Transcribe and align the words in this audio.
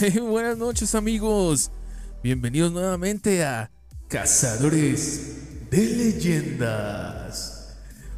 Buenas 0.22 0.56
noches 0.56 0.94
amigos, 0.94 1.70
bienvenidos 2.22 2.72
nuevamente 2.72 3.44
a 3.44 3.70
Cazadores 4.08 5.68
de 5.70 5.84
Leyendas. 5.84 7.76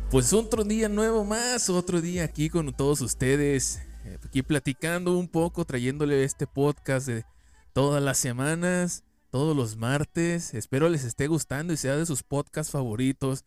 Pues 0.08 0.32
otro 0.32 0.62
día 0.62 0.88
nuevo 0.88 1.24
más, 1.24 1.68
otro 1.70 2.00
día 2.00 2.22
aquí 2.22 2.50
con 2.50 2.72
todos 2.72 3.00
ustedes, 3.00 3.80
eh, 4.04 4.16
aquí 4.24 4.42
platicando 4.42 5.18
un 5.18 5.26
poco, 5.26 5.64
trayéndole 5.64 6.22
este 6.22 6.46
podcast 6.46 7.08
de 7.08 7.24
todas 7.72 8.00
las 8.00 8.18
semanas, 8.18 9.02
todos 9.30 9.56
los 9.56 9.76
martes. 9.76 10.54
Espero 10.54 10.88
les 10.88 11.02
esté 11.02 11.26
gustando 11.26 11.72
y 11.72 11.76
sea 11.76 11.96
de 11.96 12.06
sus 12.06 12.22
podcasts 12.22 12.70
favoritos. 12.70 13.44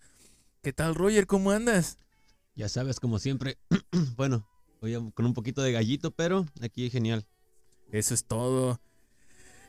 ¿Qué 0.61 0.73
tal 0.73 0.95
Roger? 0.95 1.25
¿Cómo 1.25 1.51
andas? 1.51 1.99
Ya 2.53 2.67
sabes, 2.67 2.99
como 2.99 3.17
siempre, 3.17 3.57
bueno, 4.17 4.45
hoy 4.81 4.93
con 5.13 5.25
un 5.25 5.33
poquito 5.33 5.61
de 5.61 5.71
gallito, 5.71 6.11
pero 6.11 6.45
aquí 6.59 6.89
genial. 6.89 7.25
Eso 7.91 8.13
es 8.13 8.25
todo. 8.25 8.79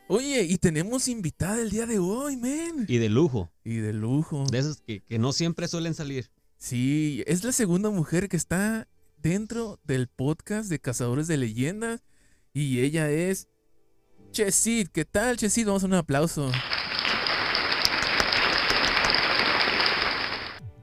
Oye, 0.08 0.44
y 0.44 0.58
tenemos 0.58 1.08
invitada 1.08 1.60
el 1.60 1.70
día 1.70 1.84
de 1.84 1.98
hoy, 1.98 2.36
men. 2.36 2.86
Y 2.88 2.98
de 2.98 3.08
lujo. 3.08 3.50
Y 3.64 3.78
de 3.78 3.92
lujo. 3.92 4.44
De 4.50 4.58
esos 4.58 4.80
que, 4.80 5.02
no 5.18 5.32
siempre 5.32 5.66
suelen 5.66 5.94
salir. 5.94 6.30
Sí, 6.58 7.24
es 7.26 7.42
la 7.42 7.50
segunda 7.50 7.90
mujer 7.90 8.28
que 8.28 8.36
está 8.36 8.86
dentro 9.18 9.80
del 9.82 10.06
podcast 10.06 10.70
de 10.70 10.78
Cazadores 10.78 11.26
de 11.26 11.36
Leyendas. 11.36 12.04
Y 12.52 12.80
ella 12.80 13.10
es 13.10 13.48
Chesid. 14.30 14.88
¿Qué 14.88 15.04
tal, 15.04 15.36
Chesid? 15.36 15.66
Vamos 15.66 15.82
a 15.82 15.86
un 15.86 15.94
aplauso. 15.94 16.52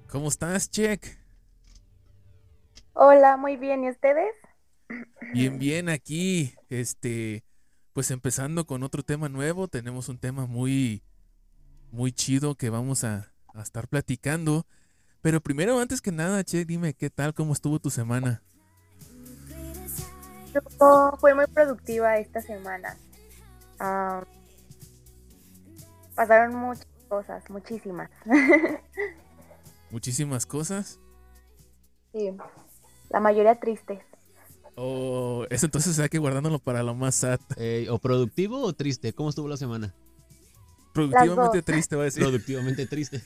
¿Cómo 0.10 0.28
estás, 0.28 0.70
Check? 0.70 1.18
Hola, 2.92 3.38
muy 3.38 3.56
bien. 3.56 3.86
¿Y 3.86 3.90
ustedes? 3.90 4.36
Bien, 5.34 5.58
bien, 5.58 5.90
aquí, 5.90 6.54
este, 6.70 7.44
pues 7.94 8.12
empezando 8.12 8.66
con 8.66 8.84
otro 8.84 9.04
tema 9.04 9.30
nuevo, 9.30 9.68
tenemos 9.68 10.10
un 10.10 10.20
tema 10.20 10.46
muy, 10.46 11.04
muy 11.92 12.12
chido 12.12 12.56
que 12.56 12.70
vamos 12.70 13.04
a, 13.04 13.32
estar 13.62 13.88
platicando. 13.88 14.66
Pero 15.22 15.40
primero, 15.42 15.80
antes 15.80 16.02
que 16.02 16.12
nada, 16.12 16.44
Che, 16.44 16.66
dime, 16.66 16.94
¿qué 16.96 17.10
tal? 17.10 17.34
¿Cómo 17.34 17.54
estuvo 17.54 17.80
tu 17.80 17.90
semana? 17.90 18.42
fue 21.20 21.34
muy 21.34 21.48
productiva 21.48 22.18
esta 22.18 22.42
semana. 22.42 22.98
pasaron 26.16 26.56
muchas 26.56 26.88
cosas, 27.08 27.50
muchísimas. 27.50 28.10
¿Muchísimas 29.92 30.46
cosas? 30.46 31.00
Sí, 32.12 32.36
la 33.10 33.20
mayoría 33.20 33.60
tristes. 33.60 34.00
O 34.76 35.46
eso 35.50 35.68
entonces 35.68 36.00
hay 36.00 36.10
que 36.10 36.18
guardándolo 36.18 36.60
para 36.60 36.84
lo 36.84 36.96
más 36.96 37.16
sad. 37.16 37.40
Eh, 37.58 37.88
¿O 37.90 38.00
productivo 38.00 38.62
o 38.62 38.74
triste? 38.74 39.14
¿Cómo 39.14 39.30
estuvo 39.30 39.48
la 39.48 39.58
semana? 39.58 39.94
Productivamente 40.94 41.62
triste, 41.62 41.96
va 41.96 42.04
a 42.04 42.06
decir. 42.06 42.24
Productivamente 42.24 42.86
triste. 42.86 43.22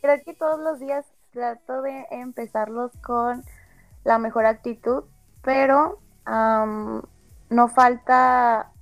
Creo 0.00 0.22
que 0.24 0.34
todos 0.34 0.60
los 0.60 0.80
días 0.80 1.06
trato 1.32 1.82
de 1.82 2.06
empezarlos 2.10 2.92
con 3.02 3.44
la 4.04 4.18
mejor 4.18 4.46
actitud, 4.46 5.04
pero 5.42 6.00
no 6.26 7.68
falta 7.68 8.72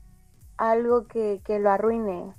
algo 0.57 1.07
que, 1.07 1.41
lo 1.61 1.71
arruine. 1.71 2.35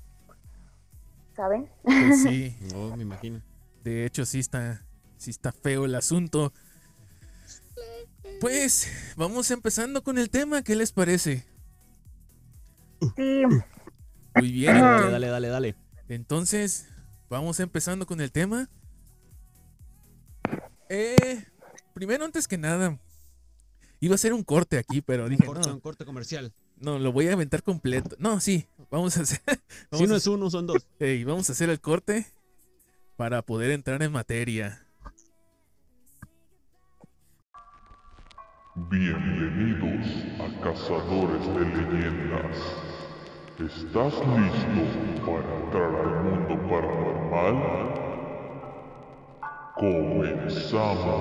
¿Saben? 1.35 1.69
Pues 1.83 2.22
sí, 2.22 2.55
no, 2.73 2.95
me 2.95 3.03
imagino. 3.03 3.41
De 3.83 4.05
hecho, 4.05 4.25
sí 4.25 4.39
está, 4.39 4.85
sí 5.17 5.31
está 5.31 5.52
feo 5.52 5.85
el 5.85 5.95
asunto. 5.95 6.53
Pues 8.44 8.91
vamos 9.16 9.50
empezando 9.51 10.03
con 10.03 10.17
el 10.17 10.29
tema, 10.29 10.63
¿qué 10.63 10.75
les 10.75 10.91
parece? 10.91 11.45
Sí. 13.16 13.41
Muy 14.35 14.51
bien. 14.51 14.81
Dale, 14.81 15.12
dale, 15.12 15.28
dale, 15.28 15.47
dale. 15.47 15.75
Entonces, 16.09 16.90
vamos 17.29 17.62
empezando 17.62 18.06
con 18.06 18.19
el 18.19 18.34
tema. 18.34 18.69
Eh, 20.90 21.45
primero, 21.94 22.25
antes 22.25 22.50
que 22.50 22.57
nada, 22.57 23.00
iba 24.01 24.13
a 24.13 24.16
hacer 24.16 24.34
un 24.34 24.44
corte 24.44 24.78
aquí, 24.78 25.00
pero 25.01 25.29
dije. 25.29 25.47
Un 25.47 25.53
corte, 25.53 25.72
un 25.72 25.79
corte 25.79 26.03
comercial. 26.03 26.51
No, 26.75 27.00
lo 27.00 27.13
voy 27.13 27.29
a 27.29 27.34
aventar 27.34 27.63
completo. 27.63 28.17
No, 28.19 28.41
sí, 28.41 28.67
vamos 28.91 29.16
a 29.16 29.22
hacer. 29.22 29.40
si 29.94 30.06
no 30.06 30.17
es 30.17 30.28
uno, 30.28 30.50
son 30.50 30.67
dos. 30.67 30.85
Hey, 31.00 31.23
vamos 31.23 31.47
a 31.47 31.53
hacer 31.53 31.69
el 31.69 31.79
corte 31.79 32.25
para 33.16 33.41
poder 33.41 33.72
entrar 33.72 34.03
en 34.03 34.12
materia. 34.12 34.82
Bienvenidos 38.75 40.25
a 40.39 40.50
Cazadores 40.63 41.45
de 41.45 41.59
Leyendas. 41.59 42.57
¿Estás 43.59 44.16
listo 44.16 44.81
para 45.23 45.50
entrar 45.59 45.94
al 45.94 46.23
mundo 46.23 46.53
paranormal? 46.67 47.57
Comenzamos. 49.75 51.13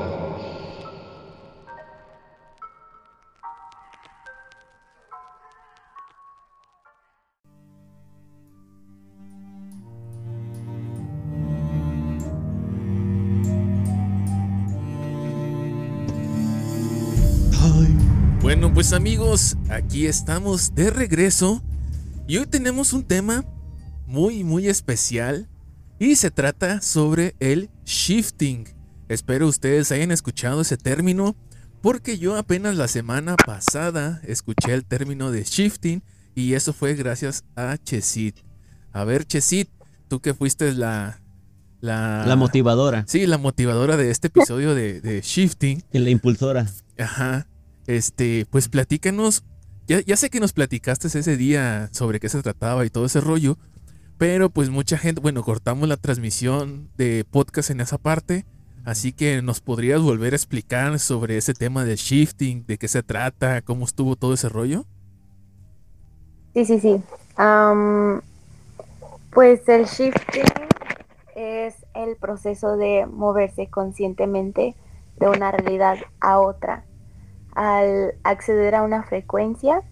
Bueno, 18.53 18.75
pues 18.75 18.93
amigos, 18.93 19.57
aquí 19.71 20.07
estamos 20.07 20.75
de 20.75 20.91
regreso 20.91 21.63
y 22.29 22.37
hoy 22.37 22.45
tenemos 22.45 22.93
un 22.93 23.03
tema 23.03 23.47
muy, 24.07 24.45
muy 24.45 24.69
especial 24.69 25.49
y 25.99 26.17
se 26.17 26.31
trata 26.31 26.83
sobre 26.83 27.35
el 27.41 27.71
shifting. 27.87 28.69
Espero 29.09 29.49
ustedes 29.49 29.91
hayan 29.91 30.11
escuchado 30.11 30.61
ese 30.61 30.77
término 30.77 31.35
porque 31.81 32.19
yo 32.19 32.37
apenas 32.37 32.77
la 32.77 32.89
semana 32.89 33.37
pasada 33.37 34.21
escuché 34.23 34.75
el 34.75 34.85
término 34.85 35.31
de 35.31 35.45
shifting 35.45 36.03
y 36.35 36.53
eso 36.53 36.75
fue 36.75 36.95
gracias 36.95 37.45
a 37.57 37.79
Chesit. 37.79 38.37
A 38.93 39.05
ver, 39.05 39.25
Chesit, 39.25 39.71
tú 40.09 40.21
que 40.21 40.35
fuiste 40.35 40.75
la, 40.75 41.23
la... 41.81 42.27
La 42.27 42.37
motivadora. 42.37 43.07
Sí, 43.09 43.27
la 43.27 43.39
motivadora 43.39 43.97
de 43.97 44.11
este 44.11 44.27
episodio 44.27 44.75
de, 44.75 45.01
de 45.01 45.23
Shifting. 45.23 45.85
Y 45.91 45.99
la 46.01 46.11
impulsora. 46.11 46.67
Ajá. 46.99 47.47
Este, 47.87 48.47
pues 48.51 48.69
platícanos. 48.69 49.45
Ya, 49.87 50.17
sé 50.17 50.31
que 50.31 50.41
nos 50.41 50.53
platicaste 50.53 51.09
ese 51.09 51.37
día 51.37 51.91
sobre 51.93 52.19
qué 52.21 52.29
se 52.29 52.41
trataba 52.43 52.87
y 52.87 52.91
todo 52.91 53.05
ese 53.05 53.21
rollo. 53.21 53.59
Pero 54.17 54.49
pues 54.49 54.71
mucha 54.71 54.97
gente, 54.97 55.21
bueno, 55.21 55.43
cortamos 55.43 55.89
la 55.89 55.97
transmisión 55.97 56.89
de 56.97 57.27
podcast 57.29 57.71
en 57.71 57.81
esa 57.81 57.99
parte. 57.99 58.47
Así 58.85 59.13
que 59.13 59.43
nos 59.43 59.61
podrías 59.61 60.01
volver 60.01 60.33
a 60.33 60.37
explicar 60.37 60.99
sobre 60.99 61.37
ese 61.37 61.53
tema 61.55 61.85
del 61.85 61.97
shifting, 61.97 62.65
de 62.67 62.79
qué 62.79 62.89
se 62.89 63.03
trata, 63.03 63.61
cómo 63.63 63.85
estuvo 63.85 64.17
todo 64.17 64.35
ese 64.35 64.49
rollo. 64.49 64.87
Sí, 66.55 66.65
sí, 66.65 66.81
sí. 66.81 67.03
pues 69.31 69.69
el 69.69 69.85
shifting 69.87 70.45
es 71.37 71.75
el 71.95 72.17
proceso 72.17 72.77
de 72.77 73.07
moverse 73.07 73.67
conscientemente 73.69 74.75
de 75.19 75.29
una 75.29 75.51
realidad 75.51 75.99
a 76.21 76.39
otra 76.39 76.85
al 77.55 78.15
acceder 78.23 78.75
a 78.75 78.83
una 78.83 79.03
frecuencia 79.03 79.83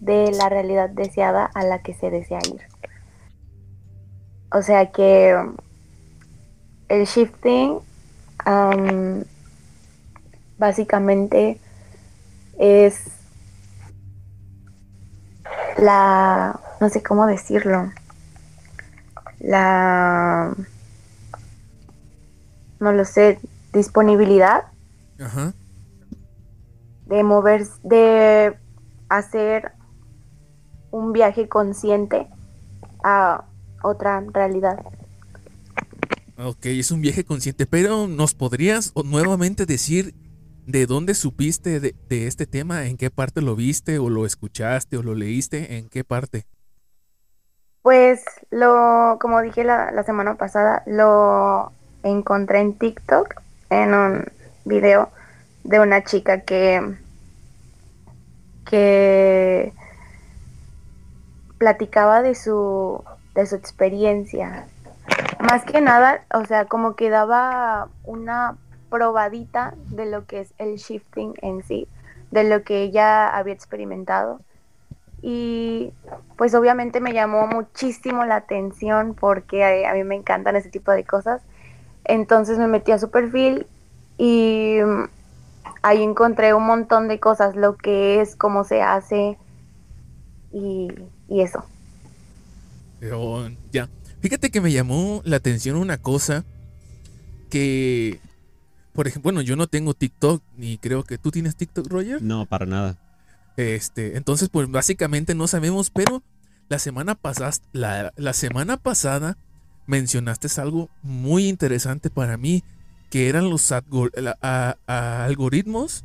de 0.00 0.30
la 0.32 0.48
realidad 0.48 0.90
deseada 0.90 1.50
a 1.54 1.64
la 1.64 1.82
que 1.82 1.94
se 1.94 2.10
desea 2.10 2.38
ir. 2.46 2.60
O 4.52 4.62
sea 4.62 4.92
que 4.92 5.36
el 6.88 7.04
shifting 7.06 7.80
básicamente 10.58 11.60
es 12.58 13.04
la, 15.78 16.60
no 16.80 16.88
sé 16.88 17.02
cómo 17.02 17.26
decirlo, 17.26 17.90
la, 19.40 20.54
no 22.78 22.92
lo 22.92 23.04
sé, 23.04 23.38
disponibilidad 23.72 24.64
Ajá 25.18 25.52
de 27.06 27.22
mover, 27.22 27.66
de 27.82 28.56
hacer 29.08 29.72
un 30.90 31.12
viaje 31.12 31.48
consciente 31.48 32.26
a 33.02 33.44
otra 33.82 34.24
realidad. 34.32 34.84
Ok, 36.38 36.66
es 36.66 36.90
un 36.90 37.00
viaje 37.00 37.24
consciente, 37.24 37.66
pero 37.66 38.06
¿nos 38.08 38.34
podrías 38.34 38.92
nuevamente 39.04 39.64
decir 39.64 40.14
de 40.66 40.86
dónde 40.86 41.14
supiste 41.14 41.80
de, 41.80 41.94
este 42.10 42.46
tema? 42.46 42.86
¿En 42.86 42.96
qué 42.96 43.10
parte 43.10 43.40
lo 43.40 43.56
viste 43.56 43.98
o 43.98 44.10
lo 44.10 44.26
escuchaste 44.26 44.96
o 44.96 45.02
lo 45.02 45.14
leíste? 45.14 45.78
¿En 45.78 45.88
qué 45.88 46.04
parte? 46.04 46.46
Pues 47.82 48.22
lo, 48.50 49.16
como 49.20 49.40
dije 49.40 49.64
la, 49.64 49.92
la 49.92 50.02
semana 50.02 50.34
pasada, 50.34 50.82
lo 50.86 51.72
encontré 52.02 52.60
en 52.60 52.74
TikTok, 52.74 53.40
en 53.70 53.94
un 53.94 54.24
video 54.64 55.10
de 55.66 55.80
una 55.80 56.04
chica 56.04 56.40
que 56.40 56.96
que 58.68 59.72
platicaba 61.58 62.22
de 62.22 62.34
su, 62.34 63.02
de 63.34 63.46
su 63.46 63.54
experiencia. 63.54 64.66
Más 65.40 65.64
que 65.64 65.80
nada, 65.80 66.24
o 66.34 66.44
sea, 66.44 66.66
como 66.66 66.96
que 66.96 67.08
daba 67.10 67.88
una 68.04 68.56
probadita 68.90 69.74
de 69.90 70.06
lo 70.06 70.26
que 70.26 70.40
es 70.40 70.54
el 70.58 70.76
shifting 70.76 71.34
en 71.42 71.62
sí, 71.62 71.88
de 72.30 72.44
lo 72.44 72.62
que 72.62 72.82
ella 72.82 73.28
había 73.28 73.54
experimentado. 73.54 74.40
Y 75.22 75.92
pues 76.36 76.54
obviamente 76.54 77.00
me 77.00 77.12
llamó 77.12 77.46
muchísimo 77.46 78.24
la 78.24 78.36
atención 78.36 79.14
porque 79.14 79.64
a, 79.64 79.90
a 79.90 79.94
mí 79.94 80.04
me 80.04 80.14
encantan 80.14 80.56
ese 80.56 80.68
tipo 80.68 80.90
de 80.90 81.04
cosas. 81.04 81.42
Entonces 82.04 82.58
me 82.58 82.68
metí 82.68 82.92
a 82.92 82.98
su 82.98 83.10
perfil 83.10 83.66
y 84.18 84.78
ahí 85.86 86.02
encontré 86.02 86.52
un 86.52 86.66
montón 86.66 87.06
de 87.06 87.20
cosas, 87.20 87.54
lo 87.54 87.76
que 87.76 88.20
es, 88.20 88.34
cómo 88.34 88.64
se 88.64 88.82
hace 88.82 89.38
y, 90.52 90.88
y 91.28 91.42
eso. 91.42 91.64
Pero 92.98 93.48
ya, 93.70 93.88
fíjate 94.20 94.50
que 94.50 94.60
me 94.60 94.72
llamó 94.72 95.22
la 95.24 95.36
atención 95.36 95.76
una 95.76 95.98
cosa 95.98 96.44
que, 97.50 98.18
por 98.92 99.06
ejemplo, 99.06 99.28
bueno, 99.28 99.42
yo 99.42 99.54
no 99.54 99.68
tengo 99.68 99.94
TikTok 99.94 100.42
ni 100.56 100.78
creo 100.78 101.04
que 101.04 101.18
tú 101.18 101.30
tienes 101.30 101.54
TikTok, 101.54 101.86
Roger. 101.86 102.20
No, 102.20 102.46
para 102.46 102.66
nada. 102.66 102.98
Este, 103.56 104.16
entonces, 104.16 104.48
pues 104.48 104.68
básicamente 104.68 105.36
no 105.36 105.46
sabemos, 105.46 105.90
pero 105.90 106.22
la 106.68 106.80
semana 106.80 107.14
pasada, 107.14 107.52
la, 107.72 108.12
la 108.16 108.32
semana 108.32 108.76
pasada 108.76 109.38
mencionaste 109.86 110.48
algo 110.60 110.90
muy 111.02 111.46
interesante 111.46 112.10
para 112.10 112.36
mí, 112.36 112.64
que 113.10 113.28
eran 113.28 113.50
los 113.50 113.72
algoritmos 114.86 116.04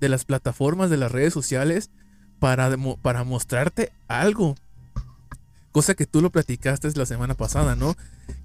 de 0.00 0.08
las 0.08 0.24
plataformas 0.24 0.90
de 0.90 0.96
las 0.96 1.12
redes 1.12 1.32
sociales 1.32 1.90
para, 2.38 2.76
para 3.00 3.24
mostrarte 3.24 3.92
algo. 4.08 4.56
Cosa 5.70 5.94
que 5.94 6.06
tú 6.06 6.20
lo 6.20 6.30
platicaste 6.30 6.90
la 6.96 7.06
semana 7.06 7.34
pasada, 7.34 7.76
¿no? 7.76 7.94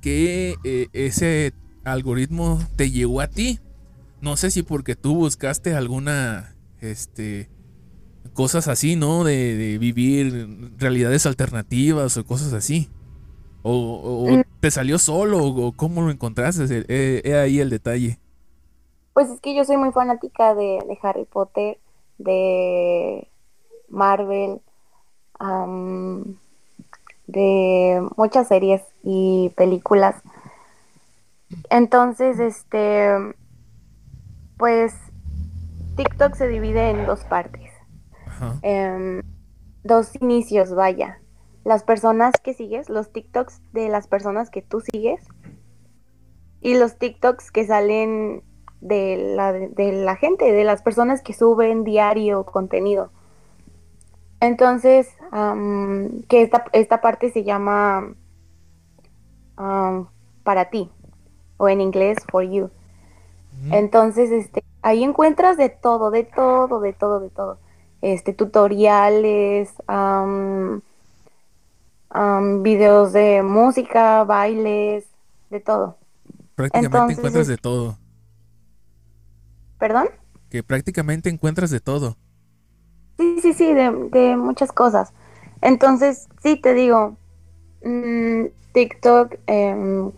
Que 0.02 0.56
eh, 0.64 0.88
ese 0.94 1.54
algoritmo 1.84 2.66
te 2.76 2.92
llegó 2.92 3.22
a 3.22 3.28
ti. 3.28 3.60
No 4.22 4.38
sé 4.38 4.52
si 4.52 4.64
porque 4.64 4.96
tú 4.96 5.16
buscaste 5.16 5.76
alguna, 5.76 6.56
este, 6.80 7.50
cosas 8.34 8.68
así, 8.68 8.96
¿no? 8.96 9.24
De, 9.24 9.58
de 9.58 9.78
vivir 9.78 10.72
realidades 10.78 11.26
alternativas 11.26 12.16
o 12.18 12.26
cosas 12.26 12.54
así. 12.54 12.90
O, 13.70 14.28
Mm. 14.32 14.44
te 14.62 14.72
salió 14.72 14.98
solo 14.98 15.44
o 15.44 15.72
cómo 15.74 16.02
lo 16.02 16.12
encontraste. 16.12 16.64
Eh, 16.64 16.86
eh, 16.88 17.22
He 17.26 17.36
ahí 17.38 17.60
el 17.60 17.70
detalle. 17.70 18.18
Pues 19.14 19.30
es 19.30 19.40
que 19.42 19.56
yo 19.56 19.66
soy 19.66 19.78
muy 19.78 19.92
fanática 19.92 20.54
de, 20.56 20.80
de 20.88 20.98
Harry 21.02 21.26
Potter, 21.26 21.78
de 22.18 23.28
Marvel, 23.90 24.62
de 27.28 28.08
muchas 28.16 28.48
series 28.48 28.82
y 29.04 29.52
películas. 29.56 30.16
Entonces, 31.70 32.40
este, 32.40 33.10
pues 34.58 34.94
TikTok 35.96 36.36
se 36.36 36.48
divide 36.48 36.90
en 36.92 37.06
dos 37.06 37.24
partes. 37.24 37.72
Em, 38.62 39.24
dos 39.84 40.12
inicios, 40.22 40.74
vaya. 40.76 41.20
Las 41.68 41.84
personas 41.84 42.32
que 42.42 42.54
sigues, 42.54 42.88
los 42.88 43.12
TikToks 43.12 43.62
de 43.74 43.90
las 43.90 44.08
personas 44.08 44.50
que 44.50 44.62
tú 44.62 44.80
sigues 44.80 45.22
y 46.62 46.76
los 46.76 46.98
TikToks 46.98 47.52
que 47.52 47.68
salen 47.68 48.42
de 48.80 49.34
la, 49.36 49.52
de 49.52 49.92
la 49.92 50.16
gente, 50.16 50.50
de 50.54 50.64
las 50.64 50.82
personas 50.82 51.22
que 51.22 51.34
suben 51.34 51.84
diario 51.84 52.46
contenido. 52.46 53.12
Entonces, 54.40 55.10
am, 55.32 56.22
que 56.30 56.42
esta, 56.42 56.64
esta 56.72 57.02
parte 57.02 57.32
se 57.32 57.44
llama 57.44 58.14
am, 59.58 60.08
para 60.46 60.70
ti 60.70 60.90
o 61.58 61.68
en 61.68 61.82
inglés 61.82 62.16
for 62.32 62.44
you. 62.44 62.70
Entonces, 63.72 64.32
este, 64.32 64.64
ahí 64.84 65.04
encuentras 65.04 65.58
de 65.58 65.68
todo, 65.68 66.12
de 66.12 66.24
todo, 66.24 66.80
de 66.80 66.94
todo, 66.94 67.20
de 67.20 67.30
todo. 67.30 67.58
Este, 68.02 68.32
tutoriales, 68.32 69.74
videos 72.62 73.14
de 73.14 73.44
música, 73.44 74.24
bailes, 74.24 75.06
de 75.50 75.60
todo. 75.60 75.98
Prácticamente 76.56 76.96
entonces 76.96 77.18
encuentras 77.18 77.48
de 77.48 77.58
todo. 77.58 77.98
¿Perdón? 79.78 80.10
Que 80.50 80.64
prácticamente 80.64 81.30
encuentras 81.30 81.70
de 81.70 81.80
todo. 81.80 82.18
Sí, 83.18 83.40
sí, 83.42 83.54
sí, 83.54 83.74
de, 83.74 83.92
de 84.12 84.38
muchas 84.38 84.72
cosas. 84.72 85.14
Entonces, 85.62 86.28
sí, 86.42 86.56
te 86.60 86.74
digo, 86.74 87.18
mm, 87.84 88.46
TikTok, 88.74 89.36
em, 89.48 90.12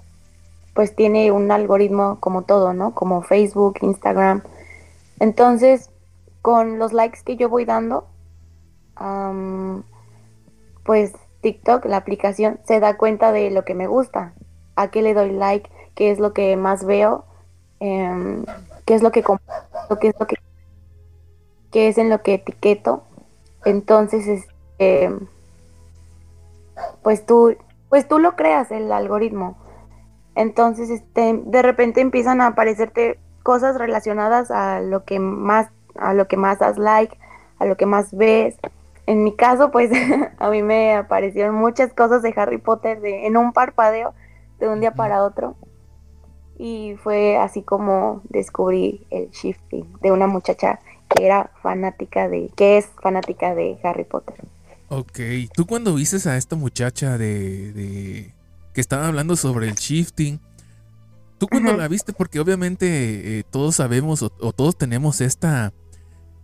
pues 0.74 0.96
tiene 0.96 1.32
un 1.32 1.52
algoritmo 1.52 2.20
como 2.20 2.44
todo, 2.44 2.74
¿no? 2.74 2.94
Como 2.94 3.22
Facebook, 3.22 3.80
Instagram. 3.82 4.44
Entonces, 5.20 5.90
con 6.42 6.80
los 6.80 6.94
likes 6.94 7.20
que 7.26 7.36
yo 7.36 7.50
voy 7.50 7.66
dando, 7.66 8.08
pues 10.84 11.14
TikTok, 11.42 11.86
la 11.86 11.98
aplicación, 11.98 12.60
se 12.66 12.80
da 12.80 12.98
cuenta 12.98 13.32
de 13.32 13.52
lo 13.52 13.64
que 13.66 13.76
me 13.76 13.88
gusta, 13.88 14.34
a 14.76 14.90
qué 14.90 15.02
le 15.02 15.14
doy 15.14 15.32
like, 15.32 15.70
qué 15.96 16.12
es 16.12 16.20
lo 16.20 16.34
que 16.34 16.56
más 16.58 16.86
veo, 16.86 17.26
em, 17.80 18.46
qué 18.86 18.96
es 18.96 19.04
lo 19.04 19.12
que 19.12 19.24
comparto, 19.24 20.00
qué 20.00 20.10
es 20.10 20.16
lo 20.20 20.28
que 20.28 20.36
qué 21.72 21.88
es 21.88 21.98
en 21.98 22.10
lo 22.10 22.22
que 22.22 22.36
etiqueto. 22.36 23.04
Entonces, 23.66 24.28
este, 24.28 25.12
pues 27.04 27.26
tú, 27.26 27.56
pues 27.90 28.08
tú 28.08 28.20
lo 28.20 28.36
creas 28.36 28.72
el 28.72 28.92
algoritmo. 28.92 29.58
Entonces, 30.36 30.90
este, 30.90 31.42
de 31.44 31.62
repente 31.62 32.02
empiezan 32.02 32.42
a 32.42 32.48
aparecerte 32.48 33.20
cosas 33.44 33.78
relacionadas 33.78 34.52
a 34.52 34.80
lo 34.80 35.04
que 35.04 35.20
más, 35.20 35.68
a 35.96 36.14
lo 36.14 36.28
que 36.28 36.38
más 36.38 36.60
das 36.60 36.78
like, 36.78 37.18
a 37.58 37.66
lo 37.66 37.76
que 37.78 37.86
más 37.86 38.16
ves. 38.16 38.56
En 39.10 39.24
mi 39.24 39.36
caso, 39.36 39.72
pues 39.72 39.90
a 40.38 40.50
mí 40.52 40.62
me 40.62 40.94
aparecieron 40.94 41.56
muchas 41.56 41.92
cosas 41.94 42.22
de 42.22 42.32
Harry 42.38 42.60
Potter 42.60 43.02
de, 43.02 43.26
en 43.26 43.38
un 43.38 43.54
parpadeo 43.54 44.14
de 44.60 44.70
un 44.70 44.82
día 44.82 44.94
para 44.94 45.24
otro. 45.24 45.56
Y 46.60 46.96
fue 47.04 47.36
así 47.36 47.64
como 47.64 48.22
descubrí 48.30 49.08
el 49.10 49.32
shifting 49.32 49.92
de 50.02 50.12
una 50.12 50.28
muchacha 50.28 50.80
que 51.08 51.26
era 51.26 51.50
fanática 51.64 52.30
de, 52.30 52.52
que 52.56 52.78
es 52.78 52.86
fanática 53.02 53.56
de 53.56 53.80
Harry 53.84 54.04
Potter. 54.04 54.36
Ok, 54.90 55.20
tú 55.56 55.66
cuando 55.66 55.96
viste 55.96 56.30
a 56.30 56.38
esta 56.38 56.56
muchacha 56.56 57.18
de, 57.18 57.74
de- 57.74 58.34
que 58.76 58.82
estaba 58.82 59.08
hablando 59.08 59.36
sobre 59.36 59.70
el 59.70 59.74
shifting, 59.74 60.40
tú 61.40 61.48
cuando 61.48 61.70
Ajá. 61.70 61.78
la 61.80 61.88
viste, 61.88 62.14
porque 62.14 62.40
obviamente 62.40 63.40
eh, 63.40 63.44
todos 63.50 63.78
sabemos 63.78 64.22
o, 64.22 64.32
o 64.40 64.54
todos 64.54 64.78
tenemos 64.78 65.20
esta 65.22 65.74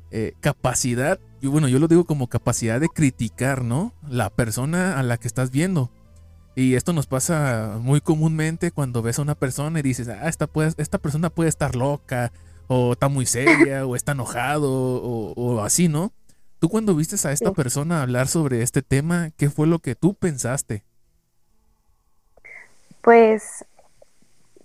eh, 0.09 0.33
capacidad, 0.39 1.19
y 1.45 1.47
bueno, 1.47 1.67
yo 1.67 1.77
lo 1.79 1.87
digo 1.87 2.05
como 2.05 2.27
capacidad 2.27 2.79
de 2.81 2.89
criticar, 2.89 3.63
¿no? 3.63 3.93
La 4.09 4.31
persona 4.31 4.99
a 4.99 5.03
la 5.03 5.17
que 5.17 5.27
estás 5.27 5.51
viendo. 5.51 5.91
Y 6.55 6.75
esto 6.75 6.91
nos 6.93 7.05
pasa 7.07 7.77
muy 7.81 8.01
comúnmente 8.01 8.71
cuando 8.71 9.01
ves 9.03 9.19
a 9.19 9.21
una 9.21 9.35
persona 9.35 9.79
y 9.79 9.83
dices, 9.83 10.07
ah, 10.07 10.27
esta, 10.27 10.47
puede, 10.47 10.73
esta 10.77 10.97
persona 10.97 11.29
puede 11.29 11.49
estar 11.49 11.75
loca, 11.75 12.31
o 12.67 12.93
está 12.93 13.09
muy 13.09 13.25
seria, 13.27 13.85
o 13.85 13.95
está 13.95 14.13
enojado, 14.13 14.71
o, 14.71 15.33
o 15.35 15.61
así, 15.61 15.87
¿no? 15.87 16.13
Tú 16.59 16.69
cuando 16.69 16.95
viste 16.95 17.15
a 17.27 17.31
esta 17.31 17.49
Sí. 17.49 17.55
persona 17.55 18.01
hablar 18.01 18.27
sobre 18.27 18.63
este 18.63 18.81
tema, 18.81 19.31
¿qué 19.37 19.49
fue 19.51 19.67
lo 19.67 19.79
que 19.79 19.95
tú 19.95 20.15
pensaste? 20.15 20.83
Pues 23.01 23.65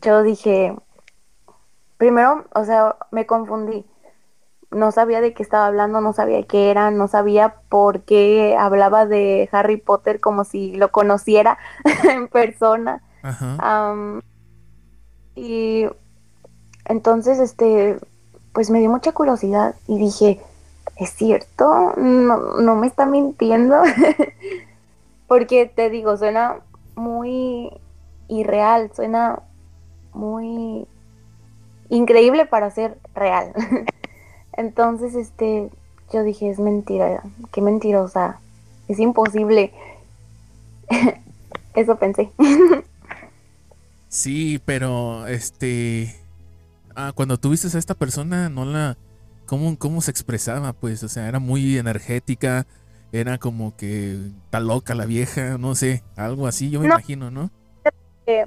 yo 0.02 0.22
dije, 0.22 0.74
primero, 1.98 2.46
o 2.54 2.64
sea, 2.64 2.96
me 3.10 3.26
confundí. 3.26 3.84
No 4.70 4.92
sabía 4.92 5.20
de 5.20 5.34
qué 5.34 5.42
estaba 5.42 5.66
hablando, 5.66 6.00
no 6.00 6.12
sabía 6.12 6.42
qué 6.44 6.70
era, 6.70 6.90
no 6.90 7.08
sabía 7.08 7.56
por 7.68 8.02
qué 8.02 8.56
hablaba 8.58 9.06
de 9.06 9.48
Harry 9.52 9.76
Potter 9.76 10.20
como 10.20 10.44
si 10.44 10.76
lo 10.76 10.92
conociera 10.92 11.58
en 12.08 12.28
persona. 12.28 13.02
Ajá. 13.22 13.94
Y 15.34 15.86
entonces, 16.84 17.38
este, 17.38 17.98
pues 18.52 18.70
me 18.70 18.80
dio 18.80 18.90
mucha 18.90 19.12
curiosidad 19.12 19.74
y 19.86 19.98
dije, 19.98 20.40
¿es 20.96 21.10
cierto? 21.10 21.94
No, 21.96 22.60
no 22.60 22.76
me 22.76 22.86
está 22.86 23.06
mintiendo. 23.06 23.76
Porque 25.28 25.66
te 25.66 25.90
digo, 25.90 26.16
suena 26.16 26.56
muy 26.96 27.72
irreal, 28.28 28.90
suena 28.94 29.40
muy 30.12 30.86
increíble 31.88 32.46
para 32.46 32.70
ser 32.70 32.98
real. 33.14 33.52
Entonces, 34.52 35.14
este, 35.14 35.70
yo 36.12 36.22
dije, 36.22 36.50
es 36.50 36.58
mentira, 36.58 37.22
qué 37.52 37.60
mentirosa, 37.62 38.40
es 38.88 38.98
imposible. 38.98 39.72
Eso 41.74 41.96
pensé. 41.96 42.30
Sí, 44.08 44.60
pero 44.64 45.26
este. 45.26 46.16
Ah, 46.96 47.12
cuando 47.14 47.38
tú 47.38 47.50
viste 47.50 47.68
a 47.74 47.78
esta 47.78 47.94
persona, 47.94 48.48
no 48.48 48.64
la. 48.64 48.96
cómo, 49.46 49.78
cómo 49.78 50.00
se 50.00 50.10
expresaba, 50.10 50.72
pues, 50.72 51.02
o 51.04 51.08
sea, 51.08 51.28
era 51.28 51.38
muy 51.38 51.78
energética, 51.78 52.66
era 53.12 53.38
como 53.38 53.76
que 53.76 54.18
está 54.44 54.60
loca 54.60 54.94
la 54.94 55.06
vieja, 55.06 55.58
no 55.58 55.74
sé, 55.76 56.02
algo 56.16 56.46
así, 56.48 56.70
yo 56.70 56.80
me 56.80 56.88
No. 56.88 56.94
imagino, 56.94 57.30
¿no? 57.30 57.50
Que, 58.26 58.46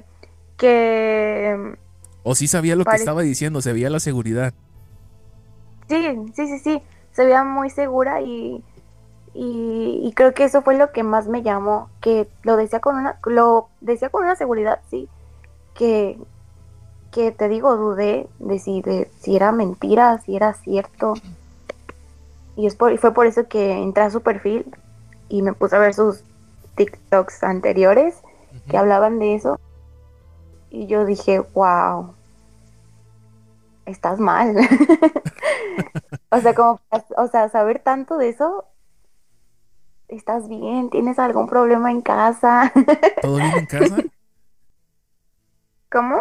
que 0.58 1.74
O 2.22 2.34
sí 2.34 2.46
sabía 2.46 2.76
lo 2.76 2.84
que 2.84 2.96
estaba 2.96 3.22
diciendo, 3.22 3.62
se 3.62 3.72
veía 3.72 3.90
la 3.90 4.00
seguridad. 4.00 4.54
Sí, 5.88 6.18
sí, 6.34 6.46
sí, 6.46 6.58
sí, 6.58 6.82
se 7.12 7.24
veía 7.24 7.44
muy 7.44 7.70
segura 7.70 8.20
y, 8.20 8.62
y, 9.34 10.00
y 10.02 10.12
creo 10.14 10.34
que 10.34 10.44
eso 10.44 10.62
fue 10.62 10.76
lo 10.76 10.92
que 10.92 11.02
más 11.02 11.26
me 11.26 11.42
llamó, 11.42 11.90
que 12.00 12.28
lo 12.42 12.56
decía 12.56 12.80
con 12.80 12.96
una, 12.96 13.18
lo 13.24 13.68
decía 13.80 14.08
con 14.08 14.24
una 14.24 14.36
seguridad, 14.36 14.80
sí, 14.90 15.08
que, 15.74 16.18
que 17.10 17.32
te 17.32 17.48
digo, 17.48 17.76
dudé 17.76 18.28
de 18.38 18.58
si, 18.58 18.82
de 18.82 19.10
si 19.20 19.36
era 19.36 19.52
mentira, 19.52 20.18
si 20.18 20.36
era 20.36 20.54
cierto. 20.54 21.14
Y 22.56 22.66
es 22.66 22.76
por, 22.76 22.92
y 22.92 22.98
fue 22.98 23.12
por 23.12 23.26
eso 23.26 23.48
que 23.48 23.72
entré 23.72 24.04
a 24.04 24.10
su 24.10 24.20
perfil 24.20 24.66
y 25.28 25.42
me 25.42 25.52
puse 25.52 25.76
a 25.76 25.80
ver 25.80 25.94
sus 25.94 26.22
TikToks 26.76 27.42
anteriores 27.42 28.20
que 28.68 28.76
hablaban 28.76 29.18
de 29.18 29.34
eso. 29.34 29.58
Y 30.70 30.86
yo 30.86 31.04
dije, 31.04 31.40
wow, 31.54 32.14
estás 33.86 34.20
mal. 34.20 34.56
o 36.30 36.40
sea, 36.40 36.54
como, 36.54 36.80
o 37.16 37.28
sea, 37.28 37.48
saber 37.48 37.80
tanto 37.82 38.18
de 38.18 38.28
eso, 38.30 38.66
estás 40.08 40.48
bien, 40.48 40.90
tienes 40.90 41.18
algún 41.18 41.46
problema 41.46 41.90
en 41.90 42.00
casa. 42.02 42.72
¿Todo 43.18 43.40
bien 43.40 43.56
en 43.56 43.66
casa? 43.66 44.06
¿Cómo? 45.90 46.20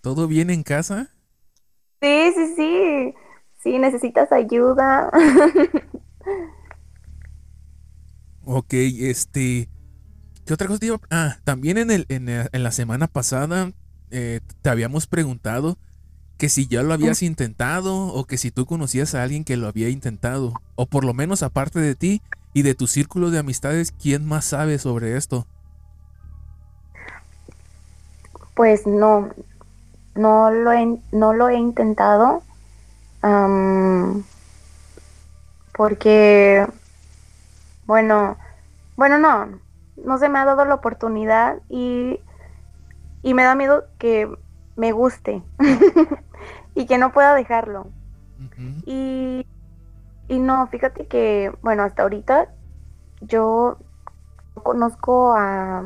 ¿Todo 0.00 0.28
bien 0.28 0.50
en 0.50 0.62
casa? 0.62 1.10
Sí, 2.00 2.32
sí, 2.34 2.54
sí. 2.56 3.14
Sí, 3.58 3.78
necesitas 3.78 4.32
ayuda. 4.32 5.10
Ok, 8.44 8.72
este. 8.74 9.68
¿Qué 10.46 10.54
otra 10.54 10.68
cosa 10.68 10.80
te 10.80 10.86
iba 10.86 11.00
Ah, 11.10 11.38
también 11.44 11.78
en, 11.78 11.90
el, 11.90 12.06
en, 12.08 12.26
la- 12.26 12.48
en 12.52 12.62
la 12.64 12.72
semana 12.72 13.08
pasada 13.08 13.72
eh, 14.10 14.40
te 14.62 14.70
habíamos 14.70 15.06
preguntado 15.06 15.78
que 16.42 16.48
si 16.48 16.66
ya 16.66 16.82
lo 16.82 16.92
habías 16.92 17.22
intentado 17.22 18.08
o 18.08 18.24
que 18.24 18.36
si 18.36 18.50
tú 18.50 18.66
conocías 18.66 19.14
a 19.14 19.22
alguien 19.22 19.44
que 19.44 19.56
lo 19.56 19.68
había 19.68 19.90
intentado. 19.90 20.52
O 20.74 20.86
por 20.86 21.04
lo 21.04 21.14
menos 21.14 21.44
aparte 21.44 21.78
de 21.78 21.94
ti 21.94 22.20
y 22.52 22.62
de 22.62 22.74
tu 22.74 22.88
círculo 22.88 23.30
de 23.30 23.38
amistades, 23.38 23.92
¿quién 23.92 24.26
más 24.26 24.46
sabe 24.46 24.80
sobre 24.80 25.16
esto? 25.16 25.46
Pues 28.54 28.88
no, 28.88 29.28
no 30.16 30.50
lo 30.50 30.72
he, 30.72 30.98
no 31.12 31.32
lo 31.32 31.48
he 31.48 31.54
intentado. 31.54 32.42
am, 33.22 34.24
porque, 35.76 36.66
bueno, 37.86 38.36
bueno, 38.96 39.16
no, 39.20 39.60
no 40.04 40.18
se 40.18 40.28
me 40.28 40.40
ha 40.40 40.44
dado 40.44 40.64
la 40.64 40.74
oportunidad 40.74 41.58
y, 41.68 42.18
y 43.22 43.32
me 43.32 43.44
da 43.44 43.54
miedo 43.54 43.84
que 43.98 44.28
me 44.74 44.90
guste 44.90 45.44
y 46.74 46.86
que 46.86 46.98
no 46.98 47.12
pueda 47.12 47.34
dejarlo. 47.34 47.86
Y, 48.86 49.46
y 50.28 50.38
no, 50.38 50.66
fíjate 50.66 51.06
que, 51.06 51.52
bueno, 51.62 51.84
hasta 51.84 52.02
ahorita 52.02 52.48
yo 53.20 53.78
no 54.56 54.62
conozco 54.62 55.34
a, 55.34 55.84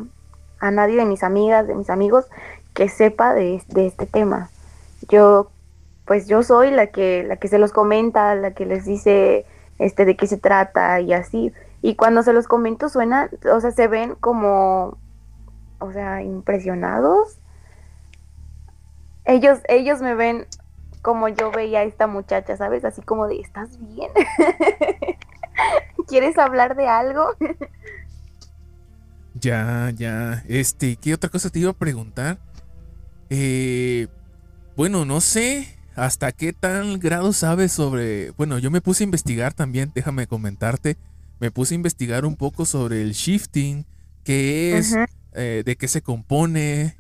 a 0.61 0.71
nadie 0.71 0.97
de 0.97 1.05
mis 1.05 1.23
amigas, 1.23 1.67
de 1.67 1.75
mis 1.75 1.91
amigos, 1.91 2.27
que 2.75 2.89
sepa 2.89 3.35
de, 3.35 3.63
de 3.69 3.87
este 3.87 4.07
tema. 4.07 4.51
Yo, 5.09 5.51
pues 6.05 6.29
yo 6.29 6.43
soy 6.43 6.71
la 6.71 6.89
que, 6.89 7.25
la 7.25 7.37
que 7.37 7.49
se 7.49 7.59
los 7.59 7.73
comenta, 7.73 8.35
la 8.35 8.53
que 8.53 8.67
les 8.67 8.85
dice 8.85 9.47
este 9.79 10.05
de 10.05 10.17
qué 10.17 10.27
se 10.27 10.39
trata 10.39 11.01
y 11.01 11.13
así. 11.13 11.53
Y 11.83 11.95
cuando 11.95 12.23
se 12.23 12.33
los 12.33 12.49
comento 12.49 12.89
suena, 12.89 13.31
o 13.53 13.61
sea, 13.61 13.71
se 13.71 13.89
ven 13.89 14.15
como, 14.15 14.97
o 15.79 15.93
sea, 15.93 16.23
impresionados. 16.23 17.39
Ellos, 19.25 19.61
ellos 19.69 20.01
me 20.01 20.15
ven 20.15 20.47
como 21.07 21.29
yo 21.29 21.53
veía 21.53 21.79
a 21.79 21.83
esta 21.85 22.09
muchacha, 22.09 22.57
¿sabes? 22.57 22.85
Así 22.85 23.01
como 23.01 23.29
de, 23.29 23.39
¿estás 23.39 23.79
bien? 23.79 24.11
¿Quieres 26.09 26.37
hablar 26.37 26.75
de 26.77 26.89
algo? 26.89 27.29
Ya, 29.39 29.93
ya. 29.95 30.43
Este, 30.49 30.97
¿qué 30.97 31.13
otra 31.13 31.29
cosa 31.29 31.51
te 31.51 31.59
iba 31.59 31.71
a 31.71 31.75
preguntar? 31.75 32.39
Eh, 33.29 34.09
bueno, 34.77 35.05
no 35.05 35.21
sé 35.21 35.79
hasta 35.95 36.33
qué 36.33 36.55
tal 36.55 36.99
grado 36.99 37.35
sabes 37.35 37.71
sobre. 37.71 38.31
Bueno, 38.31 38.59
yo 38.59 38.71
me 38.71 38.81
puse 38.81 39.05
a 39.05 39.05
investigar 39.05 39.53
también, 39.53 39.93
déjame 39.95 40.27
comentarte. 40.27 40.97
Me 41.39 41.51
puse 41.51 41.75
a 41.75 41.77
investigar 41.77 42.25
un 42.25 42.35
poco 42.35 42.65
sobre 42.65 43.03
el 43.03 43.13
shifting, 43.13 43.85
qué 44.25 44.79
es, 44.79 44.97
eh, 45.35 45.63
de 45.67 45.77
qué 45.77 45.87
se 45.87 46.01
compone, 46.01 46.97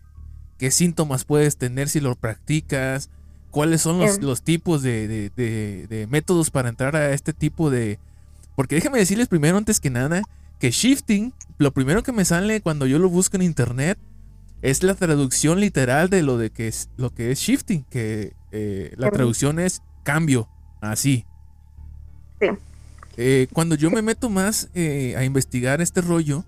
qué 0.59 0.71
síntomas 0.71 1.25
puedes 1.25 1.57
tener 1.57 1.89
si 1.89 2.01
lo 2.01 2.15
practicas, 2.17 3.09
cuáles 3.57 3.81
son 3.81 3.99
los, 3.99 4.17
Em. 4.19 4.23
los 4.25 4.43
tipos 4.43 4.83
de, 4.83 5.09
de- 5.09 5.31
de- 5.35 5.87
de 5.87 6.07
métodos 6.09 6.51
para 6.51 6.69
entrar 6.69 6.95
a 6.95 7.15
este 7.15 7.33
tipo 7.33 7.71
de... 7.71 7.99
Porque 8.55 8.75
déjame 8.75 8.99
decirles 8.99 9.29
primero, 9.29 9.57
antes 9.57 9.81
que 9.81 9.89
nada, 9.89 10.21
que 10.61 10.71
shifting, 10.71 11.33
lo 11.57 11.73
primero 11.73 12.03
que 12.03 12.13
me 12.13 12.27
sale 12.27 12.61
cuando 12.61 12.85
yo 12.87 12.99
lo 12.99 13.09
busco 13.09 13.37
en 13.37 13.43
internet, 13.43 13.97
es 14.61 14.83
la 14.83 14.95
traducción 14.95 15.59
literal 15.59 16.11
de 16.11 16.23
lo 16.23 16.37
de 16.37 16.51
que 16.51 16.69
es 16.69 16.91
lo 16.99 17.15
que 17.15 17.31
es 17.31 17.39
shifting, 17.39 17.85
que 17.89 18.35
eh, 18.53 18.93
la 18.99 19.07
Em. 19.07 19.13
traducción 19.15 19.59
es 19.59 19.81
cambio, 20.05 20.51
así. 20.83 21.25
Sí. 22.39 22.49
Eh, 23.17 23.47
cuando 23.55 23.75
yo 23.75 23.91
me 23.91 24.03
meto 24.03 24.29
más 24.29 24.69
eh, 24.75 25.15
a 25.17 25.25
investigar 25.25 25.81
este 25.81 26.03
rollo, 26.03 26.45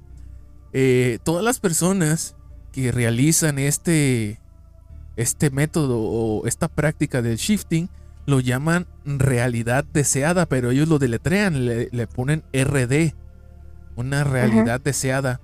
todas 1.25 1.43
las 1.43 1.59
personas 1.59 2.37
que 2.73 2.93
realizan 2.93 3.59
este, 3.59 4.39
este 5.19 5.51
método 5.51 5.99
o 6.01 6.47
esta 6.47 6.69
práctica 6.69 7.23
del 7.23 7.37
shifting 7.37 7.91
lo 8.25 8.41
llaman 8.41 8.87
realidad 9.05 9.85
deseada, 9.85 10.47
pero 10.47 10.71
ellos 10.71 10.89
lo 10.89 10.99
deletrean, 10.99 11.67
le, 11.67 11.89
le 11.91 12.07
ponen 12.07 12.45
RD, 12.53 13.15
una 13.97 14.23
realidad 14.23 14.81
deseada. 14.81 15.41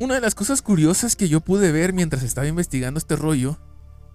Una 0.00 0.16
de 0.16 0.20
las 0.20 0.34
cosas 0.34 0.60
curiosas 0.60 1.16
que 1.16 1.28
yo 1.28 1.40
pude 1.40 1.72
ver 1.72 1.92
mientras 1.92 2.22
estaba 2.22 2.46
investigando 2.46 2.98
este 2.98 3.16
rollo 3.16 3.58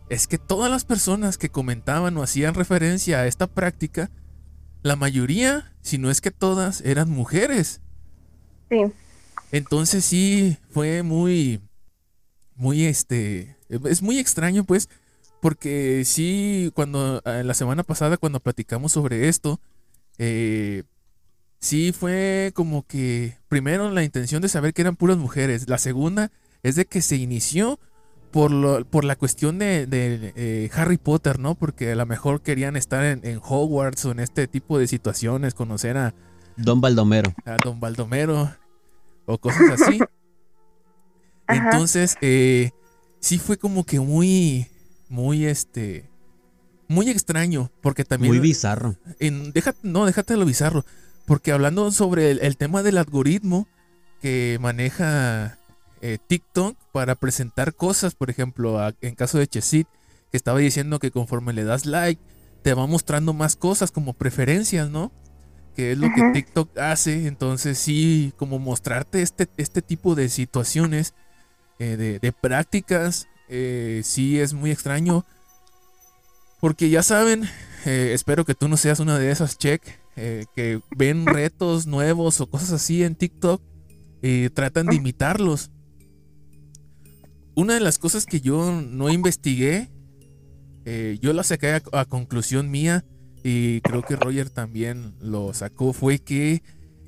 es 0.10 0.28
que 0.28 0.38
todas 0.38 0.70
las 0.70 0.86
personas 0.86 1.38
que 1.38 1.50
comentaban 1.50 2.16
o 2.18 2.22
hacían 2.24 2.54
referencia 2.54 3.20
a 3.20 3.28
esta 3.28 3.48
práctica, 3.48 4.12
la 4.84 4.96
mayoría, 4.96 5.74
si 5.82 5.98
no 5.98 6.12
es 6.12 6.22
que 6.22 6.32
todas, 6.32 6.82
eran 6.82 7.10
mujeres. 7.10 7.82
Sí. 8.70 8.84
Entonces 9.52 10.06
sí 10.06 10.58
fue 10.70 11.02
muy, 11.02 11.62
muy 12.56 12.86
este, 12.86 13.55
es 13.70 14.02
muy 14.02 14.20
extraño 14.20 14.64
pues, 14.64 14.90
porque 15.42 16.04
sí, 16.06 16.72
cuando 16.76 17.22
eh, 17.26 17.44
la 17.44 17.54
semana 17.54 17.84
pasada 17.84 18.18
cuando 18.18 18.40
platicamos 18.40 18.92
sobre 18.92 19.28
esto, 19.28 19.60
eh, 20.18 20.84
sí 21.60 21.92
fue 21.92 22.52
como 22.56 22.86
que 22.88 23.38
primero 23.48 23.90
la 23.92 24.04
intención 24.04 24.42
de 24.42 24.50
saber 24.50 24.74
que 24.74 24.82
eran 24.82 24.96
puras 24.96 25.18
mujeres, 25.18 25.68
la 25.70 25.78
segunda 25.78 26.32
es 26.64 26.76
de 26.76 26.86
que 26.86 27.02
se 27.02 27.16
inició 27.18 27.80
por, 28.32 28.52
lo- 28.52 28.84
por 28.86 29.06
la 29.06 29.16
cuestión 29.16 29.60
de, 29.60 29.86
de, 29.86 30.34
eh, 30.36 30.70
Harry 30.74 30.98
Potter, 30.98 31.40
¿no? 31.40 31.56
Porque 31.56 31.92
a 31.92 31.96
lo 31.96 32.06
mejor 32.06 32.42
querían 32.42 32.76
estar 32.76 33.04
en, 33.06 33.22
en 33.24 33.40
Hogwarts 33.42 34.06
o 34.06 34.12
en 34.12 34.20
este 34.20 34.48
tipo 34.48 34.78
de 34.80 34.88
situaciones, 34.88 35.54
conocer 35.54 35.96
a, 35.98 36.14
Don 36.58 36.82
Baldomero. 36.82 37.34
a 37.46 37.58
Don 37.64 37.80
Baldomero 37.80 38.52
o 39.26 39.38
cosas 39.38 39.82
así. 39.82 40.00
Entonces, 41.48 42.18
eh, 42.22 42.72
sí 43.26 43.40
fue 43.40 43.58
como 43.58 43.84
que 43.86 44.00
muy, 44.00 44.68
muy, 45.10 45.46
este, 45.46 46.08
muy 46.88 47.10
extraño, 47.10 47.72
porque 47.82 48.06
también... 48.06 48.32
Muy 48.34 48.40
bizarro. 48.40 48.96
en- 49.20 49.52
déjate, 49.52 49.80
no, 49.82 50.06
déjate 50.06 50.38
lo 50.38 50.46
bizarro, 50.46 50.86
porque 51.26 51.52
hablando 51.52 51.90
sobre 51.92 52.30
el, 52.30 52.40
el 52.42 52.56
tema 52.56 52.84
del 52.84 53.00
algoritmo 53.00 53.68
que 54.22 54.60
maneja 54.62 55.58
eh, 56.02 56.20
TikTok 56.28 56.78
para 56.92 57.16
presentar 57.16 57.74
cosas, 57.74 58.14
por 58.14 58.30
ejemplo, 58.30 58.80
a- 58.80 58.94
en 59.02 59.16
caso 59.16 59.40
de 59.40 59.48
Chesit, 59.48 59.88
que 60.30 60.38
estaba 60.38 60.60
diciendo 60.60 61.00
que 61.00 61.10
conforme 61.10 61.52
le 61.54 61.64
das 61.64 61.88
like, 61.88 62.22
te 62.62 62.76
va 62.76 62.86
mostrando 62.86 63.34
más 63.34 63.56
cosas 63.56 63.92
como 63.92 64.14
preferencias, 64.14 64.90
¿no? 64.90 65.12
Que 65.76 65.92
es 65.94 65.98
lo 65.98 66.08
que. 66.14 66.22
TikTok 66.34 66.78
hace, 66.78 67.26
entonces 67.28 67.78
sí, 67.80 68.34
como 68.38 68.60
mostrarte 68.60 69.22
este, 69.24 69.48
este 69.58 69.82
tipo 69.82 70.14
de 70.16 70.30
situaciones, 70.30 71.14
eh, 71.80 71.98
de, 71.98 72.20
de 72.20 72.32
prácticas, 72.32 73.28
eh, 73.50 74.02
sí 74.04 74.40
es 74.40 74.54
muy 74.54 74.72
extraño. 74.72 75.26
Porque 76.60 76.90
ya 76.90 77.04
saben, 77.04 77.44
eh, 77.86 78.12
espero 78.14 78.46
que 78.46 78.56
tú 78.56 78.68
no 78.68 78.78
seas 78.78 79.00
una 79.00 79.20
de 79.20 79.32
esas 79.32 79.58
check 79.58 79.82
eh, 80.16 80.46
que 80.56 80.82
ven 80.96 81.26
retos 81.26 81.86
nuevos 81.86 82.42
o 82.42 82.50
cosas 82.50 82.72
así 82.72 83.04
en 83.04 83.16
TikTok 83.16 83.62
y 84.22 84.50
tratan 84.50 84.88
de 84.88 84.96
imitarlos. 84.96 85.72
Una 87.56 87.76
de 87.76 87.80
las 87.80 88.00
cosas 88.00 88.26
que 88.26 88.42
yo 88.42 88.82
no 88.82 89.10
investigué, 89.10 89.92
yo 91.22 91.34
la 91.34 91.44
saqué 91.44 91.72
a, 91.72 91.82
a 91.94 92.06
conclusión 92.06 92.70
mía, 92.70 93.06
y 93.48 93.80
creo 93.82 94.02
que 94.02 94.16
Roger 94.16 94.50
también 94.50 95.14
lo 95.20 95.54
sacó, 95.54 95.94
fue 95.94 96.18
que 96.18 96.64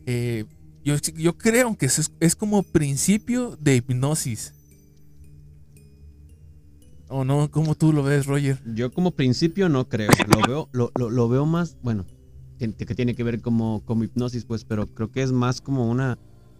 eh, 0.05 0.45
yo, 0.85 0.95
yo 1.15 1.35
creo 1.35 1.75
que 1.75 1.87
es, 1.87 2.11
es 2.19 2.35
como 2.35 2.61
principio 2.61 3.57
de 3.59 3.77
hipnosis. 3.77 4.53
¿O 7.09 7.23
no? 7.23 7.49
¿Cómo 7.49 7.75
tú 7.75 7.93
lo 7.93 8.03
ves, 8.03 8.25
Roger? 8.25 8.61
Yo 8.75 8.91
como 8.91 9.11
principio 9.11 9.69
no 9.69 9.87
creo. 9.87 10.11
Lo 10.27 10.41
veo, 10.47 10.69
lo, 10.73 10.91
lo- 10.95 11.09
lo 11.09 11.29
veo 11.29 11.45
más, 11.45 11.77
bueno, 11.81 12.05
que, 12.59 12.67
tiene 12.67 13.15
que 13.15 13.23
ver 13.23 13.41
como, 13.41 13.81
como 13.85 14.03
hipnosis, 14.03 14.45
pues, 14.45 14.65
pero 14.65 14.87
creo 14.87 15.11
que 15.11 15.21
es 15.23 15.31
más 15.31 15.61
como 15.61 15.89
una. 15.89 16.17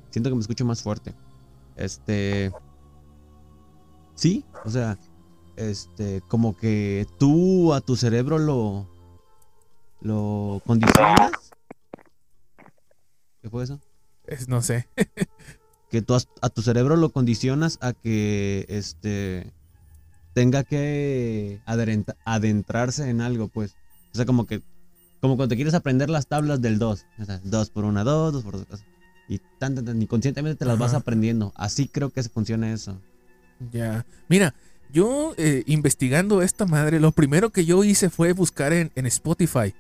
Siento 0.10 0.30
que 0.30 0.36
me 0.36 0.42
escucho 0.42 0.64
más 0.66 0.82
fuerte. 0.82 1.14
Este. 1.76 2.52
Sí, 4.16 4.46
o 4.64 4.70
sea, 4.70 4.98
este, 5.58 6.22
como 6.28 6.56
que 6.56 7.06
tú 7.20 7.74
a 7.74 7.82
tu 7.82 7.96
cerebro 7.96 8.38
lo. 8.38 8.88
lo 10.02 10.62
condicionas. 10.66 11.32
¿Qué 13.42 13.50
fue 13.50 13.64
eso? 13.66 13.80
Es, 14.26 14.48
no 14.48 14.62
sé. 14.62 14.88
que 15.90 16.02
tú 16.02 16.16
a 16.42 16.50
tu 16.50 16.62
cerebro 16.62 16.96
lo 16.96 17.10
condicionas 17.12 17.78
a 17.82 17.94
que 17.94 18.66
este 18.70 19.54
tenga 20.38 20.64
que 20.64 21.60
adentrarse 21.66 23.10
en 23.10 23.22
algo, 23.22 23.48
pues. 23.48 23.76
O 24.14 24.16
sea, 24.16 24.28
como 24.28 24.46
que 24.46 24.62
como 25.20 25.36
cuando 25.36 25.48
te 25.48 25.56
quieres 25.56 25.74
aprender 25.74 26.12
las 26.12 26.28
tablas 26.28 26.62
del 26.62 26.78
2, 26.78 27.06
o 27.18 27.26
sea, 27.26 27.42
2 27.44 27.70
por 27.72 27.86
1, 27.86 28.04
2, 28.04 28.34
2 28.34 28.44
por 28.44 28.68
2. 28.70 28.84
Y 29.30 29.40
tan, 29.58 29.74
tan, 29.74 29.86
tan, 29.86 30.00
inconscientemente 30.00 30.60
te 30.60 30.66
las 30.66 30.78
vas 30.78 30.94
aprendiendo. 30.94 31.54
Así 31.56 31.88
creo 31.88 32.12
que 32.12 32.22
se 32.22 32.30
funciona 32.30 32.72
eso. 32.72 33.02
Ya. 33.72 34.06
Mira, 34.30 34.54
yo 34.94 35.34
eh, 35.38 35.64
investigando 35.66 36.44
esta 36.44 36.68
madre, 36.68 37.00
lo 37.00 37.14
primero 37.14 37.50
que 37.50 37.66
yo 37.66 37.84
hice 37.84 38.12
fue 38.12 38.34
buscar 38.34 38.74
en, 38.74 38.92
en 38.94 39.08
Spotify. 39.08 39.74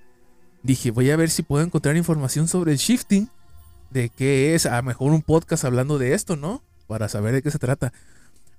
Dije, 0.63 0.89
voy 0.89 1.11
a 1.11 1.17
ver 1.17 1.29
si 1.29 1.43
puedo 1.43 1.63
encontrar 1.63 1.95
información 1.97 2.47
sobre 2.47 2.71
el 2.71 2.79
shifting. 2.79 3.29
De 3.91 4.09
qué 4.09 4.55
es, 4.55 4.65
a 4.65 4.77
lo 4.77 4.83
mejor 4.83 5.11
un 5.11 5.21
podcast 5.21 5.65
hablando 5.65 5.99
de 5.99 6.15
esto, 6.15 6.35
¿no? 6.35 6.63
Para 6.87 7.09
saber 7.09 7.35
de 7.35 7.43
qué 7.43 7.51
se 7.51 7.59
trata. 7.59 7.93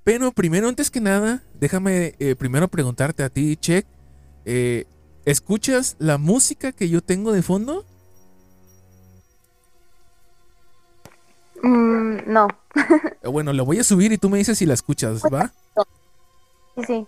Pero 0.09 0.33
primero, 0.33 0.69
antes 0.71 0.91
que 0.91 1.03
nada, 1.03 1.43
déjame 1.61 2.15
eh, 2.19 2.35
primero 2.35 2.67
preguntarte 2.69 3.23
a 3.23 3.29
ti, 3.29 3.59
Check. 3.59 3.85
eh, 4.47 4.87
¿Escuchas 5.27 5.97
la 5.99 6.17
música 6.17 6.73
que 6.73 6.89
yo 6.89 7.03
tengo 7.03 7.31
de 7.31 7.43
fondo? 7.43 7.85
Mm, 11.63 12.21
no, 12.27 12.49
Eh, 13.23 13.29
Bueno, 13.29 13.53
la 13.53 13.63
voy 13.63 13.81
a 13.81 13.85
subir 13.85 14.11
y 14.13 14.17
tú 14.17 14.31
me 14.31 14.39
dices 14.39 14.57
si 14.57 14.65
la 14.65 14.73
escuchas, 14.73 15.21
¿va? 15.31 15.53
sí, 16.77 16.83
sí. 16.87 17.07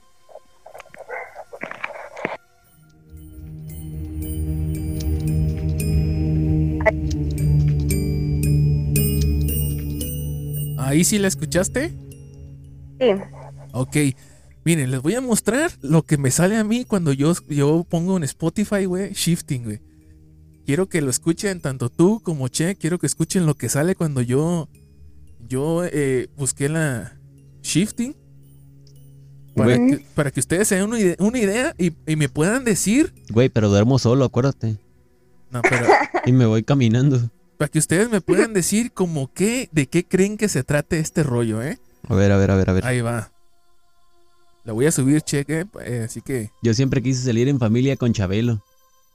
Ahí 10.76 11.04
sí 11.04 11.18
la 11.18 11.28
escuchaste. 11.28 12.09
Sí, 13.00 13.06
Ok, 13.72 13.96
miren, 14.64 14.90
les 14.90 15.00
voy 15.00 15.14
a 15.14 15.20
mostrar 15.20 15.70
lo 15.80 16.02
que 16.02 16.18
me 16.18 16.30
sale 16.30 16.56
a 16.56 16.64
mí 16.64 16.84
cuando 16.84 17.12
yo, 17.12 17.32
yo 17.48 17.84
pongo 17.88 18.16
en 18.16 18.24
Spotify, 18.24 18.84
güey, 18.84 19.12
shifting, 19.12 19.64
güey. 19.64 19.80
Quiero 20.66 20.88
que 20.88 21.00
lo 21.00 21.10
escuchen 21.10 21.60
tanto 21.60 21.88
tú 21.88 22.20
como 22.22 22.48
Che, 22.48 22.76
quiero 22.76 22.98
que 22.98 23.06
escuchen 23.06 23.46
lo 23.46 23.54
que 23.54 23.68
sale 23.68 23.94
cuando 23.96 24.20
yo, 24.22 24.68
yo 25.48 25.84
eh, 25.84 26.28
busqué 26.36 26.68
la 26.68 27.16
shifting. 27.62 28.14
Para 29.54 29.76
que, 29.76 30.04
para 30.14 30.30
que 30.30 30.40
ustedes 30.40 30.68
se 30.68 30.76
den 30.76 30.84
una 30.84 30.98
idea, 31.00 31.16
una 31.18 31.38
idea 31.38 31.74
y, 31.76 31.92
y 32.06 32.16
me 32.16 32.28
puedan 32.28 32.64
decir, 32.64 33.12
Güey, 33.32 33.48
pero 33.48 33.68
duermo 33.68 33.98
solo, 33.98 34.24
acuérdate. 34.24 34.78
no, 35.50 35.60
pero 35.62 35.86
Y 36.26 36.32
me 36.32 36.46
voy 36.46 36.62
caminando. 36.62 37.30
para 37.58 37.68
que 37.68 37.78
ustedes 37.78 38.08
me 38.10 38.20
puedan 38.20 38.52
decir 38.54 38.92
como 38.92 39.32
qué, 39.32 39.68
de 39.72 39.86
qué 39.88 40.04
creen 40.06 40.36
que 40.36 40.48
se 40.48 40.62
trate 40.62 40.98
este 41.00 41.22
rollo, 41.24 41.62
¿eh? 41.62 41.78
A 42.08 42.14
ver, 42.14 42.32
a 42.32 42.36
ver, 42.36 42.50
a 42.50 42.56
ver, 42.56 42.70
a 42.70 42.72
ver. 42.72 42.86
Ahí 42.86 43.00
va. 43.00 43.30
La 44.64 44.72
voy 44.72 44.86
a 44.86 44.92
subir, 44.92 45.22
cheque, 45.22 45.66
eh, 45.84 46.02
así 46.04 46.20
que 46.20 46.50
Yo 46.62 46.74
siempre 46.74 47.02
quise 47.02 47.22
salir 47.24 47.48
en 47.48 47.58
familia 47.58 47.96
con 47.96 48.12
Chabelo. 48.12 48.62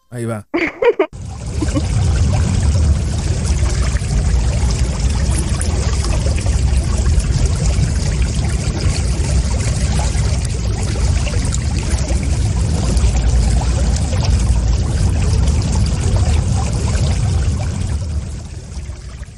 ahí 0.09 0.25
va. 0.25 0.47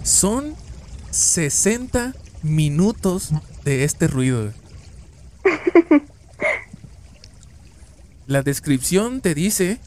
Son 0.04 0.56
60 1.12 2.16
minutos 2.44 3.32
de 3.64 3.84
este 3.84 4.08
ruido. 4.08 4.54
La 8.28 8.42
descripción 8.42 9.22
te 9.22 9.34
dice 9.34 9.80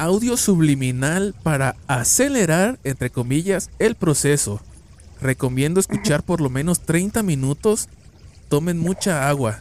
audio 0.00 0.36
subliminal 0.38 1.34
para 1.42 1.76
acelerar, 1.86 2.78
entre 2.84 3.10
comillas, 3.10 3.70
el 3.78 3.94
proceso. 3.94 4.60
Recomiendo 5.20 5.78
escuchar 5.78 6.22
por 6.22 6.40
lo 6.40 6.48
menos 6.48 6.80
30 6.80 7.22
minutos. 7.22 7.88
Tomen 8.48 8.78
mucha 8.78 9.28
agua. 9.28 9.60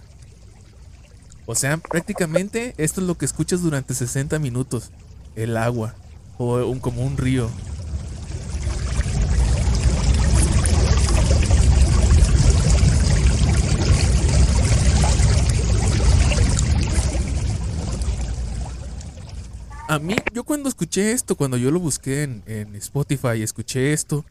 O 1.45 1.55
sea, 1.55 1.77
prácticamente 1.77 2.73
esto 2.77 3.01
es 3.01 3.07
lo 3.07 3.17
que 3.17 3.25
escuchas 3.25 3.61
durante 3.61 3.93
60 3.93 4.39
minutos. 4.39 4.91
El 5.35 5.57
agua. 5.57 5.95
O 6.37 6.55
un, 6.65 6.79
como 6.79 7.03
un 7.03 7.17
río. 7.17 7.49
A 19.89 19.97
mí, 19.97 20.15
yo 20.35 20.43
cuando 20.43 20.69
escuché 20.69 21.13
esto, 21.13 21.35
cuando 21.35 21.57
yo 21.57 21.71
lo 21.71 21.79
busqué 21.79 22.21
en, 22.21 22.43
en 22.45 22.75
Spotify 22.75 23.37
y 23.37 23.41
escuché 23.41 23.91
esto, 23.91 24.23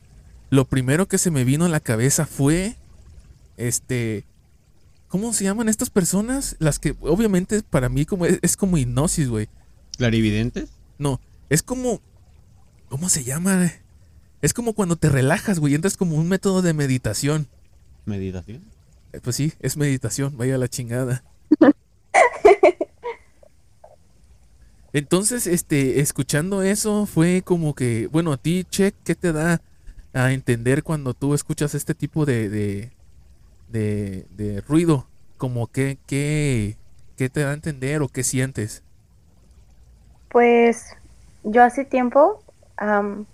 lo 0.51 0.65
primero 0.65 1.07
que 1.09 1.19
se 1.19 1.33
me 1.33 1.43
vino 1.43 1.65
a 1.65 1.69
la 1.69 1.81
cabeza 1.81 2.27
fue, 2.27 2.77
este, 3.57 4.25
¿cómo 5.09 5.33
se 5.33 5.43
llaman 5.43 5.69
estas 5.69 5.91
personas? 5.91 6.55
Las 6.61 6.79
que, 6.79 6.95
obviamente, 7.01 7.65
para 7.65 7.89
mí 7.89 8.07
como 8.07 8.25
es, 8.25 8.39
es 8.41 8.57
como 8.57 8.79
hipnosis, 8.79 9.29
güey. 9.29 9.49
¿Clarividentes? 9.97 10.69
No, 10.97 11.21
es 11.51 11.65
como, 11.65 12.01
¿cómo 12.89 13.09
se 13.09 13.25
llama? 13.25 13.73
Es 14.41 14.55
como 14.55 14.75
cuando 14.75 14.95
te 14.95 15.09
relajas, 15.09 15.59
güey, 15.59 15.75
entras 15.75 15.97
como 15.97 16.15
un 16.15 16.29
método 16.29 16.63
de 16.63 16.73
meditación. 16.73 17.49
¿Meditación? 18.07 18.63
Eh, 19.13 19.19
Pues 19.21 19.35
sí, 19.35 19.53
es 19.59 19.77
meditación, 19.77 20.37
vaya 20.37 20.57
la 20.57 20.69
chingada. 20.69 21.25
Entonces, 24.93 25.47
este, 25.47 26.01
escuchando 26.01 26.63
eso 26.63 27.07
fue 27.07 27.43
como 27.45 27.75
que, 27.75 28.09
bueno, 28.11 28.33
a 28.33 28.37
ti, 28.39 28.65
Che, 28.65 28.93
¿qué 29.05 29.15
te 29.15 29.33
da 29.33 29.61
a 30.15 30.33
entender 30.33 30.83
cuando 30.83 31.13
tú 31.13 31.35
escuchas 31.35 31.75
este 31.75 31.95
tipo 31.95 32.25
de, 32.25 32.49
de, 32.49 34.27
de, 34.31 34.61
ruido? 34.63 35.07
Como 35.37 35.67
que, 35.67 35.99
que, 36.07 36.77
¿qué 37.17 37.29
te 37.29 37.41
da 37.41 37.51
a 37.51 37.55
entender 37.55 38.01
o 38.01 38.09
qué 38.09 38.25
sientes? 38.25 38.83
Pues 40.31 40.97
yo 41.45 41.63
hace 41.63 41.85
tiempo, 41.85 42.43
am, 42.77 43.27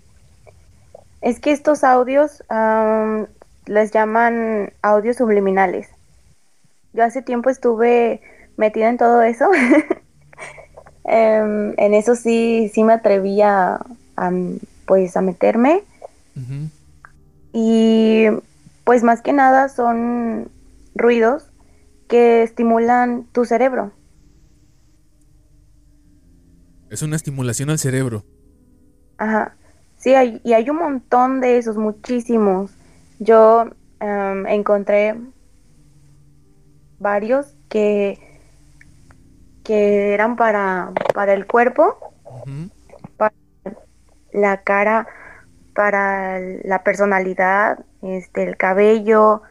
es 1.21 1.39
que 1.39 1.51
estos 1.51 1.85
audios 1.85 2.43
am, 2.49 3.27
les 3.65 3.91
llaman 3.91 4.73
audios 4.81 5.17
subliminales. 5.17 5.87
Yo 6.91 7.03
hace 7.03 7.21
tiempo 7.21 7.49
estuve 7.49 8.21
metida 8.57 8.89
en 8.89 8.97
todo 8.97 9.21
eso. 9.21 9.49
Em, 11.07 11.73
en 11.77 11.93
eso 11.93 12.15
sí, 12.15 12.71
sí 12.73 12.83
me 12.83 12.93
atreví 12.93 13.41
a, 13.41 13.79
a, 14.17 14.31
pues 14.85 15.15
a 15.15 15.21
meterme. 15.21 15.83
Y 17.53 18.25
pues 18.83 19.03
más 19.03 19.21
que 19.21 19.31
nada 19.31 19.69
son 19.69 20.49
ruidos 20.93 21.49
que 22.07 22.43
estimulan 22.43 23.25
tu 23.31 23.45
cerebro. 23.45 23.91
Es 26.89 27.01
una 27.01 27.15
estimulación 27.15 27.69
al 27.69 27.79
cerebro. 27.79 28.23
Ajá. 29.17 29.55
Sí, 29.97 30.13
hay, 30.13 30.41
y 30.43 30.53
hay 30.53 30.69
un 30.69 30.77
montón 30.77 31.41
de 31.41 31.57
esos, 31.57 31.77
muchísimos. 31.77 32.71
Yo 33.19 33.65
em, 33.99 34.45
encontré 34.47 35.15
varios 36.99 37.55
que, 37.69 38.19
que 39.65 40.13
eran 40.13 40.37
para, 40.37 40.93
para 41.13 41.33
el 41.33 41.45
cuerpo, 41.47 42.13
Ujú. 42.23 42.69
la 44.31 44.61
cara, 44.63 45.07
para 45.73 46.39
la 46.39 46.83
personalidad, 46.83 47.83
este, 48.01 48.43
el 48.43 48.55
cabello. 48.57 49.41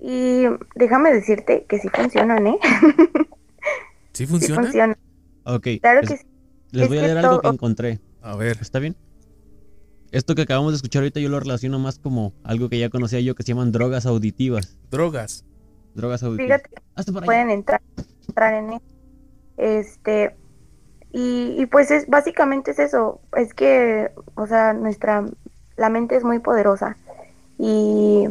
Y 0.00 0.44
déjame 0.74 1.12
decirte 1.12 1.64
que 1.68 1.78
sí 1.78 1.88
funcionan, 1.90 2.46
¿eh? 2.46 2.58
¿Sí 4.12 4.24
Sí 4.24 4.26
funciona? 4.26 4.62
funcionan. 4.62 4.96
Ok. 5.44 5.68
Claro 5.80 6.00
les, 6.00 6.10
que 6.10 6.16
sí. 6.16 6.26
les 6.72 6.82
es 6.82 6.88
voy 6.88 6.98
a 6.98 7.02
leer 7.02 7.18
algo 7.18 7.40
que 7.40 7.48
encontré. 7.48 8.00
A 8.20 8.34
ver. 8.34 8.58
¿Está 8.60 8.78
bien? 8.78 8.96
Esto 10.10 10.34
que 10.34 10.42
acabamos 10.42 10.72
de 10.72 10.76
escuchar 10.76 11.02
ahorita 11.02 11.20
yo 11.20 11.28
lo 11.28 11.40
relaciono 11.40 11.78
más 11.78 11.98
como 11.98 12.34
algo 12.44 12.68
que 12.68 12.78
ya 12.78 12.90
conocía 12.90 13.20
yo 13.20 13.34
que 13.34 13.42
se 13.42 13.48
llaman 13.52 13.72
drogas 13.72 14.04
auditivas. 14.06 14.76
Drogas. 14.90 15.44
Drogas 15.94 16.22
auditivas. 16.22 16.62
Fíjate 16.62 16.82
Hasta 16.94 17.12
para 17.12 17.24
allá. 17.24 17.26
pueden 17.26 17.50
entrar, 17.50 17.80
entrar 18.28 18.54
en 18.54 18.72
eso. 18.74 18.91
Este, 19.62 20.34
y, 21.12 21.54
y 21.56 21.66
pues 21.66 21.90
es 21.92 22.08
básicamente 22.08 22.72
es 22.72 22.80
eso, 22.80 23.20
es 23.36 23.54
que, 23.54 24.10
o 24.34 24.46
sea, 24.48 24.72
nuestra, 24.72 25.24
la 25.76 25.88
mente 25.88 26.16
es 26.16 26.24
muy 26.24 26.40
poderosa 26.40 26.96
y, 27.58 28.26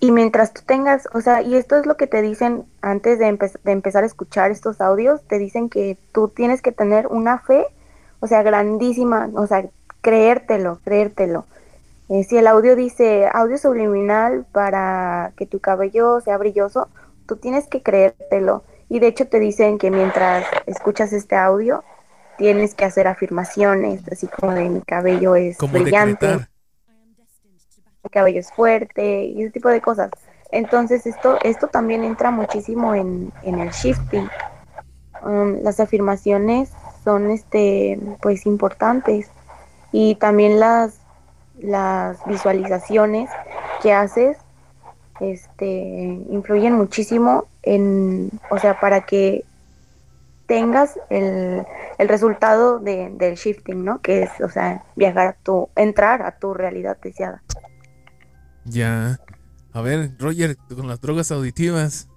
y 0.00 0.10
mientras 0.10 0.52
tú 0.52 0.62
tengas, 0.66 1.08
o 1.14 1.20
sea, 1.20 1.42
y 1.42 1.54
esto 1.54 1.76
es 1.76 1.86
lo 1.86 1.96
que 1.96 2.08
te 2.08 2.22
dicen 2.22 2.64
antes 2.82 3.20
de, 3.20 3.38
de 3.64 3.72
empezar 3.72 4.02
a 4.02 4.06
escuchar 4.06 4.50
estos 4.50 4.80
audios, 4.80 5.22
te 5.28 5.38
dicen 5.38 5.68
que 5.68 5.96
tú 6.12 6.28
tienes 6.28 6.60
que 6.60 6.72
tener 6.72 7.06
una 7.06 7.38
fe, 7.38 7.66
o 8.20 8.26
sea, 8.26 8.42
grandísima, 8.42 9.30
o 9.34 9.46
sea, 9.46 9.64
creértelo, 10.00 10.80
creértelo. 10.84 11.44
Eh, 12.08 12.24
si 12.24 12.36
el 12.36 12.46
audio 12.48 12.76
dice 12.76 13.28
audio 13.32 13.58
subliminal 13.58 14.44
para 14.52 15.32
que 15.36 15.46
tu 15.46 15.60
cabello 15.60 16.20
sea 16.20 16.36
brilloso, 16.38 16.88
tú 17.26 17.36
tienes 17.36 17.66
que 17.68 17.82
creértelo. 17.82 18.64
Y 18.88 19.00
de 19.00 19.08
hecho 19.08 19.26
te 19.26 19.40
dicen 19.40 19.78
que 19.78 19.90
mientras 19.90 20.46
escuchas 20.66 21.12
este 21.12 21.36
audio, 21.36 21.82
tienes 22.38 22.74
que 22.74 22.84
hacer 22.84 23.08
afirmaciones, 23.08 24.02
así 24.10 24.26
como 24.28 24.52
de 24.52 24.68
mi 24.68 24.80
cabello 24.82 25.34
es 25.34 25.56
Como 25.56 25.72
brillante, 25.72 26.26
decretar. 26.26 26.48
mi 28.04 28.10
cabello 28.10 28.40
es 28.40 28.52
fuerte 28.52 29.24
y 29.24 29.42
ese 29.42 29.50
tipo 29.50 29.68
de 29.68 29.80
cosas. 29.80 30.10
Entonces 30.52 31.06
esto, 31.06 31.38
esto 31.42 31.66
también 31.68 32.04
entra 32.04 32.30
muchísimo 32.30 32.94
en, 32.94 33.32
en 33.42 33.58
el 33.58 33.70
shifting. 33.70 34.28
Um, 35.22 35.62
las 35.62 35.80
afirmaciones 35.80 36.70
son 37.02 37.30
este 37.30 37.98
pues 38.20 38.46
importantes 38.46 39.30
y 39.92 40.14
también 40.16 40.60
las 40.60 41.00
las 41.58 42.24
visualizaciones 42.26 43.30
que 43.82 43.92
haces 43.92 44.36
este 45.20 45.66
influyen 46.30 46.74
muchísimo 46.74 47.46
en 47.62 48.30
o 48.50 48.58
sea 48.58 48.80
para 48.80 49.02
que 49.02 49.44
tengas 50.46 50.98
el, 51.10 51.64
el 51.98 52.08
resultado 52.08 52.78
de, 52.78 53.10
del 53.10 53.34
shifting 53.34 53.84
no 53.84 54.00
que 54.00 54.22
es 54.22 54.30
o 54.40 54.48
sea 54.48 54.84
viajar 54.94 55.28
a 55.28 55.32
tu 55.32 55.68
entrar 55.76 56.22
a 56.22 56.38
tu 56.38 56.54
realidad 56.54 56.96
deseada 57.02 57.42
Ya. 58.64 59.20
A 59.72 59.80
ver, 59.82 60.12
Roger, 60.18 60.56
con 60.74 60.88
las 60.88 61.00
drogas 61.00 61.30
auditivas. 61.30 62.08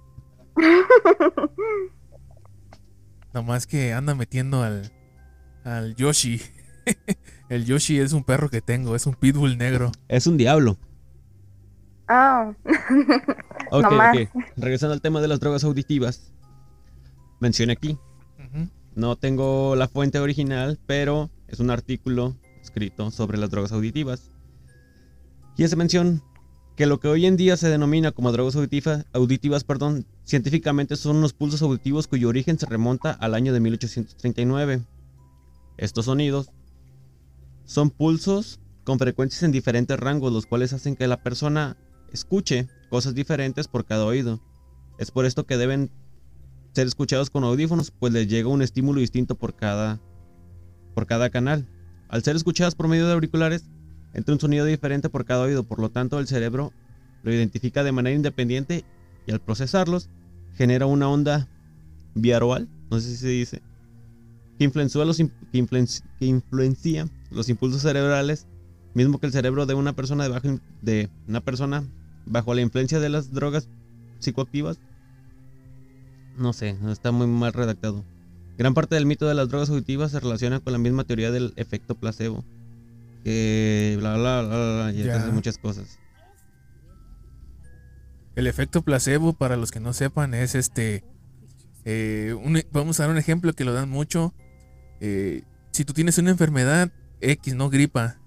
Nomás 3.34 3.66
que 3.66 3.92
anda 3.92 4.14
metiendo 4.14 4.62
al, 4.62 4.90
al 5.62 5.94
Yoshi. 5.94 6.40
El 7.48 7.66
Yoshi 7.66 8.00
es 8.00 8.12
un 8.12 8.24
perro 8.24 8.48
que 8.48 8.60
tengo, 8.60 8.96
es 8.96 9.06
un 9.06 9.14
pitbull 9.14 9.58
negro. 9.58 9.92
Es 10.08 10.26
un 10.26 10.36
diablo. 10.36 10.78
Ah 12.10 12.52
Ok, 13.70 13.82
No 13.82 13.90
más. 13.92 14.16
ok. 14.16 14.44
Regresando 14.56 14.92
al 14.94 15.00
tema 15.00 15.20
de 15.20 15.28
las 15.28 15.38
drogas 15.40 15.64
auditivas. 15.64 16.32
Mencioné 17.40 17.72
aquí. 17.74 17.98
No 18.96 19.14
tengo 19.16 19.76
la 19.76 19.86
fuente 19.86 20.18
original, 20.18 20.78
pero 20.86 21.30
es 21.46 21.60
un 21.60 21.70
artículo 21.70 22.34
escrito 22.60 23.10
sobre 23.12 23.38
las 23.38 23.48
drogas 23.48 23.70
auditivas. 23.72 24.30
Y 25.56 25.62
hace 25.64 25.76
mención 25.76 26.22
que 26.76 26.86
lo 26.86 26.98
que 26.98 27.06
hoy 27.08 27.26
en 27.26 27.36
día 27.36 27.56
se 27.56 27.68
denomina 27.68 28.10
como 28.10 28.32
drogas 28.32 28.56
auditiva- 28.56 29.04
auditivas, 29.12 29.62
perdón, 29.64 30.06
científicamente 30.24 30.96
son 30.96 31.20
los 31.20 31.32
pulsos 31.32 31.62
auditivos 31.62 32.08
cuyo 32.08 32.28
origen 32.28 32.58
se 32.58 32.66
remonta 32.66 33.12
al 33.12 33.34
año 33.34 33.52
de 33.52 33.60
1839. 33.60 34.82
Estos 35.76 36.06
sonidos 36.06 36.50
son 37.64 37.90
pulsos 37.90 38.58
con 38.84 38.98
frecuencias 38.98 39.44
en 39.44 39.52
diferentes 39.52 39.98
rangos, 40.00 40.32
los 40.32 40.46
cuales 40.46 40.72
hacen 40.72 40.96
que 40.96 41.06
la 41.06 41.22
persona 41.22 41.76
escuche 42.12 42.68
cosas 42.88 43.14
diferentes 43.14 43.68
por 43.68 43.84
cada 43.84 44.04
oído. 44.04 44.40
Es 44.98 45.10
por 45.10 45.24
esto 45.24 45.46
que 45.46 45.56
deben 45.56 45.90
ser 46.72 46.86
escuchados 46.86 47.30
con 47.30 47.44
audífonos, 47.44 47.90
pues 47.90 48.12
les 48.12 48.28
llega 48.28 48.48
un 48.48 48.62
estímulo 48.62 49.00
distinto 49.00 49.34
por 49.34 49.54
cada, 49.56 50.00
por 50.94 51.06
cada 51.06 51.30
canal. 51.30 51.66
Al 52.08 52.22
ser 52.22 52.36
escuchadas 52.36 52.74
por 52.74 52.88
medio 52.88 53.06
de 53.06 53.12
auriculares, 53.12 53.64
entra 54.12 54.34
un 54.34 54.40
sonido 54.40 54.64
diferente 54.64 55.08
por 55.08 55.24
cada 55.24 55.42
oído, 55.42 55.64
por 55.64 55.78
lo 55.80 55.90
tanto 55.90 56.18
el 56.18 56.26
cerebro 56.26 56.72
lo 57.22 57.32
identifica 57.32 57.84
de 57.84 57.92
manera 57.92 58.16
independiente 58.16 58.84
y 59.26 59.32
al 59.32 59.40
procesarlos 59.40 60.08
genera 60.54 60.86
una 60.86 61.08
onda 61.08 61.48
biarual, 62.14 62.68
no 62.90 62.98
sé 63.00 63.10
si 63.10 63.16
se 63.16 63.28
dice, 63.28 63.62
que 64.58 64.64
influencia 64.64 65.04
los, 65.04 65.16
que 65.18 67.06
los 67.30 67.48
impulsos 67.48 67.82
cerebrales, 67.82 68.46
mismo 68.94 69.20
que 69.20 69.26
el 69.26 69.32
cerebro 69.32 69.66
de 69.66 69.74
una 69.74 69.94
persona 69.94 70.24
de, 70.24 70.30
bajo 70.30 70.48
in- 70.48 70.62
de 70.82 71.08
una 71.28 71.40
persona 71.40 71.84
bajo 72.26 72.54
la 72.54 72.60
influencia 72.60 73.00
de 73.00 73.08
las 73.08 73.32
drogas 73.32 73.68
psicoactivas 74.18 74.78
no 76.36 76.52
sé, 76.54 76.76
está 76.90 77.10
muy 77.12 77.26
mal 77.26 77.52
redactado. 77.52 78.04
Gran 78.56 78.72
parte 78.72 78.94
del 78.94 79.04
mito 79.04 79.26
de 79.28 79.34
las 79.34 79.48
drogas 79.48 79.68
auditivas 79.68 80.10
se 80.12 80.20
relaciona 80.20 80.60
con 80.60 80.72
la 80.72 80.78
misma 80.78 81.04
teoría 81.04 81.30
del 81.30 81.52
efecto 81.56 81.94
placebo. 81.96 82.44
Que 83.24 83.96
bla 83.98 84.16
bla 84.16 84.42
bla 84.42 84.92
y 84.94 84.98
Ya. 85.02 85.04
entonces 85.06 85.32
muchas 85.34 85.58
cosas. 85.58 85.98
El 88.36 88.46
efecto 88.46 88.82
placebo, 88.82 89.32
para 89.34 89.56
los 89.56 89.70
que 89.70 89.80
no 89.80 89.92
sepan, 89.92 90.34
es 90.34 90.54
este. 90.54 91.04
eh, 91.84 92.34
un- 92.42 92.62
vamos 92.72 93.00
a 93.00 93.04
dar 93.04 93.10
un 93.10 93.18
ejemplo 93.18 93.52
que 93.54 93.64
lo 93.64 93.72
dan 93.72 93.88
mucho. 93.90 94.34
Eh, 95.00 95.42
si 95.72 95.84
tú 95.84 95.92
tienes 95.94 96.16
una 96.18 96.30
enfermedad 96.30 96.90
X, 97.20 97.54
no 97.54 97.70
gripa, 97.70 98.19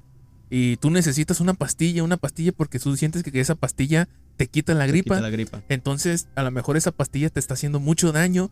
y 0.56 0.78
tú 0.78 0.92
necesitas 0.92 1.40
una 1.40 1.56
pastilla, 1.56 2.04
una 2.04 2.18
pastilla 2.18 2.52
porque 2.52 2.78
tú 2.78 2.96
sientes 2.96 3.24
que 3.24 3.40
esa 3.40 3.56
pastilla 3.56 4.08
te 4.38 4.46
quita 4.46 4.76
la 4.76 4.86
Te 4.86 4.92
gripa, 4.92 5.16
quita 5.16 5.22
la 5.22 5.32
gripa. 5.32 5.64
entonces 5.68 6.28
a 6.36 6.44
lo 6.44 6.52
mejor 6.52 6.78
esa 6.78 6.92
pastilla 6.92 7.32
te 7.32 7.40
está 7.40 7.56
haciendo 7.56 7.80
mucho 7.80 8.12
daño 8.12 8.52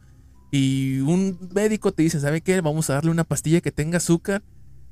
y 0.50 1.02
un 1.02 1.38
médico 1.54 1.92
te 1.92 2.02
dice, 2.02 2.20
¿sabe 2.20 2.42
qué? 2.42 2.60
Vamos 2.62 2.90
a 2.90 2.94
darle 2.94 3.12
una 3.12 3.24
pastilla 3.24 3.62
que 3.62 3.72
tenga 3.72 3.98
azúcar, 3.98 4.42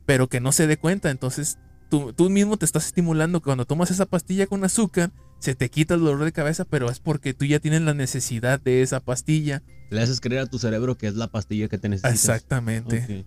pero 0.05 0.29
que 0.29 0.39
no 0.39 0.51
se 0.51 0.67
dé 0.67 0.77
cuenta. 0.77 1.09
Entonces 1.09 1.57
tú, 1.89 2.13
tú 2.13 2.29
mismo 2.29 2.57
te 2.57 2.65
estás 2.65 2.85
estimulando 2.85 3.39
que 3.39 3.45
cuando 3.45 3.65
tomas 3.65 3.89
esa 3.89 4.05
pastilla 4.05 4.45
con 4.45 4.63
azúcar, 4.63 5.11
se 5.39 5.55
te 5.55 5.69
quita 5.69 5.95
el 5.95 6.01
dolor 6.01 6.23
de 6.23 6.31
cabeza, 6.31 6.63
pero 6.63 6.91
es 6.91 6.99
porque 6.99 7.33
tú 7.33 7.43
ya 7.43 7.59
tienes 7.59 7.81
la 7.81 7.95
necesidad 7.95 8.61
de 8.61 8.83
esa 8.83 8.99
pastilla. 8.99 9.63
Le 9.89 9.99
haces 9.99 10.21
creer 10.21 10.43
a 10.43 10.45
tu 10.45 10.59
cerebro 10.59 10.95
que 10.95 11.07
es 11.07 11.15
la 11.15 11.27
pastilla 11.31 11.69
que 11.69 11.79
te 11.79 11.89
necesitas. 11.89 12.13
Exactamente. 12.13 13.25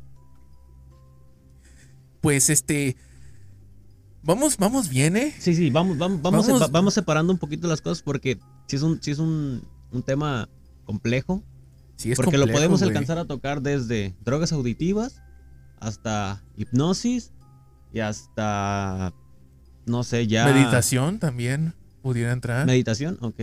Pues 2.20 2.48
este... 2.48 2.96
Vamos, 4.24 4.56
vamos 4.56 4.88
bien, 4.88 5.16
¿eh? 5.16 5.34
Sí, 5.38 5.54
sí, 5.54 5.70
vamos, 5.70 5.98
vamos, 5.98 6.22
vamos, 6.22 6.46
Vamos- 6.46 6.62
sepa- 6.62 6.70
vamos 6.72 6.94
separando 6.94 7.32
un 7.32 7.38
poquito 7.38 7.66
las 7.66 7.80
cosas 7.80 8.02
porque 8.02 8.38
si 8.68 8.76
es 8.76 8.82
un, 8.82 9.02
sí 9.02 9.10
es 9.10 9.18
un, 9.18 9.66
un 9.90 10.02
tema 10.02 10.48
complejo. 10.84 11.42
Sí, 11.96 12.12
es 12.12 12.16
porque 12.16 12.38
lo 12.38 12.46
podemos 12.46 12.82
alcanzar 12.82 13.18
a 13.18 13.24
tocar 13.24 13.62
desde 13.62 14.14
drogas 14.24 14.52
auditivas 14.52 15.20
hasta 15.80 16.42
hipnosis 16.56 17.32
y 17.92 18.00
hasta 18.00 19.12
no 19.86 20.04
sé, 20.04 20.26
ya 20.28 20.44
Meditación 20.46 21.18
también 21.18 21.74
pudiera 22.02 22.32
entrar. 22.32 22.66
Meditación, 22.66 23.18
ok. 23.20 23.40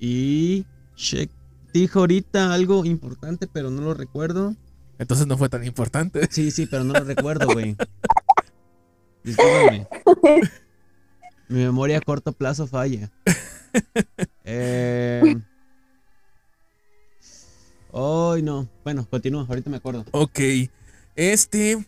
Y 0.00 0.64
Shek 0.96 1.30
dijo 1.74 2.00
ahorita 2.00 2.52
algo 2.54 2.84
importante, 2.86 3.46
pero 3.46 3.70
no 3.70 3.82
lo 3.82 3.94
recuerdo. 3.94 4.56
Entonces 4.98 5.26
no 5.26 5.36
fue 5.36 5.48
tan 5.48 5.64
importante. 5.64 6.26
Sí, 6.30 6.50
sí, 6.50 6.66
pero 6.66 6.84
no 6.84 6.94
lo 6.94 7.04
recuerdo, 7.04 7.46
güey. 7.52 7.76
Discúlpame. 9.24 9.88
Mi 11.48 11.60
memoria 11.64 11.98
a 11.98 12.00
corto 12.00 12.32
plazo 12.32 12.66
falla. 12.66 13.10
Eh... 14.44 15.36
Ay, 17.92 18.42
no. 18.42 18.68
Bueno, 18.84 19.06
continúa, 19.08 19.46
ahorita 19.48 19.68
me 19.68 19.78
acuerdo. 19.78 20.04
Ok. 20.12 20.38
Este. 21.16 21.84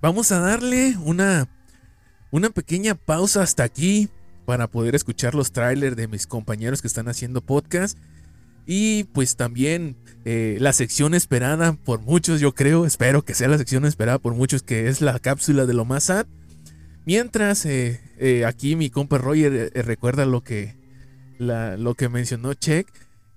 Vamos 0.00 0.32
a 0.32 0.38
darle 0.40 0.96
una. 1.04 1.48
Una 2.30 2.48
pequeña 2.48 2.94
pausa 2.94 3.42
hasta 3.42 3.64
aquí. 3.64 4.08
Para 4.46 4.68
poder 4.68 4.94
escuchar 4.94 5.34
los 5.34 5.52
trailers 5.52 5.96
de 5.96 6.08
mis 6.08 6.26
compañeros 6.26 6.80
que 6.80 6.88
están 6.88 7.08
haciendo 7.08 7.40
podcast. 7.42 7.98
Y 8.66 9.04
pues 9.04 9.36
también 9.36 9.96
eh, 10.24 10.56
la 10.60 10.72
sección 10.72 11.14
esperada 11.14 11.74
por 11.74 12.00
muchos, 12.00 12.40
yo 12.40 12.54
creo, 12.54 12.86
espero 12.86 13.22
que 13.22 13.34
sea 13.34 13.48
la 13.48 13.58
sección 13.58 13.84
esperada 13.84 14.18
por 14.18 14.34
muchos, 14.34 14.62
que 14.62 14.88
es 14.88 15.00
la 15.00 15.18
cápsula 15.18 15.66
de 15.66 15.74
lo 15.74 15.84
más 15.84 16.04
sad. 16.04 16.26
Mientras 17.04 17.66
eh, 17.66 18.00
eh, 18.18 18.44
aquí 18.46 18.76
mi 18.76 18.88
compa 18.88 19.18
Roger 19.18 19.70
recuerda 19.74 20.24
lo 20.24 20.42
que, 20.42 20.76
lo 21.38 21.94
que 21.94 22.08
mencionó 22.08 22.54
Check. 22.54 22.88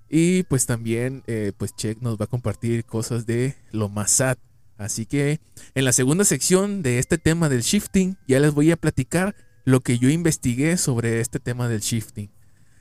Y 0.09 0.43
pues 0.43 0.65
también, 0.65 1.23
pues 1.57 1.75
Check 1.75 2.01
nos 2.01 2.17
va 2.17 2.25
a 2.25 2.29
compartir 2.29 2.85
cosas 2.85 3.25
de 3.25 3.55
lo 3.73 3.89
más 3.89 4.11
sad. 4.11 4.37
Así 4.77 5.05
que 5.05 5.41
en 5.75 5.83
la 5.83 5.91
segunda 5.91 6.23
sección 6.23 6.81
de 6.81 6.99
este 6.99 7.17
tema 7.17 7.49
del 7.49 7.61
shifting, 7.61 8.15
ya 8.25 8.39
les 8.39 8.53
voy 8.53 8.71
a 8.71 8.77
platicar 8.77 9.35
lo 9.65 9.81
que 9.81 9.99
yo 9.99 10.09
investigué 10.09 10.77
sobre 10.77 11.19
este 11.19 11.41
tema 11.41 11.67
del 11.67 11.81
shifting. 11.81 12.31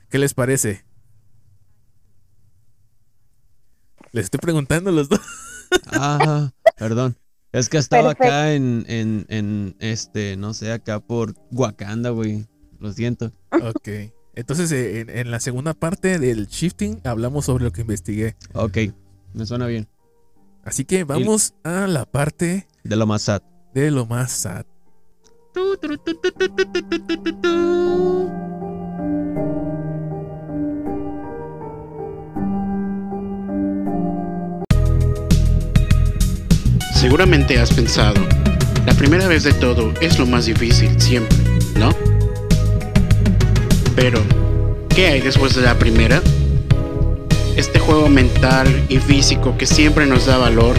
¿Qué 0.09 0.19
les 0.19 0.33
parece? 0.33 0.86
Les 4.11 4.25
estoy 4.25 4.39
preguntando 4.39 4.89
a 4.89 4.93
los 4.93 5.09
dos. 5.09 5.19
Ah, 5.91 6.51
perdón. 6.77 7.17
Es 7.51 7.69
que 7.69 7.77
estaba 7.77 8.09
Perfecto. 8.15 8.23
acá 8.27 8.53
en, 8.53 8.85
en, 8.87 9.25
en, 9.29 9.75
este, 9.79 10.37
no 10.37 10.53
sé, 10.53 10.71
acá 10.71 10.99
por 10.99 11.33
Wakanda, 11.51 12.09
güey. 12.11 12.45
Lo 12.79 12.91
siento. 12.93 13.31
Ok. 13.51 13.89
Entonces, 14.35 14.71
eh, 14.71 14.99
en, 15.01 15.09
en 15.09 15.31
la 15.31 15.39
segunda 15.39 15.73
parte 15.73 16.19
del 16.19 16.47
shifting 16.47 17.01
hablamos 17.03 17.45
sobre 17.45 17.63
lo 17.63 17.71
que 17.71 17.81
investigué. 17.81 18.35
Ok, 18.53 18.77
me 19.33 19.45
suena 19.45 19.65
bien. 19.67 19.87
Así 20.63 20.85
que 20.85 21.03
vamos 21.05 21.53
a 21.63 21.87
la 21.87 22.05
parte 22.05 22.67
De 22.83 22.95
lo 22.95 23.07
más 23.07 23.23
sad. 23.23 23.41
de 23.73 23.89
lo 23.91 24.05
más 24.05 24.31
sad. 24.31 24.65
Seguramente 37.07 37.57
has 37.57 37.73
pensado, 37.73 38.19
la 38.85 38.93
primera 38.93 39.29
vez 39.29 39.43
de 39.43 39.53
todo 39.53 39.93
es 40.01 40.19
lo 40.19 40.25
más 40.25 40.45
difícil 40.45 40.99
siempre, 40.99 41.37
¿no? 41.79 41.95
Pero, 43.95 44.21
¿qué 44.93 45.07
hay 45.07 45.21
después 45.21 45.55
de 45.55 45.61
la 45.61 45.79
primera? 45.79 46.21
Este 47.55 47.79
juego 47.79 48.09
mental 48.09 48.67
y 48.89 48.97
físico 48.97 49.57
que 49.57 49.65
siempre 49.65 50.05
nos 50.05 50.25
da 50.25 50.37
valor 50.37 50.75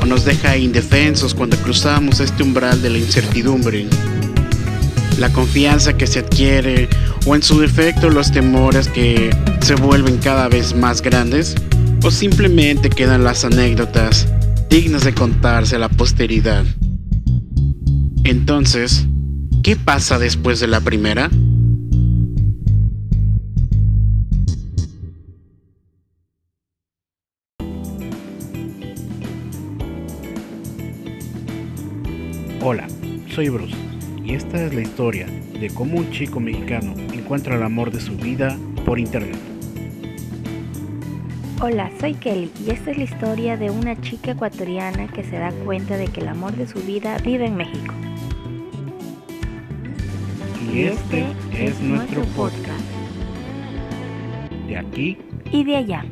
o 0.00 0.06
nos 0.06 0.24
deja 0.24 0.56
indefensos 0.56 1.34
cuando 1.34 1.58
cruzamos 1.58 2.20
este 2.20 2.42
umbral 2.42 2.80
de 2.80 2.88
la 2.88 2.96
incertidumbre. 2.96 3.86
La 5.18 5.30
confianza 5.34 5.98
que 5.98 6.06
se 6.06 6.20
adquiere 6.20 6.88
o 7.26 7.34
en 7.34 7.42
su 7.42 7.60
defecto 7.60 8.08
los 8.08 8.32
temores 8.32 8.88
que 8.88 9.28
se 9.60 9.74
vuelven 9.74 10.16
cada 10.16 10.48
vez 10.48 10.74
más 10.74 11.02
grandes 11.02 11.54
o 12.04 12.10
simplemente 12.10 12.90
quedan 12.90 13.24
las 13.24 13.44
anécdotas 13.44 14.28
dignas 14.68 15.04
de 15.04 15.14
contarse 15.14 15.76
a 15.76 15.78
la 15.78 15.88
posteridad. 15.88 16.64
Entonces, 18.24 19.06
¿qué 19.62 19.76
pasa 19.76 20.18
después 20.18 20.60
de 20.60 20.66
la 20.66 20.80
primera? 20.80 21.30
Hola, 32.60 32.86
soy 33.34 33.48
Bruce 33.48 33.74
y 34.24 34.34
esta 34.34 34.62
es 34.62 34.74
la 34.74 34.82
historia 34.82 35.26
de 35.58 35.70
cómo 35.70 35.98
un 35.98 36.10
chico 36.10 36.38
mexicano 36.38 36.94
encuentra 37.14 37.56
el 37.56 37.62
amor 37.62 37.90
de 37.90 38.00
su 38.00 38.14
vida 38.16 38.58
por 38.84 38.98
internet. 38.98 39.57
Hola, 41.60 41.90
soy 41.98 42.14
Kelly 42.14 42.52
y 42.64 42.70
esta 42.70 42.92
es 42.92 42.98
la 42.98 43.02
historia 43.02 43.56
de 43.56 43.68
una 43.68 44.00
chica 44.00 44.30
ecuatoriana 44.30 45.08
que 45.08 45.24
se 45.24 45.38
da 45.38 45.50
cuenta 45.64 45.96
de 45.96 46.06
que 46.06 46.20
el 46.20 46.28
amor 46.28 46.52
de 46.52 46.68
su 46.68 46.78
vida 46.78 47.18
vive 47.18 47.46
en 47.46 47.56
México. 47.56 47.92
Y 50.72 50.82
este 50.82 51.26
es 51.52 51.80
nuestro 51.80 52.22
podcast. 52.36 52.84
De 54.68 54.78
aquí 54.78 55.18
Y 55.50 55.64
de 55.64 55.76
allá. 55.78 56.04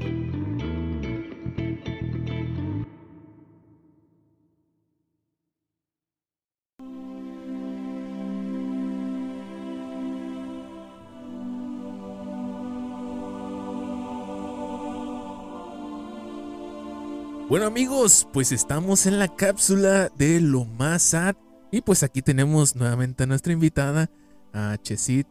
Bueno 17.48 17.66
amigos, 17.66 18.26
pues 18.32 18.50
estamos 18.50 19.06
en 19.06 19.20
la 19.20 19.28
cápsula 19.28 20.10
de 20.18 20.40
lo 20.40 20.64
más 20.64 21.00
sad. 21.02 21.36
Y 21.70 21.80
pues 21.80 22.02
aquí 22.02 22.20
tenemos 22.20 22.74
nuevamente 22.74 23.22
a 23.22 23.26
nuestra 23.26 23.52
invitada, 23.52 24.10
a 24.52 24.76
Chesit, 24.82 25.28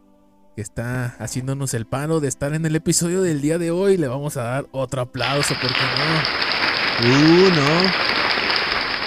que 0.54 0.62
está 0.62 1.14
haciéndonos 1.18 1.74
el 1.74 1.84
paro 1.84 2.20
de 2.20 2.28
estar 2.28 2.54
en 2.54 2.64
el 2.64 2.74
episodio 2.74 3.20
del 3.20 3.42
día 3.42 3.58
de 3.58 3.70
hoy. 3.70 3.98
Le 3.98 4.08
vamos 4.08 4.38
a 4.38 4.44
dar 4.44 4.66
otro 4.72 5.02
aplauso, 5.02 5.54
porque 5.60 5.76
no. 7.02 7.10
Uh, 7.10 7.50
no. 7.50 7.90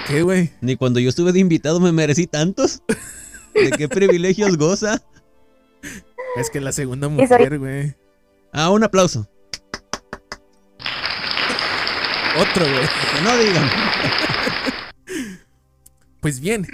¿Qué, 0.06 0.22
güey? 0.22 0.50
Ni 0.60 0.76
cuando 0.76 1.00
yo 1.00 1.08
estuve 1.08 1.32
de 1.32 1.40
invitado 1.40 1.80
me 1.80 1.90
merecí 1.90 2.28
tantos. 2.28 2.80
¿De 3.54 3.72
qué 3.72 3.88
privilegios 3.88 4.56
goza? 4.56 5.02
Es 6.36 6.48
que 6.48 6.60
la 6.60 6.70
segunda 6.70 7.08
mujer, 7.08 7.58
güey. 7.58 7.92
Ah, 8.52 8.70
un 8.70 8.84
aplauso. 8.84 9.28
Otro, 12.40 12.64
güey. 12.64 12.86
Que 13.14 13.22
no 13.22 13.36
digan. 13.38 13.70
Pues 16.20 16.40
bien, 16.40 16.66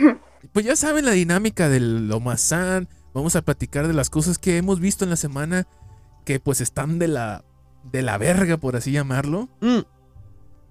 pues 0.53 0.65
ya 0.67 0.75
saben 0.77 1.05
la 1.05 1.13
dinámica 1.13 1.69
de 1.69 1.81
lo 1.81 2.19
más 2.21 2.41
sad. 2.41 2.85
Vamos 3.15 3.37
a 3.37 3.43
platicar 3.43 3.87
de 3.87 3.95
las 3.95 4.11
cosas 4.11 4.39
que 4.39 4.57
hemos 4.59 4.81
visto 4.81 5.05
en 5.05 5.11
la 5.11 5.17
semana 5.17 5.67
que 6.25 6.41
pues 6.41 6.61
están 6.61 6.99
de 6.99 7.09
la 7.09 7.45
de 7.85 8.03
la 8.03 8.19
verga, 8.19 8.57
por 8.57 8.75
así 8.77 8.91
llamarlo. 8.93 9.49
Mm, 9.61 9.79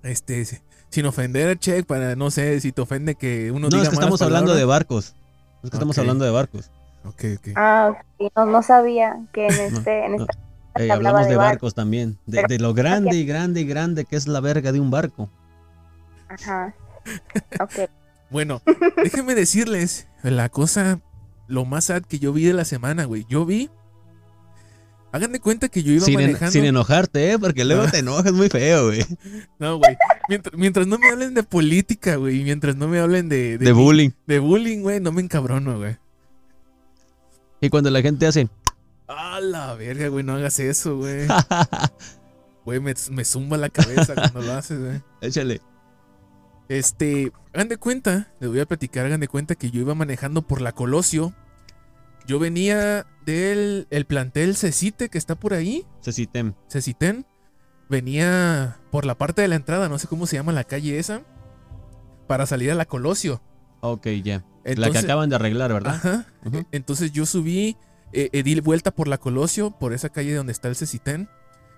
Este, 0.03 0.45
sin 0.89 1.05
ofender 1.05 1.49
a 1.49 1.55
Check, 1.55 1.85
para 1.85 2.15
no 2.15 2.29
sé 2.31 2.59
si 2.59 2.71
te 2.73 2.81
ofende 2.81 3.15
que 3.15 3.51
uno 3.51 3.61
No, 3.61 3.69
diga 3.69 3.83
es 3.83 3.89
que 3.89 3.95
estamos 3.95 4.21
hablando 4.21 4.53
de 4.53 4.65
barcos. 4.65 5.15
Es 5.63 5.69
que 5.69 5.77
estamos 5.77 5.97
hablando 5.97 6.25
de 6.25 6.31
barcos. 6.31 6.69
Ok, 7.05 7.23
ok. 7.37 7.47
Ah, 7.55 7.93
ok. 8.19 8.31
No, 8.35 8.45
no 8.47 8.61
sabía 8.61 9.15
que 9.33 9.47
en 9.47 9.53
este, 9.73 10.05
en 10.05 10.17
no. 10.17 10.21
esta 10.23 10.37
Hablaba 10.75 10.93
hablamos 10.95 11.21
de 11.23 11.29
de 11.31 11.35
bar- 11.37 11.47
barcos 11.51 11.73
también. 11.73 12.17
De, 12.25 12.37
Pero- 12.37 12.47
de 12.49 12.59
lo 12.59 12.73
grande 12.73 13.15
y 13.15 13.25
grande 13.25 13.61
y 13.61 13.65
grande 13.65 14.05
que 14.05 14.15
es 14.15 14.27
la 14.27 14.39
verga 14.41 14.71
de 14.71 14.79
un 14.79 14.91
barco. 14.91 15.29
Ajá. 16.29 16.73
Ok. 17.59 17.89
Bueno, 18.31 18.61
déjenme 19.03 19.35
decirles 19.35 20.07
la 20.23 20.49
cosa, 20.49 20.99
lo 21.47 21.63
más 21.65 21.85
sad 21.85 22.01
que 22.01 22.17
yo 22.19 22.33
vi 22.33 22.45
de 22.45 22.53
la 22.53 22.65
semana, 22.65 23.05
güey. 23.05 23.25
Yo 23.29 23.45
vi. 23.45 23.69
Hagan 25.11 25.31
de 25.31 25.39
cuenta 25.39 25.69
que 25.69 25.81
yo 25.83 25.93
iba 25.93 26.03
Sin, 26.03 26.19
en- 26.19 26.25
manejando. 26.25 26.51
sin 26.51 26.65
enojarte, 26.65 27.31
¿eh? 27.31 27.39
Porque 27.39 27.63
luego 27.63 27.83
Ah. 27.83 27.91
te 27.91 27.99
enojas 27.99 28.33
muy 28.33 28.49
feo, 28.49 28.87
güey. 28.87 29.05
No, 29.59 29.77
güey. 29.77 29.95
Mientras, 30.27 30.57
mientras 30.57 30.87
no 30.87 30.97
me 30.97 31.07
hablen 31.09 31.33
de 31.35 31.43
política, 31.43 32.15
güey. 32.15 32.41
y 32.41 32.43
Mientras 32.43 32.75
no 32.75 32.87
me 32.89 32.99
hablen 32.99 33.29
de. 33.29 33.57
De 33.59 33.71
bullying. 33.71 34.09
De 34.25 34.39
bullying, 34.39 34.81
güey. 34.81 34.99
No 34.99 35.11
me 35.13 35.21
encabrono, 35.21 35.77
güey. 35.77 35.95
Y 37.61 37.69
cuando 37.69 37.89
la 37.91 38.01
gente 38.01 38.27
hace... 38.27 38.49
A 39.35 39.41
la 39.41 39.73
verga, 39.75 40.07
güey. 40.07 40.23
No 40.23 40.33
hagas 40.33 40.59
eso, 40.59 40.97
güey. 40.97 41.27
Güey, 42.65 42.79
me, 42.79 42.95
me 43.11 43.23
zumba 43.23 43.57
la 43.57 43.69
cabeza 43.69 44.15
cuando 44.15 44.41
lo 44.41 44.53
haces, 44.53 44.79
güey. 44.79 44.99
Échale. 45.21 45.61
Este, 46.67 47.31
hagan 47.53 47.67
de 47.67 47.77
cuenta, 47.77 48.33
les 48.39 48.49
voy 48.49 48.59
a 48.59 48.65
platicar, 48.65 49.05
hagan 49.05 49.19
de 49.19 49.27
cuenta 49.27 49.53
que 49.53 49.69
yo 49.69 49.81
iba 49.81 49.93
manejando 49.93 50.41
por 50.41 50.61
la 50.61 50.71
Colosio. 50.71 51.35
Yo 52.25 52.39
venía 52.39 53.05
del 53.23 53.85
el 53.91 54.05
plantel 54.05 54.55
Cecite 54.55 55.09
que 55.09 55.19
está 55.19 55.35
por 55.35 55.53
ahí, 55.53 55.85
Cecitem. 56.01 56.55
Ceciten. 56.67 57.27
Venía 57.87 58.79
por 58.89 59.05
la 59.05 59.15
parte 59.15 59.43
de 59.43 59.47
la 59.47 59.55
entrada, 59.55 59.87
no 59.87 59.99
sé 59.99 60.07
cómo 60.07 60.25
se 60.25 60.37
llama 60.37 60.51
la 60.51 60.63
calle 60.63 60.97
esa, 60.97 61.21
para 62.27 62.47
salir 62.47 62.71
a 62.71 62.75
la 62.75 62.85
Colosio. 62.85 63.43
Ok, 63.81 64.07
ya. 64.23 64.43
la 64.63 64.89
que 64.89 64.97
acaban 64.97 65.29
de 65.29 65.35
arreglar, 65.35 65.71
¿verdad? 65.71 65.93
Ajá. 65.93 66.25
Entonces 66.71 67.11
yo 67.11 67.27
subí, 67.27 67.77
eh, 68.15 68.29
eh, 68.31 68.43
di 68.43 68.57
vuelta 68.61 68.91
por 68.91 69.09
la 69.09 69.17
Colosio, 69.17 69.71
por 69.71 69.91
esa 69.91 70.09
calle 70.09 70.33
donde 70.33 70.53
está 70.53 70.69
el 70.69 70.77
Cecitén, 70.77 71.29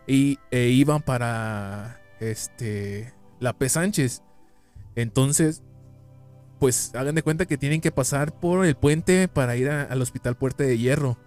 y 0.05 0.37
e 0.51 0.67
iban 0.69 1.01
para 1.01 1.99
este 2.19 3.13
la 3.39 3.53
P. 3.53 3.67
Sánchez. 3.67 4.21
Entonces, 4.95 5.63
pues 6.59 6.93
hagan 6.93 7.15
de 7.15 7.23
cuenta 7.23 7.47
que 7.47 7.57
tienen 7.57 7.81
que 7.81 7.91
pasar 7.91 8.39
por 8.39 8.65
el 8.65 8.75
puente 8.75 9.27
para 9.27 9.55
ir 9.55 9.69
al 9.69 10.01
Hospital 10.01 10.35
Puerta 10.35 10.63
de 10.63 10.77
Hierro. 10.77 11.17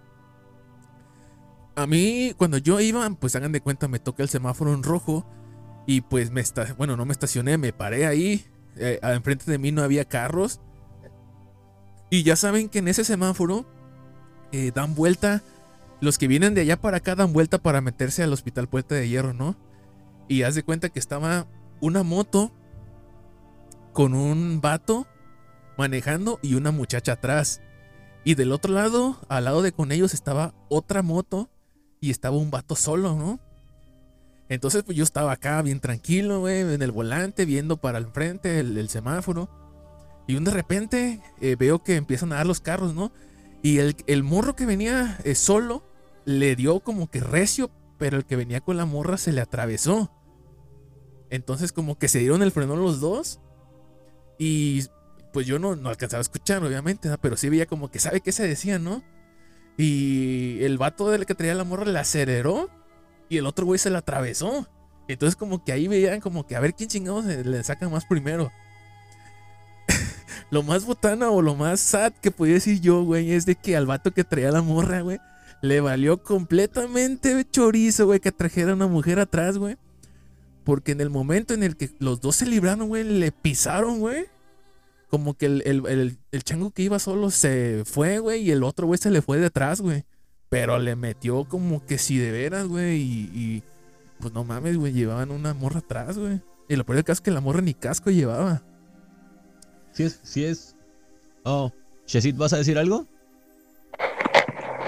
A 1.75 1.87
mí, 1.87 2.33
cuando 2.37 2.57
yo 2.57 2.79
iba, 2.79 3.09
pues 3.11 3.35
hagan 3.35 3.51
de 3.51 3.61
cuenta, 3.61 3.89
me 3.89 3.99
toca 3.99 4.23
el 4.23 4.29
semáforo 4.29 4.73
en 4.73 4.83
rojo. 4.83 5.25
Y 5.87 6.01
pues 6.01 6.31
me 6.31 6.39
está, 6.41 6.73
bueno, 6.77 6.95
no 6.95 7.05
me 7.05 7.11
estacioné, 7.11 7.57
me 7.57 7.73
paré 7.73 8.05
ahí. 8.05 8.45
eh, 8.77 8.99
enfrente 9.03 9.49
de 9.49 9.57
mí 9.57 9.73
no 9.73 9.81
había 9.81 10.05
carros. 10.05 10.61
Y 12.09 12.23
ya 12.23 12.37
saben 12.37 12.69
que 12.69 12.79
en 12.79 12.87
ese 12.87 13.03
semáforo 13.03 13.65
eh, 14.51 14.71
dan 14.73 14.95
vuelta. 14.95 15.41
Los 15.99 16.17
que 16.17 16.27
vienen 16.27 16.53
de 16.53 16.61
allá 16.61 16.77
para 16.77 16.97
acá 16.97 17.15
dan 17.15 17.33
vuelta 17.33 17.57
para 17.59 17.81
meterse 17.81 18.23
al 18.23 18.33
hospital 18.33 18.67
Puerta 18.67 18.95
de 18.95 19.07
Hierro, 19.07 19.33
¿no? 19.33 19.55
Y 20.27 20.43
haz 20.43 20.55
de 20.55 20.63
cuenta 20.63 20.89
que 20.89 20.99
estaba 20.99 21.47
una 21.79 22.03
moto 22.03 22.51
con 23.93 24.13
un 24.13 24.61
vato 24.61 25.07
manejando 25.77 26.39
y 26.41 26.55
una 26.55 26.71
muchacha 26.71 27.13
atrás. 27.13 27.61
Y 28.23 28.35
del 28.35 28.51
otro 28.51 28.73
lado, 28.73 29.19
al 29.29 29.45
lado 29.45 29.61
de 29.61 29.71
con 29.71 29.91
ellos, 29.91 30.13
estaba 30.13 30.53
otra 30.69 31.01
moto 31.01 31.49
y 31.99 32.11
estaba 32.11 32.37
un 32.37 32.51
vato 32.51 32.75
solo, 32.75 33.15
¿no? 33.15 33.39
Entonces, 34.49 34.83
pues 34.83 34.97
yo 34.97 35.03
estaba 35.03 35.31
acá 35.31 35.61
bien 35.61 35.79
tranquilo, 35.79 36.41
güey, 36.41 36.59
en 36.59 36.81
el 36.81 36.91
volante, 36.91 37.45
viendo 37.45 37.77
para 37.77 37.97
el 37.97 38.07
frente 38.07 38.59
el, 38.59 38.89
semáforo. 38.89 39.49
Y 40.27 40.35
de 40.35 40.51
repente 40.51 41.21
eh, 41.39 41.55
veo 41.57 41.83
que 41.83 41.95
empiezan 41.95 42.33
a 42.33 42.35
dar 42.35 42.45
los 42.45 42.59
carros, 42.59 42.93
¿no? 42.93 43.11
Y 43.61 43.77
el, 43.79 43.95
el 44.07 44.23
morro 44.23 44.55
que 44.55 44.65
venía 44.65 45.19
eh, 45.23 45.35
solo 45.35 45.83
le 46.25 46.55
dio 46.55 46.79
como 46.79 47.09
que 47.09 47.19
recio, 47.19 47.71
pero 47.97 48.17
el 48.17 48.25
que 48.25 48.35
venía 48.35 48.61
con 48.61 48.77
la 48.77 48.85
morra 48.85 49.17
se 49.17 49.31
le 49.31 49.41
atravesó. 49.41 50.11
Entonces 51.29 51.71
como 51.71 51.97
que 51.97 52.07
se 52.07 52.19
dieron 52.19 52.41
el 52.41 52.51
frenón 52.51 52.81
los 52.81 52.99
dos. 52.99 53.39
Y 54.37 54.85
pues 55.33 55.45
yo 55.47 55.59
no, 55.59 55.75
no 55.75 55.89
alcanzaba 55.89 56.19
a 56.19 56.21
escuchar, 56.21 56.63
obviamente, 56.63 57.09
pero 57.21 57.37
sí 57.37 57.49
veía 57.49 57.65
como 57.65 57.89
que 57.89 57.99
sabe 57.99 58.21
qué 58.21 58.31
se 58.31 58.47
decía, 58.47 58.79
¿no? 58.79 59.03
Y 59.77 60.63
el 60.63 60.77
vato 60.77 61.09
del 61.09 61.25
que 61.25 61.35
traía 61.35 61.55
la 61.55 61.63
morra 61.63 61.85
le 61.85 61.97
aceleró 61.99 62.69
y 63.29 63.37
el 63.37 63.45
otro 63.45 63.65
güey 63.65 63.79
se 63.79 63.89
la 63.89 63.99
atravesó. 63.99 64.67
Entonces 65.07 65.35
como 65.35 65.63
que 65.63 65.71
ahí 65.71 65.87
veían 65.87 66.19
como 66.19 66.45
que 66.45 66.55
a 66.55 66.59
ver 66.59 66.73
quién 66.73 66.89
chingados 66.89 67.25
le 67.25 67.63
saca 67.63 67.87
más 67.87 68.05
primero. 68.05 68.51
Lo 70.51 70.63
más 70.63 70.85
botana 70.85 71.29
o 71.31 71.41
lo 71.41 71.55
más 71.55 71.79
sad 71.79 72.13
que 72.21 72.29
podía 72.31 72.55
decir 72.55 72.79
yo, 72.81 73.03
güey, 73.03 73.31
es 73.31 73.45
de 73.45 73.55
que 73.55 73.75
al 73.75 73.85
vato 73.87 74.11
que 74.11 74.23
traía 74.23 74.51
la 74.51 74.61
morra, 74.61 75.01
güey, 75.01 75.19
le 75.61 75.79
valió 75.81 76.21
completamente 76.21 77.45
chorizo, 77.49 78.05
güey, 78.05 78.19
que 78.19 78.31
trajera 78.31 78.73
una 78.73 78.87
mujer 78.87 79.19
atrás, 79.19 79.57
güey. 79.57 79.77
Porque 80.63 80.91
en 80.91 81.01
el 81.01 81.09
momento 81.09 81.53
en 81.53 81.63
el 81.63 81.75
que 81.77 81.89
los 81.99 82.21
dos 82.21 82.35
se 82.35 82.45
libraron, 82.45 82.87
güey, 82.87 83.03
le 83.03 83.31
pisaron, 83.31 83.99
güey. 83.99 84.25
Como 85.09 85.33
que 85.35 85.45
el, 85.47 85.63
el- 85.65 85.85
el- 85.87 86.17
el 86.31 86.43
chango 86.43 86.71
que 86.71 86.83
iba 86.83 86.99
solo 86.99 87.31
se 87.31 87.83
fue, 87.85 88.19
güey, 88.19 88.41
y 88.43 88.51
el 88.51 88.63
otro, 88.63 88.87
güey, 88.87 88.97
se 88.97 89.09
le 89.11 89.21
fue 89.21 89.39
detrás, 89.39 89.81
güey. 89.81 90.05
Pero 90.49 90.77
le 90.79 90.95
metió 90.95 91.45
como 91.45 91.85
que 91.85 91.97
si 91.97 92.17
de 92.17 92.31
veras, 92.31 92.67
güey, 92.67 93.01
y, 93.01 93.31
y, 93.33 93.63
pues 94.19 94.33
no 94.33 94.43
mames, 94.43 94.77
güey, 94.77 94.93
llevaban 94.93 95.31
una 95.31 95.53
morra 95.53 95.79
atrás, 95.79 96.17
güey. 96.17 96.41
Y 96.69 96.75
lo 96.75 96.85
peor 96.85 96.97
del 96.97 97.05
caso 97.05 97.19
es 97.19 97.21
que 97.21 97.31
la 97.31 97.41
morra 97.41 97.61
ni 97.61 97.73
casco 97.73 98.09
llevaba. 98.11 98.63
Sí 99.93 100.03
es, 100.03 100.19
sí 100.23 100.45
es. 100.45 100.75
Oh, 101.43 101.71
Shesit, 102.07 102.37
¿vas 102.37 102.53
a 102.53 102.57
decir 102.57 102.77
algo? 102.77 103.05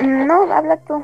No, 0.01 0.51
habla 0.51 0.77
tú. 0.85 1.03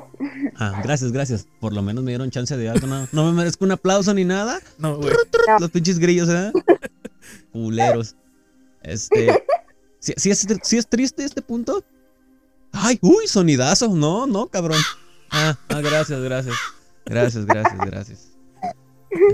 Ah, 0.55 0.81
gracias, 0.83 1.11
gracias. 1.11 1.47
Por 1.59 1.73
lo 1.73 1.81
menos 1.81 2.03
me 2.03 2.11
dieron 2.11 2.31
chance 2.31 2.55
de 2.57 2.69
algo. 2.69 2.87
No, 2.87 3.07
no 3.11 3.25
me 3.25 3.31
merezco 3.31 3.65
un 3.65 3.71
aplauso 3.71 4.13
ni 4.13 4.25
nada. 4.25 4.59
No, 4.77 4.97
güey. 4.97 5.13
Los 5.59 5.71
pinches 5.71 5.99
grillos, 5.99 6.29
¿eh? 6.29 6.51
Culeros. 7.53 8.15
Este. 8.81 9.43
¿sí, 9.99 10.13
sí 10.17 10.31
es, 10.31 10.47
sí 10.63 10.77
es 10.77 10.87
triste 10.87 11.23
este 11.23 11.41
punto? 11.41 11.83
Ay, 12.71 12.99
uy, 13.01 13.27
sonidazo. 13.27 13.87
No, 13.89 14.27
no, 14.27 14.47
cabrón. 14.47 14.79
Ah, 15.31 15.57
ah, 15.69 15.81
gracias, 15.81 16.19
gracias. 16.21 16.55
Gracias, 17.05 17.45
gracias, 17.45 17.77
gracias. 17.77 18.29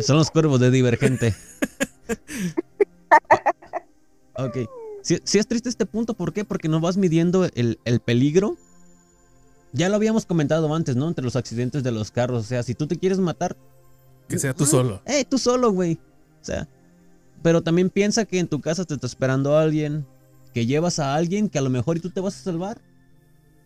Son 0.01 0.17
los 0.17 0.31
cuervos 0.31 0.59
de 0.59 0.71
Divergente. 0.71 1.35
Ok. 4.37 4.57
Si, 5.01 5.37
es 5.37 5.47
triste 5.47 5.69
este 5.69 5.85
punto, 5.85 6.15
¿por 6.15 6.33
qué? 6.33 6.43
Porque 6.45 6.67
no 6.67 6.79
vas 6.79 6.97
midiendo 6.97 7.45
el, 7.53 7.79
el 7.85 7.99
peligro. 7.99 8.57
Ya 9.71 9.89
lo 9.89 9.95
habíamos 9.95 10.25
comentado 10.25 10.73
antes, 10.73 10.95
¿no? 10.95 11.07
Entre 11.07 11.23
los 11.23 11.35
accidentes 11.35 11.83
de 11.83 11.91
los 11.91 12.09
carros. 12.11 12.43
O 12.45 12.47
sea, 12.47 12.63
si 12.63 12.73
tú 12.75 12.87
te 12.87 12.97
quieres 12.97 13.19
matar, 13.19 13.55
Que 14.27 14.39
sea 14.39 14.53
tú 14.53 14.65
solo. 14.65 15.01
eh, 15.05 15.25
tú 15.25 15.37
solo, 15.37 15.71
güey. 15.71 15.99
O 16.41 16.45
sea, 16.45 16.67
pero 17.43 17.61
también 17.61 17.89
piensa 17.89 18.25
que 18.25 18.39
en 18.39 18.47
tu 18.47 18.61
casa 18.61 18.85
te 18.85 18.95
está 18.95 19.05
esperando 19.05 19.57
alguien, 19.57 20.05
que 20.53 20.65
llevas 20.65 20.97
a 20.99 21.13
alguien 21.15 21.49
que 21.49 21.59
a 21.59 21.61
lo 21.61 21.69
mejor 21.69 21.97
y 21.97 21.99
tú 21.99 22.09
te 22.09 22.21
vas 22.21 22.39
a 22.39 22.43
salvar. 22.43 22.81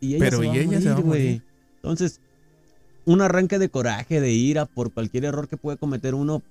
Y 0.02 0.16
ella 0.16 0.26
Pero 0.26 0.40
se 0.40 0.46
y 0.46 0.48
va 0.48 0.54
a 0.54 0.58
ella 0.58 0.72
va 0.72 0.78
a 0.78 1.02
morir, 1.02 1.06
güey. 1.06 1.42
Entonces, 1.76 2.20
un 3.06 3.22
arranque 3.22 3.60
de 3.60 3.70
coraje, 3.70 4.20
de 4.20 4.32
ira 4.32 4.66
por 4.66 4.92
cualquier 4.92 5.26
error 5.26 5.48
que 5.48 5.58
puede 5.58 5.78
cometer 5.78 6.16
uno, 6.16 6.42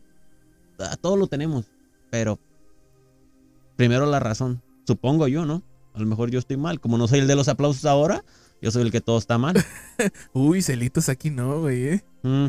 todos 1.01 1.19
lo 1.19 1.27
tenemos. 1.27 1.67
Pero 2.11 2.39
primero 3.79 4.07
la 4.07 4.19
razón, 4.19 4.61
supongo 4.85 5.29
yo, 5.29 5.47
¿no? 5.47 5.63
A 5.95 6.01
lo 6.01 6.07
mejor 6.07 6.33
yo 6.33 6.41
estoy 6.41 6.57
mal. 6.57 6.81
Como 6.81 6.99
no 6.99 7.07
soy 7.07 7.21
el 7.21 7.29
de 7.29 7.37
los 7.37 7.47
aplausos 7.47 7.85
ahora, 7.85 8.25
yo 8.61 8.73
soy 8.73 8.83
el 8.83 8.91
que 8.91 9.01
todo 9.01 9.19
está 9.19 9.39
mal. 9.39 9.55
Uy, 10.33 10.63
celitos 10.63 11.09
aquí 11.09 11.31
no, 11.31 11.61
güey, 11.61 11.85
eh. 11.85 12.05
Mm. 12.25 12.49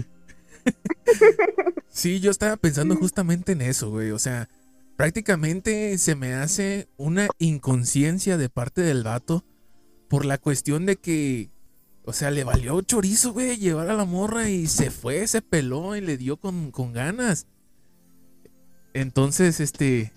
Sí, 1.87 2.19
yo 2.19 2.31
estaba 2.31 2.57
pensando 2.57 2.95
justamente 2.95 3.51
en 3.51 3.61
eso, 3.61 3.91
güey. 3.91 4.09
O 4.09 4.17
sea, 4.17 4.49
prácticamente 4.97 5.99
se 5.99 6.15
me 6.15 6.33
hace 6.33 6.87
una 6.97 7.27
inconsciencia 7.37 8.35
de 8.37 8.49
parte 8.49 8.81
del 8.81 9.03
vato 9.03 9.45
por 10.09 10.25
la 10.25 10.39
cuestión 10.39 10.87
de 10.87 10.95
que, 10.95 11.51
o 12.05 12.13
sea, 12.13 12.31
le 12.31 12.43
valió 12.43 12.81
chorizo, 12.81 13.33
güey, 13.33 13.57
llevar 13.57 13.91
a 13.91 13.95
la 13.95 14.05
morra 14.05 14.49
y 14.49 14.65
se 14.65 14.89
fue, 14.89 15.27
se 15.27 15.43
peló 15.43 15.95
y 15.95 16.01
le 16.01 16.17
dio 16.17 16.37
con, 16.37 16.71
con 16.71 16.91
ganas. 16.91 17.45
Entonces, 18.95 19.59
este, 19.59 20.11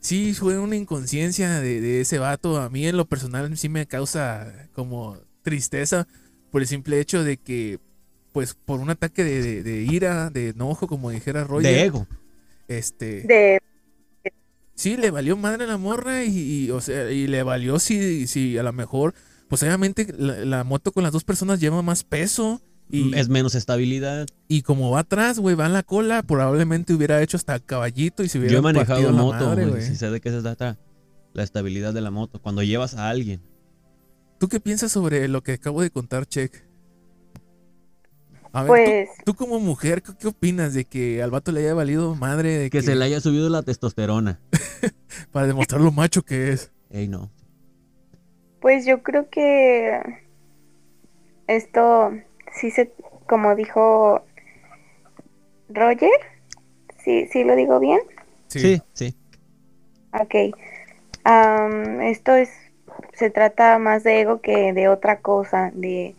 sí, 0.00 0.34
fue 0.34 0.58
una 0.58 0.76
inconsciencia 0.76 1.60
de, 1.60 1.80
de 1.80 2.00
ese 2.00 2.18
vato. 2.18 2.60
A 2.60 2.70
mí 2.70 2.86
en 2.86 2.96
lo 2.96 3.06
personal 3.06 3.56
sí 3.56 3.68
me 3.68 3.86
causa 3.86 4.68
como 4.74 5.16
tristeza 5.42 6.06
por 6.50 6.62
el 6.62 6.68
simple 6.68 7.00
hecho 7.00 7.22
de 7.24 7.36
que, 7.36 7.78
pues, 8.32 8.54
por 8.54 8.80
un 8.80 8.90
ataque 8.90 9.24
de, 9.24 9.42
de- 9.42 9.62
de 9.62 9.82
ira, 9.82 10.30
de 10.30 10.48
enojo, 10.48 10.86
como 10.86 11.10
dijera 11.10 11.44
Roger. 11.44 11.72
De 11.72 11.82
ego. 11.84 12.06
Este. 12.68 13.22
De 13.22 13.60
Sí, 14.74 14.96
le 14.96 15.10
valió 15.10 15.36
madre 15.36 15.64
a 15.64 15.66
la 15.66 15.76
morra 15.76 16.24
y, 16.24 16.38
y, 16.64 16.70
o 16.70 16.80
sea, 16.80 17.10
y 17.10 17.26
le 17.26 17.42
valió 17.42 17.78
si, 17.78 18.26
si 18.26 18.56
a 18.56 18.62
lo 18.62 18.72
mejor, 18.72 19.14
pues 19.48 19.62
obviamente 19.62 20.06
la, 20.16 20.42
la 20.46 20.64
moto 20.64 20.90
con 20.92 21.02
las 21.02 21.12
dos 21.12 21.22
personas 21.22 21.60
lleva 21.60 21.82
más 21.82 22.02
peso 22.02 22.62
y, 22.90 23.14
Es 23.16 23.28
menos 23.28 23.54
estabilidad. 23.54 24.26
y 24.48 24.62
como 24.62 24.90
va 24.90 25.00
atrás, 25.00 25.38
güey, 25.38 25.54
va 25.54 25.66
en 25.66 25.72
la 25.72 25.82
cola, 25.82 26.22
probablemente 26.22 26.92
hubiera 26.94 27.22
hecho 27.22 27.36
hasta 27.36 27.58
caballito 27.60 28.22
y 28.22 28.28
se 28.28 28.38
hubiera 28.38 28.52
Yo 28.52 28.58
he 28.58 28.62
manejado 28.62 29.12
moto, 29.12 29.46
madre, 29.46 29.66
güey. 29.66 29.82
Si 29.82 29.96
sé 29.96 30.10
de 30.10 30.20
qué 30.20 30.30
se 30.30 30.42
trata 30.42 30.78
la 31.32 31.42
estabilidad 31.42 31.94
de 31.94 32.00
la 32.00 32.10
moto. 32.10 32.40
Cuando 32.40 32.62
llevas 32.62 32.94
a 32.94 33.08
alguien. 33.08 33.40
¿Tú 34.38 34.48
qué 34.48 34.58
piensas 34.58 34.90
sobre 34.90 35.28
lo 35.28 35.42
que 35.42 35.52
acabo 35.52 35.82
de 35.82 35.90
contar, 35.90 36.26
Check? 36.26 36.64
A 38.52 38.62
ver, 38.62 38.68
Pues- 38.68 39.08
tú, 39.18 39.32
tú 39.32 39.34
como 39.34 39.60
mujer, 39.60 40.02
¿qué, 40.02 40.12
qué 40.18 40.26
opinas 40.26 40.74
de 40.74 40.84
que 40.84 41.22
al 41.22 41.30
vato 41.30 41.52
le 41.52 41.60
haya 41.60 41.74
valido 41.74 42.14
madre 42.16 42.58
de 42.58 42.70
Que 42.70 42.82
se 42.82 42.96
le 42.96 43.04
haya 43.04 43.20
subido 43.20 43.48
la 43.48 43.62
testosterona. 43.62 44.40
para 45.32 45.46
demostrar 45.46 45.80
lo 45.80 45.92
macho 45.92 46.22
que 46.22 46.50
es? 46.50 46.72
Ey, 46.90 47.06
no. 47.06 47.30
Pues 48.60 48.84
yo 48.86 49.02
creo 49.02 49.30
que 49.30 50.00
esto 51.46 52.12
sí 52.54 52.70
se, 52.70 52.92
como 53.26 53.54
dijo 53.54 54.24
Roger, 55.68 56.10
sí, 57.04 57.26
sí 57.32 57.44
lo 57.44 57.56
digo 57.56 57.78
bien. 57.78 58.00
Sí, 58.48 58.82
sí. 58.92 59.16
Ok. 60.12 60.34
Esto 62.02 62.34
es, 62.34 62.50
se 63.12 63.30
trata 63.30 63.78
más 63.78 64.02
de 64.02 64.20
ego 64.20 64.40
que 64.40 64.72
de 64.72 64.88
otra 64.88 65.20
cosa, 65.20 65.70
de... 65.74 66.16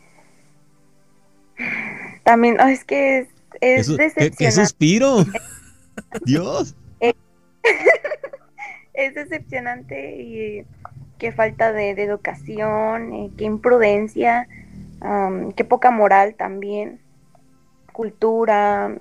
También, 2.23 2.57
oh, 2.61 2.67
es 2.67 2.83
que 2.85 3.19
es, 3.19 3.27
es 3.59 3.89
Eso- 3.89 3.97
¿qué, 3.97 4.03
qué 4.03 4.03
decepcionante. 4.05 4.61
suspiro? 4.65 5.17
Dios. 6.25 6.75
es 8.93 9.15
decepcionante 9.15 10.15
y 10.21 10.65
qué 11.17 11.31
falta 11.31 11.71
de, 11.71 11.95
de 11.95 12.03
educación, 12.03 13.13
eh, 13.13 13.31
qué 13.37 13.45
imprudencia, 13.45 14.47
qué 15.55 15.65
poca 15.65 15.91
moral 15.91 16.35
también, 16.35 17.01
cultura, 17.91 18.97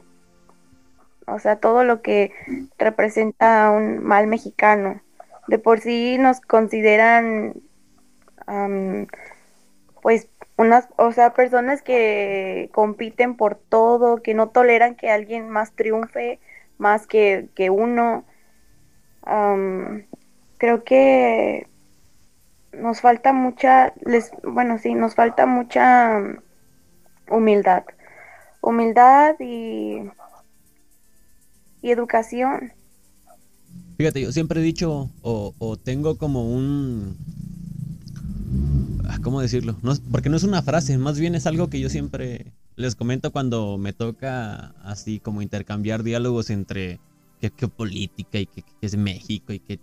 o 1.27 1.39
sea, 1.39 1.57
todo 1.57 1.85
lo 1.85 2.03
que 2.03 2.33
representa 2.79 3.71
un 3.71 4.03
mal 4.03 4.27
mexicano. 4.27 5.01
De 5.49 5.59
por 5.59 5.81
sí 5.81 6.17
nos 6.19 6.41
consideran, 6.41 7.55
am, 8.47 9.07
pues, 10.03 10.29
unas, 10.57 10.89
o 10.97 11.13
sea, 11.13 11.33
personas 11.35 11.83
que 11.83 12.71
compiten 12.73 13.37
por 13.37 13.57
todo, 13.57 14.23
que 14.23 14.35
no 14.35 14.49
toleran 14.51 14.95
que 14.95 15.11
alguien 15.11 15.49
más 15.49 15.73
triunfe 15.73 16.41
más 16.81 17.07
que, 17.07 17.49
que 17.55 17.71
uno. 17.71 18.25
Creo 20.59 20.83
que 20.83 21.69
nos 22.73 23.01
falta 23.01 23.33
mucha, 23.33 23.93
les, 24.05 24.31
bueno, 24.43 24.79
sí, 24.79 24.95
nos 24.95 25.15
falta 25.15 25.47
mucha 25.47 26.19
mm, 26.19 26.39
humildad. 27.35 27.85
Humildad 28.61 29.37
y, 29.41 30.03
y 31.83 31.91
educación. 31.91 32.73
Fíjate, 33.97 34.23
yo 34.23 34.33
siempre 34.33 34.61
he 34.61 34.65
dicho, 34.65 35.11
o, 35.23 35.55
o 35.59 35.77
tengo 35.77 36.17
como 36.17 36.51
un... 36.51 37.17
ah, 39.09 39.19
¿Cómo 39.23 39.41
decirlo? 39.41 39.77
No, 39.83 39.93
porque 40.11 40.29
no 40.31 40.37
es 40.37 40.45
una 40.45 40.63
frase, 40.63 40.97
más 40.99 41.19
bien 41.19 41.35
es 41.35 41.47
algo 41.47 41.69
que 41.69 41.81
yo 41.81 41.89
siempre 41.89 42.53
les 42.77 42.95
comento 42.95 43.31
cuando 43.31 43.77
me 43.79 43.93
toca 43.93 44.75
así 44.83 45.21
como 45.21 45.43
intercambiar 45.43 46.03
diálogos 46.03 46.51
entre 46.51 46.99
qué, 47.41 47.51
política 47.69 48.39
y 48.39 48.47
qué, 48.47 48.65
es 48.81 48.97
México 48.97 49.53
y 49.53 49.61
qué 49.61 49.79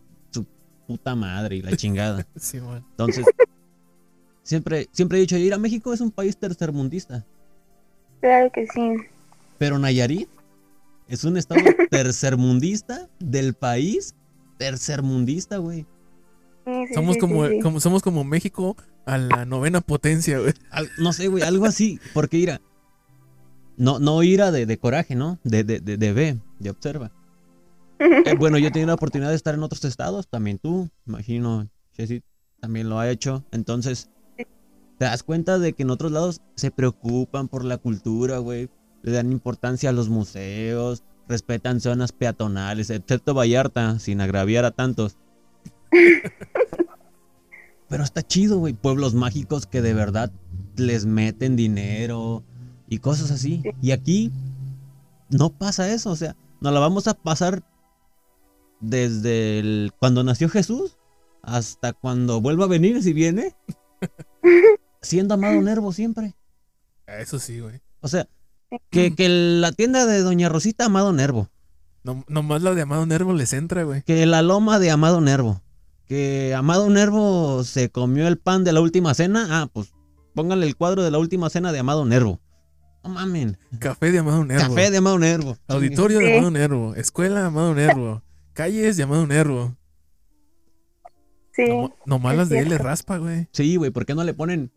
puta 0.87 1.13
madre 1.15 1.57
y 1.57 1.61
la 1.61 1.75
chingada. 1.75 2.25
Sí. 2.37 2.57
Entonces, 2.57 3.25
siempre, 4.43 4.87
siempre 4.91 5.17
he 5.17 5.21
dicho, 5.21 5.37
ir 5.37 5.53
a 5.53 5.57
México 5.57 5.93
es 5.93 6.01
un 6.01 6.11
país 6.11 6.37
tercermundista, 6.37 7.25
Claro 8.21 8.51
que 8.51 8.65
sí. 8.67 8.95
pero 9.59 9.77
Nayarit 9.77 10.27
es 11.07 11.23
un 11.23 11.37
estado 11.37 11.61
tercermundista 11.91 13.07
del 13.19 13.53
país 13.53 14.15
tercermundista, 14.57 15.57
güey. 15.57 15.85
Sí, 16.65 16.87
sí, 16.87 16.93
Somos 16.95 17.13
sí, 17.15 17.19
como, 17.19 17.43
como 17.61 17.79
somos 17.79 18.01
como 18.01 18.23
México 18.23 18.75
a 19.05 19.17
la 19.17 19.45
novena 19.45 19.81
potencia, 19.81 20.39
güey. 20.39 20.53
Al- 20.71 20.89
no 20.97 21.13
sé, 21.13 21.27
güey, 21.27 21.43
algo 21.43 21.65
así. 21.65 21.99
Porque 22.13 22.37
ira. 22.37 22.59
No, 23.77 23.99
no 23.99 24.21
ira 24.23 24.51
de, 24.51 24.65
de 24.65 24.77
coraje, 24.79 25.15
¿no? 25.15 25.39
De, 25.43 25.63
de, 25.63 25.79
de, 25.79 25.95
de 25.97 26.11
ve, 26.13 26.37
de 26.59 26.69
observa. 26.71 27.11
Eh, 27.99 28.35
bueno, 28.39 28.57
yo 28.57 28.67
he 28.67 28.71
tenido 28.71 28.87
la 28.87 28.95
oportunidad 28.95 29.29
de 29.29 29.35
estar 29.35 29.53
en 29.53 29.63
otros 29.63 29.83
estados, 29.85 30.27
también 30.27 30.59
tú, 30.59 30.89
imagino, 31.05 31.67
Jessy 31.93 32.23
también 32.59 32.89
lo 32.89 32.99
ha 32.99 33.09
hecho. 33.09 33.45
Entonces, 33.51 34.09
te 34.97 35.05
das 35.05 35.23
cuenta 35.23 35.59
de 35.59 35.73
que 35.73 35.83
en 35.83 35.91
otros 35.91 36.11
lados 36.11 36.41
se 36.55 36.71
preocupan 36.71 37.47
por 37.47 37.63
la 37.63 37.77
cultura, 37.77 38.39
güey. 38.39 38.69
Le 39.03 39.11
dan 39.11 39.31
importancia 39.31 39.89
a 39.89 39.93
los 39.93 40.09
museos, 40.09 41.03
respetan 41.27 41.81
zonas 41.81 42.11
peatonales, 42.11 42.89
excepto 42.89 43.33
Vallarta, 43.33 43.99
sin 43.99 44.21
agraviar 44.21 44.65
a 44.65 44.71
tantos. 44.71 45.17
Pero 47.89 48.03
está 48.03 48.21
chido, 48.21 48.57
güey. 48.59 48.73
Pueblos 48.73 49.13
mágicos 49.13 49.65
que 49.65 49.81
de 49.81 49.93
verdad 49.93 50.31
les 50.75 51.05
meten 51.05 51.55
dinero 51.55 52.43
y 52.89 52.99
cosas 52.99 53.31
así. 53.31 53.63
Y 53.81 53.91
aquí 53.91 54.31
no 55.29 55.51
pasa 55.51 55.93
eso. 55.93 56.09
O 56.11 56.15
sea, 56.15 56.35
nos 56.59 56.73
la 56.73 56.79
vamos 56.79 57.07
a 57.07 57.13
pasar 57.13 57.63
desde 58.79 59.59
el, 59.59 59.91
cuando 59.99 60.23
nació 60.23 60.49
Jesús 60.49 60.97
hasta 61.41 61.93
cuando 61.93 62.41
vuelva 62.41 62.65
a 62.65 62.69
venir, 62.69 63.01
si 63.01 63.13
viene, 63.13 63.55
siendo 65.01 65.33
Amado 65.33 65.61
Nervo 65.61 65.93
siempre. 65.93 66.35
Eso 67.07 67.39
sí, 67.39 67.59
güey. 67.59 67.81
O 68.01 68.07
sea, 68.07 68.27
que, 68.89 69.15
que 69.15 69.29
la 69.29 69.71
tienda 69.71 70.05
de 70.05 70.21
Doña 70.21 70.49
Rosita, 70.49 70.85
Amado 70.85 71.13
Nervo. 71.13 71.49
No, 72.03 72.23
nomás 72.27 72.61
la 72.61 72.73
de 72.73 72.81
Amado 72.81 73.05
Nervo 73.05 73.33
les 73.33 73.53
entra, 73.53 73.83
güey. 73.83 74.03
Que 74.03 74.25
la 74.25 74.41
loma 74.41 74.79
de 74.79 74.91
Amado 74.91 75.21
Nervo. 75.21 75.61
Que 76.05 76.53
Amado 76.55 76.89
Nervo 76.89 77.63
se 77.63 77.89
comió 77.89 78.27
el 78.27 78.37
pan 78.37 78.63
de 78.63 78.73
la 78.73 78.81
última 78.81 79.13
cena. 79.13 79.47
Ah, 79.49 79.69
pues 79.71 79.93
pónganle 80.33 80.67
el 80.67 80.75
cuadro 80.75 81.03
de 81.03 81.11
la 81.11 81.17
última 81.17 81.49
cena 81.49 81.71
de 81.71 81.79
Amado 81.79 82.05
Nervo. 82.05 82.39
No 83.03 83.09
mamen. 83.09 83.57
Café 83.79 84.11
de 84.11 84.19
Amado 84.19 84.43
Nervo. 84.43 84.67
Café 84.67 84.91
de 84.91 84.97
Amado 84.97 85.19
Nervo. 85.19 85.57
Auditorio 85.67 86.19
de. 86.19 86.37
Amado 86.37 86.51
Nervo. 86.51 86.95
Escuela 86.95 87.41
de 87.41 87.47
Amado 87.47 87.73
Nervo. 87.73 88.21
Calles 88.57 88.97
de 88.97 89.03
Amado 89.03 89.27
Nervo. 89.27 89.77
Sí. 91.51 91.69
No, 91.69 91.95
nomás 92.07 92.31
es 92.31 92.37
las 92.39 92.49
de 92.49 92.59
él 92.61 92.69
le 92.69 92.79
raspa, 92.79 93.19
güey. 93.19 93.47
Sí, 93.51 93.75
güey, 93.75 93.91
¿por 93.91 94.07
qué 94.07 94.15
no 94.15 94.23
le 94.23 94.33
ponen 94.33 94.71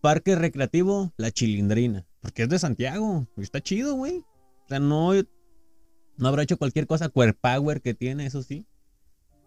Parque 0.00 0.34
Recreativo 0.34 1.12
La 1.16 1.30
Chilindrina? 1.30 2.08
Porque 2.20 2.42
es 2.42 2.48
de 2.48 2.58
Santiago. 2.58 3.28
Está 3.36 3.60
chido, 3.60 3.94
güey. 3.94 4.24
O 4.64 4.68
sea, 4.68 4.80
no, 4.80 5.12
no 5.14 6.28
habrá 6.28 6.42
hecho 6.42 6.56
cualquier 6.56 6.88
cosa 6.88 7.08
Queer 7.08 7.36
Power 7.36 7.82
que 7.82 7.94
tiene, 7.94 8.26
eso 8.26 8.42
sí. 8.42 8.66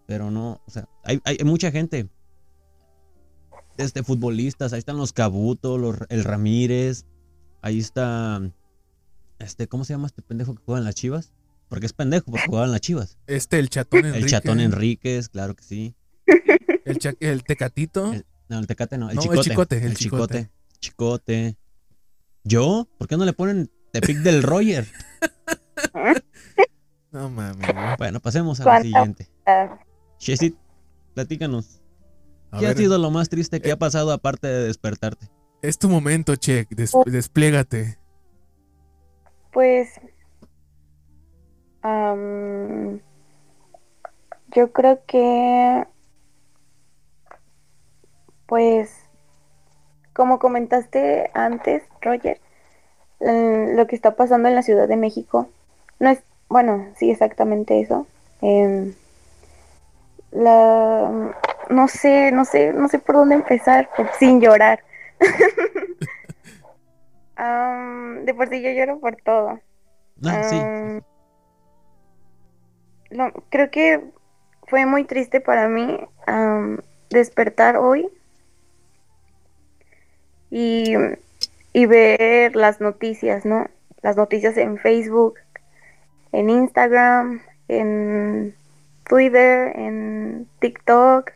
Pero 0.06 0.30
no, 0.30 0.62
o 0.66 0.70
sea, 0.70 0.88
hay, 1.04 1.20
hay 1.24 1.36
mucha 1.44 1.70
gente. 1.70 2.08
Este, 3.76 4.02
futbolistas, 4.02 4.72
ahí 4.72 4.78
están 4.78 4.96
los 4.96 5.12
Cabuto, 5.12 5.76
los, 5.76 5.98
el 6.08 6.24
Ramírez. 6.24 7.04
Ahí 7.60 7.80
está. 7.80 8.40
Este, 9.38 9.68
¿cómo 9.68 9.84
se 9.84 9.92
llama 9.92 10.06
este 10.06 10.22
pendejo 10.22 10.54
que 10.54 10.62
juega 10.64 10.78
en 10.78 10.86
las 10.86 10.94
chivas? 10.94 11.34
Porque 11.72 11.86
es 11.86 11.94
pendejo, 11.94 12.26
porque 12.30 12.44
jugaba 12.46 12.66
en 12.66 12.72
las 12.72 12.82
chivas. 12.82 13.16
Este, 13.26 13.58
el 13.58 13.70
chatón 13.70 14.00
Enrique. 14.04 14.18
El 14.18 14.30
Chatón 14.30 14.60
Enríquez, 14.60 15.28
claro 15.30 15.54
que 15.56 15.64
sí. 15.64 15.94
El, 16.84 16.98
cha- 16.98 17.14
el 17.18 17.44
tecatito. 17.44 18.12
El- 18.12 18.26
no, 18.50 18.58
el 18.58 18.66
tecate 18.66 18.98
no, 18.98 19.08
el 19.08 19.16
No, 19.16 19.22
el 19.22 19.28
chicote. 19.28 19.48
chicote, 19.50 19.78
el 19.78 19.84
el 19.84 19.94
chicote. 19.96 20.38
chicote. 20.38 20.50
Chicote. 20.80 21.56
¿Yo? 22.44 22.86
¿Por 22.98 23.08
qué 23.08 23.16
no 23.16 23.24
le 23.24 23.32
ponen 23.32 23.70
The 23.92 24.02
Pick 24.02 24.18
del 24.18 24.42
Roger? 24.42 24.86
No 27.10 27.28
mames. 27.30 27.66
Bueno, 27.98 28.20
pasemos 28.20 28.58
a 28.60 28.64
la 28.64 28.70
¿Cuánta- 28.70 28.84
siguiente. 28.88 29.28
Ah, 29.46 29.78
Chesit, 30.18 30.56
platícanos. 31.14 31.80
A 32.50 32.58
¿Qué 32.58 32.66
ha 32.66 32.74
sido 32.74 32.96
lo 32.98 33.10
más 33.10 33.28
triste 33.28 33.60
que 33.60 33.68
eh, 33.68 33.72
ha 33.72 33.78
pasado 33.78 34.12
aparte 34.12 34.46
de 34.46 34.64
despertarte? 34.66 35.28
es 35.62 35.78
tu 35.78 35.88
momento, 35.88 36.36
Che. 36.36 36.66
Des- 36.70 36.92
desplégate. 37.06 37.98
Pues, 39.52 39.88
am, 41.82 43.00
yo 44.54 44.72
creo 44.72 45.00
que, 45.06 45.86
pues, 48.46 48.94
como 50.12 50.38
comentaste 50.38 51.30
antes, 51.34 51.82
Roger, 52.00 52.40
eh, 53.20 53.72
lo 53.74 53.86
que 53.86 53.96
está 53.96 54.14
pasando 54.16 54.48
en 54.48 54.54
la 54.54 54.62
Ciudad 54.62 54.88
de 54.88 54.96
México, 54.96 55.48
no 55.98 56.10
es, 56.10 56.22
bueno, 56.48 56.88
sí, 56.96 57.10
exactamente 57.10 57.80
eso. 57.80 58.06
Em, 58.40 58.94
la, 60.32 61.34
no 61.70 61.88
sé, 61.88 62.32
no 62.32 62.44
sé, 62.44 62.72
no 62.72 62.88
sé 62.88 62.98
por 62.98 63.16
dónde 63.16 63.36
empezar, 63.36 63.88
por- 63.96 64.12
sin 64.14 64.40
llorar. 64.40 64.80
Am, 67.36 68.24
de 68.24 68.34
por 68.34 68.48
sí 68.48 68.62
yo 68.62 68.70
lloro 68.70 68.98
por 69.00 69.16
todo. 69.16 69.60
Ah, 70.24 70.42
sí. 70.42 70.62
Creo 73.50 73.70
que 73.70 74.00
fue 74.66 74.86
muy 74.86 75.04
triste 75.04 75.40
para 75.40 75.68
mí 75.68 75.98
despertar 77.10 77.76
hoy 77.76 78.08
y, 80.50 80.94
y 81.72 81.86
ver 81.86 82.56
las 82.56 82.80
noticias, 82.80 83.44
¿no? 83.44 83.66
Las 84.02 84.16
noticias 84.16 84.56
en 84.56 84.78
Facebook, 84.78 85.34
en 86.32 86.50
Instagram, 86.50 87.42
en 87.68 88.54
Twitter, 89.04 89.72
en 89.76 90.48
TikTok, 90.60 91.32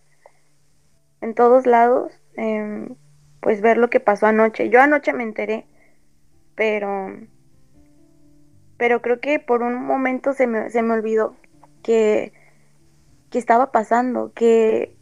en 1.21 1.35
todos 1.35 1.67
lados, 1.67 2.13
em, 2.37 2.97
pues 3.41 3.61
ver 3.61 3.77
lo 3.77 3.91
que 3.91 4.01
pasó 4.01 4.27
anoche. 4.27 4.69
Yo 4.71 4.81
anoche 4.81 5.13
me 5.13 5.23
enteré, 5.23 5.67
pero 6.55 7.11
pero 8.79 9.01
creo 9.01 9.21
que 9.21 9.39
por 9.39 9.63
un 9.63 9.75
momento 9.75 10.35
se 10.35 10.47
me, 10.47 10.71
se 10.71 10.83
me 10.83 10.95
olvidó 10.95 11.35
que, 11.87 12.33
que 13.31 13.39
estaba 13.39 13.71
pasando, 13.71 14.33
que, 14.35 14.97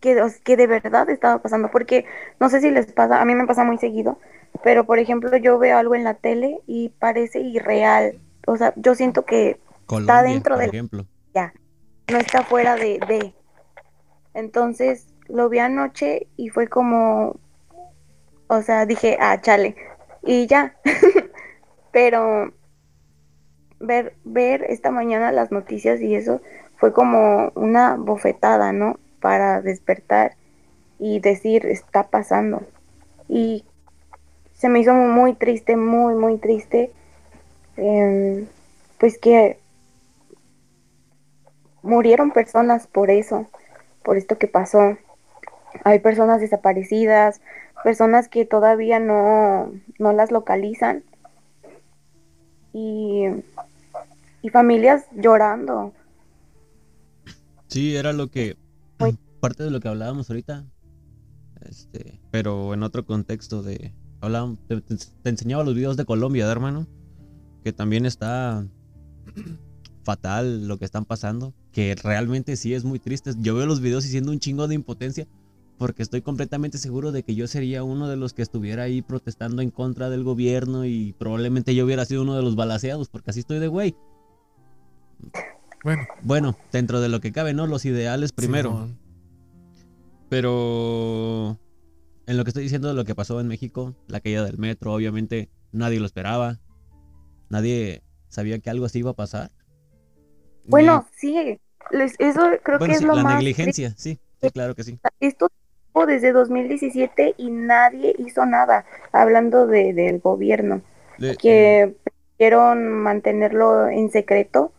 que, 0.00 0.56
de 0.56 0.66
verdad 0.66 1.08
estaba 1.08 1.40
pasando, 1.40 1.70
porque 1.70 2.04
no 2.38 2.50
sé 2.50 2.60
si 2.60 2.70
les 2.70 2.92
pasa, 2.92 3.20
a 3.22 3.24
mí 3.24 3.34
me 3.34 3.46
pasa 3.46 3.64
muy 3.64 3.78
seguido, 3.78 4.18
pero 4.62 4.84
por 4.84 4.98
ejemplo 4.98 5.34
yo 5.38 5.58
veo 5.58 5.78
algo 5.78 5.94
en 5.94 6.04
la 6.04 6.14
tele 6.14 6.60
y 6.66 6.90
parece 6.90 7.40
irreal, 7.40 8.20
o 8.46 8.56
sea, 8.56 8.74
yo 8.76 8.94
siento 8.94 9.24
que 9.24 9.58
Colombia, 9.86 10.22
dentro 10.22 10.58
del- 10.58 10.68
ejemplo. 10.70 11.06
no 12.10 12.18
está 12.18 12.42
fuera 12.42 12.76
de, 12.76 12.98
de. 13.08 13.32
Entonces 14.34 15.06
lo 15.28 15.48
vi 15.48 15.60
anoche 15.60 16.28
y 16.36 16.50
fue 16.50 16.68
como, 16.68 17.36
o 18.48 18.60
sea, 18.60 18.84
dije, 18.84 19.16
ah, 19.20 19.40
chale, 19.40 19.76
y 20.22 20.46
ya. 20.46 20.76
Pero 21.92 22.52
ver, 23.82 24.14
ver 24.24 24.64
esta 24.68 24.90
mañana 24.90 25.32
las 25.32 25.52
noticias 25.52 26.00
y 26.00 26.14
eso 26.14 26.40
fue 26.76 26.92
como 26.92 27.52
una 27.54 27.96
bofetada, 27.96 28.72
¿no? 28.72 28.98
Para 29.20 29.60
despertar 29.60 30.36
y 30.98 31.20
decir, 31.20 31.66
está 31.66 32.04
pasando. 32.04 32.62
Y 33.28 33.64
se 34.54 34.68
me 34.68 34.80
hizo 34.80 34.94
muy 34.94 35.34
triste, 35.34 35.76
muy, 35.76 36.14
muy 36.14 36.38
triste. 36.38 36.92
em, 37.76 38.46
pues 38.98 39.18
que 39.18 39.58
murieron 41.82 42.30
personas 42.30 42.86
por 42.86 43.10
eso, 43.10 43.46
por 44.04 44.16
esto 44.16 44.38
que 44.38 44.46
pasó. 44.46 44.96
Hay 45.84 45.98
personas 46.00 46.40
desaparecidas, 46.40 47.40
personas 47.82 48.28
que 48.28 48.44
todavía 48.44 49.00
no, 49.00 49.72
no 49.98 50.12
las 50.12 50.30
localizan 50.30 51.02
y, 52.72 53.26
y 54.42 54.48
familias 54.50 55.04
llorando. 55.16 55.92
Sí, 57.68 57.96
era 57.96 58.12
lo 58.12 58.28
que. 58.30 58.56
Muy- 58.98 59.16
Parte 59.40 59.62
de 59.64 59.70
lo 59.70 59.80
que 59.80 59.88
hablábamos 59.88 60.28
ahorita. 60.30 60.66
Este, 61.62 62.20
pero 62.30 62.74
en 62.74 62.82
otro 62.82 63.06
contexto 63.06 63.62
de. 63.62 63.94
hablábamos- 64.20 64.58
te, 64.68 64.82
enseñaba 65.30 65.64
los 65.64 65.74
videos 65.74 65.96
de 65.96 66.04
Colombia, 66.04 66.44
¿de, 66.46 66.52
hermano. 66.52 66.86
Que 67.64 67.72
también 67.72 68.04
está 68.06 68.66
fatal 70.04 70.66
lo 70.68 70.78
que 70.78 70.84
están 70.84 71.04
pasando. 71.04 71.54
Que 71.72 71.94
realmente 71.94 72.56
sí 72.56 72.74
es 72.74 72.84
muy 72.84 72.98
triste. 72.98 73.32
Yo 73.38 73.54
veo 73.54 73.66
los 73.66 73.80
videos 73.80 74.04
y 74.04 74.08
siento 74.08 74.30
un 74.30 74.38
chingo 74.38 74.68
de 74.68 74.74
impotencia. 74.74 75.26
Porque 75.78 76.02
estoy 76.02 76.20
completamente 76.22 76.78
seguro 76.78 77.10
de 77.10 77.22
que 77.24 77.34
yo 77.34 77.48
sería 77.48 77.82
uno 77.82 78.06
de 78.08 78.16
los 78.16 78.34
que 78.34 78.42
estuviera 78.42 78.82
ahí 78.84 79.02
protestando 79.02 79.62
en 79.62 79.70
contra 79.70 80.10
del 80.10 80.22
gobierno. 80.22 80.84
Y 80.84 81.14
probablemente 81.14 81.74
yo 81.74 81.84
hubiera 81.86 82.04
sido 82.04 82.22
uno 82.22 82.36
de 82.36 82.42
los 82.42 82.54
balaseados. 82.54 83.08
Porque 83.08 83.30
así 83.30 83.40
estoy 83.40 83.58
de 83.58 83.68
güey. 83.68 83.96
Bueno, 85.84 86.06
Bueno, 86.22 86.56
dentro 86.70 87.00
de 87.00 87.08
lo 87.08 87.20
que 87.20 87.32
cabe, 87.32 87.54
¿no? 87.54 87.66
Los 87.66 87.84
ideales 87.84 88.32
primero. 88.32 88.88
Pero 90.28 91.58
en 92.26 92.36
lo 92.36 92.44
que 92.44 92.50
estoy 92.50 92.62
diciendo 92.62 92.88
de 92.88 92.94
lo 92.94 93.04
que 93.04 93.14
pasó 93.14 93.40
en 93.40 93.48
México, 93.48 93.94
la 94.06 94.20
caída 94.20 94.44
del 94.44 94.58
metro, 94.58 94.92
obviamente 94.94 95.50
nadie 95.72 96.00
lo 96.00 96.06
esperaba. 96.06 96.58
Nadie 97.50 98.02
sabía 98.28 98.58
que 98.60 98.70
algo 98.70 98.86
así 98.86 99.00
iba 99.00 99.10
a 99.10 99.14
pasar. 99.14 99.50
Bueno, 100.64 101.06
sí, 101.16 101.58
les- 101.90 102.14
eso 102.18 102.40
creo 102.62 102.78
bueno, 102.78 102.86
que 102.86 102.92
es 102.92 102.98
sí, 103.00 103.04
lo 103.06 103.14
la 103.16 103.24
más 103.24 103.36
negligencia, 103.38 103.94
sí, 103.96 104.18
sí, 104.40 104.50
claro 104.50 104.74
que 104.74 104.84
sí. 104.84 104.98
Esto 105.20 105.48
desde 106.06 106.32
2017 106.32 107.34
y 107.36 107.50
nadie 107.50 108.14
hizo 108.18 108.46
nada, 108.46 108.86
hablando 109.12 109.66
de, 109.66 109.92
del 109.92 110.20
gobierno. 110.20 110.80
Le- 111.18 111.36
que 111.36 111.94
quisieron 112.32 112.88
mantenerlo 112.88 113.88
en 113.88 114.10
secreto 114.10 114.72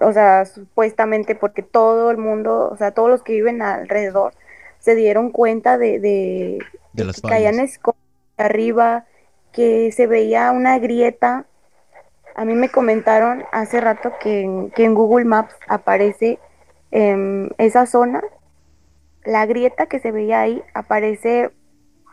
o 0.00 0.12
sea, 0.12 0.44
supuestamente 0.44 1.34
porque 1.34 1.62
todo 1.62 2.10
el 2.10 2.18
mundo, 2.18 2.68
o 2.70 2.76
sea, 2.76 2.92
todos 2.92 3.10
los 3.10 3.22
que 3.22 3.32
viven 3.32 3.62
alrededor 3.62 4.32
se 4.78 4.94
dieron 4.94 5.30
cuenta 5.30 5.78
de, 5.78 5.98
de, 5.98 6.58
De 6.92 7.04
las 7.04 7.20
que 7.20 7.28
caían 7.28 7.54
fallas. 7.54 7.70
escombros 7.70 8.04
arriba, 8.38 9.06
que 9.52 9.92
se 9.92 10.06
veía 10.06 10.50
una 10.52 10.78
grieta. 10.78 11.46
A 12.34 12.44
mí 12.44 12.54
me 12.54 12.70
comentaron 12.70 13.44
hace 13.52 13.80
rato 13.80 14.12
que 14.20 14.42
en, 14.42 14.70
que 14.70 14.84
en 14.84 14.94
Google 14.94 15.24
Maps 15.24 15.54
aparece 15.68 16.38
em, 16.90 17.50
esa 17.58 17.86
zona, 17.86 18.22
la 19.24 19.46
grieta 19.46 19.86
que 19.86 19.98
se 19.98 20.12
veía 20.12 20.40
ahí 20.40 20.62
aparece, 20.74 21.50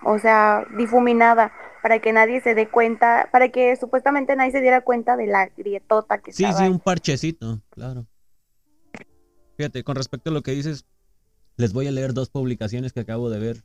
o 0.04 0.20
sea, 0.20 0.66
difuminada 0.76 1.52
para 1.88 2.02
que 2.02 2.12
nadie 2.12 2.42
se 2.42 2.54
dé 2.54 2.68
cuenta, 2.70 3.30
para 3.32 3.48
que 3.48 3.74
supuestamente 3.78 4.36
nadie 4.36 4.52
se 4.52 4.60
diera 4.60 4.82
cuenta 4.82 5.16
de 5.16 5.26
la 5.28 5.48
grietota 5.56 6.18
que 6.18 6.34
Sí, 6.34 6.44
estaba 6.44 6.60
sí, 6.60 6.66
ahí. 6.66 6.70
un 6.70 6.80
parchecito, 6.80 7.62
claro. 7.70 8.06
Fíjate, 9.56 9.86
con 9.86 9.96
respecto 9.96 10.30
a 10.30 10.34
lo 10.34 10.44
que 10.44 10.52
dices, 10.52 10.86
les 11.56 11.72
voy 11.72 11.88
a 11.88 11.92
leer 11.92 12.14
dos 12.14 12.30
publicaciones 12.30 12.92
que 12.92 13.00
acabo 13.00 13.30
de 13.30 13.40
ver 13.40 13.64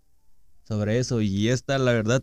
sobre 0.62 0.98
eso. 0.98 1.20
Y 1.20 1.48
esta, 1.48 1.78
la 1.78 1.92
verdad, 1.92 2.22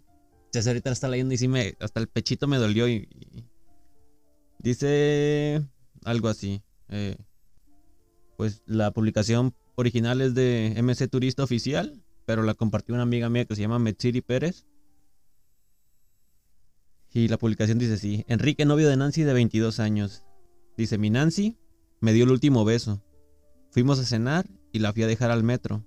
César 0.53 0.71
ahorita 0.71 0.89
la 0.89 0.93
está 0.93 1.09
leyendo 1.09 1.33
y 1.33 1.37
sí 1.37 1.49
me, 1.49 1.75
hasta 1.81 1.99
el 1.99 2.07
pechito 2.07 2.47
me 2.47 2.55
dolió. 2.55 2.87
Y, 2.87 3.09
y 3.11 3.43
dice 4.59 5.61
algo 6.05 6.29
así. 6.29 6.63
eh, 6.87 7.17
pues 8.37 8.63
la 8.65 8.91
publicación 8.91 9.53
original 9.75 10.21
es 10.21 10.33
de 10.33 10.73
MC 10.81 11.09
Turista 11.09 11.43
Oficial, 11.43 12.01
pero 12.25 12.41
la 12.43 12.53
compartió 12.53 12.95
una 12.95 13.03
amiga 13.03 13.29
mía 13.29 13.43
que 13.43 13.55
se 13.55 13.61
llama 13.63 13.79
Metsiri 13.79 14.21
Pérez. 14.21 14.65
Y 17.11 17.27
la 17.27 17.37
publicación 17.37 17.79
dice 17.79 17.93
así, 17.93 18.25
Enrique, 18.27 18.65
novio 18.65 18.87
de 18.87 18.97
Nancy 18.97 19.23
de 19.23 19.33
22 19.33 19.79
años. 19.79 20.23
Dice, 20.77 20.97
mi 20.97 21.09
Nancy 21.09 21.57
me 21.99 22.13
dio 22.13 22.25
el 22.25 22.31
último 22.31 22.65
beso. 22.65 23.03
Fuimos 23.71 23.99
a 23.99 24.05
cenar 24.05 24.47
y 24.71 24.79
la 24.79 24.93
fui 24.93 25.03
a 25.03 25.07
dejar 25.07 25.31
al 25.31 25.43
metro. 25.43 25.85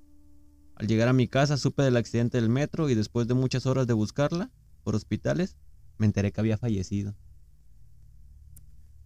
Al 0.74 0.86
llegar 0.86 1.08
a 1.08 1.12
mi 1.12 1.28
casa 1.28 1.56
supe 1.56 1.82
del 1.82 1.96
accidente 1.96 2.40
del 2.40 2.48
metro 2.48 2.90
y 2.90 2.94
después 2.94 3.28
de 3.28 3.34
muchas 3.34 3.66
horas 3.66 3.86
de 3.86 3.94
buscarla 3.94 4.50
por 4.82 4.96
hospitales, 4.96 5.56
me 5.98 6.06
enteré 6.06 6.32
que 6.32 6.40
había 6.40 6.58
fallecido. 6.58 7.14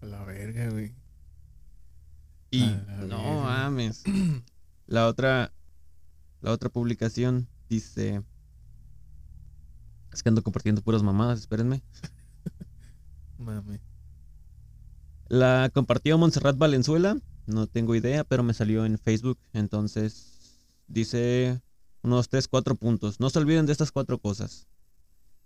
A 0.00 0.06
la 0.06 0.24
verga, 0.24 0.70
güey. 0.70 0.94
Y 2.50 2.60
la 2.60 3.06
no 3.06 3.42
mames. 3.42 4.04
La 4.86 5.08
otra 5.08 5.52
la 6.40 6.52
otra 6.52 6.68
publicación 6.68 7.48
dice 7.68 8.22
Es 10.16 10.22
que 10.22 10.30
ando 10.30 10.42
compartiendo 10.42 10.80
puras 10.80 11.02
mamadas, 11.02 11.40
espérenme. 11.40 11.82
Mame. 13.38 13.82
La 15.28 15.70
compartió 15.74 16.16
Montserrat 16.16 16.56
Valenzuela, 16.56 17.18
no 17.44 17.66
tengo 17.66 17.94
idea, 17.94 18.24
pero 18.24 18.42
me 18.42 18.54
salió 18.54 18.86
en 18.86 18.96
Facebook. 18.96 19.38
Entonces 19.52 20.70
dice 20.88 21.60
unos 22.02 22.30
3, 22.30 22.48
4 22.48 22.76
puntos. 22.76 23.20
No 23.20 23.28
se 23.28 23.38
olviden 23.38 23.66
de 23.66 23.72
estas 23.72 23.92
cuatro 23.92 24.18
cosas. 24.18 24.66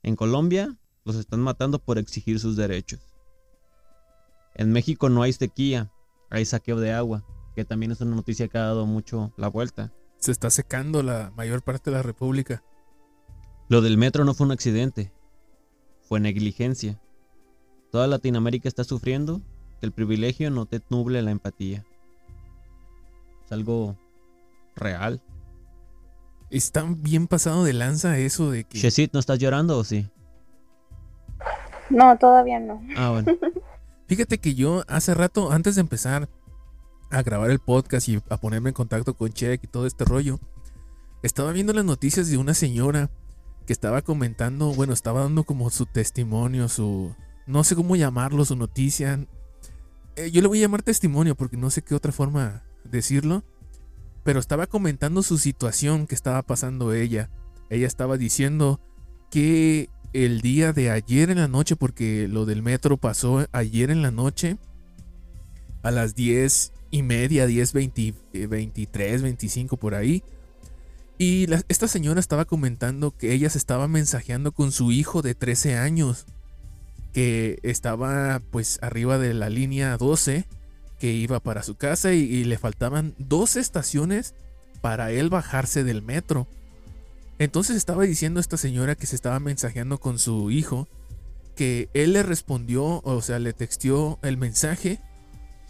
En 0.05 0.15
Colombia 0.15 0.79
los 1.05 1.17
están 1.17 1.41
matando 1.41 1.81
por 1.81 1.99
exigir 1.99 2.39
sus 2.39 2.55
derechos. 2.55 3.01
En 4.55 4.71
México 4.71 5.09
no 5.09 5.23
hay 5.23 5.33
sequía, 5.33 5.91
hay 6.31 6.45
saqueo 6.45 6.79
de 6.79 6.93
agua, 6.93 7.25
que 7.57 7.65
también 7.65 7.91
es 7.91 8.01
una 8.03 8.15
noticia 8.15 8.47
que 8.47 8.59
ha 8.59 8.67
dado 8.67 8.87
mucho 8.87 9.33
la 9.37 9.49
vuelta. 9.49 9.93
Se 10.19 10.31
está 10.31 10.49
secando 10.49 11.03
la 11.03 11.33
mayor 11.35 11.65
parte 11.65 11.91
de 11.91 11.97
la 11.97 12.05
República. 12.05 12.63
Lo 13.71 13.83
del 13.83 13.97
metro 13.97 14.25
no 14.25 14.35
fue 14.35 14.47
un 14.47 14.53
accidente, 14.53 15.13
fue 16.03 16.19
negligencia. 16.19 17.01
Toda 17.93 18.09
Latinoamérica 18.09 18.69
está 18.69 18.83
sufriendo 18.83 19.41
que 19.79 19.87
el 19.87 19.93
privilegio 19.93 20.51
no 20.51 20.67
te 20.67 20.81
nuble 20.91 21.23
la 21.23 21.31
empatía. 21.31 21.85
Es 23.45 23.53
algo 23.53 23.97
real. 24.75 25.23
Está 26.51 26.85
bien 26.85 27.29
pasado 27.29 27.63
de 27.63 27.73
lanza 27.73 28.19
eso 28.19 28.51
de 28.51 28.65
que. 28.65 28.77
Shesit, 28.77 29.13
¿no 29.13 29.21
estás 29.21 29.39
llorando 29.39 29.79
o 29.79 29.85
sí? 29.85 30.11
No, 31.91 32.19
todavía 32.19 32.59
no. 32.59 32.83
Ah, 32.97 33.11
bueno. 33.11 33.39
Fíjate 34.09 34.39
que 34.39 34.57
yo 34.57 34.83
hace 34.89 35.15
rato, 35.15 35.53
antes 35.53 35.77
de 35.77 35.83
empezar 35.83 36.29
a 37.13 37.23
grabar 37.23 37.53
el 37.53 37.61
podcast 37.61 38.09
y 38.09 38.21
a 38.31 38.37
ponerme 38.37 38.71
en 38.71 38.75
contacto 38.75 39.15
con 39.15 39.33
Check 39.33 39.63
y 39.63 39.69
todo 39.69 39.87
este 39.87 40.05
rollo, 40.05 40.41
estaba 41.23 41.53
viendo 41.53 41.73
las 41.73 41.85
noticias 41.85 42.29
de 42.29 42.37
una 42.37 42.55
señora 42.55 43.11
que 43.71 43.75
estaba 43.75 44.03
comentando, 44.03 44.75
bueno, 44.75 44.93
estaba 44.93 45.21
dando 45.21 45.45
como 45.45 45.71
su 45.71 45.87
testimonio, 45.87 46.69
su, 46.69 47.15
no 47.47 47.63
sé 47.63 47.77
cómo 47.77 47.95
llamarlo, 47.95 48.45
su 48.45 48.57
noticia. 48.57 49.25
Eh, 50.17 50.33
yo 50.33 50.43
le 50.43 50.49
voy 50.49 50.59
a 50.59 50.63
llamar 50.63 50.83
testimonio 50.83 51.37
porque 51.37 51.57
no 51.57 51.71
sé 51.71 51.81
qué 51.81 51.95
otra 51.95 52.11
forma 52.11 52.65
decirlo, 52.83 53.45
pero 54.25 54.41
estaba 54.41 54.67
comentando 54.67 55.23
su 55.23 55.39
situación 55.39 56.09
que 56.09 56.17
estaba 56.17 56.43
pasando 56.43 56.93
ella. 56.93 57.31
Ella 57.69 57.87
estaba 57.87 58.17
diciendo 58.19 58.81
que 59.31 59.89
el 60.15 60.41
día 60.41 60.73
de 60.73 60.91
ayer 60.91 61.31
en 61.31 61.39
la 61.39 61.47
noche, 61.47 61.77
porque 61.77 62.27
lo 62.27 62.47
del 62.47 62.63
metro 62.63 62.97
pasó 62.97 63.47
ayer 63.53 63.93
en 63.93 64.03
la 64.03 64.11
noche, 64.11 64.57
a 65.85 65.93
las 65.93 66.17
10 66.17 66.73
y 66.91 67.05
media, 67.05 67.47
10, 67.47 67.73
20, 67.73 68.15
eh, 68.33 68.47
23, 68.49 69.23
25 69.23 69.77
por 69.77 69.95
ahí. 69.95 70.25
Y 71.21 71.47
esta 71.69 71.87
señora 71.87 72.19
estaba 72.19 72.47
comentando 72.47 73.11
que 73.15 73.35
ella 73.35 73.51
se 73.51 73.59
estaba 73.59 73.89
mensajeando 73.89 74.53
con 74.53 74.73
su 74.73 74.91
hijo 74.91 75.21
de 75.21 75.35
13 75.35 75.77
años, 75.77 76.25
que 77.13 77.59
estaba 77.63 78.41
pues 78.51 78.79
arriba 78.81 79.19
de 79.19 79.35
la 79.35 79.51
línea 79.51 79.99
12, 79.99 80.47
que 80.99 81.13
iba 81.13 81.39
para 81.39 81.63
su 81.63 81.75
casa 81.75 82.15
y, 82.15 82.45
le 82.45 82.57
faltaban 82.57 83.15
dos 83.19 83.57
estaciones 83.57 84.35
para 84.81 85.13
él 85.13 85.29
bajarse 85.29 85.85
del 85.85 86.01
metro. 86.01 86.47
Entonces 87.39 87.77
estaba 87.77 88.05
diciendo 88.05 88.41
esta 88.41 88.57
señora 88.57 88.95
que 88.95 89.07
se 89.07 89.15
estaba 89.15 89.41
mensajeando 89.41 89.99
con 89.99 90.19
su 90.19 90.51
hijo, 90.51 90.89
que 91.55 91.91
él 91.93 92.15
le 92.15 92.23
respondió, 92.23 93.03
o 93.05 93.21
sea, 93.21 93.39
le 93.39 93.53
texteó 93.53 94.19
el 94.23 94.39
mensaje 94.39 95.01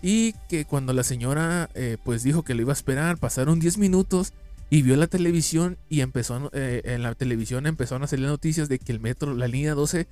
y 0.01 0.35
que 0.49 0.65
cuando 0.65 0.93
la 0.93 1.03
señora 1.03 1.71
eh, 1.75 1.97
pues 2.05 2.23
dijo 2.23 2.45
que 2.45 2.55
lo 2.55 2.61
iba 2.63 2.73
a 2.73 2.75
esperar, 2.75 3.19
pasaron 3.19 3.59
10 3.59 3.79
minutos 3.79 4.33
y 4.71 4.83
vio 4.83 4.97
la 4.97 5.09
televisión 5.09 5.79
y 5.89 6.01
empezó, 6.01 6.49
eh, 6.53 6.83
en 6.85 7.03
la 7.03 7.17
televisión 7.17 7.67
empezaron 7.67 8.05
a 8.05 8.07
salir 8.07 8.27
noticias 8.27 8.69
de 8.69 8.79
que 8.79 8.93
el 8.93 9.01
metro, 9.01 9.35
la 9.35 9.49
línea 9.49 9.75
12, 9.75 10.07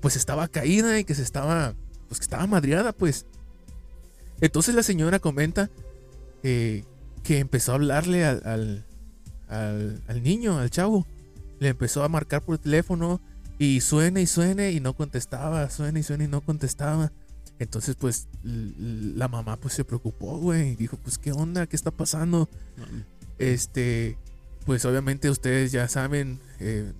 pues 0.00 0.14
estaba 0.14 0.46
caída 0.46 0.98
y 1.00 1.04
que 1.04 1.16
se 1.16 1.22
estaba, 1.22 1.74
pues 2.06 2.20
que 2.20 2.24
estaba 2.24 2.46
madreada, 2.46 2.92
pues. 2.92 3.26
Entonces 4.40 4.76
la 4.76 4.84
señora 4.84 5.18
comenta 5.18 5.68
eh, 6.44 6.84
que 7.24 7.40
empezó 7.40 7.72
a 7.72 7.74
hablarle 7.74 8.24
al, 8.24 8.86
al, 9.48 10.22
niño, 10.22 10.58
al 10.58 10.70
chavo. 10.70 11.04
Le 11.58 11.70
empezó 11.70 12.04
a 12.04 12.08
marcar 12.08 12.42
por 12.42 12.58
teléfono 12.58 13.20
y 13.58 13.80
suena 13.80 14.20
y 14.20 14.28
suena 14.28 14.70
y 14.70 14.78
no 14.78 14.94
contestaba, 14.94 15.68
suena 15.70 15.98
y 15.98 16.04
suena 16.04 16.22
y 16.22 16.28
no 16.28 16.40
contestaba. 16.40 17.10
Entonces 17.58 17.96
pues 17.96 18.28
la 18.44 19.26
mamá 19.26 19.56
pues 19.56 19.74
se 19.74 19.84
preocupó, 19.84 20.38
güey, 20.38 20.74
y 20.74 20.76
dijo, 20.76 20.96
pues 20.98 21.18
qué 21.18 21.32
onda, 21.32 21.66
qué 21.66 21.74
está 21.74 21.90
pasando. 21.90 22.48
Este, 23.38 24.16
pues 24.66 24.84
obviamente 24.84 25.30
ustedes 25.30 25.72
ya 25.72 25.88
saben, 25.88 26.40
eh, 26.60 26.92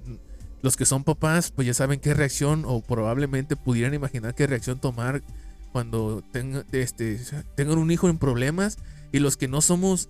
los 0.62 0.76
que 0.76 0.84
son 0.84 1.04
papás, 1.04 1.50
pues 1.50 1.66
ya 1.66 1.74
saben 1.74 2.00
qué 2.00 2.14
reacción 2.14 2.64
o 2.66 2.80
probablemente 2.80 3.56
pudieran 3.56 3.94
imaginar 3.94 4.34
qué 4.34 4.46
reacción 4.46 4.80
tomar 4.80 5.22
cuando 5.72 6.22
tengan, 6.32 6.64
este, 6.72 7.20
tengan 7.54 7.78
un 7.78 7.90
hijo 7.90 8.08
en 8.08 8.18
problemas 8.18 8.78
y 9.12 9.18
los 9.18 9.36
que 9.36 9.48
no 9.48 9.60
somos 9.60 10.08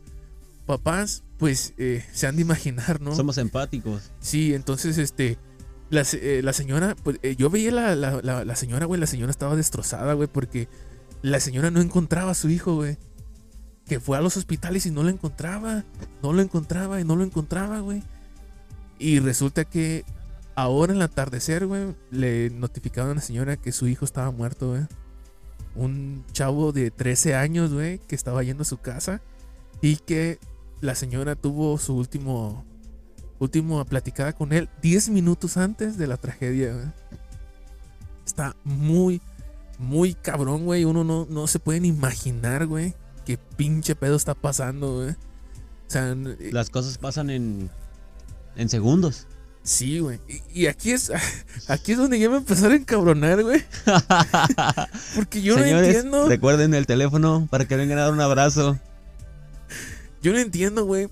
papás, 0.67 1.25
pues 1.39 1.75
eh, 1.79 2.05
se 2.13 2.27
han 2.27 2.37
de 2.37 2.43
imaginar, 2.43 3.01
¿no? 3.01 3.15
Somos 3.15 3.39
empáticos. 3.39 4.13
Sí, 4.21 4.55
entonces, 4.55 4.99
este, 4.99 5.39
la, 5.91 6.05
eh, 6.13 6.43
la 6.45 6.53
señora, 6.53 6.95
pues 7.03 7.19
eh, 7.23 7.37
yo 7.37 7.51
veía 7.51 7.73
la, 7.73 7.97
la, 7.97 8.21
la, 8.23 8.45
la 8.45 8.57
señora, 8.57 8.87
güey, 8.87 9.01
la 9.01 9.07
señora 9.07 9.31
estaba 9.31 9.57
destrozada, 9.57 10.13
güey, 10.13 10.29
porque 10.29 10.69
la 11.23 11.41
señora 11.41 11.71
no 11.71 11.81
encontraba 11.81 12.33
a 12.33 12.35
su 12.35 12.51
hijo, 12.51 12.75
güey. 12.77 12.99
Que 13.89 14.01
fue 14.01 14.19
a 14.19 14.21
los 14.21 14.37
hospitales 14.37 14.87
y 14.87 14.91
no 14.91 15.03
lo 15.03 15.09
encontraba, 15.09 15.85
no 16.23 16.33
lo 16.33 16.43
encontraba 16.43 17.01
y 17.01 17.05
no 17.05 17.17
lo 17.17 17.25
encontraba, 17.25 17.81
güey. 17.81 18.03
Y 18.99 19.21
resulta 19.21 19.65
que 19.65 20.05
ahora 20.55 20.93
en 20.93 20.99
el 20.99 21.03
atardecer, 21.03 21.67
güey, 21.67 21.95
le 22.11 22.51
notificaron 22.51 23.13
a 23.13 23.15
la 23.15 23.21
señora 23.21 23.57
que 23.57 23.73
su 23.73 23.87
hijo 23.89 24.05
estaba 24.05 24.31
muerto, 24.31 24.71
güey. 24.71 24.83
Un 25.75 26.25
chavo 26.33 26.73
de 26.73 26.91
13 26.91 27.35
años, 27.35 27.73
güey, 27.73 27.99
que 28.01 28.15
estaba 28.15 28.43
yendo 28.43 28.63
a 28.63 28.67
su 28.67 28.79
casa 28.79 29.23
y 29.81 29.97
que 29.97 30.39
la 30.81 30.95
señora 30.95 31.37
tuvo 31.37 31.79
su 31.79 31.97
último 31.97 32.65
último 33.39 33.85
platicada 33.85 34.33
con 34.33 34.53
él 34.53 34.69
10 34.83 35.11
minutos 35.11 35.57
antes 35.57 35.97
de 35.97 36.07
la 36.07 36.17
tragedia. 36.17 36.73
güey. 36.73 36.87
Está 38.27 38.57
muy, 38.65 39.21
muy 39.79 40.15
cabrón, 40.15 40.65
güey. 40.65 40.85
Uno 40.85 41.05
no, 41.05 41.27
no 41.31 41.47
se 41.47 41.59
pueden 41.59 41.85
imaginar, 41.85 42.67
güey, 42.67 42.95
qué 43.29 43.37
pinche 43.59 43.95
pedo 43.95 44.17
está 44.17 44.33
pasando, 44.35 44.95
güey. 44.97 45.11
O 45.11 45.17
sea, 45.91 46.13
eh, 46.13 46.49
Las 46.51 46.71
cosas 46.71 46.97
pasan 46.97 47.29
en, 47.29 47.69
en 48.57 48.69
segundos. 48.71 49.27
Sí, 49.63 49.99
güey. 49.99 50.19
Y, 50.55 50.63
y 50.63 50.67
aquí 50.67 50.93
es 50.93 51.13
aquí 51.69 51.93
es 51.93 51.99
donde 51.99 52.19
yo 52.19 52.31
me 52.31 52.39
empezar 52.39 52.71
a 52.73 52.75
encabronar, 52.77 53.43
güey. 53.43 53.63
Porque 55.15 55.43
yo 55.43 55.57
Señores, 55.59 55.83
no 55.83 55.85
entiendo. 55.85 56.29
recuerden 56.29 56.73
el 56.73 56.87
teléfono 56.87 57.47
para 57.51 57.67
que 57.69 57.77
vengan 57.77 57.99
a 57.99 58.03
dar 58.05 58.13
un 58.15 58.21
abrazo. 58.23 58.79
Yo 60.23 60.33
no 60.33 60.39
entiendo, 60.39 60.87
güey. 60.87 61.09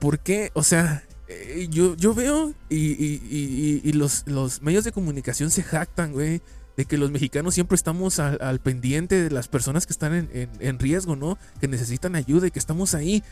¿Por 0.00 0.18
qué? 0.18 0.50
O 0.54 0.64
sea, 0.64 1.04
eh, 1.28 1.68
yo, 1.70 1.94
yo 1.96 2.12
veo 2.12 2.54
y- 2.68 2.76
y- 2.76 3.80
y 3.84 3.92
los, 3.92 4.24
los 4.26 4.62
medios 4.62 4.82
de 4.82 4.90
comunicación 4.90 5.50
se 5.52 5.62
jactan, 5.62 6.12
güey. 6.12 6.42
De 6.76 6.84
que 6.84 6.98
los 6.98 7.10
mexicanos 7.10 7.54
siempre 7.54 7.74
estamos 7.74 8.18
al, 8.18 8.60
pendiente 8.60 9.22
de 9.22 9.30
las 9.30 9.48
personas 9.48 9.86
que 9.86 9.92
están 9.92 10.28
en, 10.32 10.78
riesgo, 10.78 11.16
¿no? 11.16 11.38
Que 11.60 11.68
necesitan 11.68 12.16
ayuda 12.16 12.46
y 12.46 12.50
que 12.50 12.58
estamos 12.58 12.94
ahí. 12.94 13.22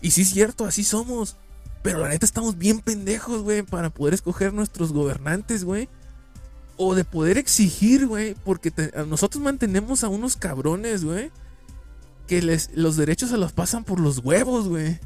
Y 0.00 0.10
sí 0.10 0.22
es 0.22 0.30
cierto, 0.30 0.64
así 0.64 0.82
somos. 0.82 1.36
Pero 1.82 2.00
la 2.00 2.08
neta 2.08 2.26
estamos 2.26 2.58
bien 2.58 2.80
pendejos, 2.80 3.42
güey, 3.42 3.62
para 3.62 3.90
poder 3.90 4.14
escoger 4.14 4.52
nuestros 4.52 4.92
gobernantes, 4.92 5.64
güey. 5.64 5.88
O 6.76 6.94
de 6.94 7.04
poder 7.04 7.38
exigir, 7.38 8.06
güey. 8.06 8.34
Porque 8.44 8.72
nosotros 9.06 9.42
mantenemos 9.42 10.02
a 10.02 10.08
unos 10.08 10.36
cabrones, 10.36 11.04
güey. 11.04 11.30
Que 12.26 12.42
les, 12.42 12.70
los 12.74 12.96
derechos 12.96 13.30
se 13.30 13.36
los 13.36 13.52
pasan 13.52 13.84
por 13.84 14.00
los 14.00 14.18
huevos, 14.18 14.68
güey. 14.68 14.98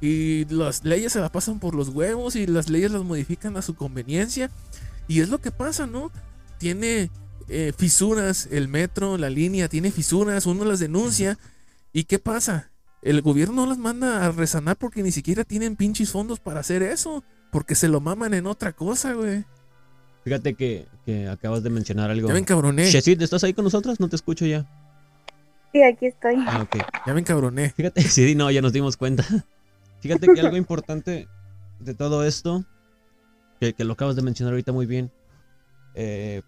Y 0.00 0.44
las 0.46 0.84
leyes 0.84 1.12
se 1.12 1.20
las 1.20 1.30
pasan 1.30 1.58
por 1.58 1.74
los 1.74 1.88
huevos 1.88 2.36
y 2.36 2.46
las 2.46 2.68
leyes 2.68 2.92
las 2.92 3.02
modifican 3.02 3.56
a 3.56 3.62
su 3.62 3.74
conveniencia. 3.74 4.50
Y 5.08 5.20
es 5.20 5.28
lo 5.28 5.40
que 5.40 5.50
pasa, 5.50 5.86
¿no? 5.86 6.12
Tiene 6.58 7.10
eh, 7.48 7.72
fisuras 7.76 8.48
el 8.50 8.68
metro, 8.68 9.16
la 9.16 9.30
línea, 9.30 9.68
tiene 9.68 9.90
fisuras, 9.90 10.46
uno 10.46 10.64
las 10.64 10.80
denuncia. 10.80 11.38
¿Y 11.92 12.04
qué 12.04 12.18
pasa? 12.18 12.70
El 13.00 13.22
gobierno 13.22 13.54
no 13.54 13.66
las 13.66 13.78
manda 13.78 14.26
a 14.26 14.32
resanar 14.32 14.76
porque 14.76 15.02
ni 15.02 15.12
siquiera 15.12 15.44
tienen 15.44 15.76
pinches 15.76 16.10
fondos 16.10 16.40
para 16.40 16.60
hacer 16.60 16.82
eso. 16.82 17.24
Porque 17.50 17.74
se 17.74 17.88
lo 17.88 18.00
maman 18.00 18.34
en 18.34 18.46
otra 18.46 18.72
cosa, 18.72 19.14
güey. 19.14 19.44
Fíjate 20.24 20.54
que, 20.54 20.86
que 21.06 21.28
acabas 21.28 21.62
de 21.62 21.70
mencionar 21.70 22.10
algo. 22.10 22.28
Ya 22.28 22.34
me 22.34 22.40
encabroné. 22.40 22.90
Chesit, 22.90 23.22
¿estás 23.22 23.44
ahí 23.44 23.54
con 23.54 23.64
nosotros? 23.64 23.98
No 24.00 24.08
te 24.08 24.16
escucho 24.16 24.44
ya. 24.44 24.66
Sí, 25.72 25.82
aquí 25.82 26.06
estoy. 26.06 26.34
Ah, 26.46 26.62
ok. 26.62 26.76
Ya 27.06 27.14
me 27.14 27.20
encabroné. 27.20 27.70
Fíjate, 27.70 28.02
sí, 28.08 28.34
no, 28.34 28.50
ya 28.50 28.60
nos 28.60 28.72
dimos 28.72 28.98
cuenta. 28.98 29.24
Fíjate 30.00 30.26
que 30.26 30.40
algo 30.40 30.56
importante 30.58 31.28
de 31.80 31.94
todo 31.94 32.24
esto, 32.24 32.64
que, 33.60 33.72
que 33.72 33.84
lo 33.84 33.94
acabas 33.94 34.16
de 34.16 34.22
mencionar 34.22 34.52
ahorita 34.52 34.72
muy 34.72 34.84
bien, 34.84 35.10
eh, 36.00 36.42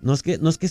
no 0.00 0.12
es 0.12 0.22
que, 0.22 0.38
no 0.38 0.48
es 0.48 0.58
que 0.58 0.68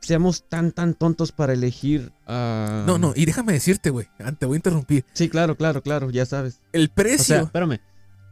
seamos 0.00 0.48
tan, 0.48 0.72
tan 0.72 0.94
tontos 0.94 1.32
para 1.32 1.52
elegir 1.52 2.12
a... 2.26 2.84
No, 2.86 2.96
no, 2.98 3.12
y 3.14 3.24
déjame 3.24 3.52
decirte, 3.52 3.90
güey. 3.90 4.08
Te 4.38 4.46
voy 4.46 4.54
a 4.54 4.58
interrumpir. 4.58 5.04
Sí, 5.12 5.28
claro, 5.28 5.56
claro, 5.56 5.82
claro, 5.82 6.10
ya 6.10 6.24
sabes. 6.24 6.60
El 6.72 6.84
O 6.84 6.86
sea, 6.86 6.94
precio, 6.94 7.40
espérame, 7.40 7.80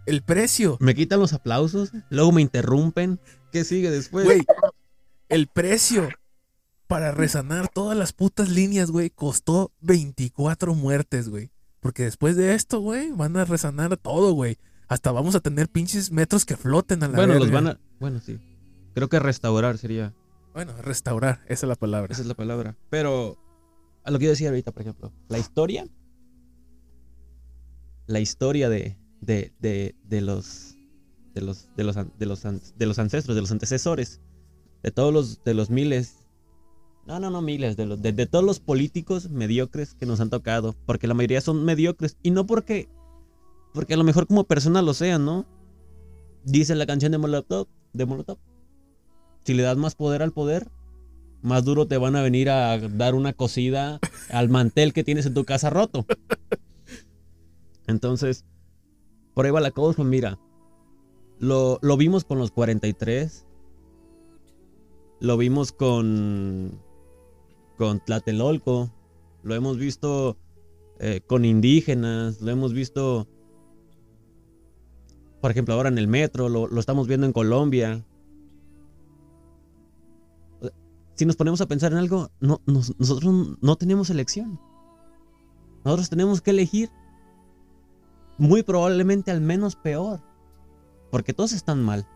el 0.06 0.22
precio. 0.22 0.76
me 0.80 0.94
quitan 0.94 1.20
los 1.20 1.32
aplausos, 1.32 1.90
luego 2.10 2.32
me 2.32 2.42
interrumpen. 2.42 3.20
¿Qué 3.52 3.64
sigue 3.64 3.90
después? 3.90 4.24
Güey, 4.24 4.42
el 5.28 5.48
precio 5.48 6.08
para 6.86 7.12
resanar 7.12 7.68
todas 7.68 7.96
las 7.96 8.12
putas 8.12 8.48
líneas, 8.48 8.90
güey, 8.90 9.10
costó 9.10 9.72
24 9.80 10.74
muertes, 10.74 11.28
güey. 11.28 11.50
Porque 11.80 12.04
después 12.04 12.36
de 12.36 12.54
esto, 12.54 12.80
güey, 12.80 13.10
van 13.12 13.36
a 13.36 13.44
resanar 13.44 13.96
todo, 13.96 14.32
güey. 14.32 14.58
Hasta 14.90 15.12
vamos 15.12 15.36
a 15.36 15.40
tener 15.40 15.68
pinches 15.68 16.10
metros 16.10 16.44
que 16.44 16.56
floten 16.56 17.04
a 17.04 17.08
la 17.08 17.16
bueno, 17.16 17.34
los 17.34 17.52
van 17.52 17.68
a... 17.68 17.80
Bueno, 18.00 18.18
sí. 18.18 18.40
Creo 18.92 19.08
que 19.08 19.20
restaurar 19.20 19.78
sería... 19.78 20.12
Bueno, 20.52 20.72
restaurar, 20.82 21.44
esa 21.46 21.66
es 21.66 21.68
la 21.68 21.76
palabra. 21.76 22.12
Esa 22.12 22.22
es 22.22 22.26
la 22.26 22.34
palabra. 22.34 22.76
Pero 22.90 23.38
a 24.02 24.10
lo 24.10 24.18
que 24.18 24.24
yo 24.24 24.32
decía 24.32 24.48
ahorita, 24.48 24.72
por 24.72 24.82
ejemplo, 24.82 25.12
la 25.28 25.38
historia, 25.38 25.86
la 28.08 28.18
historia 28.18 28.68
de, 28.68 28.98
de, 29.20 29.52
de, 29.60 29.94
de 30.02 30.20
los 30.22 30.76
de 31.34 31.40
los 31.42 31.68
de 31.76 31.84
los 31.84 31.94
de 31.94 32.26
los 32.26 32.42
de 32.42 32.86
los 32.86 32.98
ancestros, 32.98 33.36
de 33.36 33.42
los 33.42 33.52
antecesores, 33.52 34.20
de 34.82 34.90
todos 34.90 35.14
los 35.14 35.44
de 35.44 35.54
los 35.54 35.70
miles, 35.70 36.16
no, 37.06 37.20
no, 37.20 37.30
no 37.30 37.42
miles, 37.42 37.76
de 37.76 37.86
los 37.86 38.02
de, 38.02 38.12
de 38.12 38.26
todos 38.26 38.44
los 38.44 38.58
políticos 38.58 39.30
mediocres 39.30 39.94
que 39.94 40.04
nos 40.04 40.18
han 40.18 40.30
tocado, 40.30 40.74
porque 40.84 41.06
la 41.06 41.14
mayoría 41.14 41.40
son 41.40 41.64
mediocres 41.64 42.16
y 42.24 42.32
no 42.32 42.44
porque 42.44 42.88
porque 43.72 43.94
a 43.94 43.96
lo 43.96 44.04
mejor 44.04 44.26
como 44.26 44.44
persona 44.44 44.82
lo 44.82 44.94
sean, 44.94 45.24
¿no? 45.24 45.46
Dice 46.44 46.74
la 46.74 46.86
canción 46.86 47.12
de 47.12 47.18
Molotov, 47.18 47.68
de 47.92 48.06
Molotov. 48.06 48.38
Si 49.44 49.54
le 49.54 49.62
das 49.62 49.76
más 49.76 49.94
poder 49.94 50.22
al 50.22 50.32
poder, 50.32 50.70
más 51.42 51.64
duro 51.64 51.86
te 51.86 51.96
van 51.96 52.16
a 52.16 52.22
venir 52.22 52.50
a 52.50 52.78
dar 52.78 53.14
una 53.14 53.32
cosida 53.32 53.98
al 54.30 54.48
mantel 54.48 54.92
que 54.92 55.04
tienes 55.04 55.26
en 55.26 55.34
tu 55.34 55.44
casa 55.44 55.70
roto. 55.70 56.06
Entonces, 57.86 58.44
por 59.34 59.46
ahí 59.46 59.50
va 59.50 59.60
la 59.60 59.70
cosa, 59.70 60.04
mira. 60.04 60.38
Lo, 61.38 61.78
lo 61.82 61.96
vimos 61.96 62.24
con 62.24 62.38
los 62.38 62.50
43. 62.50 63.46
Lo 65.20 65.36
vimos 65.36 65.72
con. 65.72 66.80
con 67.76 68.00
Tlatelolco. 68.00 68.90
Lo 69.42 69.54
hemos 69.54 69.78
visto 69.78 70.36
eh, 70.98 71.22
con 71.26 71.44
indígenas. 71.44 72.40
Lo 72.40 72.50
hemos 72.50 72.74
visto. 72.74 73.26
Por 75.40 75.50
ejemplo, 75.50 75.74
ahora 75.74 75.88
en 75.88 75.98
el 75.98 76.08
metro. 76.08 76.48
Lo, 76.48 76.66
lo 76.66 76.80
estamos 76.80 77.06
viendo 77.08 77.26
en 77.26 77.32
Colombia. 77.32 78.04
si 81.14 81.26
nos 81.26 81.36
ponemos 81.36 81.60
a 81.60 81.66
pensar 81.68 81.92
en 81.92 81.98
algo, 81.98 82.30
no, 82.40 82.62
nos- 82.64 82.98
nosotros 82.98 83.58
no 83.60 83.76
tenemos 83.76 84.08
elección. 84.08 84.58
Nosotros 85.84 86.08
tenemos 86.08 86.40
que 86.40 86.50
elegir 86.50 86.88
muy 88.38 88.62
probablemente 88.62 89.30
al 89.30 89.42
menos 89.42 89.76
peor. 89.76 90.22
Porque 91.10 91.34
todos 91.34 91.52
están 91.52 91.82
mal. 91.82 92.06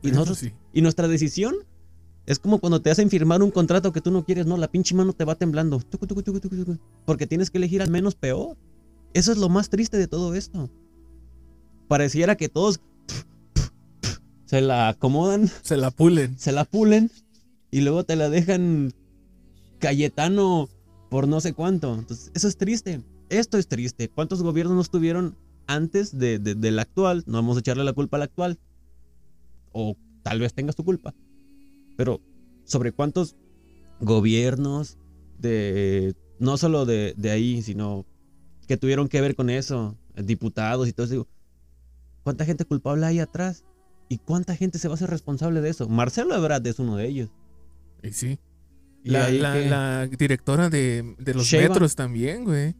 Y, 0.00 0.08
Eso 0.08 0.14
nosotros, 0.14 0.38
sí. 0.38 0.52
y 0.72 0.80
nuestra 0.80 1.08
decisión 1.08 1.56
es 2.24 2.38
como 2.38 2.60
cuando 2.60 2.80
te 2.80 2.90
hacen 2.92 3.10
firmar 3.10 3.42
un 3.42 3.50
contrato 3.50 3.92
que 3.92 4.00
tú 4.00 4.12
no 4.12 4.24
quieres, 4.24 4.46
no, 4.46 4.56
la 4.56 4.68
pinche 4.70 4.94
mano 4.94 5.12
te 5.12 5.24
va 5.24 5.34
temblando. 5.34 5.80
Porque 7.04 7.26
tienes 7.26 7.50
que 7.50 7.58
elegir 7.58 7.82
al 7.82 7.90
menos 7.90 8.14
peor. 8.14 8.56
Eso 9.12 9.32
es 9.32 9.38
lo 9.38 9.48
más 9.48 9.70
triste 9.70 9.96
de 9.96 10.06
todo 10.06 10.34
esto. 10.34 10.70
Pareciera 11.88 12.36
que 12.36 12.48
todos 12.48 12.80
se 14.46 14.60
la 14.60 14.88
acomodan 14.88 15.48
Se 15.62 15.76
la 15.76 15.90
pulen. 15.90 16.38
se 16.38 16.52
la 16.52 16.64
pulen 16.64 17.10
y 17.70 17.80
luego 17.80 18.04
te 18.04 18.16
la 18.16 18.28
dejan 18.28 18.92
Cayetano 19.78 20.68
por 21.10 21.26
no 21.28 21.40
sé 21.40 21.52
cuánto. 21.54 21.94
Entonces, 21.94 22.30
eso 22.34 22.48
es 22.48 22.56
triste. 22.56 23.00
Esto 23.30 23.58
es 23.58 23.66
triste. 23.66 24.08
¿Cuántos 24.08 24.42
gobiernos 24.42 24.76
nos 24.76 24.90
tuvieron 24.90 25.36
antes 25.66 26.16
de, 26.18 26.38
de- 26.38 26.54
del 26.54 26.78
actual? 26.78 27.24
No 27.26 27.38
vamos 27.38 27.56
a 27.56 27.60
echarle 27.60 27.84
la 27.84 27.92
culpa 27.94 28.16
al 28.18 28.22
actual. 28.24 28.58
O 29.72 29.96
tal 30.22 30.38
vez 30.40 30.52
tengas 30.54 30.76
tu 30.76 30.84
culpa. 30.84 31.14
Pero 31.96 32.20
sobre 32.64 32.92
cuántos 32.92 33.36
gobiernos 34.00 34.98
de 35.38 36.14
no 36.38 36.56
solo 36.58 36.84
de, 36.86 37.14
de 37.16 37.30
ahí, 37.30 37.62
sino 37.62 38.04
que 38.68 38.76
tuvieron 38.76 39.08
que 39.08 39.20
ver 39.20 39.34
con 39.34 39.48
eso, 39.50 39.96
diputados 40.16 40.88
y 40.88 40.92
todo 40.92 41.06
eso. 41.06 41.26
¿Cuánta 42.24 42.44
gente 42.44 42.64
culpable 42.64 43.04
hay 43.06 43.18
atrás? 43.20 43.64
¿Y 44.08 44.18
cuánta 44.18 44.54
gente 44.56 44.78
se 44.78 44.88
va 44.88 44.94
a 44.94 44.96
hacer 44.96 45.10
responsable 45.10 45.60
de 45.60 45.70
eso? 45.70 45.88
Marcelo 45.88 46.34
Ebrard 46.36 46.66
es 46.66 46.78
uno 46.78 46.96
de 46.96 47.06
ellos. 47.08 47.30
Y 48.02 48.12
sí. 48.12 48.38
Y 49.04 49.10
La, 49.10 49.24
ahí 49.26 49.38
la- 49.38 49.52
que 49.54 49.66
la 49.68 50.06
directora 50.06 50.68
de, 50.70 51.14
de 51.18 51.34
los 51.34 51.50
metros 51.52 51.96
también, 51.96 52.44
güey. 52.44 52.74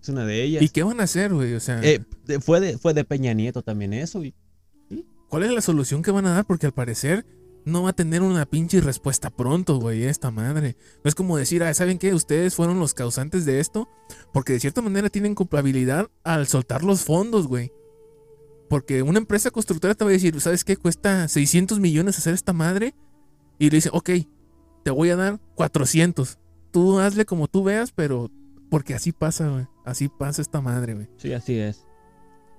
es 0.00 0.08
una 0.08 0.24
de 0.24 0.42
ellas. 0.42 0.62
¿Y 0.62 0.68
qué 0.68 0.82
van 0.82 1.00
a 1.00 1.04
hacer, 1.04 1.32
güey? 1.32 1.54
O 1.54 1.60
sea, 1.60 1.80
Eh, 1.82 2.04
de- 2.26 2.40
fue, 2.40 2.60
de, 2.60 2.78
fue 2.78 2.94
de 2.94 3.04
Peña 3.04 3.32
Nieto 3.32 3.62
también 3.62 3.92
eso. 3.92 4.24
y- 4.24 4.34
¿cuál 5.28 5.44
es 5.44 5.50
la 5.52 5.60
solución 5.62 6.02
que 6.02 6.10
van 6.10 6.26
a 6.26 6.32
dar? 6.34 6.44
Porque 6.46 6.66
al 6.66 6.72
parecer 6.72 7.24
no 7.64 7.84
va 7.84 7.90
a 7.90 7.92
tener 7.94 8.20
una 8.22 8.44
pinche 8.44 8.80
respuesta 8.80 9.30
pronto, 9.30 9.78
güey, 9.78 10.04
esta 10.04 10.30
madre. 10.30 10.76
No 11.04 11.08
es 11.08 11.14
como 11.14 11.36
decir, 11.38 11.62
ah, 11.62 11.72
¿saben 11.72 11.98
qué? 11.98 12.12
Ustedes 12.12 12.54
fueron 12.54 12.78
los 12.80 12.92
causantes 12.92 13.44
de 13.46 13.60
esto. 13.60 13.88
Porque 14.32 14.52
de 14.52 14.60
cierta 14.60 14.82
manera 14.82 15.08
tienen 15.08 15.34
culpabilidad 15.34 16.10
al 16.24 16.46
soltar 16.48 16.82
los 16.84 17.02
fondos, 17.02 17.46
güey. 17.46 17.72
Porque 18.72 19.02
una 19.02 19.18
empresa 19.18 19.50
constructora 19.50 19.94
te 19.94 20.02
va 20.02 20.08
a 20.08 20.14
decir, 20.14 20.40
¿sabes 20.40 20.64
qué? 20.64 20.78
Cuesta 20.78 21.28
600 21.28 21.78
millones 21.78 22.16
hacer 22.16 22.32
esta 22.32 22.54
madre. 22.54 22.94
Y 23.58 23.68
le 23.68 23.76
dice, 23.76 23.90
ok, 23.92 24.08
te 24.82 24.90
voy 24.90 25.10
a 25.10 25.16
dar 25.16 25.38
400. 25.56 26.38
Tú 26.70 26.98
hazle 26.98 27.26
como 27.26 27.48
tú 27.48 27.62
veas, 27.64 27.92
pero... 27.92 28.30
Porque 28.70 28.94
así 28.94 29.12
pasa, 29.12 29.46
güey. 29.50 29.66
Así 29.84 30.08
pasa 30.08 30.40
esta 30.40 30.62
madre, 30.62 30.94
güey. 30.94 31.06
Sí, 31.18 31.34
así 31.34 31.58
es. 31.58 31.84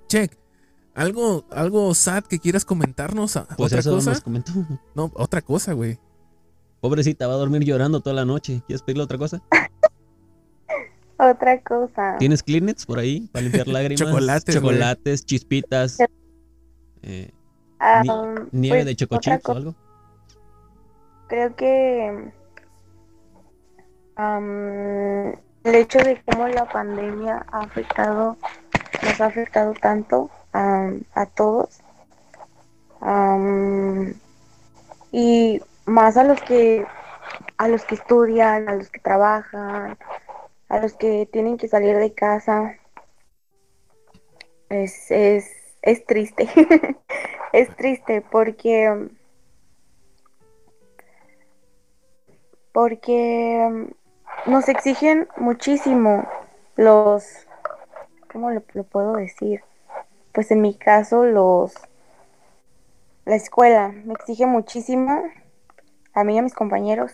Check. 0.07 0.37
¿Algo, 0.93 1.47
algo 1.49 1.95
sad 1.95 2.23
que 2.25 2.37
quieras 2.37 2.63
comentarnos? 2.63 3.35
¿A- 3.35 3.47
Pues 3.57 3.71
¿Otra 3.71 3.79
eso 3.79 3.95
cosa? 3.95 4.11
nos 4.11 4.21
comentó. 4.21 4.51
No, 4.93 5.11
otra 5.15 5.41
cosa, 5.41 5.73
güey. 5.73 5.97
Pobrecita, 6.79 7.25
va 7.25 7.33
a 7.33 7.37
dormir 7.37 7.63
llorando 7.63 8.01
toda 8.01 8.15
la 8.15 8.25
noche. 8.25 8.61
¿Quieres 8.67 8.83
pedirle 8.83 9.01
otra 9.03 9.17
cosa? 9.17 9.41
Otra 11.31 11.61
cosa. 11.61 12.15
¿Tienes 12.19 12.43
Kleenex 12.43 12.85
por 12.85 12.99
ahí 12.99 13.27
para 13.31 13.43
limpiar 13.43 13.67
lágrimas? 13.69 13.99
Chocolates, 13.99 14.61
güey. 14.61 14.79
Chispitas. 15.25 15.97
eh, 17.01 17.31
Ah, 17.79 18.01
ni- 18.01 18.09
nieve 18.51 18.77
pues, 18.77 18.85
de 18.85 18.95
chocochips 18.95 19.45
o 19.49 19.51
algo. 19.51 19.75
Creo 21.27 21.53
que 21.55 22.31
am, 24.15 25.31
el 25.63 25.75
hecho 25.75 25.99
de 25.99 26.21
cómo 26.25 26.47
la 26.47 26.65
pandemia 26.69 27.45
ha 27.51 27.61
afectado, 27.61 28.37
nos 29.03 29.21
ha 29.21 29.25
afectado 29.25 29.73
tanto, 29.73 30.29
am, 30.53 31.01
a 31.13 31.25
todos. 31.25 31.79
Am, 33.01 34.13
y 35.11 35.61
más 35.85 36.15
a 36.17 36.23
los 36.23 36.41
que 36.43 36.85
a 37.57 37.67
los 37.67 37.83
que 37.85 37.95
estudian, 37.95 38.67
a 38.67 38.75
los 38.75 38.89
que 38.89 38.99
trabajan, 38.99 39.97
a 40.73 40.79
los 40.79 40.95
que 40.95 41.29
tienen 41.31 41.57
que 41.57 41.67
salir 41.67 41.95
de 41.97 42.13
casa. 42.13 42.79
Es, 44.69 45.11
es, 45.11 45.51
es 45.83 46.03
triste. 46.07 46.49
es 47.53 47.69
triste 47.75 48.21
porque 48.21 49.09
porque 52.71 53.87
nos 54.47 54.67
exigen 54.67 55.27
muchísimo 55.37 56.27
los, 56.75 57.47
¿cómo 58.31 58.49
lo, 58.49 58.63
lo 58.73 58.83
puedo 58.83 59.13
decir? 59.13 59.61
Pues 60.31 60.49
en 60.49 60.61
mi 60.61 60.73
caso 60.73 61.23
los, 61.23 61.75
la 63.25 63.35
escuela 63.35 63.89
me 63.89 64.13
exige 64.13 64.47
muchísimo 64.47 65.21
a 66.15 66.23
mí 66.23 66.33
y 66.33 66.39
a 66.39 66.41
mis 66.41 66.55
compañeros 66.55 67.11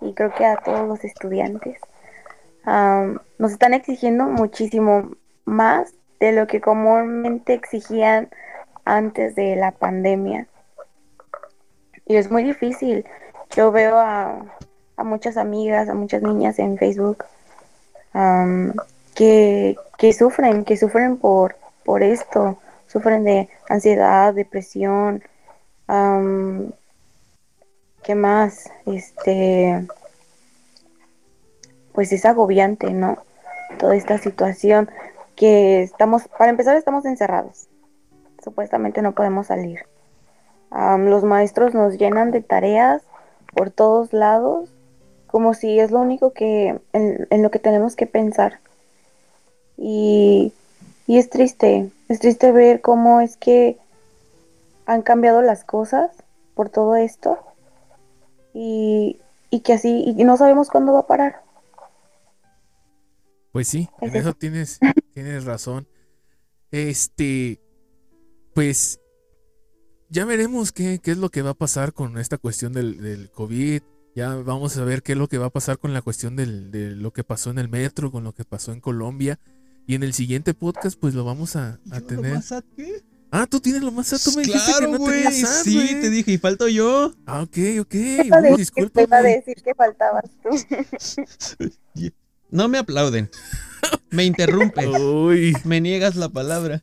y 0.00 0.12
creo 0.12 0.34
que 0.34 0.44
a 0.44 0.56
todos 0.56 0.88
los 0.88 1.04
estudiantes. 1.04 1.80
Am, 2.64 3.20
nos 3.38 3.52
están 3.52 3.74
exigiendo 3.74 4.24
muchísimo 4.24 5.10
más 5.44 5.92
de 6.20 6.32
lo 6.32 6.46
que 6.46 6.60
comúnmente 6.60 7.54
exigían 7.54 8.28
antes 8.84 9.34
de 9.34 9.56
la 9.56 9.72
pandemia. 9.72 10.46
Y 12.06 12.16
es 12.16 12.30
muy 12.30 12.44
difícil. 12.44 13.04
Yo 13.50 13.72
veo 13.72 13.98
a, 13.98 14.44
a 14.96 15.04
muchas 15.04 15.36
amigas, 15.36 15.88
a 15.88 15.94
muchas 15.94 16.22
niñas 16.22 16.58
en 16.58 16.76
Facebook 16.76 17.24
am, 18.12 18.74
que, 19.14 19.76
que 19.98 20.12
sufren, 20.12 20.64
que 20.64 20.76
sufren 20.76 21.16
por, 21.16 21.56
por 21.84 22.02
esto, 22.02 22.58
sufren 22.86 23.24
de 23.24 23.48
ansiedad, 23.68 24.34
depresión, 24.34 25.22
¿qué 28.02 28.14
más? 28.14 28.70
Este, 28.86 29.86
pues 32.00 32.12
es 32.12 32.24
agobiante, 32.24 32.94
¿no? 32.94 33.18
Toda 33.78 33.94
esta 33.94 34.16
situación 34.16 34.88
que 35.36 35.82
estamos, 35.82 36.28
para 36.28 36.48
empezar, 36.48 36.78
estamos 36.78 37.04
encerrados. 37.04 37.68
Supuestamente 38.42 39.02
no 39.02 39.12
podemos 39.12 39.48
salir. 39.48 39.80
Los 40.70 41.24
maestros 41.24 41.74
nos 41.74 41.98
llenan 41.98 42.30
de 42.30 42.40
tareas 42.40 43.02
por 43.54 43.70
todos 43.70 44.14
lados 44.14 44.70
como 45.26 45.52
si 45.52 45.78
es 45.78 45.90
lo 45.90 46.00
único 46.00 46.32
que 46.32 46.80
en, 46.94 47.26
en 47.28 47.42
lo 47.42 47.50
que 47.50 47.58
tenemos 47.58 47.96
que 47.96 48.06
pensar. 48.06 48.60
Y, 49.76 50.54
y 51.06 51.18
es 51.18 51.28
triste, 51.28 51.90
es 52.08 52.18
triste 52.18 52.50
ver 52.50 52.80
cómo 52.80 53.20
es 53.20 53.36
que 53.36 53.76
han 54.86 55.02
cambiado 55.02 55.42
las 55.42 55.64
cosas 55.64 56.10
por 56.54 56.70
todo 56.70 56.96
esto 56.96 57.38
y, 58.54 59.20
y 59.50 59.60
que 59.60 59.74
así, 59.74 60.14
y 60.16 60.24
no 60.24 60.38
sabemos 60.38 60.70
cuándo 60.70 60.94
va 60.94 61.00
a 61.00 61.06
parar. 61.06 61.49
Pues 63.52 63.68
sí, 63.68 63.88
en 64.00 64.10
Es 64.10 64.22
eso. 64.22 64.34
tienes, 64.34 64.78
tienes 65.14 65.44
razón. 65.44 65.88
Este, 66.70 67.60
pues 68.54 69.00
ya 70.08 70.24
veremos 70.24 70.72
qué, 70.72 71.00
qué 71.02 71.12
es 71.12 71.18
lo 71.18 71.30
que 71.30 71.42
va 71.42 71.50
a 71.50 71.54
pasar 71.54 71.92
con 71.92 72.18
esta 72.18 72.38
cuestión 72.38 72.72
del, 72.72 73.00
del 73.00 73.30
COVID. 73.30 73.82
Ya 74.14 74.34
vamos 74.36 74.76
a 74.76 74.84
ver 74.84 75.02
qué 75.02 75.12
es 75.12 75.18
lo 75.18 75.28
que 75.28 75.38
va 75.38 75.46
a 75.46 75.50
pasar 75.50 75.78
con 75.78 75.92
la 75.94 76.02
cuestión 76.02 76.34
del- 76.36 76.70
de 76.70 76.90
lo 76.90 77.12
que 77.12 77.22
pasó 77.24 77.50
en 77.50 77.58
el 77.58 77.68
metro, 77.68 78.10
con 78.10 78.24
lo 78.24 78.32
que 78.34 78.44
pasó 78.44 78.72
en 78.72 78.80
Colombia. 78.80 79.38
Y 79.86 79.94
en 79.94 80.02
el 80.02 80.12
siguiente 80.12 80.52
podcast, 80.54 80.98
pues 81.00 81.14
lo 81.14 81.24
vamos 81.24 81.56
a, 81.56 81.80
a 81.90 82.00
tener. 82.00 82.38
qué? 82.76 83.02
Ah, 83.32 83.46
tú 83.48 83.60
tienes 83.60 83.82
lo 83.82 83.92
más 83.92 84.08
sad. 84.08 84.18
Tú 84.22 84.32
me 84.36 84.42
dijiste 84.42 84.72
que 84.80 84.86
no 84.88 84.98
tenías 85.04 85.36
sad, 85.38 85.62
Sí, 85.62 85.78
te 86.00 86.10
dije, 86.10 86.32
y 86.32 86.38
falto 86.38 86.68
yo. 86.68 87.12
Ah, 87.26 87.42
ok, 87.42 87.56
ok. 87.80 87.94
A 88.32 88.40
Uy, 88.50 88.56
disculpa. 88.56 89.02
iba 89.02 89.16
a 89.18 89.22
decir 89.22 89.56
que 89.62 89.74
faltabas 89.74 90.24
tú. 90.42 90.50
No 92.50 92.68
me 92.68 92.78
aplauden. 92.78 93.30
Me 94.10 94.24
interrumpes. 94.24 94.86
Uy. 94.86 95.54
Me 95.64 95.80
niegas 95.80 96.16
la 96.16 96.28
palabra. 96.28 96.82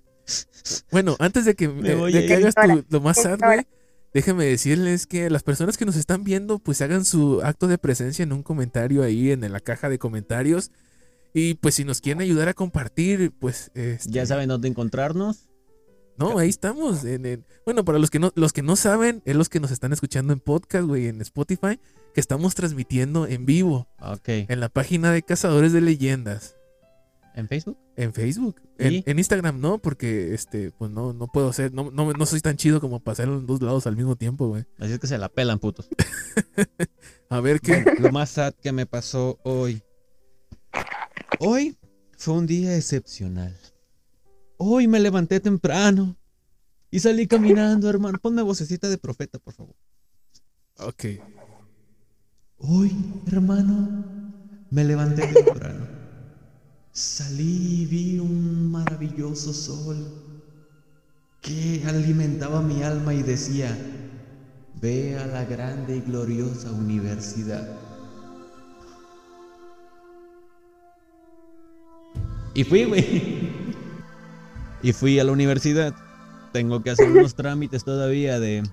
Bueno, 0.91 1.15
antes 1.19 1.45
de 1.45 1.55
que, 1.55 1.67
Me 1.69 1.89
de- 1.89 1.95
voy 1.95 2.11
de 2.13 2.19
a 2.19 2.27
que 2.27 2.33
hagas 2.35 2.55
tu, 2.55 2.85
lo 2.89 3.01
más 3.01 3.17
güey, 3.37 3.65
déjame 4.13 4.45
decirles 4.45 5.05
que 5.07 5.29
las 5.29 5.43
personas 5.43 5.77
que 5.77 5.85
nos 5.85 5.95
están 5.95 6.23
viendo, 6.23 6.59
pues 6.59 6.81
hagan 6.81 7.05
su 7.05 7.41
acto 7.43 7.67
de 7.67 7.77
presencia 7.77 8.23
en 8.23 8.33
un 8.33 8.43
comentario 8.43 9.03
ahí 9.03 9.31
en 9.31 9.49
la 9.51 9.59
caja 9.59 9.89
de 9.89 9.99
comentarios. 9.99 10.71
Y 11.33 11.53
pues 11.55 11.75
si 11.75 11.83
nos 11.85 12.01
quieren 12.01 12.21
ayudar 12.21 12.47
a 12.49 12.53
compartir, 12.53 13.31
pues 13.39 13.71
este, 13.75 14.09
Ya 14.09 14.25
saben 14.25 14.49
dónde 14.49 14.67
encontrarnos. 14.67 15.47
no, 16.17 16.39
ahí 16.39 16.49
estamos. 16.49 17.05
en 17.05 17.25
el- 17.25 17.45
bueno, 17.65 17.85
para 17.85 17.99
los 17.99 18.09
que 18.09 18.19
no, 18.19 18.31
los 18.35 18.51
que 18.53 18.63
no 18.63 18.75
saben, 18.75 19.21
es 19.25 19.35
los 19.35 19.47
que 19.49 19.59
nos 19.59 19.71
están 19.71 19.93
escuchando 19.93 20.33
en 20.33 20.39
podcast, 20.39 20.85
güey, 20.87 21.07
en 21.07 21.21
Spotify, 21.21 21.79
que 22.17 22.21
estamos 22.21 22.55
transmitiendo 22.55 23.27
en 23.27 23.45
vivo 23.45 23.87
Ok. 23.99 24.27
en 24.27 24.59
la 24.59 24.69
página 24.69 25.11
de 25.11 25.21
Cazadores 25.21 25.71
de 25.71 25.81
Leyendas. 25.81 26.55
¿En 27.35 27.47
Facebook? 27.47 27.77
En 27.95 28.11
Facebook. 28.11 28.59
En, 28.79 29.19
Instagram 29.19 29.61
no, 29.61 29.77
porque 29.77 30.33
este, 30.33 30.71
pues 30.71 30.89
no, 30.89 31.13
no 31.13 31.27
puedo 31.27 31.53
ser, 31.53 31.75
no, 31.75 31.91
no, 31.91 32.11
no 32.11 32.25
soy 32.25 32.39
tan 32.39 32.57
chido 32.57 32.81
como 32.81 33.01
pasarlo 33.01 33.37
en 33.37 33.45
dos 33.45 33.61
lados 33.61 33.85
al 33.85 33.95
mismo 33.95 34.15
tiempo, 34.15 34.47
güey. 34.47 34.65
Así 34.79 34.93
es 34.93 34.99
que 34.99 35.05
se 35.05 35.19
la 35.19 35.29
pelan, 35.29 35.59
putos. 35.59 35.89
A 37.29 37.39
ver 37.39 37.61
qué. 37.61 37.83
Bueno, 37.83 38.01
lo 38.01 38.11
más 38.11 38.31
sad 38.31 38.55
que 38.55 38.71
me 38.71 38.87
pasó 38.87 39.37
hoy. 39.43 39.83
Hoy 41.39 41.77
fue 42.17 42.33
un 42.33 42.47
día 42.47 42.75
excepcional. 42.75 43.55
Hoy 44.57 44.87
me 44.87 44.99
levanté 44.99 45.39
temprano 45.39 46.17
y 46.89 46.99
salí 46.99 47.27
caminando, 47.27 47.87
hermano. 47.87 48.17
Ponme 48.19 48.41
vocecita 48.41 48.89
de 48.89 48.97
profeta, 48.97 49.37
por 49.37 49.53
favor. 49.53 49.75
Ok. 50.79 51.05
Hoy, 52.59 52.91
hermano, 53.27 54.03
me 54.71 54.83
levanté 54.83 55.27
temprano. 55.27 55.85
Salí 56.91 57.83
y 57.83 57.85
vi 57.85 58.19
un 58.19 58.71
maravilloso 58.71 59.53
sol 59.53 59.97
que 61.41 61.83
alimentaba 61.87 62.61
mi 62.61 62.81
alma 62.81 63.13
y 63.13 63.21
decía, 63.21 63.77
ve 64.81 65.19
a 65.19 65.27
la 65.27 65.45
grande 65.45 65.97
y 65.97 66.01
gloriosa 66.01 66.71
universidad. 66.71 67.67
Y 72.55 72.63
fui, 72.63 72.85
güey. 72.85 73.51
Y 74.81 74.93
fui 74.93 75.19
a 75.19 75.23
la 75.23 75.31
universidad. 75.31 75.93
Tengo 76.53 76.81
que 76.81 76.89
hacer 76.89 77.11
unos 77.11 77.35
trámites 77.35 77.83
todavía 77.83 78.39
de, 78.39 78.63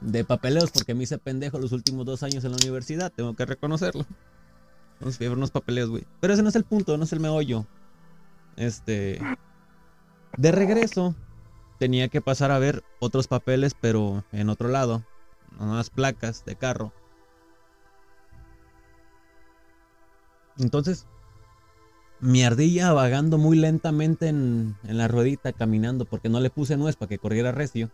de 0.00 0.24
papeleos 0.24 0.70
porque 0.70 0.94
me 0.94 1.04
hice 1.04 1.18
pendejo 1.18 1.58
los 1.58 1.72
últimos 1.72 2.04
dos 2.06 2.22
años 2.22 2.44
en 2.44 2.52
la 2.52 2.58
universidad, 2.62 3.12
tengo 3.14 3.34
que 3.34 3.46
reconocerlo. 3.46 4.06
A 5.00 5.18
ver 5.18 5.32
unos 5.32 5.50
papeleos, 5.50 5.90
güey. 5.90 6.06
Pero 6.20 6.32
ese 6.32 6.42
no 6.42 6.48
es 6.48 6.56
el 6.56 6.64
punto, 6.64 6.96
no 6.96 7.04
es 7.04 7.12
el 7.12 7.20
meollo. 7.20 7.66
Este. 8.56 9.20
De 10.38 10.52
regreso, 10.52 11.14
tenía 11.78 12.08
que 12.08 12.22
pasar 12.22 12.50
a 12.50 12.58
ver 12.58 12.82
otros 12.98 13.28
papeles, 13.28 13.74
pero 13.78 14.24
en 14.32 14.48
otro 14.48 14.68
lado. 14.68 15.04
Unas 15.58 15.90
placas 15.90 16.44
de 16.44 16.56
carro. 16.56 16.92
Entonces, 20.58 21.06
mi 22.20 22.42
ardilla 22.42 22.92
vagando 22.92 23.36
muy 23.36 23.58
lentamente 23.58 24.28
en, 24.28 24.76
en 24.84 24.98
la 24.98 25.08
ruedita, 25.08 25.52
caminando, 25.52 26.06
porque 26.06 26.30
no 26.30 26.40
le 26.40 26.48
puse 26.48 26.78
nuez 26.78 26.96
para 26.96 27.10
que 27.10 27.18
corriera 27.18 27.52
recio 27.52 27.90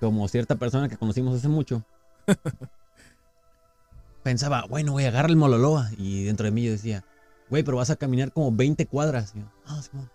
Como 0.00 0.26
cierta 0.28 0.56
persona 0.56 0.88
que 0.88 0.96
conocimos 0.96 1.36
hace 1.36 1.48
mucho. 1.48 1.84
Pensaba, 4.22 4.64
bueno, 4.68 4.92
güey, 4.92 5.06
agarra 5.06 5.28
el 5.28 5.36
Mololoa. 5.36 5.90
Y 5.98 6.24
dentro 6.24 6.44
de 6.44 6.50
mí 6.52 6.64
yo 6.64 6.70
decía, 6.72 7.04
güey, 7.50 7.62
pero 7.62 7.76
vas 7.78 7.90
a 7.90 7.96
caminar 7.96 8.32
como 8.32 8.52
20 8.52 8.86
cuadras. 8.86 9.32
Y 9.34 9.40
yo, 9.40 9.46
ah, 9.66 9.82
Simón. 9.82 10.10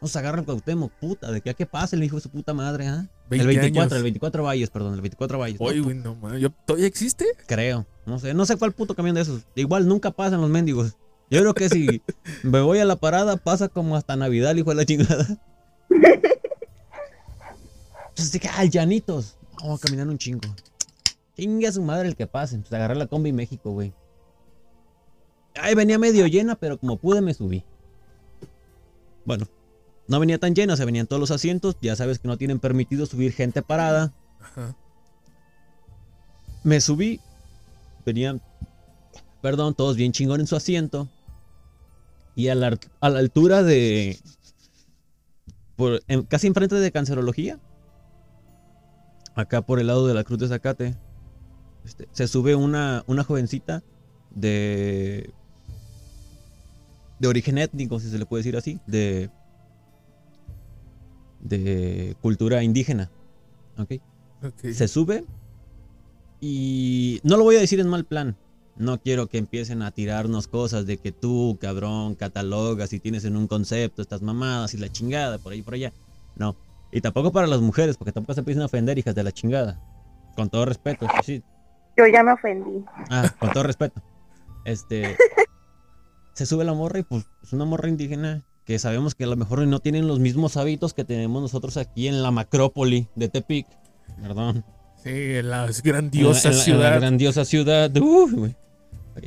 Vamos 0.00 0.16
a 0.16 0.18
agarrar 0.20 0.38
el 0.38 0.44
Cuauhtémoc, 0.46 0.92
puta, 0.92 1.30
de 1.30 1.42
que 1.42 1.50
a 1.50 1.54
qué 1.54 1.66
pase 1.66 1.94
el 1.94 2.02
hijo 2.02 2.16
de 2.16 2.22
su 2.22 2.30
puta 2.30 2.54
madre, 2.54 2.88
¿ah? 2.88 3.06
El 3.28 3.46
20 3.46 3.46
24, 3.46 3.82
años. 3.82 3.92
el 3.98 4.02
24 4.02 4.42
Valles, 4.44 4.70
perdón, 4.70 4.94
el 4.94 5.02
24 5.02 5.38
Valles. 5.38 5.60
Oye, 5.60 5.80
güey, 5.80 5.94
no. 5.94 6.38
¿yo- 6.38 6.48
¿Todavía 6.64 6.86
existe? 6.86 7.26
Creo, 7.46 7.86
no 8.06 8.18
sé, 8.18 8.32
no 8.32 8.46
sé 8.46 8.56
cuál 8.56 8.72
puto 8.72 8.94
camión 8.94 9.14
de 9.14 9.20
esos. 9.20 9.42
Igual 9.56 9.86
nunca 9.86 10.10
pasan 10.10 10.40
los 10.40 10.48
mendigos. 10.48 10.96
Yo 11.30 11.40
creo 11.40 11.52
que 11.52 11.68
si 11.68 12.00
me 12.42 12.62
voy 12.62 12.78
a 12.78 12.86
la 12.86 12.96
parada, 12.96 13.36
pasa 13.36 13.68
como 13.68 13.94
hasta 13.94 14.16
Navidad, 14.16 14.54
hijo 14.56 14.70
de 14.70 14.76
la 14.76 14.86
chingada. 14.86 15.26
Entonces 18.20 18.32
dije, 18.32 18.50
ay, 18.54 18.68
llanitos. 18.68 19.38
Vamos 19.62 19.80
a 19.80 19.86
caminar 19.86 20.06
un 20.06 20.18
chingo. 20.18 20.42
Chingue 21.34 21.66
a 21.66 21.72
su 21.72 21.80
madre 21.80 22.06
el 22.06 22.16
que 22.16 22.26
pase. 22.26 22.58
Pues 22.58 22.70
agarré 22.70 22.94
la 22.94 23.06
combi 23.06 23.32
México, 23.32 23.70
güey. 23.70 23.94
Ay, 25.54 25.74
venía 25.74 25.98
medio 25.98 26.26
llena, 26.26 26.54
pero 26.54 26.78
como 26.78 26.98
pude 26.98 27.22
me 27.22 27.32
subí. 27.32 27.64
Bueno, 29.24 29.46
no 30.06 30.20
venía 30.20 30.38
tan 30.38 30.54
llena, 30.54 30.76
se 30.76 30.84
venían 30.84 31.06
todos 31.06 31.18
los 31.18 31.30
asientos. 31.30 31.78
Ya 31.80 31.96
sabes 31.96 32.18
que 32.18 32.28
no 32.28 32.36
tienen 32.36 32.58
permitido 32.60 33.06
subir 33.06 33.32
gente 33.32 33.62
parada. 33.62 34.12
Ajá. 34.38 34.76
Me 36.62 36.78
subí. 36.82 37.20
Venían, 38.04 38.42
perdón, 39.40 39.72
todos 39.74 39.96
bien 39.96 40.12
chingón 40.12 40.40
en 40.40 40.46
su 40.46 40.56
asiento. 40.56 41.08
Y 42.34 42.48
a 42.48 42.54
la, 42.54 42.78
a 43.00 43.08
la 43.08 43.18
altura 43.18 43.62
de, 43.62 44.18
por, 45.76 46.02
en- 46.06 46.24
casi 46.24 46.48
enfrente 46.48 46.74
de 46.74 46.92
cancerología, 46.92 47.58
acá 49.40 49.62
por 49.62 49.80
el 49.80 49.88
lado 49.88 50.06
de 50.06 50.14
la 50.14 50.24
Cruz 50.24 50.38
de 50.38 50.48
Zacate, 50.48 50.96
este, 51.84 52.08
se 52.12 52.28
sube 52.28 52.54
una, 52.54 53.04
una 53.06 53.24
jovencita 53.24 53.82
de 54.30 55.32
de 57.18 57.28
origen 57.28 57.58
étnico, 57.58 58.00
si 58.00 58.08
se 58.08 58.18
le 58.18 58.24
puede 58.24 58.40
decir 58.40 58.56
así, 58.56 58.80
de 58.86 59.30
de 61.40 62.16
cultura 62.20 62.62
indígena, 62.62 63.10
¿ok? 63.78 63.92
Ok. 64.42 64.72
se 64.72 64.88
sube 64.88 65.24
y 66.40 67.20
no 67.22 67.36
lo 67.36 67.44
voy 67.44 67.56
a 67.56 67.60
decir 67.60 67.80
en 67.80 67.88
mal 67.88 68.04
plan. 68.04 68.36
No 68.76 68.98
quiero 68.98 69.26
que 69.26 69.36
empiecen 69.36 69.82
a 69.82 69.90
tirarnos 69.90 70.48
cosas 70.48 70.86
de 70.86 70.96
que 70.96 71.12
tú, 71.12 71.58
cabrón, 71.60 72.14
catalogas 72.14 72.94
y 72.94 73.00
tienes 73.00 73.26
en 73.26 73.36
un 73.36 73.46
concepto 73.46 74.00
estas 74.00 74.22
mamadas 74.22 74.72
y 74.72 74.78
la 74.78 74.90
chingada 74.90 75.36
por 75.36 75.52
ahí 75.52 75.60
por 75.60 75.74
allá. 75.74 75.92
No. 76.36 76.56
Y 76.92 77.00
tampoco 77.00 77.30
para 77.32 77.46
las 77.46 77.60
mujeres, 77.60 77.96
porque 77.96 78.12
tampoco 78.12 78.34
se 78.34 78.40
empiecen 78.40 78.62
a 78.62 78.66
ofender, 78.66 78.98
hijas 78.98 79.14
de 79.14 79.22
la 79.22 79.32
chingada. 79.32 79.80
Con 80.36 80.48
todo 80.50 80.64
respeto, 80.64 81.06
sí. 81.24 81.42
Yo 81.96 82.04
ya 82.06 82.22
me 82.22 82.32
ofendí. 82.32 82.84
Ah, 83.10 83.32
con 83.38 83.50
todo 83.52 83.62
respeto. 83.64 84.02
Este. 84.64 85.16
Se 86.32 86.46
sube 86.46 86.64
la 86.64 86.72
morra 86.72 87.00
y 87.00 87.02
pues 87.02 87.26
es 87.42 87.52
una 87.52 87.64
morra 87.66 87.88
indígena 87.88 88.42
que 88.64 88.78
sabemos 88.78 89.14
que 89.14 89.24
a 89.24 89.26
lo 89.26 89.36
mejor 89.36 89.66
no 89.66 89.80
tienen 89.80 90.06
los 90.06 90.20
mismos 90.20 90.56
hábitos 90.56 90.94
que 90.94 91.04
tenemos 91.04 91.42
nosotros 91.42 91.76
aquí 91.76 92.08
en 92.08 92.22
la 92.22 92.30
macrópoli 92.30 93.08
de 93.14 93.28
Tepic. 93.28 93.66
Perdón. 94.22 94.64
Sí, 95.02 95.10
en 95.10 95.50
la 95.50 95.68
grandiosa 95.82 96.48
En 96.48 96.54
la- 96.54 96.54
en 96.54 96.58
la- 96.58 96.64
ciudad. 96.64 96.86
En 96.86 96.92
la 96.94 96.98
grandiosa 97.00 97.44
ciudad. 97.44 97.90
Uy, 97.98 98.32
güey. 98.32 98.56
Ok. 99.16 99.24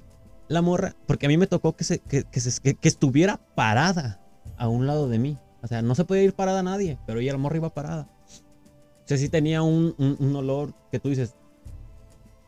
La 0.47 0.61
morra, 0.61 0.95
porque 1.05 1.25
a 1.27 1.29
mí 1.29 1.37
me 1.37 1.45
tocó 1.45 1.75
que, 1.75 1.83
se, 1.83 1.99
que, 1.99 2.23
que 2.23 2.39
se- 2.39 2.61
que- 2.61 2.75
que 2.75 2.87
estuviera 2.87 3.37
parada 3.53 4.21
a 4.57 4.67
un 4.69 4.87
lado 4.87 5.07
de 5.09 5.19
mí. 5.19 5.37
O 5.63 5.67
sea, 5.67 5.81
no 5.81 5.95
se 5.95 6.03
podía 6.03 6.23
ir 6.23 6.33
parada 6.33 6.61
nadie, 6.61 6.99
pero 7.07 7.21
ella, 7.21 7.31
la 7.31 7.37
morra, 7.37 7.55
iba 7.55 7.73
parada. 7.73 8.09
O 9.05 9.07
sea, 9.07 9.17
sí 9.17 9.29
tenía 9.29 9.61
un, 9.61 9.95
un- 9.97 10.35
olor 10.35 10.73
que 10.91 10.99
tú 10.99 11.09
dices, 11.09 11.35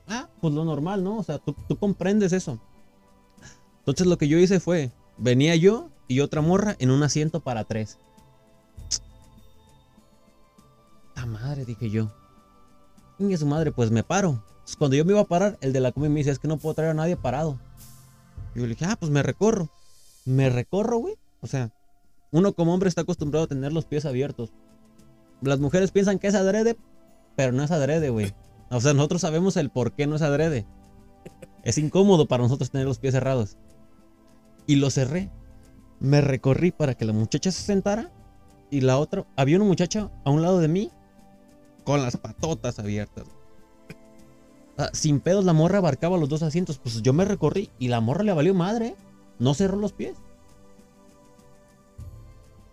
ah, 0.07 0.29
pues 0.41 0.53
lo 0.53 0.65
normal, 0.65 1.03
¿no? 1.03 1.17
O 1.17 1.23
sea, 1.23 1.39
tú, 1.39 1.55
comprendes 1.79 2.33
eso. 2.33 2.59
Entonces 3.79 4.07
lo 4.07 4.17
que 4.17 4.27
yo 4.27 4.37
hice 4.37 4.59
fue, 4.59 4.91
venía 5.17 5.55
yo 5.55 5.89
y 6.07 6.19
otra 6.19 6.41
morra 6.41 6.75
en 6.79 6.91
un 6.91 7.03
asiento 7.03 7.39
para 7.39 7.63
tres. 7.63 7.97
¡Ta 11.13 11.25
madre! 11.25 11.63
Dije 11.65 11.89
yo. 11.89 12.11
Y 13.17 13.35
su 13.37 13.45
madre, 13.45 13.71
pues 13.71 13.91
me 13.91 14.03
paro. 14.03 14.43
Cuando 14.77 14.97
yo 14.97 15.05
me 15.05 15.11
iba 15.11 15.21
a 15.21 15.25
parar, 15.25 15.57
el 15.61 15.71
de 15.71 15.79
la 15.79 15.93
comida 15.93 16.09
me 16.09 16.19
dice, 16.19 16.31
es 16.31 16.39
que 16.39 16.49
no 16.49 16.57
puedo 16.57 16.75
traer 16.75 16.91
a 16.91 16.95
nadie 16.95 17.15
parado. 17.15 17.59
Yo 18.55 18.63
le 18.63 18.69
dije, 18.69 18.85
ah, 18.85 18.97
pues 18.99 19.11
me 19.11 19.23
recorro. 19.23 19.69
Me 20.25 20.49
recorro, 20.49 20.97
güey. 20.97 21.15
O 21.41 21.47
sea, 21.47 21.71
uno 22.35 22.51
como 22.51 22.73
hombre 22.73 22.89
está 22.89 23.01
acostumbrado 23.01 23.45
a 23.45 23.47
tener 23.47 23.71
los 23.71 23.85
pies 23.85 24.05
abiertos. 24.05 24.51
Las 25.41 25.61
mujeres 25.61 25.91
piensan 25.91 26.19
que 26.19 26.27
es 26.27 26.35
adrede, 26.35 26.77
pero 27.37 27.53
no 27.53 27.63
es 27.63 27.71
adrede, 27.71 28.09
güey. 28.09 28.33
O 28.69 28.81
sea, 28.81 28.93
nosotros 28.93 29.21
sabemos 29.21 29.55
el 29.55 29.69
por 29.69 29.93
qué 29.93 30.05
no 30.05 30.17
es 30.17 30.21
adrede. 30.21 30.65
Es 31.63 31.77
incómodo 31.77 32.27
para 32.27 32.43
nosotros 32.43 32.71
tener 32.71 32.87
los 32.87 32.99
pies 32.99 33.13
cerrados. 33.13 33.55
Y 34.67 34.75
lo 34.75 34.89
cerré. 34.89 35.31
Me 36.01 36.19
recorrí 36.19 36.71
para 36.71 36.95
que 36.95 37.05
la 37.05 37.13
muchacha 37.13 37.51
se 37.51 37.63
sentara. 37.63 38.11
Y 38.69 38.81
la 38.81 38.97
otra, 38.97 39.25
había 39.37 39.55
una 39.55 39.65
muchacha 39.65 40.11
a 40.25 40.29
un 40.29 40.41
lado 40.41 40.59
de 40.59 40.67
mí 40.67 40.91
con 41.85 42.01
las 42.01 42.17
patotas 42.17 42.79
abiertas. 42.79 43.23
Sin 44.91 45.21
pedos 45.21 45.45
la 45.45 45.53
morra 45.53 45.77
abarcaba 45.77 46.17
los 46.17 46.27
dos 46.27 46.43
asientos. 46.43 46.79
Pues 46.79 47.01
yo 47.01 47.13
me 47.13 47.23
recorrí 47.23 47.69
y 47.79 47.87
la 47.87 48.01
morra 48.01 48.23
le 48.23 48.33
valió 48.33 48.53
madre. 48.53 48.97
No 49.39 49.53
cerró 49.53 49.77
los 49.77 49.93
pies. 49.93 50.17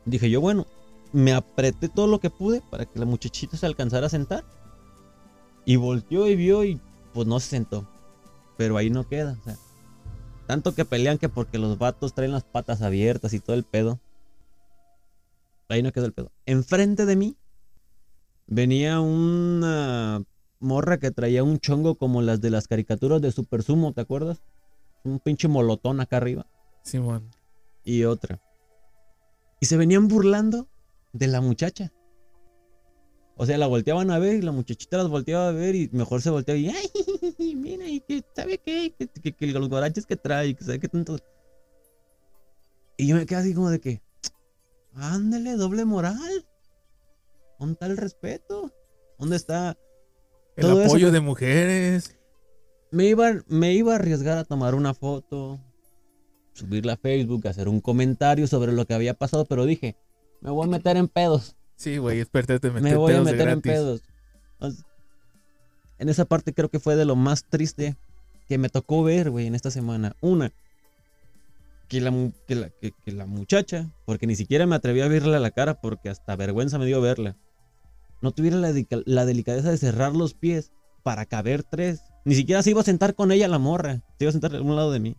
Dije 0.05 0.31
yo, 0.31 0.41
bueno, 0.41 0.67
me 1.13 1.33
apreté 1.33 1.89
todo 1.89 2.07
lo 2.07 2.21
que 2.21 2.31
pude 2.31 2.63
para 2.71 2.87
que 2.87 2.99
la 2.99 3.05
muchachita 3.05 3.57
se 3.57 3.67
alcanzara 3.67 4.07
a 4.07 4.11
sentar. 4.11 4.45
Y 5.65 5.77
volteó 5.77 6.29
y 6.29 6.37
vio 6.37 6.65
y 6.65 6.81
pues 7.13 7.27
no 7.27 7.39
se 7.41 7.49
sentó. 7.49 7.89
Pero 8.57 8.77
ahí 8.77 8.91
no 8.91 9.07
queda. 9.07 9.39
o 9.41 9.45
sea, 9.45 9.57
tanto 10.47 10.75
que 10.75 10.85
pelean 10.85 11.19
que 11.19 11.29
porque 11.29 11.59
los 11.59 11.79
vatos 11.79 12.15
traen 12.15 12.33
las 12.33 12.45
patas 12.45 12.83
abiertas 12.83 13.33
y 13.33 13.41
todo 13.41 13.55
el 13.55 13.65
pedo. 13.65 14.01
Ahí 15.69 15.83
no 15.83 15.93
quedó 15.93 16.07
el 16.07 16.13
pedo. 16.13 16.31
Enfrente 16.47 17.07
de 17.07 17.17
mí 17.17 17.37
venía 18.47 19.01
una 19.01 20.23
morra 20.61 20.99
que 20.99 21.11
traía 21.11 21.43
un 21.43 21.59
chongo 21.59 21.95
como 21.97 22.23
las 22.23 22.41
de 22.41 22.51
las 22.51 22.69
caricaturas 22.69 23.21
de 23.23 23.33
Super 23.33 23.63
Sumo, 23.63 23.93
¿te 23.93 24.01
acuerdas? 24.01 24.43
Un 25.05 25.19
pinche 25.19 25.49
molotón 25.49 26.01
acá 26.01 26.19
arriba. 26.19 26.47
Simón. 26.83 27.31
Y 27.85 28.05
otra. 28.05 28.41
Y 29.63 29.67
se 29.67 29.77
venían 29.77 30.09
burlando 30.09 30.69
de 31.13 31.29
la 31.29 31.41
muchacha. 31.41 31.93
O 33.37 33.47
sea, 33.47 33.57
la 33.59 33.69
volteaban 33.69 34.11
a 34.11 34.19
ver 34.19 34.35
y 34.35 34.43
la 34.43 34.51
muchachita 34.51 34.97
las 34.97 35.07
volteaba 35.09 35.51
a 35.51 35.53
ver 35.53 35.77
y 35.77 35.89
mejor 35.93 36.21
se 36.21 36.31
volteaba 36.31 36.59
y 36.59 36.69
¡ay! 36.69 36.91
Mira, 37.55 37.87
y 37.87 38.01
que 38.01 38.25
sabe 38.35 38.59
qué, 38.59 38.93
que, 38.99 39.07
que- 39.07 39.37
que 39.37 39.47
los 39.47 39.69
guaraches 39.69 40.05
que 40.05 40.17
trae, 40.17 40.57
que 40.57 40.65
sabe 40.65 40.81
qué 40.81 40.89
tanto. 40.89 41.17
Y 42.97 43.07
yo 43.07 43.15
me 43.15 43.25
quedé 43.25 43.39
así 43.39 43.55
como 43.55 43.71
de 43.71 43.81
que, 43.81 44.03
ándale, 44.95 45.53
doble 45.55 45.85
moral. 45.85 46.45
¿Dónde 47.61 47.75
está 47.75 47.87
el 47.87 47.97
respeto? 47.99 48.73
¿Dónde 49.17 49.37
está? 49.37 49.79
El 50.57 50.67
eso 50.67 50.81
apoyo 50.83 51.13
de 51.13 51.21
mujeres. 51.21 52.19
Me 52.91 53.05
iba, 53.05 53.31
me 53.47 53.75
iba 53.75 53.93
a 53.93 53.95
arriesgar 53.95 54.39
a 54.39 54.45
tomar 54.45 54.75
una 54.75 54.93
foto, 54.93 55.61
subirla 56.53 56.95
a 56.95 56.97
Facebook, 56.97 57.47
hacer 57.49 57.69
un 57.69 57.81
comentario 57.81 58.47
sobre 58.47 58.73
lo 58.73 58.85
que 58.87 58.95
había 58.95 59.15
pasado, 59.15 59.45
pero 59.47 59.65
dije, 59.67 59.97
me 60.41 60.51
voy 60.51 60.67
a 60.67 60.71
meter 60.71 60.97
en 60.97 61.09
pedos. 61.09 61.57
Sí, 61.77 61.97
güey, 61.99 62.21
espérate, 62.21 62.61
te 62.61 62.71
me 62.71 62.81
metes 62.81 62.99
voy 62.99 63.15
a 63.15 63.23
meter 63.23 63.49
en 63.49 63.61
pedos. 63.61 64.03
En 65.99 66.09
esa 66.09 66.25
parte 66.25 66.53
creo 66.53 66.69
que 66.69 66.81
fue 66.81 66.97
de 66.97 67.05
lo 67.05 67.17
más 67.17 67.45
triste 67.45 67.97
que 68.49 68.59
me 68.59 68.69
tocó 68.69 69.03
ver, 69.03 69.31
güey, 69.31 69.47
en 69.47 69.55
esta 69.55 69.71
semana. 69.71 70.17
Una, 70.21 70.53
que 71.89 72.01
la, 72.01 72.11
que 72.47 72.55
la, 72.55 72.71
que- 72.71 72.93
que 73.05 73.13
la 73.13 73.27
muchacha, 73.27 73.91
porque 74.05 74.27
ni 74.27 74.35
siquiera 74.37 74.67
me 74.67 74.75
atreví 74.77 75.01
a 75.01 75.09
verle 75.09 75.37
a 75.37 75.41
la 75.41 75.51
cara 75.51 75.81
porque 75.81 76.09
hasta 76.09 76.35
vergüenza 76.37 76.79
me 76.79 76.87
dio 76.87 77.01
verla, 77.01 77.37
no 78.21 78.33
tuviera 78.33 78.57
la, 78.57 78.73
la 79.05 79.25
delicadeza 79.27 79.71
de 79.71 79.77
cerrar 79.79 80.15
los 80.15 80.35
pies 80.35 80.73
para 81.03 81.27
caber 81.27 81.63
tres. 81.63 82.01
Ni 82.25 82.35
siquiera 82.35 82.63
se 82.63 82.71
iba 82.71 82.81
a 82.81 82.85
sentar 82.85 83.15
con 83.15 83.33
ella 83.33 83.49
la 83.49 83.59
morra, 83.59 84.03
se 84.19 84.25
iba 84.25 84.29
a 84.31 84.33
sentar 84.33 84.55
a 84.55 84.61
un 84.63 84.77
lado 84.77 84.93
de 84.93 85.01
mí. 85.01 85.17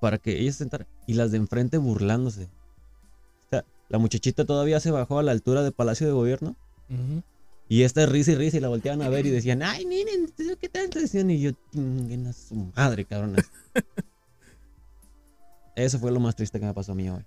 Para 0.00 0.18
que 0.18 0.40
ella 0.40 0.52
se 0.52 0.58
sentara. 0.58 0.86
Y 1.06 1.14
las 1.14 1.30
de 1.30 1.36
enfrente 1.36 1.78
burlándose. 1.78 2.44
O 2.44 3.50
sea, 3.50 3.64
la 3.88 3.98
muchachita 3.98 4.44
todavía 4.44 4.80
se 4.80 4.90
bajó 4.90 5.18
a 5.18 5.22
la 5.22 5.32
altura 5.32 5.62
del 5.62 5.72
Palacio 5.72 6.06
de 6.06 6.12
Gobierno. 6.12 6.56
Ujú. 6.88 7.22
Y 7.68 7.82
esta 7.84 8.04
risa 8.06 8.32
y 8.32 8.34
risa 8.34 8.56
y 8.56 8.60
la 8.60 8.68
volteaban 8.68 9.00
a 9.02 9.08
ver 9.08 9.26
y 9.26 9.30
decían, 9.30 9.62
ay, 9.62 9.86
miren, 9.86 10.32
¿qué 10.60 10.68
tanto 10.68 10.98
decían? 10.98 11.30
Y 11.30 11.40
yo, 11.40 11.52
"Chinguen 11.72 12.26
a 12.26 12.32
su 12.32 12.54
madre, 12.74 13.04
cabronas. 13.04 13.44
Eso 15.76 15.98
fue 16.00 16.10
lo 16.10 16.18
más 16.18 16.34
triste 16.34 16.58
que 16.58 16.66
me 16.66 16.74
pasó 16.74 16.92
a 16.92 16.94
mí 16.96 17.08
hoy. 17.08 17.24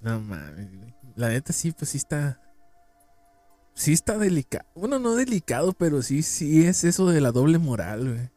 No 0.00 0.20
mames. 0.20 0.68
La 1.16 1.28
neta 1.28 1.52
sí, 1.52 1.72
pues 1.72 1.90
sí 1.90 1.98
está. 1.98 2.40
Sí 3.74 3.92
está 3.92 4.16
delicado. 4.18 4.64
Bueno, 4.74 4.98
no 4.98 5.14
delicado, 5.14 5.72
pero 5.72 6.02
sí, 6.02 6.22
sí 6.22 6.64
es 6.64 6.82
eso 6.84 7.06
de 7.06 7.20
la 7.20 7.30
doble 7.30 7.58
moral, 7.58 8.08
güey. 8.14 8.30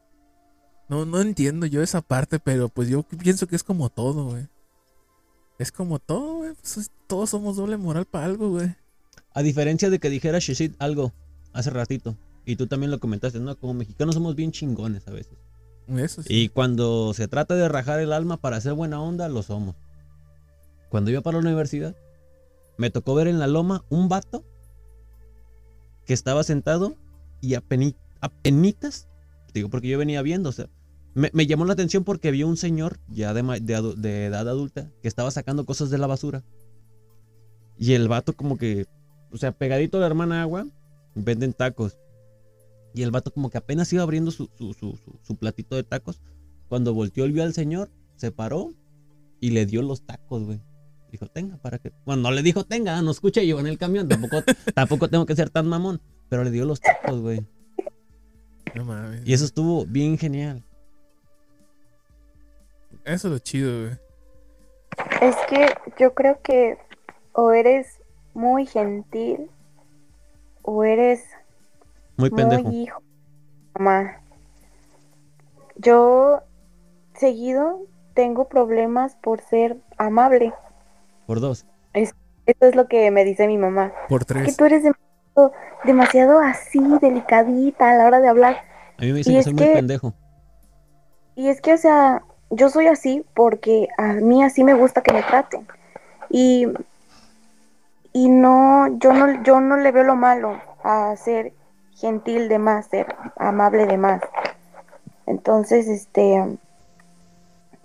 No, 0.92 1.06
no 1.06 1.22
entiendo 1.22 1.66
yo 1.66 1.82
esa 1.82 2.02
parte, 2.02 2.38
pero 2.38 2.68
pues 2.68 2.89
yo 2.89 3.04
pienso 3.04 3.48
que 3.48 3.56
es 3.56 3.64
como 3.64 3.89
todo, 3.89 4.26
güey. 4.26 4.48
Es 5.58 5.72
como 5.72 6.00
todo, 6.00 6.36
güey. 6.39 6.54
Pues 6.54 6.76
es- 6.78 6.92
todos 7.08 7.30
somos 7.30 7.56
doble 7.56 7.78
moral 7.78 8.04
para 8.06 8.26
algo, 8.26 8.50
güey. 8.50 8.76
A 9.34 9.42
diferencia 9.42 9.89
de 9.89 10.00
que 10.00 10.10
dijera 10.10 10.39
Shishit 10.39 10.76
algo 10.80 11.14
hace 11.54 11.70
ratito, 11.70 12.18
y 12.46 12.58
tú 12.58 12.68
también 12.68 12.92
lo 12.92 13.00
comentaste, 13.00 13.39
¿no? 13.39 13.56
Como 13.58 13.74
mexicanos 13.74 14.16
somos 14.16 14.36
bien 14.36 14.52
chingones 14.52 15.08
a 15.08 15.12
veces. 15.12 15.38
Eso 15.88 16.24
sí. 16.24 16.28
Y 16.30 16.50
cuando 16.50 17.14
se 17.14 17.30
trata 17.30 17.56
de 17.56 17.70
rajar 17.70 18.02
el 18.02 18.12
alma 18.12 18.36
para 18.36 18.58
hacer 18.58 18.74
buena 18.74 19.02
onda, 19.02 19.30
lo 19.30 19.44
somos. 19.44 19.76
Cuando 20.89 21.10
iba 21.10 21.22
para 21.22 21.38
la 21.38 21.44
universidad, 21.48 21.96
me 22.78 22.89
tocó 22.89 23.16
ver 23.16 23.28
en 23.30 23.39
la 23.39 23.48
loma 23.48 23.86
un 23.89 24.10
vato 24.10 24.44
que 26.06 26.14
estaba 26.14 26.44
sentado 26.44 26.98
y 27.39 27.54
apeni- 27.54 27.96
apenitas, 28.20 29.08
digo 29.54 29.70
porque 29.70 29.88
yo 29.88 29.98
venía 29.98 30.22
viendo, 30.22 30.50
o 30.50 30.52
sea, 30.52 30.68
me, 31.14 31.30
me 31.34 31.45
llamó 31.45 31.66
la 31.66 31.74
atención 31.74 32.03
porque 32.03 32.32
vi 32.32 32.43
un 32.43 32.57
señor 32.57 32.99
ya 33.07 33.34
de, 33.34 33.43
de 33.97 34.26
edad 34.26 34.47
adulta 34.47 34.91
que 35.01 35.07
estaba 35.07 35.32
sacando 35.32 35.66
cosas 35.66 35.89
de 35.89 35.97
la 35.97 36.07
basura. 36.07 36.43
Y 37.78 37.93
el 37.93 38.07
vato 38.07 38.34
como 38.34 38.57
que, 38.57 38.86
o 39.32 39.38
sea, 39.38 39.51
pegadito 39.51 39.97
a 39.97 40.01
la 40.01 40.07
hermana 40.07 40.41
agua, 40.41 40.68
venden 41.16 41.53
tacos. 41.53 41.97
Y 42.93 43.03
el 43.03 43.12
vato 43.12 43.32
como 43.32 43.49
que 43.49 43.57
apenas 43.57 43.91
iba 43.93 44.03
abriendo 44.03 44.32
su, 44.32 44.49
su, 44.57 44.74
su, 45.24 45.36
platito 45.36 45.76
de 45.76 45.84
tacos. 45.84 46.22
Cuando 46.68 46.93
volteó 46.93 47.26
y 47.26 47.32
vio 47.32 47.43
al 47.43 47.53
señor, 47.53 47.89
se 48.16 48.32
paró 48.32 48.74
y 49.39 49.51
le 49.51 49.66
dio 49.66 49.82
los 49.82 50.05
tacos, 50.05 50.43
güey. 50.43 50.62
Dijo, 51.12 51.28
tenga, 51.28 51.57
para 51.57 51.78
que... 51.80 51.91
Bueno, 52.05 52.22
no 52.22 52.32
le 52.32 52.41
dijo, 52.43 52.64
tenga, 52.64 53.01
no 53.01 53.12
escuche 53.12 53.45
yo 53.45 53.59
en 53.59 53.68
el 53.68 53.78
camión. 53.78 54.07
Tampoco, 54.07 54.43
tampoco 54.76 55.09
tengo 55.09 55.26
que 55.26 55.36
ser 55.36 55.49
tan 55.49 55.68
mamón. 55.68 56.01
Pero 56.30 56.43
le 56.43 56.51
dio 56.51 56.66
los 56.66 56.80
tacos, 56.80 57.20
güey. 57.20 57.41
No 58.76 58.86
mames. 58.86 59.24
Y 59.26 59.34
eso 59.34 59.43
estuvo 59.43 59.86
bien 59.86 60.18
genial. 60.18 60.64
Eso 63.06 63.28
es 63.28 63.34
lo 63.34 63.39
chido, 63.39 63.82
güey. 63.82 63.97
Es 65.22 65.36
que 65.49 65.68
yo 65.97 66.14
creo 66.14 66.39
que 66.41 66.78
o 67.34 67.52
eres 67.52 67.99
muy 68.34 68.66
gentil 68.66 69.49
o 70.64 70.84
eres 70.84 71.24
Muy 72.18 72.30
pendejo. 72.30 72.64
muy 72.64 72.82
hijo. 72.84 73.02
Mamá. 73.78 74.22
Yo 75.76 76.41
seguido 77.16 77.82
tengo 78.14 78.47
problemas 78.49 79.16
por 79.16 79.41
ser 79.41 79.78
amable. 79.97 80.54
Por 81.26 81.39
dos. 81.39 81.66
Eso 81.93 82.14
es 82.45 82.76
lo 82.76 82.88
que 82.88 83.10
me 83.12 83.24
dice 83.24 83.47
mi 83.47 83.58
mamá. 83.58 83.93
Por 84.10 84.22
Que 84.26 84.34
tres. 84.34 84.58
tú 84.58 84.66
eres 84.66 84.84
demasiado, 84.84 85.54
demasiado 85.86 86.39
así, 86.39 86.80
delicadita 87.02 87.91
a 87.91 87.95
la 87.95 88.06
hora 88.06 88.20
de 88.20 88.28
hablar. 88.28 88.58
A 88.97 89.02
mí 89.02 89.12
me 89.12 89.20
dicen 89.20 89.34
Y 89.34 89.36
que 89.36 89.39
es 89.39 89.45
soy 89.45 89.54
muy 89.54 89.64
que- 89.66 89.74
pendejo. 89.74 90.14
Y 91.36 91.47
es 91.47 91.62
que, 91.62 91.74
o 91.74 91.78
sea, 91.78 92.24
yo 92.52 92.70
soy 92.70 92.88
así 92.88 93.26
porque 93.34 93.88
a 93.97 94.14
mí 94.14 94.43
así 94.43 94.64
me 94.64 94.74
gusta 94.74 95.02
que 95.02 95.14
me 95.14 95.24
traten. 95.24 95.68
Y, 96.30 96.68
y 98.14 98.30
no, 98.30 98.88
yo 98.99 99.14
no, 99.14 99.41
yo 99.43 99.60
no 99.62 99.78
le 99.78 99.91
veo 99.91 100.04
lo 100.04 100.16
malo 100.16 100.62
a 100.84 101.16
ser 101.16 101.54
gentil 101.95 102.49
de 102.49 102.60
más, 102.60 102.88
ser 102.88 103.16
amable 103.38 103.86
de 103.86 103.97
más. 103.97 104.22
Entonces, 105.26 105.88
este, 105.88 106.58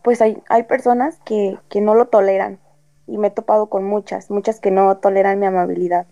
pues 0.03 0.21
hay, 0.21 0.43
hay 0.49 0.65
personas 0.65 1.19
que, 1.25 1.59
que 1.69 1.81
no 1.81 1.95
lo 1.95 2.07
toleran. 2.07 2.59
Y 3.07 3.19
me 3.19 3.29
he 3.29 3.31
topado 3.31 3.67
con 3.67 3.85
muchas, 3.85 4.31
muchas 4.31 4.59
que 4.59 4.73
no 4.73 4.97
toleran 4.97 5.39
mi 5.39 5.47
amabilidad. 5.47 6.07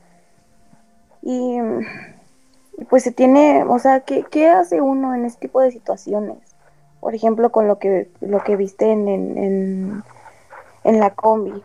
Y, 1.22 1.58
pues 2.88 3.02
se 3.02 3.12
tiene, 3.12 3.64
o 3.64 3.78
sea, 3.78 4.00
¿qué, 4.00 4.24
qué 4.30 4.48
hace 4.48 4.80
uno 4.80 5.14
en 5.14 5.24
este 5.24 5.48
tipo 5.48 5.60
de 5.60 5.70
situaciones? 5.70 6.38
Por 7.04 7.14
ejemplo, 7.14 7.52
con 7.52 7.68
lo 7.68 7.78
que, 7.78 8.10
lo 8.22 8.42
que 8.42 8.56
viste 8.56 8.90
en, 8.90 9.08
en, 9.08 10.02
en, 10.84 11.00
la 11.00 11.10
combi. 11.10 11.62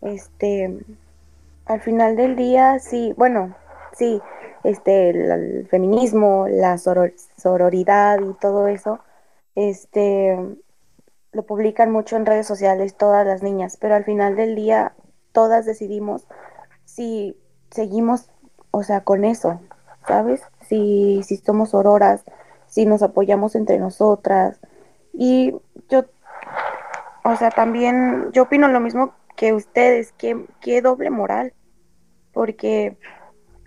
Este, 0.00 0.78
al 1.66 1.82
final 1.82 2.16
del 2.16 2.36
día, 2.36 2.78
sí, 2.78 3.12
bueno, 3.18 3.54
sí, 3.92 4.22
este, 4.64 5.10
el, 5.10 5.68
feminismo, 5.68 6.46
la 6.48 6.78
soror- 6.78 7.12
sororidad 7.36 8.18
y 8.22 8.32
todo 8.32 8.66
eso, 8.66 9.00
este, 9.56 10.38
lo 11.32 11.42
publican 11.42 11.92
mucho 11.92 12.16
en 12.16 12.24
redes 12.24 12.46
sociales 12.46 12.96
todas 12.96 13.26
las 13.26 13.42
niñas, 13.42 13.76
pero 13.78 13.94
al 13.94 14.04
final 14.04 14.36
del 14.36 14.54
día 14.54 14.94
todas 15.32 15.66
decidimos 15.66 16.26
si 16.86 17.36
seguimos, 17.70 18.30
o 18.70 18.82
sea, 18.84 19.02
con 19.04 19.26
eso, 19.26 19.60
¿sabes? 20.08 20.40
Si, 20.66 21.22
si 21.24 21.36
somos 21.36 21.72
sororas, 21.72 22.24
si 22.72 22.86
nos 22.86 23.02
apoyamos 23.02 23.54
entre 23.54 23.78
nosotras. 23.78 24.58
Y 25.12 25.54
yo, 25.90 26.06
o 27.22 27.36
sea, 27.36 27.50
también 27.50 28.32
yo 28.32 28.44
opino 28.44 28.66
lo 28.68 28.80
mismo 28.80 29.12
que 29.36 29.52
ustedes, 29.52 30.12
que 30.12 30.80
doble 30.80 31.10
moral, 31.10 31.52
porque 32.32 32.96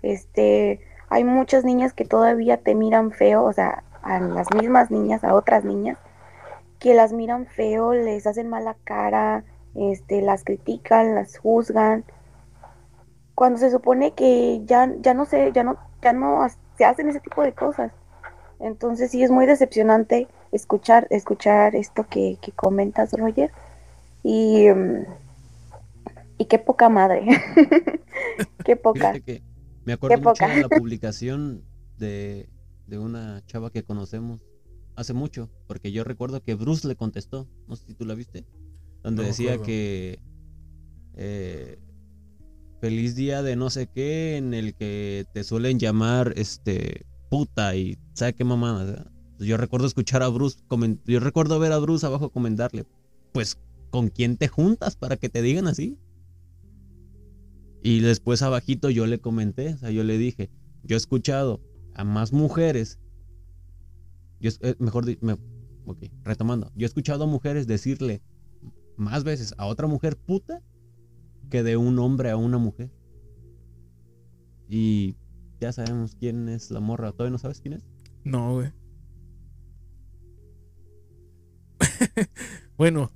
este, 0.02 0.80
hay 1.08 1.22
muchas 1.22 1.64
niñas 1.64 1.92
que 1.92 2.04
todavía 2.04 2.56
te 2.56 2.74
miran 2.74 3.12
feo, 3.12 3.44
o 3.44 3.52
sea, 3.52 3.84
a 4.02 4.18
las 4.18 4.52
mismas 4.52 4.90
niñas, 4.90 5.22
a 5.22 5.34
otras 5.34 5.64
niñas, 5.64 5.98
que 6.80 6.94
las 6.94 7.12
miran 7.12 7.46
feo, 7.46 7.92
les 7.92 8.26
hacen 8.26 8.48
mala 8.48 8.74
cara, 8.82 9.44
este, 9.76 10.20
las 10.20 10.42
critican, 10.42 11.14
las 11.14 11.38
juzgan, 11.38 12.04
cuando 13.36 13.60
se 13.60 13.70
supone 13.70 14.14
que 14.14 14.62
ya, 14.64 14.92
ya 14.98 15.14
no 15.14 15.26
se, 15.26 15.52
ya 15.52 15.62
no, 15.62 15.76
ya 16.02 16.12
no 16.12 16.44
se 16.76 16.84
hacen 16.84 17.08
ese 17.08 17.20
tipo 17.20 17.42
de 17.42 17.52
cosas. 17.52 17.92
Entonces 18.60 19.10
sí 19.10 19.22
es 19.22 19.30
muy 19.30 19.46
decepcionante 19.46 20.28
escuchar, 20.52 21.06
escuchar 21.10 21.76
esto 21.76 22.06
que, 22.08 22.38
que 22.40 22.52
comentas, 22.52 23.12
Roger. 23.12 23.50
Y, 24.22 24.68
mm, 24.68 25.04
y 26.38 26.44
qué 26.46 26.58
poca 26.58 26.88
madre. 26.88 27.26
qué 28.64 28.76
poca. 28.76 29.18
Que 29.20 29.42
me 29.84 29.92
acuerdo 29.92 30.16
Qué 30.16 30.22
mucho 30.22 30.32
poca. 30.32 30.48
de 30.48 30.62
la 30.62 30.68
publicación 30.68 31.64
de, 31.98 32.48
de 32.86 32.98
una 32.98 33.42
chava 33.46 33.70
que 33.70 33.82
conocemos 33.84 34.42
hace 34.96 35.12
mucho, 35.12 35.50
porque 35.66 35.92
yo 35.92 36.04
recuerdo 36.04 36.42
que 36.42 36.54
Bruce 36.54 36.88
le 36.88 36.96
contestó, 36.96 37.46
no 37.68 37.76
sé 37.76 37.86
si 37.86 37.94
tú 37.94 38.04
la 38.06 38.14
viste, 38.14 38.46
donde 39.02 39.22
No 39.22 39.28
decía 39.28 39.58
que 39.58 40.18
eh, 41.14 41.78
feliz 42.80 43.14
día 43.14 43.42
de 43.42 43.56
no 43.56 43.70
sé 43.70 43.88
qué, 43.88 44.36
en 44.38 44.54
el 44.54 44.74
que 44.74 45.26
te 45.32 45.44
suelen 45.44 45.78
llamar 45.78 46.32
este 46.36 47.06
y 47.74 47.98
sabe 48.14 48.34
qué 48.34 48.44
mamada. 48.44 49.10
Yo 49.38 49.56
recuerdo 49.56 49.86
escuchar 49.86 50.22
a 50.22 50.28
Bruce, 50.28 50.58
yo 51.04 51.20
recuerdo 51.20 51.58
ver 51.58 51.72
a 51.72 51.78
Bruce 51.78 52.06
abajo 52.06 52.30
comentarle, 52.30 52.86
pues 53.32 53.58
¿con 53.90 54.08
quién 54.08 54.36
te 54.36 54.48
juntas 54.48 54.96
para 54.96 55.16
que 55.16 55.28
te 55.28 55.42
digan 55.42 55.66
así? 55.66 55.98
Y 57.82 58.00
después 58.00 58.42
abajito 58.42 58.90
yo 58.90 59.06
le 59.06 59.18
comenté, 59.18 59.74
o 59.74 59.76
sea, 59.78 59.90
yo 59.90 60.02
le 60.04 60.18
dije, 60.18 60.50
yo 60.82 60.96
he 60.96 60.98
escuchado 60.98 61.60
a 61.94 62.04
más 62.04 62.32
mujeres, 62.32 62.98
yo, 64.40 64.50
eh, 64.60 64.74
mejor, 64.78 65.04
me- 65.20 65.38
ok, 65.86 65.98
retomando, 66.24 66.72
yo 66.74 66.84
he 66.84 66.88
escuchado 66.88 67.24
a 67.24 67.26
mujeres 67.26 67.66
decirle 67.66 68.22
más 68.96 69.24
veces 69.24 69.54
a 69.58 69.66
otra 69.66 69.86
mujer 69.86 70.16
puta 70.16 70.62
que 71.50 71.62
de 71.62 71.76
un 71.76 71.98
hombre 71.98 72.30
a 72.30 72.36
una 72.36 72.58
mujer. 72.58 72.90
Y 74.68 75.16
ya 75.60 75.72
sabemos 75.72 76.16
quién 76.18 76.48
es 76.48 76.70
la 76.70 76.80
morra, 76.80 77.12
¿todavía 77.12 77.32
no 77.32 77.38
sabes 77.38 77.60
quién 77.60 77.74
es? 77.74 77.82
No, 78.24 78.54
güey. 78.54 78.72
bueno, 82.76 83.12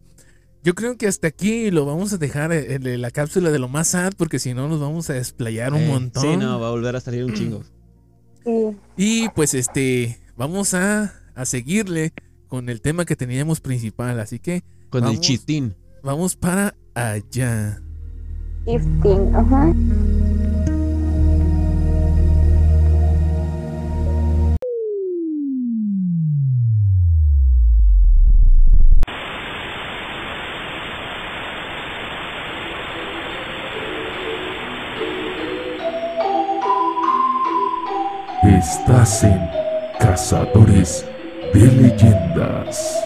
yo 0.62 0.74
creo 0.74 0.96
que 0.96 1.06
hasta 1.06 1.28
aquí 1.28 1.70
lo 1.70 1.86
vamos 1.86 2.12
a 2.12 2.18
dejar 2.18 2.52
en 2.52 2.86
en 2.86 3.00
la 3.00 3.10
cápsula 3.10 3.50
de 3.50 3.58
lo 3.58 3.68
más 3.68 3.88
sad, 3.88 4.12
porque 4.16 4.38
si 4.38 4.54
no 4.54 4.68
nos 4.68 4.80
vamos 4.80 5.08
a 5.10 5.14
desplayar 5.14 5.72
un 5.72 5.80
Eh, 5.82 5.88
montón. 5.88 6.22
Sí, 6.22 6.36
no, 6.36 6.60
va 6.60 6.68
a 6.68 6.70
volver 6.70 6.96
a 6.96 7.00
salir 7.00 7.24
un 7.24 7.34
chingo. 7.34 7.62
Sí. 8.44 8.76
Y 8.96 9.28
pues 9.30 9.54
este, 9.54 10.20
vamos 10.36 10.74
a, 10.74 11.12
a 11.34 11.44
seguirle 11.44 12.12
con 12.48 12.68
el 12.68 12.80
tema 12.80 13.04
que 13.04 13.16
teníamos 13.16 13.60
principal. 13.60 14.18
Así 14.20 14.38
que 14.38 14.62
Con 14.90 15.02
el 15.04 15.10
Vamos. 15.10 15.20
chistín. 15.20 15.76
vamos 16.02 16.36
para 16.36 16.74
allá. 16.94 17.80
Shifting, 18.66 19.34
ajá. 19.34 19.72
Estás 38.60 39.24
en 39.24 39.40
Cazadores 39.98 41.06
de 41.54 41.60
Leyendas. 41.66 43.00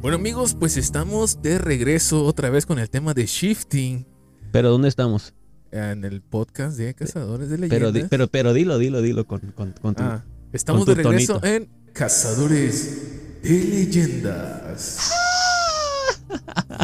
Bueno 0.00 0.16
amigos, 0.16 0.54
pues 0.58 0.76
estamos 0.76 1.42
de 1.42 1.58
regreso 1.58 2.24
otra 2.24 2.50
vez 2.50 2.64
con 2.66 2.78
el 2.78 2.88
tema 2.88 3.14
de 3.14 3.26
shifting 3.26 4.06
Pero 4.52 4.70
¿dónde 4.70 4.88
estamos? 4.88 5.34
en 5.70 6.02
el 6.04 6.22
podcast 6.22 6.78
de 6.78 6.94
Cazadores 6.94 7.50
de 7.50 7.58
Leyendas. 7.58 8.06
Pero, 8.08 8.26
pero 8.28 8.54
dilo, 8.54 8.78
dilo, 8.78 9.02
dilo 9.02 9.26
con, 9.26 9.40
con, 9.54 9.72
con 9.72 9.94
tu- 9.94 10.02
Ah, 10.02 10.24
estamos 10.52 10.86
de 10.86 10.94
regreso 10.94 11.40
tonito. 11.40 11.46
en 11.46 11.68
Cazadores 11.92 13.42
de 13.42 13.50
Leyendas. 13.50 15.10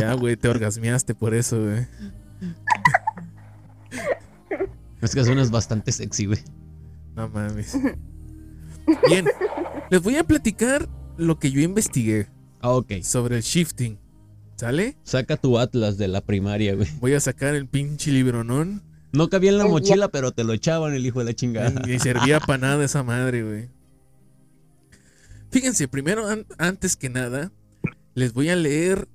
ya, 0.01 0.15
güey, 0.15 0.37
te 0.37 0.49
orgasmeaste 0.49 1.15
por 1.15 1.35
eso, 1.35 1.61
güey. 1.63 1.87
Es 5.01 5.15
que 5.15 5.25
suenas 5.25 5.51
bastante 5.51 5.93
sexy, 5.93 6.27
güey. 6.27 6.41
No 7.15 7.29
mames. 7.29 7.77
Bien, 9.09 9.27
les 9.91 10.03
voy 10.03 10.17
a 10.17 10.25
platicar 10.25 10.89
lo 11.17 11.39
que 11.39 11.51
yo 11.51 11.61
investigué 11.61 12.27
Ah, 12.61 12.71
ok. 12.71 13.03
sobre 13.03 13.37
el 13.37 13.43
shifting. 13.43 13.99
¿Sale? 14.57 14.97
Saca 15.03 15.37
tu 15.37 15.59
atlas 15.59 15.99
de 15.99 16.09
la 16.09 16.21
primaria, 16.23 16.75
güey. 16.75 16.89
Voy 17.01 17.13
a 17.15 17.21
sacar 17.21 17.55
el 17.55 17.67
pinche 17.69 18.11
libronón. 18.13 18.83
No 19.15 19.29
cabía 19.29 19.51
en 19.51 19.59
la 19.59 19.65
mochila, 19.67 20.09
pero 20.09 20.33
te 20.33 20.45
lo 20.45 20.53
echaban 20.53 20.93
el 20.95 21.07
hijo 21.07 21.21
de 21.21 21.25
la 21.27 21.35
chingada. 21.35 21.83
Y 21.89 21.99
servía 22.01 22.41
para 22.41 22.59
nada 22.59 22.85
esa 22.85 23.03
madre, 23.03 23.43
güey. 23.43 23.69
Fíjense, 25.51 25.87
primero, 25.89 26.27
an- 26.29 26.47
antes 26.59 26.97
que 26.97 27.09
nada, 27.09 27.53
les 28.15 28.33
voy 28.33 28.49
a 28.49 28.57
leer. 28.57 29.09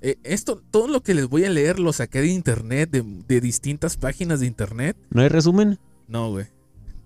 eh, 0.00 0.18
esto, 0.24 0.62
todo 0.70 0.88
lo 0.88 1.02
que 1.02 1.14
les 1.14 1.28
voy 1.28 1.44
a 1.44 1.50
leer 1.50 1.78
lo 1.78 1.92
saqué 1.92 2.20
de 2.20 2.28
internet, 2.28 2.90
de, 2.90 3.02
de 3.28 3.40
distintas 3.40 3.96
páginas 3.96 4.40
de 4.40 4.46
internet. 4.46 4.96
¿No 5.10 5.22
hay 5.22 5.28
resumen? 5.28 5.78
No, 6.08 6.30
güey. 6.30 6.46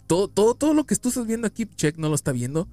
Todo, 0.07 0.28
todo, 0.28 0.55
todo 0.55 0.72
lo 0.74 0.84
que 0.84 0.97
tú 0.97 1.09
estás 1.09 1.26
viendo 1.26 1.47
aquí, 1.47 1.66
Check 1.66 1.97
no 1.99 2.09
lo 2.09 2.14
está 2.14 2.32
viendo. 2.32 2.68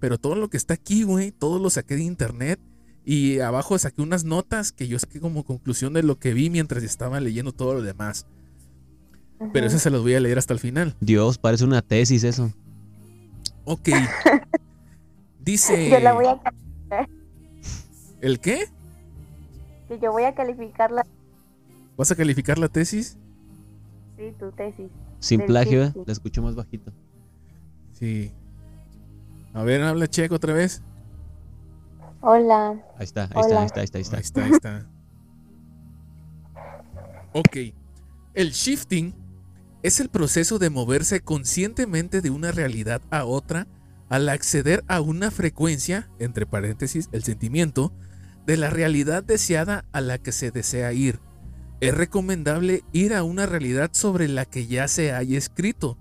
Pero 0.00 0.18
todo 0.18 0.34
lo 0.34 0.48
que 0.50 0.56
está 0.56 0.74
aquí, 0.74 1.04
güey, 1.04 1.30
todo 1.30 1.58
lo 1.60 1.70
saqué 1.70 1.94
de 1.96 2.02
internet. 2.02 2.58
Y 3.04 3.38
abajo 3.40 3.76
saqué 3.78 4.02
unas 4.02 4.24
notas 4.24 4.70
que 4.72 4.86
yo 4.88 4.98
saqué 4.98 5.20
como 5.20 5.44
conclusión 5.44 5.92
de 5.92 6.02
lo 6.02 6.18
que 6.18 6.34
vi 6.34 6.50
mientras 6.50 6.82
estaba 6.84 7.20
leyendo 7.20 7.52
todo 7.52 7.74
lo 7.74 7.82
demás. 7.82 8.26
Pero 9.52 9.66
eso 9.66 9.78
se 9.78 9.90
los 9.90 10.02
voy 10.02 10.14
a 10.14 10.20
leer 10.20 10.38
hasta 10.38 10.52
el 10.54 10.60
final. 10.60 10.94
Dios, 11.00 11.38
parece 11.38 11.64
una 11.64 11.82
tesis 11.82 12.24
eso. 12.24 12.52
Ok. 13.64 13.88
Dice. 15.40 15.90
Yo 15.90 15.98
la 16.00 16.12
voy 16.12 16.26
a 16.26 16.40
¿El 18.20 18.38
qué? 18.38 18.66
que 19.88 19.98
yo 19.98 20.12
voy 20.12 20.22
a 20.24 20.34
calificar 20.34 20.90
la 20.92 21.04
¿Vas 21.96 22.10
a 22.12 22.14
calificar 22.16 22.58
la 22.58 22.68
tesis? 22.68 23.18
sí, 24.16 24.32
tu 24.38 24.50
tesis. 24.52 24.90
Sin 25.18 25.38
Del 25.38 25.46
plagio, 25.48 25.84
¿eh? 25.84 25.92
La 26.06 26.12
escucho 26.12 26.42
más 26.42 26.54
bajito. 26.54 26.92
Sí. 27.92 28.32
A 29.52 29.62
ver, 29.64 29.82
habla 29.82 30.06
checo 30.08 30.36
otra 30.36 30.52
vez. 30.54 30.82
Hola. 32.20 32.80
Ahí 32.96 33.04
está, 33.04 33.22
ahí 33.24 33.28
está, 33.30 33.40
Hola. 33.40 33.60
ahí 33.60 33.66
está, 33.66 33.80
ahí 33.80 33.84
está, 33.84 33.98
ahí 33.98 34.02
está. 34.02 34.16
Ahí 34.16 34.22
está, 34.22 34.44
ahí 34.44 34.50
está. 34.52 34.86
Ok. 37.34 37.56
El 38.34 38.50
shifting 38.50 39.14
es 39.82 40.00
el 40.00 40.08
proceso 40.08 40.58
de 40.58 40.70
moverse 40.70 41.20
conscientemente 41.20 42.20
de 42.20 42.30
una 42.30 42.52
realidad 42.52 43.02
a 43.10 43.24
otra 43.24 43.66
al 44.08 44.28
acceder 44.28 44.84
a 44.88 45.00
una 45.00 45.30
frecuencia, 45.30 46.10
entre 46.18 46.44
paréntesis, 46.44 47.08
el 47.12 47.24
sentimiento, 47.24 47.94
de 48.46 48.56
la 48.56 48.68
realidad 48.68 49.24
deseada 49.24 49.86
a 49.92 50.00
la 50.00 50.18
que 50.18 50.32
se 50.32 50.50
desea 50.50 50.92
ir. 50.92 51.20
Es 51.80 51.94
recomendable 51.96 52.84
ir 52.92 53.14
a 53.14 53.22
una 53.22 53.46
realidad 53.46 53.90
sobre 53.92 54.28
la 54.28 54.44
que 54.44 54.66
ya 54.66 54.86
se 54.86 55.12
haya 55.12 55.38
escrito. 55.38 55.98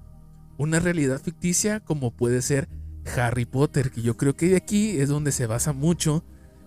Una 0.57 0.79
realidad 0.79 1.21
ficticia 1.21 1.79
como 1.79 2.11
puede 2.11 2.41
ser 2.41 2.67
Harry 3.15 3.45
Potter, 3.45 3.91
que 3.91 4.01
yo 4.01 4.17
creo 4.17 4.35
que 4.35 4.49
de 4.49 4.57
aquí 4.57 4.99
es 4.99 5.09
donde 5.09 5.31
se 5.31 5.47
basa 5.47 5.73
mucho 5.73 6.23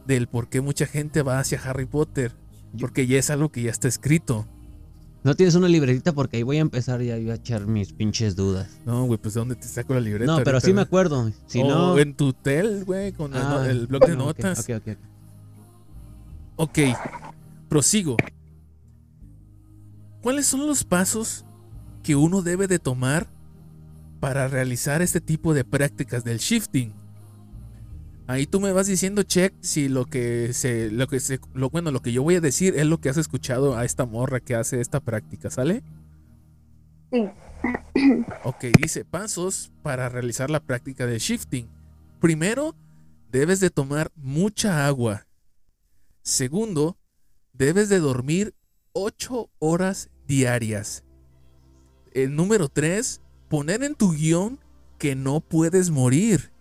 del 0.06 0.26
por 0.26 0.48
qué 0.48 0.60
mucha 0.60 0.86
gente 0.86 1.22
va 1.22 1.38
hacia 1.38 1.60
Harry 1.60 1.86
Potter. 1.86 2.32
Porque 2.80 3.06
ya 3.06 3.18
es 3.18 3.30
algo 3.30 3.52
que 3.52 3.62
ya 3.62 3.70
está 3.70 3.86
escrito. 3.86 4.48
No 5.24 5.34
tienes 5.34 5.54
una 5.54 5.68
libretita 5.68 6.12
porque 6.12 6.36
ahí 6.36 6.42
voy 6.42 6.58
a 6.58 6.60
empezar 6.60 7.00
ya 7.00 7.16
iba 7.16 7.32
a 7.32 7.36
echar 7.36 7.66
mis 7.66 7.92
pinches 7.94 8.36
dudas. 8.36 8.68
No, 8.84 9.06
güey, 9.06 9.18
pues 9.18 9.32
¿de 9.34 9.40
dónde 9.40 9.56
te 9.56 9.66
saco 9.66 9.94
la 9.94 10.00
libreta? 10.00 10.30
No, 10.30 10.36
pero 10.44 10.56
ahorita, 10.58 10.66
sí 10.66 10.74
me 10.74 10.82
acuerdo. 10.82 11.32
Si 11.46 11.62
O 11.62 11.66
no. 11.68 11.98
en 11.98 12.14
tu 12.14 12.34
tel, 12.34 12.84
güey, 12.84 13.12
con 13.12 13.32
el, 13.34 13.40
Ah, 13.40 13.66
el 13.68 13.86
blog 13.86 14.06
de 14.06 14.16
notas. 14.16 14.60
ok, 14.60 14.70
ok, 14.76 14.88
ok. 14.88 14.98
Ok, 16.56 16.78
prosigo. 17.68 18.16
¿Cuáles 20.20 20.46
son 20.46 20.66
los 20.66 20.84
pasos 20.84 21.44
que 22.02 22.16
uno 22.16 22.42
debe 22.42 22.66
de 22.66 22.78
tomar 22.78 23.26
para 24.20 24.46
realizar 24.48 25.00
este 25.02 25.20
tipo 25.22 25.54
de 25.54 25.64
prácticas 25.64 26.22
del 26.22 26.38
shifting? 26.38 26.92
Ahí 28.26 28.46
tú 28.46 28.58
me 28.60 28.72
vas 28.72 28.86
diciendo, 28.86 29.22
check, 29.22 29.52
si 29.60 29.88
lo 29.88 30.06
que 30.06 30.54
se, 30.54 30.90
lo 30.90 31.06
que 31.08 31.20
se, 31.20 31.40
lo 31.52 31.68
bueno, 31.68 31.90
lo 31.90 32.00
que 32.00 32.12
yo 32.12 32.22
voy 32.22 32.36
a 32.36 32.40
decir 32.40 32.74
es 32.76 32.86
lo 32.86 32.98
que 32.98 33.10
has 33.10 33.18
escuchado 33.18 33.76
a 33.76 33.84
esta 33.84 34.06
morra 34.06 34.40
que 34.40 34.54
hace 34.54 34.80
esta 34.80 35.00
práctica, 35.00 35.50
¿sale? 35.50 35.82
Sí. 37.12 37.28
Ok, 38.44 38.64
dice 38.80 39.04
pasos 39.04 39.72
para 39.82 40.08
realizar 40.08 40.50
la 40.50 40.60
práctica 40.60 41.06
de 41.06 41.18
shifting. 41.18 41.68
Primero, 42.20 42.74
debes 43.30 43.60
de 43.60 43.70
tomar 43.70 44.10
mucha 44.16 44.86
agua. 44.86 45.26
Segundo, 46.22 46.98
debes 47.52 47.88
de 47.88 48.00
dormir 48.00 48.54
8 48.92 49.50
horas 49.58 50.10
diarias. 50.26 51.04
El 52.12 52.36
número 52.36 52.68
3, 52.68 53.20
poner 53.48 53.82
en 53.82 53.94
tu 53.94 54.12
guion 54.12 54.60
que 54.98 55.14
no 55.14 55.40
puedes 55.40 55.90
morir. 55.90 56.53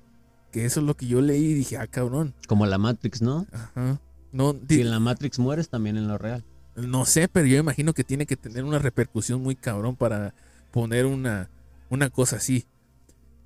Que 0.54 0.66
eso 0.66 0.80
es 0.80 0.86
lo 0.86 0.96
que 0.96 1.08
yo 1.08 1.20
leí 1.20 1.44
y 1.48 1.54
dije, 1.56 1.78
ah, 1.78 1.88
cabrón. 1.88 2.34
Como 2.48 2.66
la 2.66 2.78
Matrix, 2.78 3.22
¿no? 3.22 3.48
Ajá. 3.52 4.00
No, 4.32 4.56
Si 4.70 4.82
en 4.82 4.92
la 4.92 5.00
Matrix 5.00 5.40
mueres, 5.40 5.68
también 5.68 5.98
en 5.98 6.08
lo 6.08 6.18
real. 6.18 6.46
no 6.76 7.06
sé, 7.06 7.28
pero 7.28 7.48
yo 7.48 7.58
imagino 7.58 7.94
que 7.94 8.04
tiene 8.04 8.26
que 8.26 8.38
tener 8.38 8.64
una 8.64 8.80
repercusión 8.80 9.42
muy 9.42 9.56
cabrón 9.56 9.96
para 9.96 10.34
poner 10.72 11.08
una, 11.08 11.50
una 11.90 12.10
cosa 12.10 12.36
así. 12.38 12.66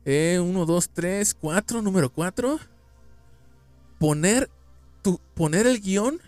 Eh, 0.06 0.40
uno, 0.42 0.66
dos, 0.66 0.90
tres, 0.90 1.34
cuatro, 1.34 1.82
número 1.82 2.12
cuatro. 2.12 2.60
Poner, 4.00 4.50
tu, 5.02 5.20
poner 5.34 5.66
el 5.66 5.80
guion. 5.82 6.20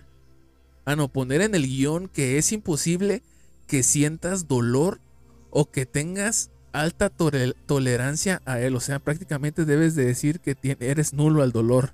Ah, 0.85 0.95
no, 0.95 1.09
poner 1.09 1.41
en 1.41 1.55
el 1.55 1.67
guion 1.67 2.07
que 2.07 2.37
es 2.37 2.51
imposible 2.51 3.21
que 3.67 3.83
sientas 3.83 4.47
dolor 4.47 4.99
o 5.51 5.69
que 5.69 5.85
tengas 5.85 6.51
alta 6.73 7.09
tolerancia 7.09 8.41
a 8.45 8.59
él. 8.59 8.75
O 8.75 8.79
sea, 8.79 8.99
prácticamente 8.99 9.65
debes 9.65 9.95
de 9.95 10.05
decir 10.05 10.39
que 10.39 10.57
eres 10.79 11.13
nulo 11.13 11.43
al 11.43 11.51
dolor. 11.51 11.93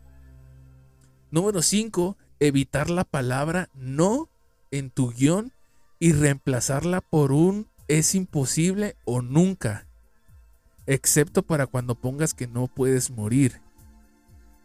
Número 1.32 1.62
5. 1.62 2.18
Evitar 2.40 2.90
la 2.90 3.04
palabra 3.04 3.70
no 3.74 4.30
en 4.72 4.90
tu 4.90 5.12
guion 5.12 5.52
y 6.00 6.12
reemplazarla 6.12 7.02
por 7.02 7.32
un 7.32 7.68
es 7.88 8.16
imposible 8.16 8.96
o 9.06 9.22
nunca. 9.22 9.88
Excepto 10.86 11.44
para 11.44 11.68
cuando 11.68 11.96
pongas 11.96 12.34
que 12.34 12.48
no 12.48 12.68
puedes 12.68 13.10
morir. 13.10 13.62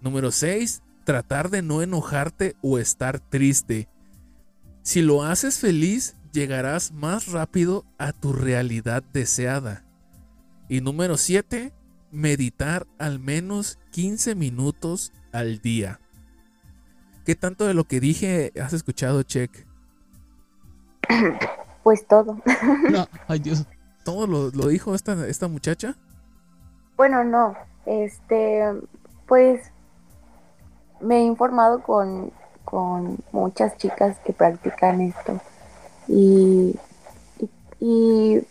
Número 0.00 0.30
6. 0.30 0.82
Tratar 1.04 1.50
de 1.50 1.62
no 1.62 1.82
enojarte 1.82 2.56
o 2.62 2.78
estar 2.78 3.20
triste. 3.20 3.88
Si 4.82 5.02
lo 5.02 5.22
haces 5.22 5.58
feliz, 5.58 6.16
llegarás 6.32 6.92
más 6.92 7.26
rápido 7.26 7.84
a 7.98 8.12
tu 8.12 8.32
realidad 8.32 9.02
deseada. 9.12 9.84
Y 10.70 10.80
número 10.80 11.16
7. 11.16 11.72
Meditar 12.12 12.86
al 12.98 13.18
menos 13.18 13.80
15 13.90 14.36
minutos 14.36 15.12
al 15.32 15.60
día. 15.60 16.00
¿Qué 17.26 17.34
tanto 17.34 17.66
de 17.66 17.74
lo 17.74 17.84
que 17.84 17.98
dije 17.98 18.52
has 18.60 18.72
escuchado, 18.72 19.22
Check? 19.22 19.66
Pues 21.82 22.06
todo. 22.06 22.40
No, 22.90 23.08
ay 23.26 23.38
Dios. 23.38 23.66
¿Todo 24.04 24.26
lo, 24.26 24.50
lo 24.50 24.68
dijo 24.68 24.94
esta, 24.94 25.26
esta 25.26 25.48
muchacha? 25.48 25.96
Bueno, 26.96 27.24
no. 27.24 27.56
Este, 27.86 28.62
pues 29.26 29.72
me 31.00 31.16
he 31.16 31.22
informado 31.22 31.82
con, 31.82 32.32
con 32.64 33.18
muchas 33.32 33.76
chicas 33.78 34.18
que 34.24 34.34
practican 34.34 35.00
esto. 35.00 35.40
Y, 36.06 36.76
y, 37.38 37.50
y, 37.80 38.46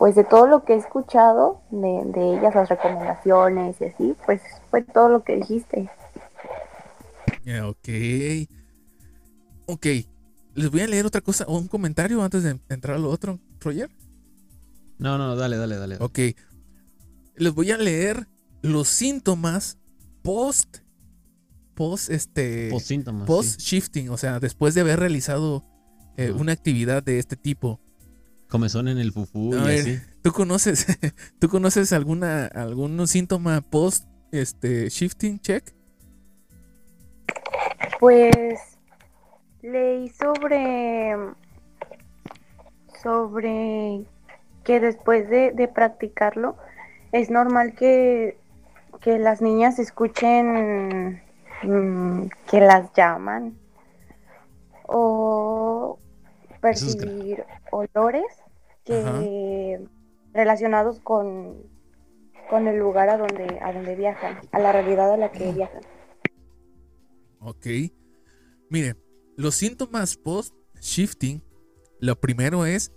pues 0.00 0.14
de 0.14 0.24
todo 0.24 0.46
lo 0.46 0.64
que 0.64 0.72
he 0.72 0.76
escuchado 0.76 1.60
de, 1.70 2.02
de 2.06 2.38
ellas, 2.38 2.54
las 2.54 2.70
recomendaciones 2.70 3.78
y 3.82 3.84
así, 3.84 4.16
pues 4.24 4.40
fue 4.70 4.80
todo 4.80 5.10
lo 5.10 5.24
que 5.24 5.36
dijiste. 5.36 5.90
Ok. 7.62 8.48
Ok. 9.66 9.86
Les 10.54 10.70
voy 10.70 10.80
a 10.80 10.86
leer 10.86 11.04
otra 11.04 11.20
cosa, 11.20 11.44
o 11.46 11.58
un 11.58 11.68
comentario 11.68 12.22
antes 12.22 12.42
de 12.44 12.58
entrar 12.70 12.96
a 12.96 12.98
lo 12.98 13.10
otro, 13.10 13.40
Roger. 13.60 13.90
No, 14.96 15.18
no, 15.18 15.36
dale, 15.36 15.58
dale, 15.58 15.76
dale. 15.76 15.96
Ok. 16.00 16.18
Les 17.34 17.52
voy 17.52 17.70
a 17.70 17.76
leer 17.76 18.26
los 18.62 18.88
síntomas 18.88 19.76
post. 20.22 20.78
Post 21.74 22.08
este. 22.08 22.70
Post 22.70 22.86
síntomas. 22.86 23.26
post 23.26 23.60
sí. 23.60 23.76
shifting. 23.76 24.08
O 24.08 24.16
sea, 24.16 24.40
después 24.40 24.74
de 24.74 24.80
haber 24.80 24.98
realizado 24.98 25.62
eh, 26.16 26.32
una 26.32 26.52
actividad 26.52 27.02
de 27.02 27.18
este 27.18 27.36
tipo. 27.36 27.82
Comezón 28.50 28.88
en 28.88 28.98
el 28.98 29.12
fufú 29.12 29.54
A 29.54 29.62
y 29.62 29.64
ver, 29.64 29.80
así. 29.80 30.00
¿Tú 30.22 30.32
conoces, 30.32 30.86
¿tú 31.38 31.48
conoces 31.48 31.92
alguna, 31.92 32.46
algún 32.46 33.06
síntoma 33.06 33.60
post 33.62 34.06
este, 34.32 34.88
shifting 34.88 35.40
check? 35.40 35.72
Pues 37.98 38.58
leí 39.62 40.08
sobre 40.08 41.16
sobre 43.02 44.04
que 44.64 44.80
después 44.80 45.28
de, 45.30 45.52
de 45.52 45.68
practicarlo 45.68 46.56
es 47.12 47.30
normal 47.30 47.74
que, 47.74 48.36
que 49.00 49.18
las 49.18 49.40
niñas 49.40 49.78
escuchen 49.78 51.22
mm, 51.62 52.28
que 52.50 52.60
las 52.60 52.92
llaman 52.94 53.54
o 54.86 55.98
percibir 56.60 57.44
olores 57.70 58.26
que 58.84 59.80
relacionados 60.32 61.00
con, 61.00 61.62
con 62.48 62.68
el 62.68 62.78
lugar 62.78 63.08
a 63.08 63.16
donde, 63.16 63.58
a 63.62 63.72
donde 63.72 63.94
viajan, 63.94 64.40
a 64.52 64.58
la 64.58 64.72
realidad 64.72 65.12
a 65.12 65.16
la 65.16 65.32
que 65.32 65.52
viajan. 65.52 65.82
Ok. 67.40 67.66
Mire, 68.68 68.96
los 69.36 69.54
síntomas 69.54 70.16
post-shifting, 70.16 71.42
lo 71.98 72.20
primero 72.20 72.66
es 72.66 72.92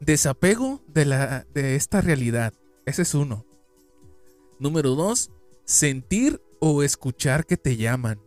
desapego 0.00 0.82
de, 0.88 1.04
la, 1.04 1.46
de 1.52 1.76
esta 1.76 2.00
realidad. 2.00 2.52
Ese 2.86 3.02
es 3.02 3.14
uno. 3.14 3.46
Número 4.58 4.90
dos, 4.90 5.30
sentir 5.64 6.40
o 6.60 6.82
escuchar 6.82 7.46
que 7.46 7.56
te 7.56 7.76
llaman. 7.76 8.20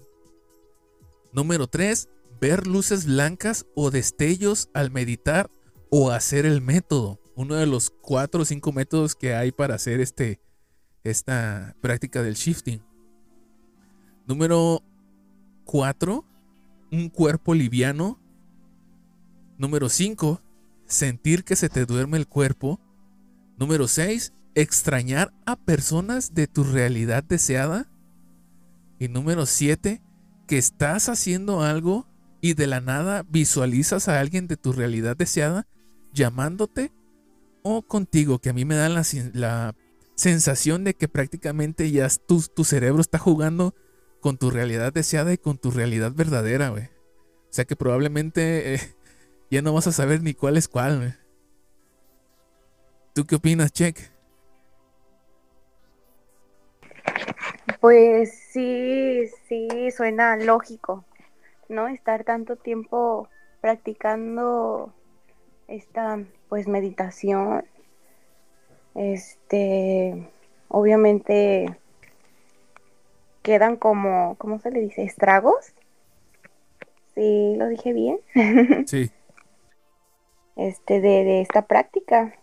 Número 1.33 1.67
tres, 1.67 2.09
ver 2.45 2.67
luces 2.67 3.07
blancas 3.07 3.65
o 3.73 3.89
destellos 3.89 4.69
al 4.75 4.91
meditar 4.91 5.49
o 5.89 6.11
hacer 6.11 6.45
el 6.45 6.61
método. 6.61 7.19
Uno 7.35 7.55
de 7.55 7.65
los 7.65 7.89
cuatro 7.89 8.43
o 8.43 8.45
cinco 8.45 8.71
métodos 8.71 9.15
que 9.15 9.33
hay 9.33 9.51
para 9.51 9.73
hacer 9.73 9.99
este, 9.99 10.39
esta 11.03 11.75
práctica 11.81 12.21
del 12.21 12.35
shifting. 12.35 12.83
Número 14.27 14.83
4. 15.63 16.23
Un 16.91 17.09
cuerpo 17.09 17.55
liviano. 17.55 18.19
Número 19.57 19.89
5. 19.89 20.39
Sentir 20.85 21.45
que 21.45 21.55
se 21.55 21.67
te 21.67 21.87
duerme 21.87 22.17
el 22.17 22.27
cuerpo. 22.27 22.79
Número 23.57 23.87
6, 23.87 24.33
extrañar 24.53 25.33
a 25.47 25.55
personas 25.55 26.35
de 26.35 26.45
tu 26.45 26.63
realidad 26.63 27.23
deseada. 27.23 27.89
Y 28.99 29.07
número 29.07 29.47
7, 29.47 30.03
que 30.47 30.59
estás 30.59 31.09
haciendo 31.09 31.63
algo 31.63 32.07
y 32.45 32.53
de 32.53 32.67
la 32.67 32.79
nada 32.79 33.25
visualizas 33.27 34.07
a 34.07 34.19
alguien 34.19 34.45
de 34.45 34.55
tu 34.55 34.71
realidad 34.71 35.17
deseada 35.17 35.65
llamándote 36.13 36.91
o 37.63 37.81
contigo, 37.81 38.37
que 38.37 38.51
a 38.51 38.53
mí 38.53 38.65
me 38.65 38.75
da 38.75 38.87
la, 38.87 39.01
la 39.33 39.73
sensación 40.13 40.83
de 40.83 40.93
que 40.93 41.07
prácticamente 41.07 41.89
ya 41.89 42.07
tu, 42.27 42.43
tu, 42.55 42.63
cerebro 42.63 43.01
está 43.01 43.17
jugando 43.17 43.73
con 44.21 44.37
tu 44.37 44.51
realidad 44.51 44.93
deseada 44.93 45.33
y 45.33 45.39
con 45.39 45.57
tu 45.57 45.71
realidad 45.71 46.11
verdadera, 46.13 46.69
güey. 46.69 46.83
O 46.83 47.49
sea 47.49 47.65
que 47.65 47.75
probablemente 47.75 48.75
eh, 48.75 48.79
ya 49.49 49.63
no 49.63 49.73
vas 49.73 49.87
a 49.87 49.91
saber 49.91 50.21
ni 50.21 50.35
cuál 50.35 50.57
es 50.57 50.67
cuál, 50.67 50.99
güey. 50.99 51.13
¿Tú 53.15 53.25
qué 53.25 53.37
opinas, 53.37 53.71
Check? 53.71 53.97
Pues 57.81 58.37
sí, 58.51 59.23
sí, 59.49 59.89
suena 59.97 60.37
lógico, 60.37 61.05
¿no? 61.69 61.87
Estar 61.87 62.23
tanto 62.23 62.55
tiempo 62.55 63.29
practicando 63.61 64.93
esta, 65.67 66.23
pues, 66.49 66.67
meditación. 66.67 67.65
Este, 68.95 70.29
obviamente 70.69 71.77
quedan 73.41 73.77
como, 73.77 74.35
¿cómo 74.37 74.59
se 74.59 74.71
le 74.71 74.81
dice? 74.81 75.03
Estragos. 75.03 75.73
Sí, 77.13 77.55
lo 77.57 77.67
dije 77.67 77.93
bien. 77.93 78.19
Sí. 78.87 79.11
Este, 80.55 81.01
de, 81.01 81.23
de 81.25 81.41
esta 81.41 81.67
práctica. 81.67 82.39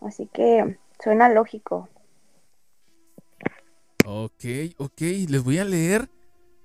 Así 0.00 0.26
que 0.32 0.78
suena 1.02 1.28
lógico. 1.28 1.88
Ok, 4.06 4.44
ok. 4.78 5.00
Les 5.28 5.44
voy 5.44 5.58
a 5.58 5.64
leer 5.64 6.08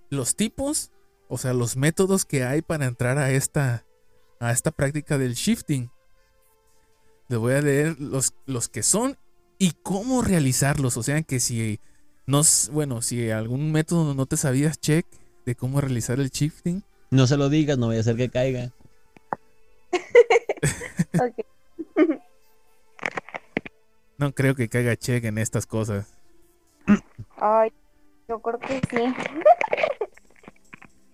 los 0.10 0.38
tipos, 0.38 0.93
o 1.34 1.38
sea, 1.40 1.52
los 1.54 1.76
métodos 1.78 2.26
que 2.26 2.44
hay 2.44 2.62
para 2.62 2.86
entrar 2.86 3.18
a 3.18 3.32
esta, 3.32 3.86
a 4.40 4.52
esta 4.52 4.70
práctica 4.70 5.18
del 5.18 5.34
shifting. 5.34 5.90
Les 7.28 7.40
voy 7.40 7.54
a 7.54 7.62
leer 7.62 8.00
los, 8.00 8.36
los 8.46 8.70
que 8.70 8.84
son 8.84 9.18
y 9.58 9.72
cómo 9.82 10.22
realizarlos. 10.22 10.96
O 10.96 11.02
sea, 11.02 11.24
que 11.24 11.40
si 11.40 11.80
no, 12.28 12.44
bueno, 12.72 13.02
si 13.02 13.32
algún 13.32 13.72
método 13.72 14.14
no 14.14 14.28
te 14.28 14.38
sabías, 14.38 14.80
check 14.80 15.08
de 15.44 15.56
cómo 15.56 15.82
realizar 15.82 16.20
el 16.20 16.30
shifting. 16.30 16.84
No 17.10 17.26
se 17.26 17.36
lo 17.36 17.50
digas, 17.50 17.80
no 17.80 17.88
voy 17.88 17.98
a 17.98 18.02
hacer 18.02 18.16
que 18.16 18.30
caiga. 18.30 18.72
ok. 21.20 21.46
No 24.20 24.32
creo 24.32 24.54
que 24.54 24.70
caiga 24.70 24.96
check 24.96 25.24
en 25.26 25.40
estas 25.40 25.66
cosas. 25.66 26.14
Ay, 27.38 27.74
yo 28.30 28.40
creo 28.40 28.60
que 28.60 28.80
sí. 28.90 29.14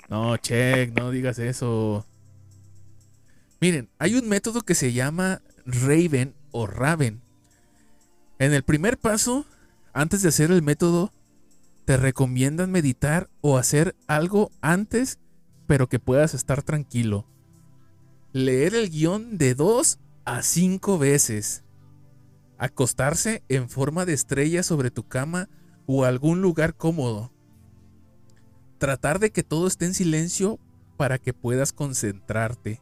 No, 0.09 0.37
check, 0.37 0.97
no 0.97 1.11
digas 1.11 1.37
eso. 1.39 2.05
Miren, 3.61 3.89
hay 3.99 4.15
un 4.15 4.27
método 4.27 4.61
que 4.61 4.73
se 4.73 4.93
llama 4.93 5.41
Raven 5.65 6.33
o 6.51 6.65
Raven. 6.65 7.21
En 8.39 8.53
el 8.53 8.63
primer 8.63 8.97
paso, 8.97 9.45
antes 9.93 10.21
de 10.21 10.29
hacer 10.29 10.49
el 10.51 10.63
método, 10.63 11.11
te 11.85 11.97
recomiendan 11.97 12.71
meditar 12.71 13.29
o 13.41 13.57
hacer 13.57 13.95
algo 14.07 14.51
antes, 14.61 15.19
pero 15.67 15.89
que 15.89 15.99
puedas 15.99 16.33
estar 16.33 16.63
tranquilo. 16.63 17.27
Leer 18.31 18.75
el 18.75 18.89
guion 18.89 19.37
de 19.37 19.55
dos 19.55 19.99
a 20.25 20.41
cinco 20.41 20.97
veces. 20.97 21.63
Acostarse 22.57 23.43
en 23.49 23.69
forma 23.69 24.05
de 24.05 24.13
estrella 24.13 24.63
sobre 24.63 24.89
tu 24.89 25.07
cama 25.07 25.49
o 25.85 26.05
algún 26.05 26.41
lugar 26.41 26.75
cómodo. 26.75 27.31
Tratar 28.79 29.19
de 29.19 29.31
que 29.31 29.43
todo 29.43 29.67
esté 29.67 29.85
en 29.85 29.93
silencio 29.93 30.59
para 30.97 31.19
que 31.19 31.33
puedas 31.33 31.73
concentrarte. 31.73 32.81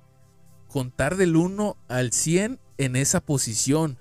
Contar 0.67 1.17
del 1.17 1.35
1 1.35 1.75
al 1.87 2.11
100 2.13 2.59
en 2.77 2.95
esa 2.95 3.19
posición. 3.19 3.97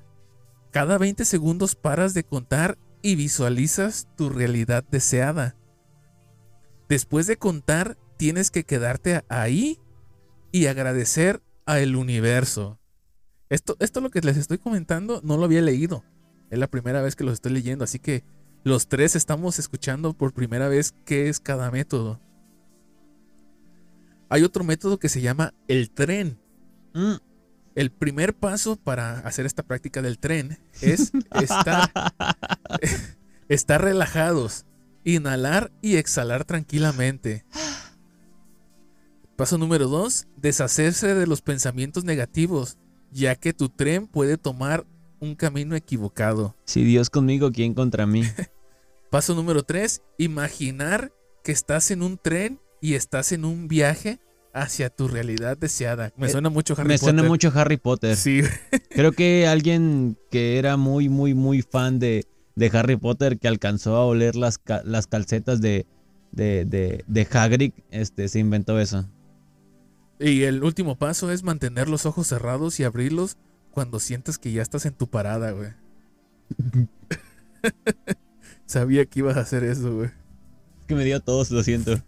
Cada 0.71 0.99
20 0.99 1.25
segundos 1.25 1.75
paras 1.75 2.13
de 2.13 2.25
contar 2.25 2.79
y 3.03 3.17
visualizas 3.17 4.09
tu 4.17 4.29
realidad 4.29 4.85
deseada. 4.91 5.57
Después 6.89 7.27
de 7.27 7.39
contar, 7.39 7.97
tienes 8.17 8.51
que 8.51 8.65
quedarte 8.65 9.25
ahí 9.29 9.81
y 10.53 10.67
agradecer 10.67 11.43
al 11.65 11.97
universo. 11.97 12.79
Esto, 13.49 13.77
esto 13.81 14.01
lo 14.01 14.11
que 14.11 14.21
les 14.21 14.37
estoy 14.37 14.59
comentando 14.59 15.21
no 15.25 15.37
lo 15.37 15.45
había 15.45 15.63
leído. 15.63 16.05
Es 16.51 16.59
la 16.59 16.69
primera 16.69 17.01
vez 17.01 17.17
que 17.17 17.25
lo 17.25 17.33
estoy 17.33 17.53
leyendo, 17.53 17.85
así 17.85 17.99
que 17.99 18.25
los 18.65 18.89
tres 18.89 19.17
estamos 19.17 19.59
escuchando 19.59 20.13
por 20.13 20.33
primera 20.33 20.69
vez 20.69 20.95
qué 21.05 21.29
es 21.29 21.41
cada 21.41 21.71
método. 21.71 22.21
Hay 24.29 24.43
otro 24.43 24.65
método 24.65 24.99
que 24.99 25.09
se 25.09 25.21
llama 25.21 25.55
el 25.69 25.91
tren. 25.91 26.39
Mm. 26.95 27.15
El 27.75 27.91
primer 27.91 28.35
paso 28.35 28.77
para 28.77 29.21
hacer 29.21 29.47
esta 29.47 29.63
práctica 29.63 30.03
del 30.03 30.19
tren 30.19 30.59
es 30.81 31.13
estar, 31.41 31.91
estar 33.49 33.83
relajados, 33.83 34.65
inhalar 35.05 35.71
y 35.83 35.97
exhalar 35.97 36.45
tranquilamente. 36.45 37.45
Paso 39.37 39.59
número 39.59 39.89
dos, 39.89 40.27
deshacerse 40.37 41.15
de 41.15 41.27
los 41.27 41.43
pensamientos 41.43 42.05
negativos, 42.05 42.79
ya 43.13 43.35
que 43.35 43.53
tu 43.53 43.69
tren 43.69 44.07
puede 44.07 44.39
tomar 44.39 44.87
un 45.21 45.35
camino 45.35 45.77
equivocado. 45.77 46.55
Si 46.65 46.85
Dios 46.85 47.11
conmigo, 47.11 47.51
¿quién 47.53 47.75
contra 47.75 48.07
mí? 48.07 48.23
Paso 49.11 49.35
número 49.35 49.63
3, 49.63 50.03
imaginar 50.19 51.13
que 51.45 51.53
estás 51.53 51.91
en 51.91 52.03
un 52.03 52.19
tren 52.19 52.61
y 52.81 52.95
estás 52.95 53.33
en 53.33 53.45
un 53.45 53.69
viaje 53.69 54.19
hacia 54.53 54.91
tu 54.91 55.07
realidad 55.09 55.57
deseada. 55.57 56.13
Me 56.17 56.27
Eh, 56.27 56.31
suena 56.31 56.51
mucho 56.51 56.75
Harry 56.75 56.89
Me 56.89 56.95
Potter. 56.99 57.15
suena 57.15 57.23
mucho 57.23 57.53
Harry 57.55 57.77
Potter. 57.77 58.17
Sí, 58.17 58.43
Creo 58.91 59.13
que 59.13 59.47
alguien 59.47 60.19
que 60.31 60.59
era 60.59 60.77
muy, 60.77 61.09
muy, 61.09 61.35
muy 61.35 61.63
fan 61.63 61.99
de, 61.99 62.25
de 62.55 62.71
Harry 62.73 62.97
Potter, 62.97 63.39
que 63.39 63.49
alcanzó 63.49 63.97
a 63.97 64.05
oler 64.07 64.35
las, 64.35 64.61
las 64.85 65.07
calcetas 65.07 65.61
de, 65.61 65.87
de, 66.33 66.65
de, 66.65 67.05
de 67.07 67.29
Hagrid, 67.31 67.73
este, 67.91 68.29
se 68.29 68.39
inventó 68.39 68.79
eso. 68.81 69.09
y 70.19 70.43
el 70.45 70.65
último 70.65 70.97
paso 70.97 71.31
es 71.31 71.43
mantener 71.43 71.89
los 71.89 72.07
ojos 72.07 72.27
cerrados 72.27 72.81
y 72.81 72.85
abrirlos 72.85 73.37
cuando 73.77 74.01
sientes 74.01 74.39
que 74.39 74.53
ya 74.53 74.63
estás 74.63 74.87
en 74.87 74.95
tu 74.95 75.07
parada, 75.07 75.51
güey. 75.51 75.69
Sabía 78.65 79.05
que 79.05 79.19
ibas 79.19 79.37
a 79.37 79.41
hacer 79.41 79.65
eso, 79.65 79.97
güey. 79.97 80.09
Es 80.81 80.87
que 80.87 80.95
me 80.95 81.05
dio 81.05 81.21
todos, 81.21 81.51
lo 81.51 81.63
siento. 81.63 82.01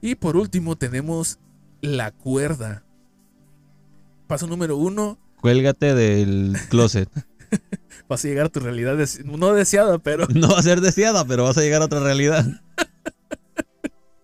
Y 0.00 0.16
por 0.16 0.36
último 0.36 0.74
tenemos 0.74 1.38
la 1.82 2.10
cuerda. 2.10 2.82
Paso 4.26 4.48
número 4.48 4.76
uno, 4.76 5.20
Cuélgate 5.40 5.94
del 5.94 6.56
closet. 6.68 7.08
vas 8.08 8.24
a 8.24 8.28
llegar 8.28 8.46
a 8.46 8.48
tu 8.48 8.58
realidad 8.58 8.96
des- 8.96 9.24
no 9.24 9.52
deseada, 9.52 10.00
pero 10.00 10.26
No 10.34 10.48
va 10.48 10.58
a 10.58 10.62
ser 10.64 10.80
deseada, 10.80 11.24
pero 11.24 11.44
vas 11.44 11.58
a 11.58 11.60
llegar 11.60 11.80
a 11.80 11.84
otra 11.84 12.00
realidad. 12.00 12.44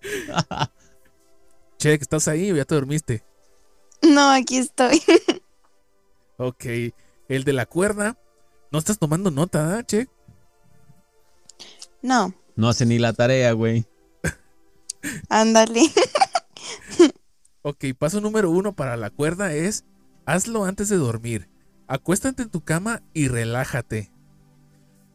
che, 1.78 1.96
que 1.96 2.02
estás 2.02 2.26
ahí 2.26 2.50
o 2.50 2.56
ya 2.56 2.64
te 2.64 2.74
dormiste. 2.74 3.22
No, 4.02 4.32
aquí 4.32 4.56
estoy. 4.56 5.00
Ok, 6.38 6.64
el 7.28 7.44
de 7.44 7.52
la 7.52 7.66
cuerda, 7.66 8.18
no 8.70 8.78
estás 8.78 8.98
tomando 8.98 9.30
nota, 9.30 9.78
¿ah, 9.78 9.82
che? 9.84 10.08
No, 12.02 12.34
No 12.56 12.68
hace 12.68 12.86
ni 12.86 12.98
la 12.98 13.12
tarea, 13.12 13.52
güey. 13.52 13.86
ándale. 15.28 15.82
Ok, 17.68 17.84
paso 17.98 18.20
número 18.20 18.48
uno 18.48 18.76
para 18.76 18.96
la 18.96 19.10
cuerda 19.10 19.52
es 19.52 19.84
hazlo 20.24 20.66
antes 20.66 20.88
de 20.88 20.98
dormir. 20.98 21.48
Acuéstate 21.88 22.44
en 22.44 22.48
tu 22.48 22.60
cama 22.60 23.02
y 23.12 23.26
relájate. 23.26 24.12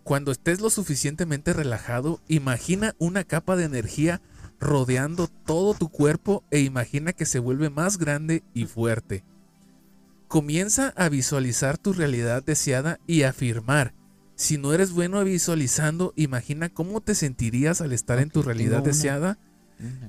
Cuando 0.03 0.33
estés 0.33 0.59
lo 0.59 0.69
suficientemente 0.69 1.53
relajado, 1.53 2.19
imagina 2.27 2.93
una 2.99 3.23
capa 3.23 3.55
de 3.55 3.63
energía 3.63 4.21
rodeando 4.59 5.29
todo 5.45 5.73
tu 5.75 5.87
cuerpo 5.87 6.43
e 6.51 6.59
imagina 6.59 7.13
que 7.13 7.25
se 7.25 7.39
vuelve 7.39 7.69
más 7.69 7.97
grande 7.97 8.43
y 8.53 8.65
fuerte. 8.65 9.23
Comienza 10.31 10.93
a 10.95 11.09
visualizar 11.09 11.77
tu 11.77 11.91
realidad 11.91 12.41
deseada 12.41 13.01
y 13.05 13.23
afirmar. 13.23 13.93
Si 14.35 14.57
no 14.57 14.73
eres 14.73 14.93
bueno 14.93 15.21
visualizando, 15.25 16.13
imagina 16.15 16.69
cómo 16.69 17.01
te 17.01 17.15
sentirías 17.15 17.81
al 17.81 17.91
estar 17.91 18.17
en 18.17 18.29
tu 18.29 18.41
realidad 18.41 18.81
deseada 18.81 19.37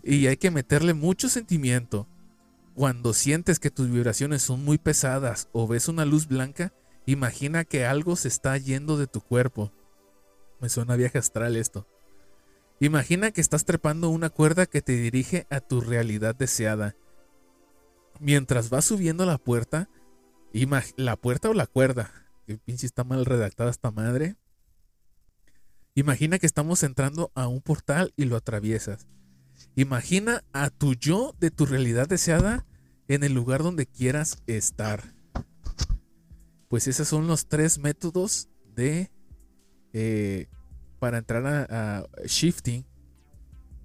y 0.05 0.29
hay 0.29 0.37
que 0.37 0.53
meterle 0.53 0.95
mucho 0.95 1.29
sentimiento. 1.29 2.07
Cuando 2.77 3.15
sientes 3.15 3.59
que 3.59 3.73
tus 3.73 3.91
vibraciones 3.91 4.43
son 4.43 4.65
muy 4.65 4.79
pesadas 4.79 5.49
o 5.51 5.67
ves 5.67 5.89
una 5.89 6.05
luz 6.05 6.29
blanca, 6.29 6.73
imagina 7.05 7.65
que 7.65 7.85
algo 7.85 8.15
se 8.15 8.29
está 8.29 8.57
yendo 8.57 8.99
de 8.99 9.09
tu 9.09 9.23
cuerpo. 9.23 9.73
Me 10.61 10.69
suena 10.69 10.95
viaje 10.95 11.19
astral 11.19 11.57
esto. 11.57 11.89
Imagina 12.79 13.33
que 13.33 13.41
estás 13.41 13.65
trepando 13.65 14.09
una 14.09 14.31
cuerda 14.31 14.67
que 14.67 14.83
te 14.83 14.93
dirige 14.93 15.49
a 15.51 15.59
tu 15.59 15.81
realidad 15.81 16.37
deseada. 16.37 16.95
Mientras 18.21 18.71
vas 18.71 18.85
subiendo 18.85 19.27
la 19.27 19.37
puerta, 19.37 19.89
la 20.97 21.17
puerta 21.17 21.51
o 21.51 21.55
la 21.55 21.67
cuerda, 21.67 22.11
que 22.47 22.59
pinche 22.59 22.87
está 22.87 23.05
mal 23.05 23.25
redactada 23.25 23.71
esta 23.71 23.91
madre. 23.91 24.37
Imagina 25.95 26.39
que 26.39 26.47
estamos 26.47 26.83
entrando 26.83 27.31
a 27.35 27.49
un 27.49 27.61
portal 27.61 28.13
y 28.17 28.25
lo 28.25 28.37
atraviesas. 28.37 29.07
Imagina 29.77 30.43
a 30.53 30.71
tu 30.71 30.95
yo 30.95 31.35
de 31.39 31.51
tu 31.51 31.67
realidad 31.67 32.09
deseada 32.09 32.67
en 33.09 33.25
el 33.25 33.35
lugar 33.35 33.63
donde 33.63 33.87
quieras 33.87 34.43
estar. 34.47 35.15
Pues 36.69 36.89
esos 36.89 37.09
son 37.09 37.27
los 37.27 37.47
tres 37.47 37.79
métodos 37.79 38.49
de 38.75 39.11
eh, 39.93 40.49
para 40.99 41.19
entrar 41.19 41.47
a, 41.47 41.99
a 41.99 42.07
shifting. 42.25 42.87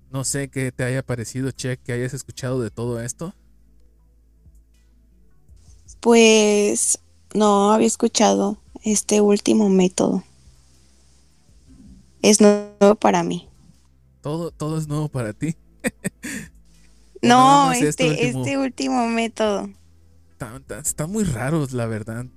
No 0.09 0.23
sé 0.23 0.47
qué 0.49 0.71
te 0.71 0.83
haya 0.83 1.05
parecido, 1.05 1.51
Check, 1.51 1.81
que 1.83 1.91
hayas 1.91 2.13
escuchado 2.13 2.61
de 2.61 2.71
todo 2.71 3.01
esto. 3.01 3.35
Pues 5.99 6.99
no 7.33 7.71
había 7.71 7.87
escuchado 7.87 8.57
este 8.83 9.21
último 9.21 9.69
método. 9.69 10.23
Es 12.21 12.41
nuevo 12.41 12.95
para 12.99 13.23
mí. 13.23 13.47
Todo, 14.21 14.51
todo 14.51 14.77
es 14.77 14.87
nuevo 14.87 15.09
para 15.09 15.33
ti. 15.33 15.55
No, 17.21 17.71
esto 17.71 17.85
este, 17.87 18.09
último. 18.11 18.45
este 18.45 18.57
último 18.59 19.07
método. 19.07 19.69
Está, 20.33 20.55
está- 20.55 20.79
está 20.79 21.07
muy 21.07 21.23
raros, 21.23 21.73
la 21.73 21.87
verdad. 21.87 22.27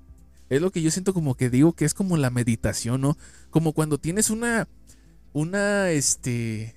Es 0.48 0.62
lo 0.62 0.70
que 0.72 0.80
yo 0.80 0.90
siento 0.90 1.12
como 1.12 1.34
que 1.34 1.50
digo 1.50 1.74
que 1.74 1.84
es 1.84 1.92
como 1.92 2.16
la 2.16 2.30
meditación, 2.30 3.02
¿no? 3.02 3.18
Como 3.50 3.74
cuando 3.74 3.98
tienes 3.98 4.30
una, 4.30 4.68
una, 5.34 5.90
este, 5.90 6.74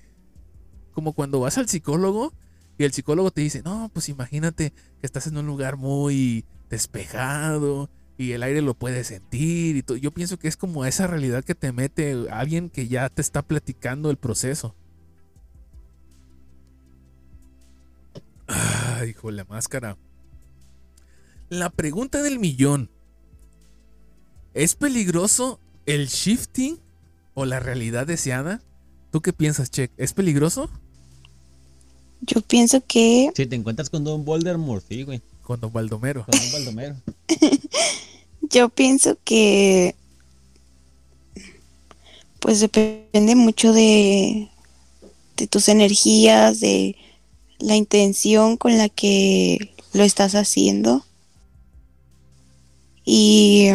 como 0.92 1.14
cuando 1.14 1.40
vas 1.40 1.56
al 1.56 1.66
psicólogo 1.68 2.34
y 2.76 2.84
el 2.84 2.92
psicólogo 2.92 3.30
te 3.30 3.40
dice, 3.40 3.62
no, 3.62 3.90
pues 3.92 4.10
imagínate 4.10 4.72
que 5.00 5.06
estás 5.06 5.26
en 5.26 5.38
un 5.38 5.46
lugar 5.46 5.76
muy 5.78 6.44
despejado 6.74 7.88
y 8.18 8.32
el 8.32 8.42
aire 8.42 8.60
lo 8.60 8.74
puedes 8.74 9.06
sentir 9.06 9.76
y 9.76 9.82
todo. 9.82 9.96
Yo 9.96 10.10
pienso 10.12 10.38
que 10.38 10.48
es 10.48 10.56
como 10.56 10.84
esa 10.84 11.06
realidad 11.06 11.44
que 11.44 11.54
te 11.54 11.72
mete 11.72 12.26
alguien 12.30 12.68
que 12.70 12.88
ya 12.88 13.08
te 13.08 13.22
está 13.22 13.42
platicando 13.42 14.10
el 14.10 14.16
proceso. 14.16 14.74
Ah, 18.46 19.04
hijo 19.08 19.30
la 19.30 19.44
máscara. 19.44 19.96
La 21.48 21.70
pregunta 21.70 22.22
del 22.22 22.38
millón. 22.38 22.90
¿Es 24.52 24.74
peligroso 24.74 25.58
el 25.86 26.06
shifting 26.06 26.78
o 27.34 27.44
la 27.44 27.60
realidad 27.60 28.06
deseada? 28.06 28.62
¿Tú 29.10 29.20
qué 29.20 29.32
piensas, 29.32 29.70
Check? 29.70 29.92
¿Es 29.96 30.12
peligroso? 30.12 30.70
Yo 32.20 32.40
pienso 32.40 32.82
que 32.86 33.30
Si 33.34 33.46
te 33.46 33.56
encuentras 33.56 33.90
con 33.90 34.04
Don 34.04 34.24
Voldemort, 34.24 34.84
sí, 34.88 35.02
güey. 35.02 35.20
Con 35.44 35.60
Don 35.60 35.72
Baldomero. 35.72 36.24
Con 36.24 36.38
Don 36.38 36.52
Baldomero. 36.52 36.96
Yo 38.50 38.68
pienso 38.68 39.16
que 39.24 39.94
pues 42.40 42.60
depende 42.60 43.34
mucho 43.36 43.72
de, 43.72 44.50
de 45.36 45.46
tus 45.46 45.68
energías, 45.68 46.60
de 46.60 46.96
la 47.58 47.76
intención 47.76 48.56
con 48.56 48.76
la 48.76 48.88
que 48.88 49.74
lo 49.92 50.02
estás 50.02 50.34
haciendo. 50.34 51.04
Y, 53.04 53.68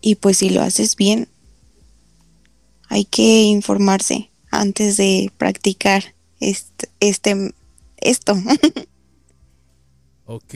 y 0.00 0.16
pues 0.16 0.38
si 0.38 0.50
lo 0.50 0.62
haces 0.62 0.96
bien, 0.96 1.28
hay 2.88 3.04
que 3.04 3.42
informarse 3.44 4.30
antes 4.50 4.98
de 4.98 5.32
practicar 5.38 6.14
este, 6.40 6.88
este 7.00 7.54
esto. 7.96 8.36
Ok. 10.26 10.54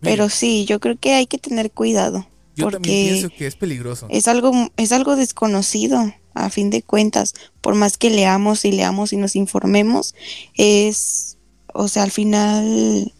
Pero 0.00 0.28
sí, 0.28 0.64
yo 0.66 0.80
creo 0.80 0.98
que 0.98 1.14
hay 1.14 1.26
que 1.26 1.38
tener 1.38 1.70
cuidado. 1.70 2.26
yo 2.54 2.70
también 2.70 2.70
porque 2.70 3.20
pienso 3.20 3.36
que 3.36 3.46
es 3.46 3.56
peligroso. 3.56 4.06
es 4.10 4.28
algo, 4.28 4.52
es 4.76 4.92
algo 4.92 5.16
desconocido, 5.16 6.12
a 6.34 6.50
fin 6.50 6.70
de 6.70 6.82
cuentas. 6.82 7.34
Por 7.60 7.74
más 7.74 7.96
que 7.96 8.10
leamos 8.10 8.64
y 8.64 8.72
leamos 8.72 9.12
y 9.12 9.16
nos 9.16 9.34
informemos, 9.34 10.14
es, 10.54 11.38
o 11.72 11.88
sea, 11.88 12.02
al 12.02 12.10
final 12.10 13.12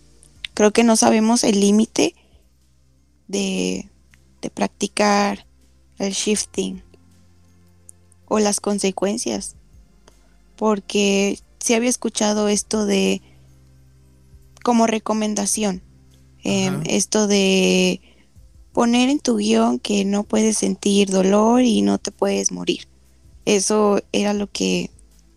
creo 0.53 0.73
que 0.73 0.85
no 0.85 0.97
sabemos 0.97 1.43
el 1.43 1.61
límite 1.61 2.15
de, 3.29 3.89
de 4.43 4.51
practicar 4.51 5.47
el 5.99 6.13
shifting 6.13 6.83
o 8.27 8.39
las 8.41 8.61
consecuencias. 8.61 9.57
Porque 10.57 11.39
sí 11.59 11.75
había 11.75 11.89
escuchado 11.89 12.49
esto 12.49 12.85
de 12.87 13.23
como 14.65 14.89
recomendación. 14.89 15.83
em, 16.47 16.83
esto 16.85 17.27
de 17.27 18.03
poner 18.73 19.09
en 19.09 19.19
tu 19.21 19.37
guion 19.37 19.79
que 19.79 20.05
no 20.05 20.25
puedes 20.25 20.59
sentir 20.59 21.09
dolor 21.09 21.63
y 21.63 21.81
no 21.81 21.97
te 21.99 22.11
puedes 22.11 22.53
morir. 22.53 22.89
Eso 23.47 24.01
era 24.13 24.35
lo 24.35 24.51
que 24.51 24.91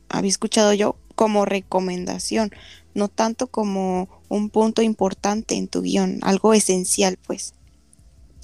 había 0.09 0.29
escuchado 0.29 0.73
yo 0.73 0.97
como 1.15 1.45
recomendación, 1.45 2.51
no 2.93 3.07
tanto 3.07 3.47
como 3.47 4.09
un 4.27 4.49
punto 4.49 4.81
importante 4.81 5.55
en 5.55 5.67
tu 5.67 5.81
guion, 5.81 6.19
algo 6.23 6.53
esencial, 6.53 7.17
pues. 7.25 7.53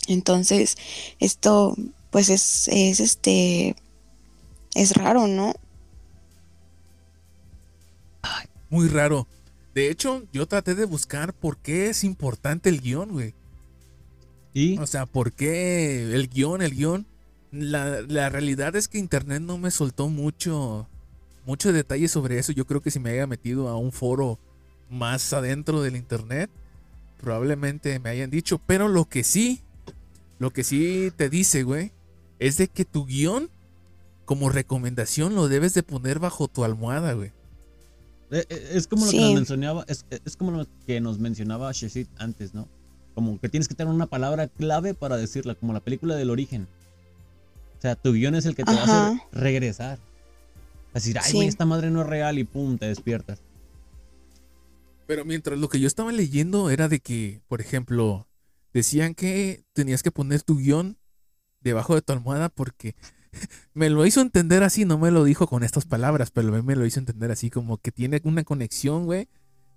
Entonces, 0.07 0.77
esto, 1.19 1.75
pues 2.11 2.29
es, 2.29 2.69
es 2.69 2.99
este, 2.99 3.75
es 4.75 4.93
raro, 4.93 5.27
¿no? 5.27 5.53
Muy 8.69 8.87
raro. 8.87 9.27
De 9.73 9.89
hecho, 9.89 10.23
yo 10.31 10.45
traté 10.47 10.75
de 10.75 10.85
buscar 10.85 11.33
por 11.33 11.57
qué 11.57 11.89
es 11.89 12.03
importante 12.03 12.69
el 12.69 12.81
guion, 12.81 13.11
güey. 13.11 13.33
Y 14.53 14.77
O 14.77 14.85
sea, 14.85 15.05
¿por 15.05 15.31
qué 15.31 16.13
el 16.13 16.29
guion, 16.29 16.61
el 16.61 16.75
guion? 16.75 17.07
La, 17.51 18.01
la 18.01 18.29
realidad 18.29 18.75
es 18.75 18.87
que 18.87 18.99
internet 18.99 19.41
no 19.41 19.57
me 19.57 19.71
soltó 19.71 20.09
mucho, 20.09 20.87
mucho 21.45 21.73
detalle 21.73 22.07
sobre 22.07 22.37
eso. 22.37 22.51
Yo 22.51 22.65
creo 22.65 22.81
que 22.81 22.91
si 22.91 22.99
me 22.99 23.11
haya 23.11 23.25
metido 23.25 23.67
a 23.67 23.77
un 23.77 23.91
foro 23.91 24.39
más 24.89 25.33
adentro 25.33 25.81
del 25.81 25.95
internet, 25.95 26.51
probablemente 27.17 27.97
me 27.99 28.09
hayan 28.09 28.29
dicho. 28.29 28.59
Pero 28.59 28.87
lo 28.87 29.05
que 29.05 29.23
sí, 29.23 29.61
lo 30.37 30.51
que 30.51 30.63
sí 30.63 31.11
te 31.15 31.29
dice, 31.29 31.63
güey, 31.63 31.91
es 32.37 32.57
de 32.57 32.67
que 32.67 32.85
tu 32.85 33.05
guion, 33.05 33.49
como 34.25 34.49
recomendación, 34.49 35.33
lo 35.33 35.47
debes 35.47 35.73
de 35.73 35.83
poner 35.83 36.19
bajo 36.19 36.47
tu 36.47 36.63
almohada, 36.63 37.13
güey. 37.13 37.31
Eh, 38.33 38.45
eh, 38.49 38.69
es 38.73 38.87
como 38.87 39.05
lo 39.05 39.11
que 39.11 39.19
nos 39.19 39.33
mencionaba, 39.35 39.85
es, 39.87 40.05
es 40.09 40.35
como 40.37 40.51
lo 40.51 40.67
que 40.85 40.99
nos 41.01 41.19
mencionaba 41.19 41.71
Sheshit 41.71 42.07
antes, 42.17 42.53
¿no? 42.53 42.67
Como 43.15 43.39
que 43.39 43.47
tienes 43.49 43.67
que 43.67 43.75
tener 43.75 43.93
una 43.93 44.07
palabra 44.07 44.47
clave 44.47 44.93
para 44.93 45.17
decirla, 45.17 45.55
como 45.55 45.71
la 45.73 45.79
película 45.79 46.15
del 46.15 46.29
origen. 46.29 46.67
O 47.77 47.81
sea, 47.81 47.95
tu 47.95 48.13
guion 48.13 48.35
es 48.35 48.45
el 48.45 48.55
que 48.55 48.63
te 48.63 48.73
va 48.73 48.81
a 48.81 48.83
hacer 48.83 48.95
Ajá. 48.95 49.27
regresar. 49.33 49.99
A 50.91 50.93
decir, 50.95 51.17
ay, 51.19 51.29
Sí. 51.31 51.35
güey, 51.37 51.47
esta 51.47 51.65
madre 51.65 51.91
no 51.91 52.01
es 52.01 52.07
real 52.07 52.39
y 52.39 52.43
pum, 52.43 52.77
te 52.77 52.87
despiertas. 52.87 53.39
Pero 55.05 55.25
mientras 55.25 55.59
lo 55.59 55.67
que 55.69 55.79
yo 55.79 55.87
estaba 55.87 56.11
leyendo 56.11 56.69
era 56.69 56.87
de 56.87 56.99
que, 56.99 57.41
por 57.47 57.61
ejemplo, 57.61 58.27
decían 58.73 59.15
que 59.15 59.63
tenías 59.73 60.01
que 60.01 60.11
poner 60.11 60.41
tu 60.43 60.57
guion 60.57 60.97
debajo 61.61 61.95
de 61.95 62.01
tu 62.01 62.13
almohada 62.13 62.49
porque 62.49 62.95
me 63.73 63.89
lo 63.89 64.05
hizo 64.05 64.21
entender 64.21 64.63
así, 64.63 64.85
no 64.85 64.97
me 64.97 65.11
lo 65.11 65.23
dijo 65.23 65.47
con 65.47 65.63
estas 65.63 65.85
palabras, 65.85 66.31
pero 66.31 66.49
a 66.49 66.51
mí 66.51 66.61
me 66.61 66.75
lo 66.75 66.85
hizo 66.85 66.99
entender 66.99 67.31
así, 67.31 67.49
como 67.49 67.77
que 67.77 67.91
tiene 67.91 68.21
una 68.23 68.43
conexión, 68.43 69.05
güey, 69.05 69.27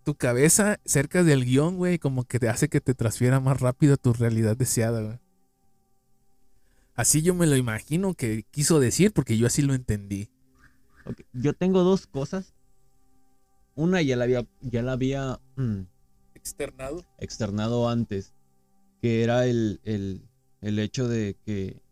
tu 0.04 0.14
cabeza 0.14 0.78
cerca 0.84 1.24
del 1.24 1.44
guion, 1.44 1.76
güey, 1.76 1.98
como 1.98 2.24
que 2.24 2.38
te 2.38 2.48
hace 2.48 2.68
que 2.68 2.80
te 2.80 2.94
transfiera 2.94 3.40
más 3.40 3.60
rápido 3.60 3.94
a 3.94 3.96
tu 3.96 4.12
realidad 4.12 4.56
deseada, 4.56 5.02
güey. 5.02 5.18
Así 6.94 7.20
yo 7.20 7.34
me 7.34 7.46
lo 7.46 7.56
imagino 7.56 8.14
que 8.14 8.44
quiso 8.50 8.80
decir 8.80 9.12
porque 9.12 9.36
yo 9.36 9.46
así 9.46 9.62
lo 9.62 9.74
entendí. 9.74 10.30
Yo 11.32 11.52
tengo 11.52 11.82
dos 11.82 12.06
cosas. 12.06 12.54
Una 13.74 14.00
ya 14.00 14.16
la 14.16 14.24
había, 14.24 14.46
ya 14.62 14.82
la 14.82 14.92
había 14.92 15.38
mm, 15.56 15.80
Externado. 16.34 17.04
externado 17.18 17.88
antes, 17.90 18.32
que 19.02 19.22
era 19.22 19.44
el, 19.46 19.80
el, 19.84 20.22
el 20.62 20.78
hecho 20.78 21.06
de 21.06 21.36
que, 21.44 21.82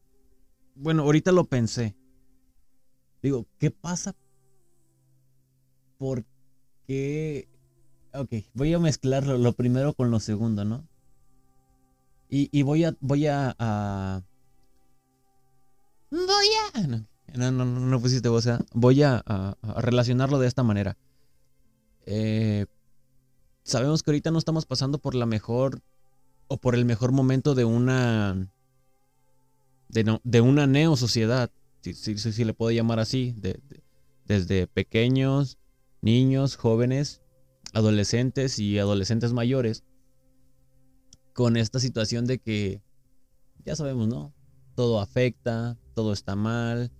bueno, 0.75 1.03
ahorita 1.03 1.33
lo 1.33 1.45
pensé. 1.45 1.97
Digo, 3.23 3.47
¿qué 3.59 3.71
pasa? 3.71 4.15
¿Por 5.99 6.25
qué? 6.87 7.49
Ok, 8.13 8.31
voy 8.55 8.75
a 8.75 8.79
mezclarlo 8.79 9.39
lo 9.39 9.53
primero 9.55 9.95
con 9.95 10.11
lo 10.11 10.21
segundo, 10.21 10.65
¿no? 10.65 10.87
Y, 12.29 12.49
y 12.53 12.63
voy 12.63 12.85
a, 12.85 12.97
voy 13.01 13.27
a, 13.27 13.55
Voy 16.11 16.47
a... 16.75 16.87
No, 16.87 17.07
no, 17.35 17.51
no, 17.51 17.65
no, 17.65 17.81
no 17.81 18.01
pusiste 18.01 18.29
voz, 18.29 18.47
¿eh? 18.47 18.59
Voy 18.73 19.03
a, 19.03 19.23
a- 19.27 19.57
a 19.63 19.81
relacionarlo 19.81 20.39
de 20.39 20.47
esta 20.47 20.63
manera. 20.63 20.97
Eh, 22.07 22.67
sabemos 23.65 24.03
que 24.03 24.11
ahorita 24.11 24.31
no 24.31 24.39
estamos 24.39 24.67
pasando 24.67 24.99
por 24.99 25.15
la 25.15 25.27
mejor 25.27 25.81
o 26.47 26.59
por 26.59 26.75
el 26.75 26.85
mejor 26.85 27.13
momento 27.13 27.55
de 27.55 27.65
una 27.65 28.49
de, 29.95 30.05
no- 30.05 30.21
de 30.25 30.41
una 30.43 30.67
neo 30.67 30.97
sociedad, 30.97 31.51
si, 31.81 31.95
si, 31.95 32.19
si- 32.19 32.45
le 32.45 32.53
puedo 32.53 32.71
llamar 32.73 32.99
así, 32.99 33.33
de- 33.39 33.61
de- 33.69 33.83
desde 34.27 34.67
pequeños, 34.67 35.57
niños, 36.03 36.57
jóvenes, 36.57 37.23
adolescentes 37.73 38.59
y 38.59 38.79
adolescentes 38.79 39.33
mayores, 39.33 39.85
con 41.33 41.57
esta 41.57 41.81
situación 41.81 42.27
de 42.27 42.39
que 42.39 42.83
ya 43.65 43.77
sabemos, 43.77 44.09
¿no? 44.09 44.35
Todo 44.75 45.01
afecta, 45.01 45.79
todo 45.95 46.13
está 46.13 46.37
mal, 46.37 46.93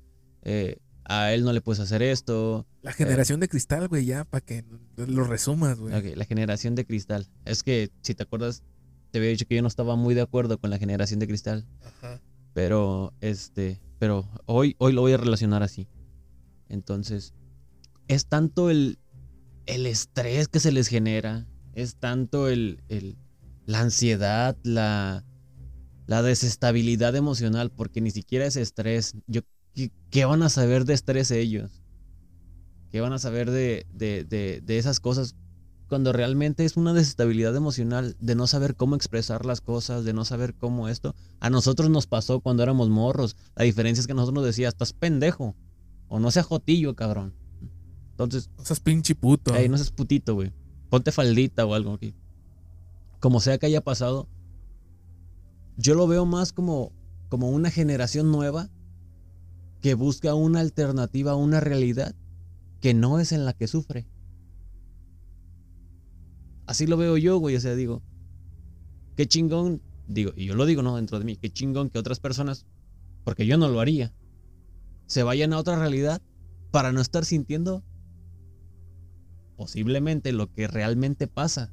eh, 0.43 0.79
a 1.05 1.33
él 1.33 1.45
no 1.45 1.53
le 1.53 1.61
puedes 1.61 1.81
hacer 1.81 2.01
esto. 2.03 2.67
La 2.83 2.93
generación 2.93 3.41
de 3.41 3.49
cristal, 3.49 3.89
güey, 3.89 4.07
ya, 4.07 4.25
para 4.25 4.45
que 4.45 4.65
lo 4.97 5.25
resumas, 5.25 5.79
güey. 5.79 6.15
La 6.15 6.25
generación 6.25 6.75
de 6.75 6.87
cristal. 6.87 7.29
Es 7.45 7.63
que, 7.63 7.91
si 8.03 8.15
te 8.15 8.23
acuerdas, 8.23 8.63
te 9.11 9.19
había 9.19 9.31
dicho 9.31 9.47
que 9.47 9.57
yo 9.57 9.63
no 9.63 9.69
estaba 9.69 9.97
muy 9.97 10.15
de 10.15 10.23
acuerdo 10.23 10.59
con 10.59 10.71
la 10.71 10.79
generación 10.79 11.21
de 11.21 11.27
cristal. 11.27 11.67
Ajá. 11.83 12.21
Pero, 12.55 13.15
este, 13.21 13.83
pero 13.99 14.31
hoy, 14.47 14.77
hoy 14.79 14.95
lo 14.95 15.03
voy 15.03 15.15
a 15.15 15.19
relacionar 15.19 15.65
así. 15.65 15.89
Entonces, 16.69 17.35
es 18.09 18.27
tanto 18.29 18.71
el, 18.71 18.99
el 19.67 19.87
estrés 19.87 20.49
que 20.49 20.61
se 20.61 20.73
les 20.73 20.89
genera, 20.89 21.49
es 21.75 21.97
tanto 21.97 22.49
el, 22.49 22.83
el- 22.89 23.19
la 23.67 23.81
ansiedad, 23.81 24.59
la, 24.65 25.25
la 26.07 26.23
desestabilidad 26.23 27.17
emocional, 27.17 27.71
porque 27.73 28.01
ni 28.03 28.11
siquiera 28.13 28.47
es 28.47 28.57
estrés. 28.57 29.15
Yo, 29.27 29.43
¿qué, 29.75 29.93
qué 30.11 30.25
van 30.27 30.43
a 30.43 30.51
saber 30.51 30.85
de 30.87 30.95
estrés 30.95 31.31
ellos? 31.33 31.83
¿Qué 32.91 33.01
van 33.01 33.13
a 33.13 33.19
saber 33.19 33.51
de, 33.51 33.87
de, 33.91 34.25
de, 34.25 34.61
de 34.63 34.79
esas 34.79 35.01
cosas? 35.01 35.35
Cuando 35.89 36.13
realmente 36.13 36.65
es 36.65 36.77
una 36.77 36.95
desestabilidad 36.95 37.55
emocional 37.55 38.17
de 38.19 38.35
no 38.35 38.47
saber 38.47 38.75
cómo 38.75 38.97
expresar 38.97 39.45
las 39.45 39.61
cosas, 39.61 40.05
de 40.05 40.13
no 40.13 40.25
saber 40.25 40.55
cómo 40.55 40.89
esto. 40.89 41.15
A 41.41 41.51
nosotros 41.51 41.91
nos 41.91 42.07
pasó 42.07 42.41
cuando 42.41 42.63
éramos 42.63 42.89
morros. 42.89 43.37
La 43.55 43.65
diferencia 43.65 44.01
es 44.01 44.07
que 44.07 44.15
nosotros 44.15 44.35
nos 44.35 44.45
decía, 44.47 44.69
estás 44.69 44.93
pendejo. 44.93 45.55
O 46.09 46.19
no 46.19 46.31
seas 46.31 46.47
jotillo, 46.47 46.95
cabrón. 46.95 47.35
Entonces, 48.11 48.49
No 48.57 48.65
seas 48.65 48.81
pinche 48.81 49.15
puto. 49.15 49.55
Ey, 49.55 49.69
no 49.69 49.77
seas 49.77 49.91
putito, 49.91 50.35
güey. 50.35 50.53
Ponte 50.89 51.13
faldita 51.13 51.67
o 51.67 51.75
algo 51.75 51.95
aquí. 51.95 52.15
Como 53.21 53.41
sea 53.41 53.59
que 53.59 53.67
haya 53.67 53.83
pasado, 53.83 54.29
yo 55.77 55.95
lo 55.95 56.07
veo 56.07 56.25
más 56.25 56.53
como, 56.53 56.93
como 57.29 57.51
una 57.51 57.71
generación 57.71 58.31
nueva 58.31 58.71
que 59.81 59.95
busca 59.95 60.35
una 60.35 60.61
alternativa 60.61 61.33
a 61.33 61.37
una 61.37 61.61
realidad 61.61 62.15
que 62.81 62.95
no 62.95 63.19
es 63.19 63.33
en 63.33 63.45
la 63.45 63.53
que 63.53 63.67
sufre. 63.67 64.07
Así 66.67 66.87
lo 66.87 66.97
veo 66.97 67.17
yo, 67.17 67.39
güey. 67.39 67.57
O 67.57 67.61
sea, 67.61 67.75
digo, 67.75 68.03
qué 69.17 69.27
chingón, 69.27 69.83
digo, 70.09 70.33
y 70.37 70.47
yo 70.47 70.55
lo 70.55 70.67
digo, 70.67 70.83
no, 70.83 70.97
dentro 70.97 71.19
de 71.19 71.25
mí, 71.25 71.37
qué 71.37 71.51
chingón 71.51 71.91
que 71.91 71.99
otras 71.99 72.21
personas, 72.21 72.67
porque 73.25 73.47
yo 73.47 73.57
no 73.59 73.69
lo 73.69 73.81
haría, 73.81 74.13
se 75.07 75.23
vayan 75.23 75.53
a 75.53 75.59
otra 75.59 75.79
realidad 75.79 76.23
para 76.71 76.93
no 76.93 77.01
estar 77.01 77.25
sintiendo 77.25 77.83
posiblemente 79.57 80.33
lo 80.33 80.53
que 80.53 80.67
realmente 80.67 81.27
pasa. 81.29 81.73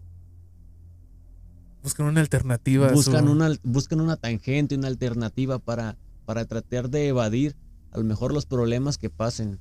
Buscan 1.84 2.05
una 2.07 2.22
alternativa. 2.22 2.91
Buscan 2.91 3.26
su- 3.26 3.31
una, 3.31 3.49
buscan 3.63 4.01
una 4.01 4.18
tangente, 4.18 4.76
una 4.76 4.88
alternativa 4.88 5.57
para, 5.57 5.97
para 6.26 6.45
tratar 6.45 6.89
de 6.89 7.07
evadir 7.07 7.55
a 7.91 7.97
lo 7.97 8.03
mejor 8.03 8.34
los 8.34 8.45
problemas 8.45 8.97
que 8.97 9.09
pasen. 9.09 9.59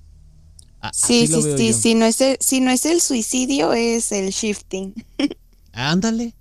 A- 0.80 0.92
Sí, 0.92 1.26
sí, 1.26 1.42
sí. 1.58 1.72
Si 1.74 1.94
no, 1.94 2.06
es 2.06 2.20
el, 2.20 2.36
si 2.40 2.60
no 2.60 2.70
es 2.70 2.86
el 2.86 3.00
suicidio, 3.00 3.72
es 3.72 4.12
el 4.12 4.30
shifting. 4.30 4.94
Ándale, 5.72 6.34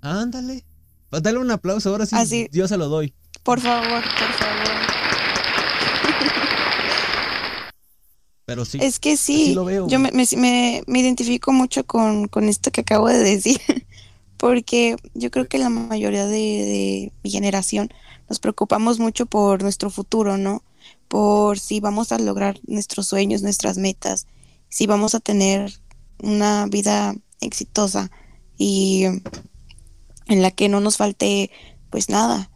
ándale. 0.00 0.64
Pues 1.08 1.22
Dale 1.22 1.38
un 1.38 1.50
aplauso, 1.50 1.90
ahora 1.90 2.06
sí, 2.06 2.14
Así. 2.16 2.48
yo 2.52 2.66
se 2.68 2.76
lo 2.76 2.88
doy. 2.88 3.14
Por 3.42 3.60
favor, 3.60 4.02
por 4.02 4.32
favor. 4.32 4.70
Pero 8.44 8.64
sí, 8.64 8.78
Es 8.82 8.98
que 8.98 9.16
sí, 9.16 9.54
lo 9.54 9.64
veo. 9.64 9.86
yo 9.86 10.00
me, 10.00 10.10
me- 10.10 10.26
me- 10.36 10.82
me 10.86 10.98
identifico 11.00 11.52
mucho 11.52 11.84
con, 11.86 12.26
con 12.26 12.48
esto 12.48 12.72
que 12.72 12.80
acabo 12.80 13.08
de 13.08 13.18
decir, 13.18 13.60
porque 14.36 14.96
yo 15.14 15.30
creo 15.30 15.46
que 15.46 15.58
la 15.58 15.68
mayoría 15.68 16.26
de, 16.26 16.30
de 16.38 17.12
mi 17.22 17.30
generación 17.30 17.90
nos 18.28 18.40
preocupamos 18.40 18.98
mucho 18.98 19.26
por 19.26 19.62
nuestro 19.62 19.88
futuro, 19.90 20.36
¿no? 20.36 20.62
Por 21.10 21.58
si 21.58 21.80
vamos 21.80 22.12
a 22.12 22.18
lograr 22.20 22.60
nuestros 22.68 23.08
sueños, 23.08 23.42
nuestras 23.42 23.78
metas, 23.78 24.28
si 24.68 24.86
vamos 24.86 25.16
a 25.16 25.20
tener 25.20 25.72
una 26.22 26.66
vida 26.66 27.16
exitosa 27.40 28.12
y 28.56 29.06
en 30.28 30.40
la 30.42 30.52
que 30.52 30.68
no 30.68 30.78
nos 30.80 30.98
falte 30.98 31.50
pues 31.90 32.08
nada. 32.10 32.48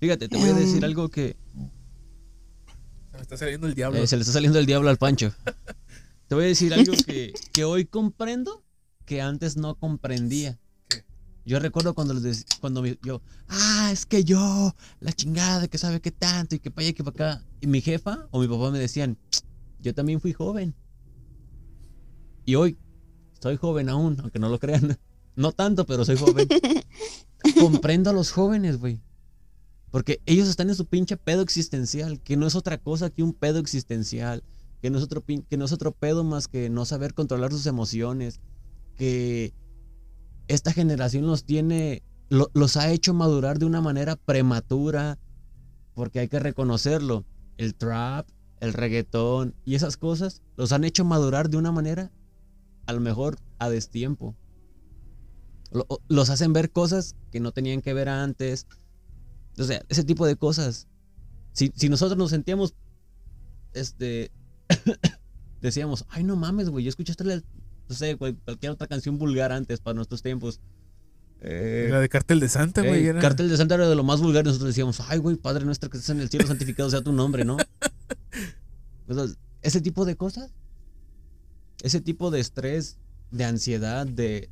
Fíjate, 0.00 0.28
te 0.28 0.36
voy 0.36 0.50
a 0.50 0.52
decir 0.52 0.76
Em, 0.76 0.84
algo 0.84 1.08
que 1.08 1.38
Se 3.10 3.16
me 3.16 3.22
está 3.22 3.38
saliendo 3.38 3.66
el 3.68 3.74
diablo. 3.74 3.98
eh, 4.00 4.06
se 4.06 4.16
le 4.16 4.20
está 4.20 4.34
saliendo 4.34 4.58
el 4.58 4.66
diablo 4.66 4.90
al 4.90 4.98
Pancho. 4.98 5.32
Te 6.28 6.34
voy 6.34 6.44
a 6.44 6.48
decir 6.48 6.74
algo 6.74 6.92
que, 7.06 7.32
que 7.52 7.64
hoy 7.64 7.86
comprendo 7.86 8.62
que 9.06 9.22
antes 9.22 9.56
no 9.56 9.76
comprendía. 9.76 10.58
Yo 11.46 11.58
recuerdo 11.58 11.94
cuando 11.94 12.14
les 12.14 12.46
cuando 12.60 12.80
mi- 12.80 12.98
yo, 13.02 13.20
ah, 13.48 13.90
es 13.92 14.06
que 14.06 14.24
yo, 14.24 14.74
la 15.00 15.12
chingada, 15.12 15.68
que 15.68 15.76
sabe 15.78 16.00
qué 16.00 16.10
tanto 16.10 16.54
y 16.54 16.58
que 16.58 16.70
para 16.70 16.82
allá 16.84 16.90
y 16.90 16.94
que 16.94 17.04
para 17.04 17.34
acá. 17.34 17.46
Y 17.60 17.66
mi 17.66 17.80
jefa 17.82 18.26
o 18.30 18.40
mi 18.40 18.48
papá 18.48 18.70
me 18.70 18.78
decían, 18.78 19.18
yo 19.78 19.92
también 19.94 20.20
fui 20.20 20.32
joven. 20.32 20.74
Y 22.46 22.54
hoy 22.54 22.78
soy 23.40 23.56
joven 23.56 23.88
aún, 23.88 24.16
aunque 24.20 24.38
no 24.38 24.48
lo 24.48 24.58
crean. 24.58 24.98
No 25.36 25.50
tanto, 25.50 25.84
pero 25.84 26.04
soy 26.04 26.16
joven. 26.16 26.46
Comprendo 27.58 28.08
a 28.10 28.12
los 28.12 28.30
jóvenes, 28.30 28.78
güey. 28.78 29.00
Porque 29.90 30.20
ellos 30.26 30.46
están 30.48 30.68
en 30.68 30.76
su 30.76 30.86
pinche 30.86 31.16
pedo 31.16 31.42
existencial, 31.42 32.20
que 32.20 32.36
no 32.36 32.46
es 32.46 32.54
otra 32.54 32.78
cosa 32.78 33.10
que 33.10 33.24
un 33.24 33.32
pedo 33.32 33.58
existencial, 33.58 34.44
que 34.80 34.90
no 34.90 34.98
es 34.98 35.02
otro, 35.02 35.22
pin- 35.26 35.44
que 35.50 35.56
no 35.56 35.64
es 35.64 35.72
otro 35.72 35.90
pedo 35.90 36.22
más 36.22 36.46
que 36.46 36.70
no 36.70 36.84
saber 36.84 37.14
controlar 37.14 37.50
sus 37.50 37.66
emociones, 37.66 38.38
que 38.96 39.52
esta 40.48 40.72
generación 40.72 41.26
los 41.26 41.44
tiene, 41.44 42.02
lo- 42.28 42.50
los 42.54 42.76
ha 42.76 42.90
hecho 42.90 43.14
madurar 43.14 43.58
de 43.58 43.66
una 43.66 43.80
manera 43.80 44.16
prematura, 44.16 45.18
porque 45.94 46.20
hay 46.20 46.28
que 46.28 46.40
reconocerlo, 46.40 47.24
el 47.56 47.74
trap, 47.74 48.28
el 48.60 48.72
reggaetón 48.72 49.54
y 49.64 49.74
esas 49.74 49.96
cosas 49.96 50.42
los 50.56 50.72
han 50.72 50.84
hecho 50.84 51.04
madurar 51.04 51.50
de 51.50 51.56
una 51.56 51.72
manera 51.72 52.12
a 52.86 52.92
lo 52.92 53.00
mejor 53.00 53.36
a 53.58 53.68
destiempo. 53.68 54.36
Lo- 55.70 55.86
los 56.08 56.30
hacen 56.30 56.52
ver 56.52 56.70
cosas 56.70 57.16
que 57.30 57.40
no 57.40 57.52
tenían 57.52 57.80
que 57.82 57.94
ver 57.94 58.08
antes. 58.08 58.66
O 59.58 59.64
sea, 59.64 59.82
ese 59.88 60.04
tipo 60.04 60.26
de 60.26 60.36
cosas. 60.36 60.88
Si, 61.52 61.72
si 61.74 61.88
nosotros 61.88 62.18
nos 62.18 62.30
sentíamos, 62.30 62.74
este, 63.72 64.30
decíamos, 65.60 66.04
ay, 66.08 66.24
no 66.24 66.36
mames, 66.36 66.68
güey, 66.68 66.84
yo 66.84 66.88
escuchaste, 66.90 67.24
la- 67.24 67.42
no 67.88 67.94
sé, 67.94 68.16
cual- 68.16 68.36
cualquier 68.44 68.72
otra 68.72 68.86
canción 68.86 69.18
vulgar 69.18 69.52
antes 69.52 69.80
para 69.80 69.94
nuestros 69.94 70.22
tiempos. 70.22 70.60
Eh, 71.40 71.88
La 71.90 72.00
de 72.00 72.08
Cartel 72.08 72.40
de 72.40 72.48
Santa, 72.48 72.80
güey. 72.82 73.00
Ey, 73.00 73.06
era- 73.08 73.20
Cartel 73.20 73.48
de 73.50 73.56
Santa 73.56 73.74
era 73.74 73.88
de 73.88 73.94
lo 73.94 74.02
más 74.04 74.20
vulgar. 74.20 74.44
Nosotros 74.44 74.68
decíamos, 74.68 75.00
ay, 75.08 75.18
güey, 75.18 75.36
Padre 75.36 75.64
nuestro 75.66 75.90
que 75.90 75.98
estás 75.98 76.10
en 76.14 76.20
el 76.22 76.30
cielo, 76.30 76.46
santificado 76.46 76.88
sea 76.90 77.02
tu 77.02 77.12
nombre, 77.12 77.44
¿no? 77.44 77.56
Entonces, 79.08 79.36
ese 79.62 79.80
tipo 79.80 80.04
de 80.04 80.16
cosas, 80.16 80.50
ese 81.82 82.00
tipo 82.00 82.30
de 82.30 82.40
estrés, 82.40 82.98
de 83.30 83.44
ansiedad, 83.44 84.06
de 84.06 84.50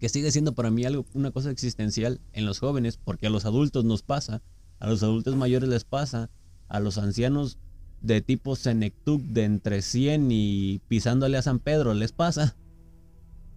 que 0.00 0.08
sigue 0.08 0.32
siendo 0.32 0.54
para 0.54 0.70
mí 0.70 0.84
algo, 0.84 1.06
una 1.14 1.30
cosa 1.30 1.50
existencial 1.50 2.20
en 2.32 2.44
los 2.46 2.58
jóvenes, 2.58 2.96
porque 2.96 3.28
a 3.28 3.30
los 3.30 3.44
adultos 3.44 3.84
nos 3.84 4.02
pasa, 4.02 4.42
a 4.80 4.88
los 4.88 5.02
adultos 5.04 5.36
mayores 5.36 5.68
les 5.68 5.84
pasa, 5.84 6.28
a 6.68 6.80
los 6.80 6.98
ancianos 6.98 7.58
de 8.02 8.20
tipo 8.20 8.56
Senectuc 8.56 9.22
de 9.22 9.44
entre 9.44 9.82
100 9.82 10.28
y 10.30 10.80
pisándole 10.88 11.38
a 11.38 11.42
San 11.42 11.58
Pedro 11.58 11.94
les 11.94 12.12
pasa. 12.12 12.56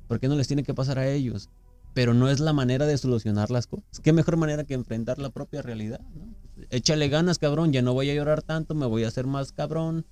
¿Por 0.08 0.20
qué 0.20 0.28
no 0.28 0.36
les 0.36 0.48
tiene 0.48 0.64
que 0.64 0.74
pasar 0.74 1.00
a 1.00 1.08
ellos? 1.08 1.50
pero 1.96 2.14
no 2.14 2.30
es 2.30 2.42
la 2.42 2.52
manera 2.52 2.86
de 2.86 2.98
solucionar 2.98 3.50
las 3.50 3.68
cosas. 3.68 4.02
¿Qué 4.04 4.12
mejor 4.12 4.36
manera 4.36 4.66
que 4.66 4.74
enfrentar 4.74 5.18
la 5.18 5.30
propia 5.30 5.62
realidad? 5.62 6.02
Échale 6.70 7.08
ganas, 7.08 7.40
cabrón, 7.40 7.72
ya 7.72 7.82
no 7.82 7.94
voy 7.94 8.10
a 8.10 8.14
llorar 8.14 8.44
tanto, 8.44 8.76
me 8.76 8.86
voy 8.86 9.06
a 9.06 9.08
hacer 9.08 9.26
más 9.26 9.54
cabrón. 9.54 10.06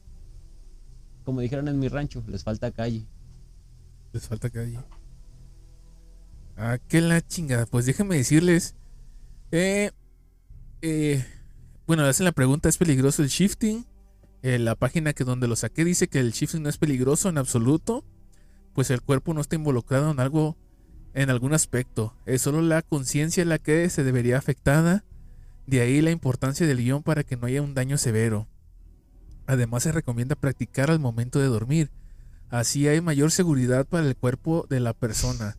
Como 1.26 1.42
dijeron 1.42 1.68
en 1.68 1.78
mi 1.80 1.90
rancho, 1.90 2.24
les 2.26 2.42
falta 2.46 2.72
calle. 2.72 3.06
Les 4.14 4.26
falta 4.26 4.50
calle. 4.50 4.80
Ah, 6.56 6.78
qué 6.88 7.02
la 7.02 7.20
chingada. 7.20 7.66
Pues 7.66 7.86
déjenme 7.86 8.16
decirles. 8.16 8.76
Eh, 9.52 9.92
eh, 10.82 11.26
bueno, 11.86 12.04
hacen 12.06 12.24
la 12.24 12.32
pregunta: 12.32 12.70
¿es 12.70 12.78
peligroso 12.78 13.24
el 13.24 13.28
shifting? 13.28 13.86
Eh, 14.44 14.60
la 14.60 14.76
página 14.76 15.14
que 15.14 15.24
donde 15.24 15.48
lo 15.48 15.56
saqué 15.56 15.86
dice 15.86 16.10
que 16.10 16.20
el 16.20 16.34
shifting 16.34 16.64
no 16.64 16.70
es 16.70 16.78
peligroso 16.78 17.30
en 17.30 17.38
absoluto. 17.38 18.04
Pues 18.74 18.92
el 18.92 19.02
cuerpo 19.02 19.34
no 19.34 19.42
está 19.42 19.56
involucrado 19.56 20.12
en 20.12 20.20
algo, 20.20 20.58
en 21.14 21.30
algún 21.30 21.54
aspecto. 21.54 22.16
Es 22.26 22.42
solo 22.42 22.62
la 22.62 22.82
conciencia 22.82 23.46
la 23.46 23.58
que 23.58 23.90
se 23.90 24.04
debería 24.04 24.38
afectada. 24.38 25.06
De 25.66 25.80
ahí 25.80 26.02
la 26.02 26.12
importancia 26.12 26.68
del 26.68 26.80
guion 26.80 27.04
para 27.04 27.24
que 27.24 27.38
no 27.38 27.48
haya 27.48 27.62
un 27.62 27.74
daño 27.74 27.98
severo. 27.98 28.50
Además 29.48 29.84
se 29.84 29.94
recomienda 29.94 30.36
practicar 30.36 30.92
al 30.92 31.00
momento 31.00 31.40
de 31.40 31.48
dormir. 31.48 31.92
Así 32.50 32.88
hay 32.88 33.00
mayor 33.00 33.32
seguridad 33.32 33.86
para 33.88 34.06
el 34.06 34.16
cuerpo 34.18 34.68
de 34.70 34.82
la 34.82 34.94
persona. 34.94 35.58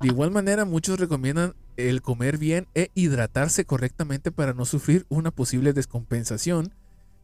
De 0.00 0.08
igual 0.08 0.30
manera, 0.30 0.64
muchos 0.64 0.98
recomiendan 0.98 1.54
el 1.76 2.00
comer 2.00 2.38
bien 2.38 2.68
e 2.74 2.90
hidratarse 2.94 3.64
correctamente 3.64 4.32
para 4.32 4.54
no 4.54 4.64
sufrir 4.64 5.06
una 5.08 5.30
posible 5.30 5.72
descompensación, 5.72 6.74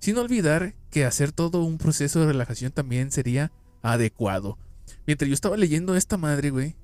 sin 0.00 0.16
olvidar 0.18 0.74
que 0.90 1.04
hacer 1.04 1.32
todo 1.32 1.62
un 1.64 1.78
proceso 1.78 2.20
de 2.20 2.26
relajación 2.26 2.72
también 2.72 3.10
sería 3.10 3.52
adecuado. 3.82 4.58
Mientras 5.06 5.28
yo 5.28 5.34
estaba 5.34 5.56
leyendo 5.56 5.96
esta 5.96 6.16
madre, 6.16 6.50
güey, 6.50 6.76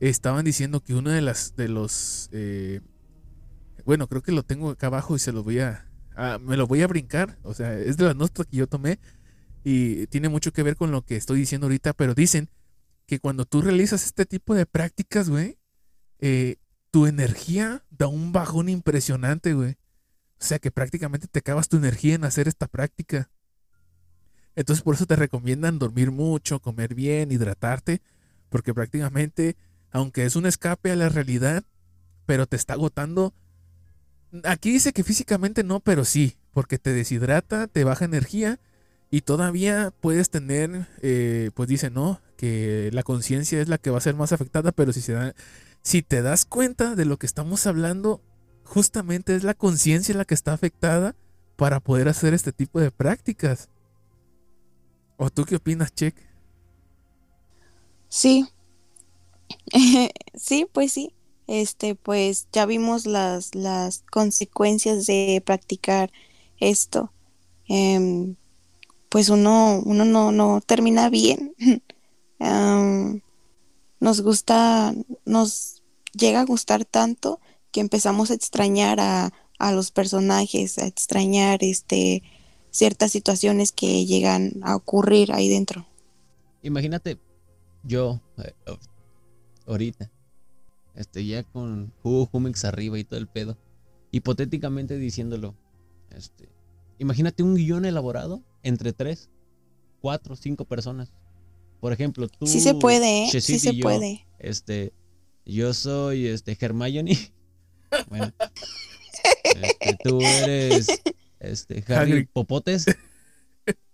estaban 0.00 0.44
diciendo 0.44 0.80
que 0.82 0.94
uno 0.94 1.10
de 1.10 1.20
las 1.22 1.54
de 1.56 1.68
los 1.68 2.28
eh, 2.32 2.80
bueno, 3.84 4.06
creo 4.08 4.22
que 4.22 4.32
lo 4.32 4.42
tengo 4.42 4.70
acá 4.70 4.86
abajo 4.88 5.14
y 5.16 5.18
se 5.18 5.32
lo 5.32 5.42
voy 5.42 5.58
a, 5.60 5.86
a- 6.16 6.38
me 6.38 6.56
lo 6.56 6.66
voy 6.66 6.82
a 6.82 6.86
brincar. 6.86 7.38
O 7.42 7.54
sea, 7.54 7.78
es 7.78 7.96
de 7.96 8.04
las 8.04 8.16
notas 8.16 8.46
que 8.46 8.56
yo 8.56 8.66
tomé 8.66 8.98
y 9.62 10.06
tiene 10.08 10.28
mucho 10.28 10.52
que 10.52 10.62
ver 10.62 10.76
con 10.76 10.90
lo 10.90 11.02
que 11.02 11.16
estoy 11.16 11.38
diciendo 11.40 11.66
ahorita, 11.66 11.92
pero 11.92 12.14
dicen 12.14 12.48
que 13.06 13.18
cuando 13.20 13.44
tú 13.44 13.60
realizas 13.62 14.04
este 14.06 14.24
tipo 14.26 14.54
de 14.54 14.64
prácticas, 14.66 15.28
güey, 15.28 15.58
eh, 16.20 16.56
tu 16.90 17.06
energía 17.06 17.84
da 17.90 18.06
un 18.06 18.32
bajón 18.32 18.68
impresionante, 18.68 19.52
güey. 19.52 19.76
O 20.40 20.44
sea 20.44 20.58
que 20.58 20.70
prácticamente 20.70 21.26
te 21.26 21.38
acabas 21.38 21.68
tu 21.68 21.76
energía 21.76 22.14
en 22.14 22.24
hacer 22.24 22.48
esta 22.48 22.66
práctica. 22.66 23.30
Entonces 24.56 24.82
por 24.82 24.94
eso 24.94 25.06
te 25.06 25.16
recomiendan 25.16 25.78
dormir 25.78 26.10
mucho, 26.10 26.60
comer 26.60 26.94
bien, 26.94 27.32
hidratarte, 27.32 28.02
porque 28.48 28.74
prácticamente, 28.74 29.56
aunque 29.90 30.24
es 30.24 30.36
un 30.36 30.46
escape 30.46 30.90
a 30.90 30.96
la 30.96 31.08
realidad, 31.08 31.64
pero 32.26 32.46
te 32.46 32.56
está 32.56 32.74
agotando. 32.74 33.34
Aquí 34.44 34.70
dice 34.70 34.92
que 34.92 35.04
físicamente 35.04 35.64
no, 35.64 35.80
pero 35.80 36.04
sí, 36.04 36.36
porque 36.52 36.78
te 36.78 36.92
deshidrata, 36.92 37.66
te 37.66 37.84
baja 37.84 38.04
energía 38.04 38.60
y 39.10 39.22
todavía 39.22 39.92
puedes 40.00 40.30
tener, 40.30 40.88
eh, 41.02 41.50
pues 41.54 41.68
dice, 41.68 41.90
no, 41.90 42.20
que 42.36 42.90
la 42.92 43.02
conciencia 43.02 43.60
es 43.60 43.68
la 43.68 43.78
que 43.78 43.90
va 43.90 43.98
a 43.98 44.02
ser 44.02 44.14
más 44.14 44.32
afectada, 44.32 44.72
pero 44.72 44.92
si, 44.92 45.00
se 45.00 45.12
da, 45.12 45.34
si 45.82 46.02
te 46.02 46.22
das 46.22 46.44
cuenta 46.44 46.94
de 46.94 47.04
lo 47.04 47.16
que 47.16 47.26
estamos 47.26 47.66
hablando, 47.66 48.20
justamente 48.64 49.34
es 49.36 49.44
la 49.44 49.54
conciencia 49.54 50.14
la 50.14 50.24
que 50.24 50.34
está 50.34 50.52
afectada 50.52 51.14
para 51.56 51.80
poder 51.80 52.08
hacer 52.08 52.34
este 52.34 52.52
tipo 52.52 52.80
de 52.80 52.90
prácticas. 52.90 53.68
¿O 55.16 55.30
tú 55.30 55.44
qué 55.44 55.56
opinas, 55.56 55.94
Check? 55.94 56.16
Sí. 58.08 58.46
sí, 60.34 60.66
pues 60.72 60.92
sí. 60.92 61.12
Este, 61.46 61.94
pues 61.94 62.48
ya 62.52 62.66
vimos 62.66 63.06
las, 63.06 63.54
las 63.54 64.02
consecuencias 64.10 65.06
de 65.06 65.42
practicar 65.44 66.10
esto. 66.58 67.12
Em, 67.68 68.36
pues 69.08 69.28
uno, 69.28 69.80
uno 69.84 70.04
no, 70.04 70.32
no 70.32 70.60
termina 70.60 71.10
bien. 71.10 71.54
Nos 74.04 74.20
gusta, 74.20 74.92
nos 75.24 75.82
llega 76.12 76.40
a 76.40 76.44
gustar 76.44 76.84
tanto 76.84 77.40
que 77.74 77.80
empezamos 77.80 78.30
a 78.30 78.34
extrañar 78.34 79.00
a, 79.00 79.32
a 79.58 79.72
los 79.72 79.90
personajes, 79.90 80.78
a 80.78 80.86
extrañar 80.86 81.64
este 81.64 82.22
ciertas 82.70 83.10
situaciones 83.10 83.72
que 83.72 84.06
llegan 84.06 84.60
a 84.62 84.76
ocurrir 84.76 85.32
ahí 85.32 85.48
dentro. 85.48 85.84
Imagínate, 86.62 87.18
yo, 87.82 88.20
eh, 88.38 88.52
oh, 88.68 88.78
ahorita, 89.66 90.08
este, 90.94 91.26
ya 91.26 91.42
con 91.42 91.92
jugo 92.02 92.26
Jumex 92.26 92.64
arriba 92.64 92.96
y 92.96 93.02
todo 93.02 93.18
el 93.18 93.26
pedo, 93.26 93.58
hipotéticamente 94.12 94.96
diciéndolo, 94.96 95.56
este, 96.16 96.48
imagínate 97.00 97.42
un 97.42 97.56
guion 97.56 97.86
elaborado 97.86 98.40
entre 98.62 98.92
tres, 98.92 99.30
cuatro, 100.00 100.36
cinco 100.36 100.64
personas. 100.64 101.12
Por 101.80 101.92
ejemplo, 101.92 102.28
tú. 102.28 102.46
Sí 102.46 102.60
se 102.60 102.74
puede, 102.74 103.24
¿eh? 103.24 103.40
Sí 103.40 103.58
se 103.58 103.74
yo, 103.74 103.82
puede. 103.82 104.26
Este, 104.38 104.92
yo 105.44 105.74
soy 105.74 106.28
este 106.28 106.56
Hermione. 106.58 107.33
Bueno. 108.08 108.32
Este, 109.54 109.98
tú 110.02 110.20
eres 110.20 110.86
este 111.40 111.84
Harry. 111.92 112.26
Popotes. 112.26 112.86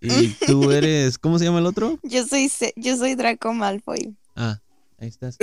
Y 0.00 0.28
tú 0.46 0.72
eres, 0.72 1.16
¿cómo 1.18 1.38
se 1.38 1.44
llama 1.44 1.60
el 1.60 1.66
otro? 1.66 1.98
Yo 2.02 2.26
soy, 2.26 2.50
yo 2.74 2.96
soy 2.96 3.14
Draco 3.14 3.52
Malfoy. 3.52 4.16
Ah, 4.34 4.60
ahí 4.98 5.06
estás. 5.08 5.36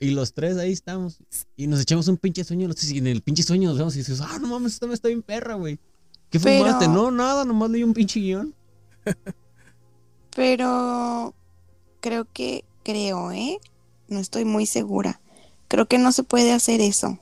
Y 0.00 0.10
los 0.10 0.34
tres 0.34 0.56
ahí 0.56 0.72
estamos. 0.72 1.18
Y 1.54 1.68
nos 1.68 1.80
echamos 1.80 2.08
un 2.08 2.16
pinche 2.16 2.42
sueño. 2.42 2.68
Y 2.82 2.98
en 2.98 3.06
el 3.06 3.22
pinche 3.22 3.44
sueño 3.44 3.68
nos 3.68 3.78
vemos 3.78 3.94
y 3.94 3.98
dices, 3.98 4.20
ah, 4.22 4.38
no 4.40 4.48
mames, 4.48 4.72
esta 4.72 4.88
me 4.88 4.94
está 4.94 5.06
bien 5.06 5.22
perra, 5.22 5.54
güey. 5.54 5.78
¿Qué 6.30 6.40
Pero- 6.40 6.64
fumaste? 6.64 6.88
No, 6.88 7.12
nada, 7.12 7.44
nomás 7.44 7.70
leí 7.70 7.84
un 7.84 7.94
pinche 7.94 8.18
guion. 8.18 8.54
Pero 10.34 11.34
creo 12.00 12.26
que, 12.32 12.64
creo, 12.82 13.32
¿eh? 13.32 13.58
No 14.08 14.18
estoy 14.18 14.44
muy 14.44 14.66
segura. 14.66 15.20
Creo 15.68 15.86
que 15.86 15.98
no 15.98 16.10
se 16.10 16.22
puede 16.22 16.52
hacer 16.52 16.80
eso. 16.80 17.18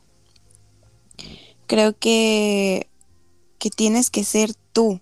Creo 1.71 1.97
que, 1.97 2.89
que 3.61 3.71
tienes 3.71 4.11
que 4.11 4.25
ser 4.25 4.53
tú. 4.73 5.01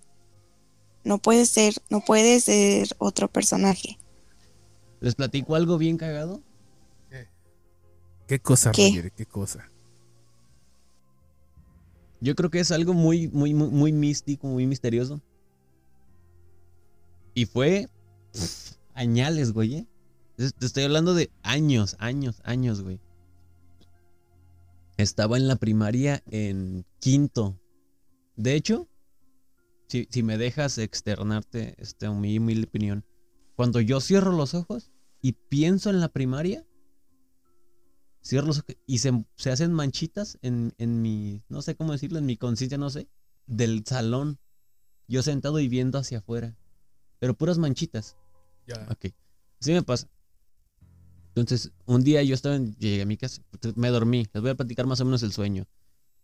No 1.03 1.17
puedes 1.17 1.49
ser, 1.49 1.73
no 1.89 2.01
puedes 2.01 2.43
ser 2.43 2.89
otro 2.99 3.27
personaje. 3.27 3.97
Les 4.99 5.15
platico 5.15 5.55
algo 5.55 5.79
bien 5.79 5.97
cagado. 5.97 6.43
¿Qué 8.27 8.39
cosa, 8.39 8.71
¿Qué? 8.71 8.89
Roger? 8.89 9.11
¿Qué 9.13 9.25
cosa? 9.25 9.71
Yo 12.21 12.35
creo 12.35 12.51
que 12.51 12.59
es 12.59 12.69
algo 12.69 12.93
muy, 12.93 13.27
muy, 13.29 13.55
muy, 13.55 13.69
muy 13.69 13.91
místico, 13.91 14.45
muy 14.45 14.67
misterioso. 14.67 15.19
Y 17.33 17.47
fue 17.47 17.89
pff, 18.31 18.73
añales, 18.93 19.53
güey. 19.53 19.73
¿eh? 19.73 19.87
Te 20.35 20.67
estoy 20.67 20.83
hablando 20.83 21.15
de 21.15 21.31
años, 21.41 21.95
años, 21.97 22.43
años, 22.43 22.83
güey. 22.83 22.99
Estaba 24.99 25.37
en 25.37 25.47
la 25.47 25.55
primaria 25.55 26.21
en 26.29 26.85
quinto. 26.99 27.57
De 28.35 28.55
hecho, 28.55 28.89
si, 29.87 30.09
si 30.11 30.23
me 30.23 30.37
dejas 30.37 30.77
externarte 30.77 31.75
este, 31.77 32.09
mi 32.09 32.37
humilde 32.37 32.67
opinión, 32.67 33.05
cuando 33.55 33.79
yo 33.79 34.01
cierro 34.01 34.33
los 34.33 34.53
ojos 34.53 34.91
y 35.21 35.31
pienso 35.31 35.89
en 35.89 36.01
la 36.01 36.09
primaria, 36.09 36.67
cierro 38.21 38.47
los 38.47 38.59
ojos 38.59 38.75
y 38.85 38.97
se, 38.97 39.25
se 39.37 39.51
hacen 39.51 39.71
manchitas 39.71 40.37
en, 40.41 40.73
en 40.77 41.01
mi, 41.01 41.45
no 41.47 41.61
sé 41.61 41.75
cómo 41.75 41.93
decirlo, 41.93 42.19
en 42.19 42.25
mi 42.25 42.35
conciencia, 42.35 42.77
no 42.77 42.89
sé, 42.89 43.07
del 43.47 43.85
salón. 43.85 44.37
Yo 45.07 45.23
sentado 45.23 45.61
y 45.61 45.69
viendo 45.69 45.97
hacia 45.97 46.17
afuera. 46.17 46.57
Pero 47.19 47.35
puras 47.35 47.57
manchitas. 47.57 48.17
Ya. 48.67 48.85
Ok. 48.91 49.13
Así 49.61 49.71
me 49.71 49.81
pasa. 49.81 50.09
Entonces, 51.35 51.71
un 51.85 52.03
día 52.03 52.21
yo 52.23 52.33
estaba 52.35 52.55
en, 52.55 52.75
llegué 52.77 53.01
a 53.01 53.05
mi 53.05 53.17
casa, 53.17 53.41
me 53.75 53.89
dormí. 53.89 54.27
Les 54.33 54.41
voy 54.41 54.51
a 54.51 54.55
platicar 54.55 54.85
más 54.87 54.99
o 55.01 55.05
menos 55.05 55.23
el 55.23 55.31
sueño. 55.31 55.65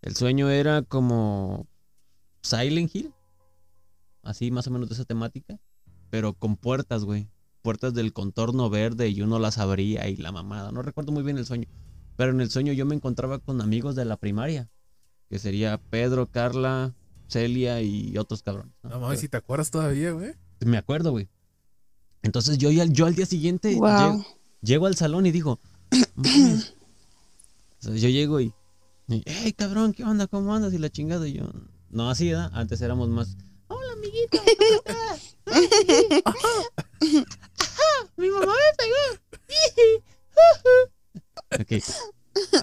El 0.02 0.15
sueño 0.15 0.49
era 0.49 0.82
como 0.82 1.68
Silent 2.41 2.94
Hill. 2.95 3.14
Así 4.23 4.52
más 4.52 4.68
o 4.68 4.72
menos 4.72 4.90
de 4.90 4.95
esa 4.95 5.06
temática. 5.06 5.57
Pero 6.10 6.34
con 6.34 6.57
puertas, 6.57 7.03
güey. 7.03 7.30
Puertas 7.61 7.94
del 7.94 8.14
contorno 8.14 8.69
verde 8.69 9.10
y 9.10 9.22
uno 9.22 9.40
las 9.40 9.57
abría 9.57 10.07
y 10.10 10.18
la 10.18 10.32
mamada. 10.32 10.72
No 10.72 10.82
recuerdo 10.82 11.11
muy 11.11 11.23
bien 11.23 11.38
el 11.38 11.45
sueño. 11.45 11.68
Pero 12.18 12.32
en 12.32 12.41
el 12.41 12.49
sueño 12.49 12.73
yo 12.73 12.86
me 12.86 12.95
encontraba 12.95 13.40
con 13.40 13.61
amigos 13.61 13.95
de 13.95 14.06
la 14.06 14.18
primaria. 14.18 14.69
Que 15.30 15.40
sería 15.40 15.80
Pedro, 15.90 16.27
Carla, 16.30 16.94
Celia 17.27 17.82
y 17.82 18.18
otros 18.18 18.44
cabrones. 18.44 18.73
¿no? 18.84 18.90
No 18.91 18.99
mames, 18.99 19.19
si 19.19 19.30
te 19.30 19.38
acuerdas 19.38 19.72
todavía, 19.72 20.11
güey. 20.11 20.34
Me 20.65 20.77
acuerdo, 20.77 21.11
güey. 21.11 21.27
Entonces 22.22 22.57
yo, 22.57 22.72
ya- 22.72 22.86
yo 22.86 23.06
al 23.06 23.15
día 23.15 23.26
siguiente 23.26 23.76
Wow. 23.76 23.88
llego, 23.98 24.26
llego 24.66 24.88
al 24.88 24.96
salón 24.96 25.26
y 25.26 25.32
digo, 25.32 25.60
yo 27.82 28.10
llego 28.10 28.42
y, 28.42 28.54
y, 29.08 29.24
hey 29.26 29.54
cabrón, 29.54 29.94
¿qué 29.94 30.04
onda? 30.04 30.28
¿Cómo 30.28 30.54
andas? 30.54 30.74
Y 30.74 30.78
la 30.78 30.90
chingada 30.90 31.26
y 31.28 31.34
yo, 31.34 31.50
no 31.90 32.10
así, 32.10 32.30
¿verdad? 32.30 32.52
Antes 32.54 32.82
éramos 32.82 33.10
más, 33.10 33.36
hola 33.68 33.94
amiguito, 33.94 34.38
mi 38.18 38.30
mamá 38.30 38.54
me 38.54 38.74
pegó. 38.78 38.96
ok, 41.62 41.72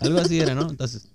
algo 0.00 0.18
así 0.18 0.40
era, 0.40 0.54
¿no? 0.54 0.68
Entonces, 0.68 1.08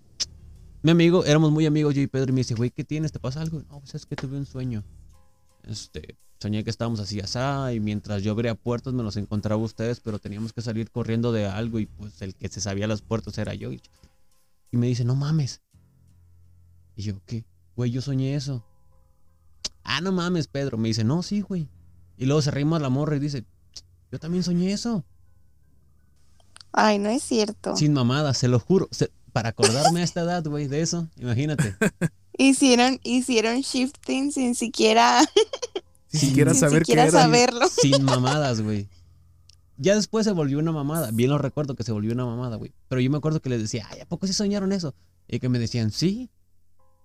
mi 0.82 0.92
amigo, 0.92 1.26
éramos 1.26 1.52
muy 1.52 1.66
amigos 1.66 1.96
yo 1.96 2.02
y 2.02 2.08
Pedro 2.08 2.30
y 2.30 2.34
me 2.34 2.42
dice, 2.42 2.56
güey, 2.56 2.72
¿qué 2.72 2.84
tienes? 2.84 3.12
¿Te 3.12 3.20
pasa 3.20 3.42
algo? 3.42 3.62
No, 3.70 3.82
pues 3.82 3.96
es 3.96 4.06
que 4.06 4.16
tuve 4.16 4.38
un 4.38 4.46
sueño. 4.46 4.86
Este, 5.64 6.16
soñé 6.40 6.64
que 6.64 6.70
estábamos 6.70 7.00
así 7.00 7.20
asá 7.20 7.74
y 7.74 7.80
mientras 7.80 8.24
yo 8.24 8.32
abría 8.32 8.56
puertas 8.56 8.94
me 8.94 9.04
los 9.04 9.18
encontraba 9.18 9.62
ustedes, 9.62 10.00
pero 10.00 10.20
teníamos 10.20 10.54
que 10.54 10.62
salir 10.62 10.92
corriendo 10.92 11.32
de 11.32 11.46
algo 11.48 11.80
y 11.80 11.86
pues 11.86 12.22
el 12.22 12.36
que 12.36 12.50
se 12.50 12.62
sabía 12.62 12.88
las 12.88 13.02
puertas 13.02 13.38
era 13.38 13.54
yo. 13.54 13.72
Y, 13.72 13.82
me 14.72 14.88
dice, 14.88 15.04
no 15.06 15.16
mames. 15.16 15.62
Y 16.96 17.04
yo, 17.04 17.22
¿qué? 17.26 17.46
Güey, 17.76 17.92
yo 17.92 18.02
soñé 18.02 18.36
eso. 18.36 18.64
Ah, 19.84 20.02
no 20.02 20.12
mames, 20.12 20.48
Pedro. 20.48 20.78
Me 20.78 20.90
dice, 20.90 21.04
no, 21.04 21.24
sí, 21.24 21.42
güey. 21.42 21.68
Y 22.18 22.26
luego 22.26 22.42
se 22.42 22.52
reímos 22.52 22.82
la 22.82 22.90
morra 22.90 23.16
y 23.16 23.20
dice, 23.20 23.46
yo 24.12 24.20
también 24.20 24.44
soñé 24.44 24.74
eso. 24.74 25.06
Ay, 26.72 27.00
no 27.00 27.10
es 27.10 27.24
cierto. 27.24 27.76
Sin 27.76 27.94
mamada, 27.94 28.34
se 28.34 28.48
lo 28.48 28.60
juro. 28.60 28.88
Se- 28.92 29.12
para 29.38 29.50
acordarme 29.50 30.02
a 30.02 30.04
esta 30.04 30.22
edad, 30.22 30.44
güey, 30.46 30.68
de 30.68 30.82
eso, 30.82 31.08
imagínate. 31.16 31.76
Hicieron, 32.40 33.00
hicieron 33.04 33.62
shifting 33.62 34.32
sin 34.32 34.56
siquiera, 34.56 35.22
Sin 36.08 36.20
Sin- 36.20 36.30
siquiera 36.30 36.52
sin 36.54 36.60
saber 36.62 36.84
qué 36.84 36.94
era. 36.94 37.12
saberlo. 37.12 37.68
Sin 37.82 38.04
mamadas, 38.04 38.62
güey. 38.62 38.88
Ya 39.78 39.96
después 39.96 40.26
se 40.26 40.32
volvió 40.32 40.58
una 40.60 40.72
mamada. 40.72 41.12
Bien 41.12 41.30
lo 41.30 41.38
recuerdo 41.38 41.76
que 41.76 41.84
se 41.84 41.92
volvió 41.92 42.12
una 42.14 42.26
mamada, 42.26 42.56
güey. 42.56 42.74
Pero 42.88 43.00
yo 43.02 43.10
me 43.12 43.18
acuerdo 43.18 43.42
que 43.42 43.50
les 43.50 43.62
decía, 43.62 43.86
ay, 43.92 44.00
¿a 44.00 44.06
poco 44.08 44.26
sí 44.26 44.34
soñaron 44.34 44.72
eso? 44.72 44.96
Y 45.28 45.40
que 45.40 45.50
me 45.50 45.60
decían, 45.60 45.92
sí. 45.92 46.30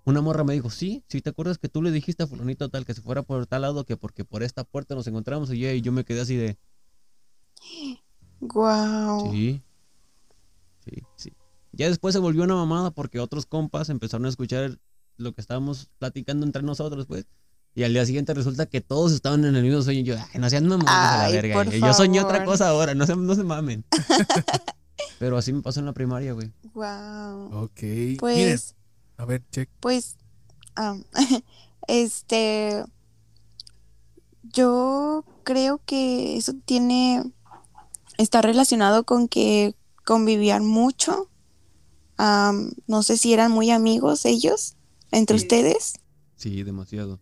Una 0.05 0.21
morra 0.21 0.43
me 0.43 0.55
dijo, 0.55 0.71
sí, 0.71 1.05
sí, 1.09 1.21
¿te 1.21 1.31
acuerdas 1.31 1.59
que 1.59 1.69
tú 1.69 1.81
le 1.83 1.91
dijiste 1.93 2.23
a 2.23 2.27
fulanito 2.27 2.69
tal 2.71 2.85
que 2.85 2.95
se 2.95 3.03
fuera 3.03 3.23
por 3.23 3.47
tal 3.47 3.63
lado 3.63 3.85
que 3.85 3.97
porque 3.97 4.25
por 4.25 4.43
esta 4.43 4.65
puerta 4.65 4.95
nos 4.97 5.07
encontramos? 5.07 5.53
Y 5.53 5.59
yo, 5.61 5.71
y 5.71 5.81
yo 5.81 5.93
me 5.93 6.05
quedé 6.05 6.21
así 6.23 6.35
de, 6.35 6.57
Wow. 8.41 9.31
sí. 9.33 9.63
Sí, 10.85 11.03
sí. 11.17 11.33
Ya 11.73 11.89
después 11.89 12.13
se 12.13 12.19
volvió 12.19 12.43
una 12.43 12.57
mamada 12.57 12.91
porque 12.91 13.21
otros 13.21 13.47
compas 13.47 13.89
empezaron 13.89 14.27
a 14.27 14.29
escuchar 14.29 14.79
lo 15.17 15.33
que 15.33 15.41
estábamos 15.41 15.89
platicando 15.99 16.45
entre 16.45 16.63
nosotros, 16.63 17.07
pues. 17.07 17.27
Y 17.75 17.85
al 17.85 17.93
día 17.95 18.05
siguiente 18.05 18.35
resulta 18.35 18.67
que 18.67 18.81
todos 18.83 19.13
estaban 19.13 19.45
en 19.45 19.57
el 19.57 19.63
mismo 19.63 19.81
sueño. 19.83 20.01
Y 20.01 20.05
yo, 20.05 20.17
ay, 20.17 20.41
no 20.41 20.51
sean 20.51 20.67
mamones 20.67 20.89
a 20.91 21.17
la 21.19 21.25
Ay, 21.25 21.33
verga. 21.33 21.65
yo 21.65 21.95
soñé 21.95 22.21
otra 22.21 22.45
cosa 22.45 22.69
ahora, 22.69 22.95
no 22.95 23.07
se, 23.07 23.17
no 23.17 23.35
se 23.35 23.45
mamen. 23.45 23.85
Pero 25.19 25.39
así 25.39 25.53
me 25.53 25.63
pasó 25.63 25.81
en 25.81 25.87
la 25.87 25.93
primaria, 25.93 26.33
güey. 26.33 26.53
Wow. 26.75 27.63
Ok. 27.65 27.83
Miren, 27.83 28.17
Pues, 28.19 28.75
a 29.17 29.25
ver, 29.25 29.43
check. 29.51 29.71
pues, 29.81 30.17
este, 31.89 32.85
yo 34.43 35.25
creo 35.45 35.81
que 35.87 36.37
eso 36.37 36.53
tiene, 36.65 37.23
está 38.19 38.43
relacionado 38.43 39.05
con 39.05 39.29
que 39.29 39.75
convivían 40.05 40.67
mucho. 40.67 41.29
No 42.87 43.03
sé 43.03 43.17
si 43.17 43.33
eran 43.33 43.51
muy 43.51 43.71
amigos 43.71 44.25
ellos, 44.27 44.77
entre 45.11 45.39
Sí. 45.39 45.45
ustedes. 45.45 45.95
Sí, 46.37 46.63
demasiado. 46.63 47.19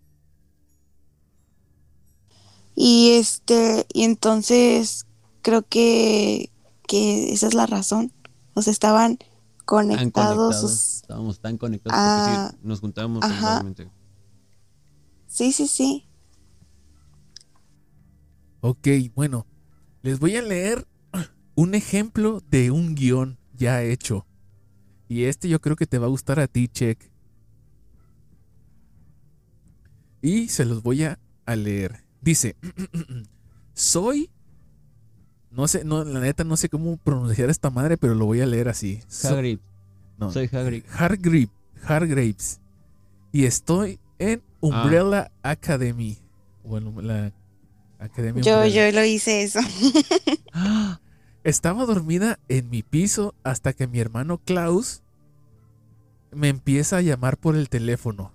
Y 2.83 3.11
este, 3.19 3.85
y 3.93 4.05
entonces 4.05 5.05
creo 5.43 5.61
que, 5.69 6.51
que 6.89 7.31
esa 7.31 7.47
es 7.49 7.53
la 7.53 7.67
razón. 7.67 8.11
O 8.55 8.63
sea, 8.63 8.71
estaban 8.73 9.19
Tan 9.19 9.29
conectados. 9.67 10.11
conectados. 10.39 10.95
Estábamos 11.03 11.41
tan 11.41 11.59
conectados 11.59 11.99
Ah, 12.01 12.49
sí, 12.51 12.57
nos 12.63 12.81
juntábamos. 12.81 13.23
Sí, 15.27 15.53
sí, 15.53 15.67
sí. 15.67 16.09
Ok, 18.63 18.89
bueno, 19.15 19.47
les 20.01 20.19
voy 20.19 20.37
a 20.37 20.43
leer 20.43 20.89
un 21.57 21.75
ejemplo 21.75 22.41
de 22.49 22.71
un 22.71 22.95
guion 22.95 23.39
ya 23.53 23.83
hecho. 23.83 24.27
Y 25.07 25.25
este 25.25 25.51
yo 25.51 25.61
creo 25.61 25.77
que 25.77 25.87
te 25.87 25.99
va 25.99 26.07
a 26.07 26.11
gustar 26.11 26.41
a 26.41 26.47
ti, 26.47 26.67
Check. 26.67 27.13
Y 30.23 30.49
se 30.49 30.65
los 30.65 30.83
voy 30.83 31.05
a, 31.05 31.19
a 31.45 31.57
leer. 31.57 32.09
Dice, 32.21 32.57
soy... 33.75 34.31
No 35.51 35.67
sé, 35.67 35.85
no, 35.85 36.05
la 36.05 36.21
neta 36.21 36.45
no 36.45 36.57
sé 36.57 36.69
cómo 36.69 36.97
pronunciar 36.97 37.51
esta 37.51 37.71
madre, 37.71 37.97
pero 37.97 38.15
lo 38.15 38.25
voy 38.25 38.41
a 38.41 38.47
leer 38.47 38.69
así. 38.69 39.01
So- 39.09 39.31
Hagrid. 39.31 39.59
no, 40.17 40.31
Soy 40.31 40.49
Hagrid. 40.53 40.85
Hargrave, 40.97 41.49
Hargraves. 41.85 42.61
Y 43.33 43.47
estoy 43.47 43.99
en 44.21 44.43
Umbrella 44.61 45.33
Academy. 45.43 46.19
Bueno, 46.63 47.01
la 47.03 47.33
Academia 47.99 48.43
Yo, 48.43 48.55
Umbrella. 48.59 48.91
yo 48.91 48.95
lo 49.01 49.05
hice 49.05 49.43
eso. 49.43 49.59
Estaba 51.45 51.85
dormida 51.87 52.39
en 52.49 52.71
mi 52.71 52.83
piso 52.83 53.35
hasta 53.43 53.73
que 53.73 53.87
mi 53.89 53.99
hermano 53.99 54.39
Klaus 54.39 55.03
me 56.33 56.49
empieza 56.49 56.99
a 56.99 57.03
llamar 57.03 57.39
por 57.39 57.57
el 57.57 57.69
teléfono. 57.69 58.33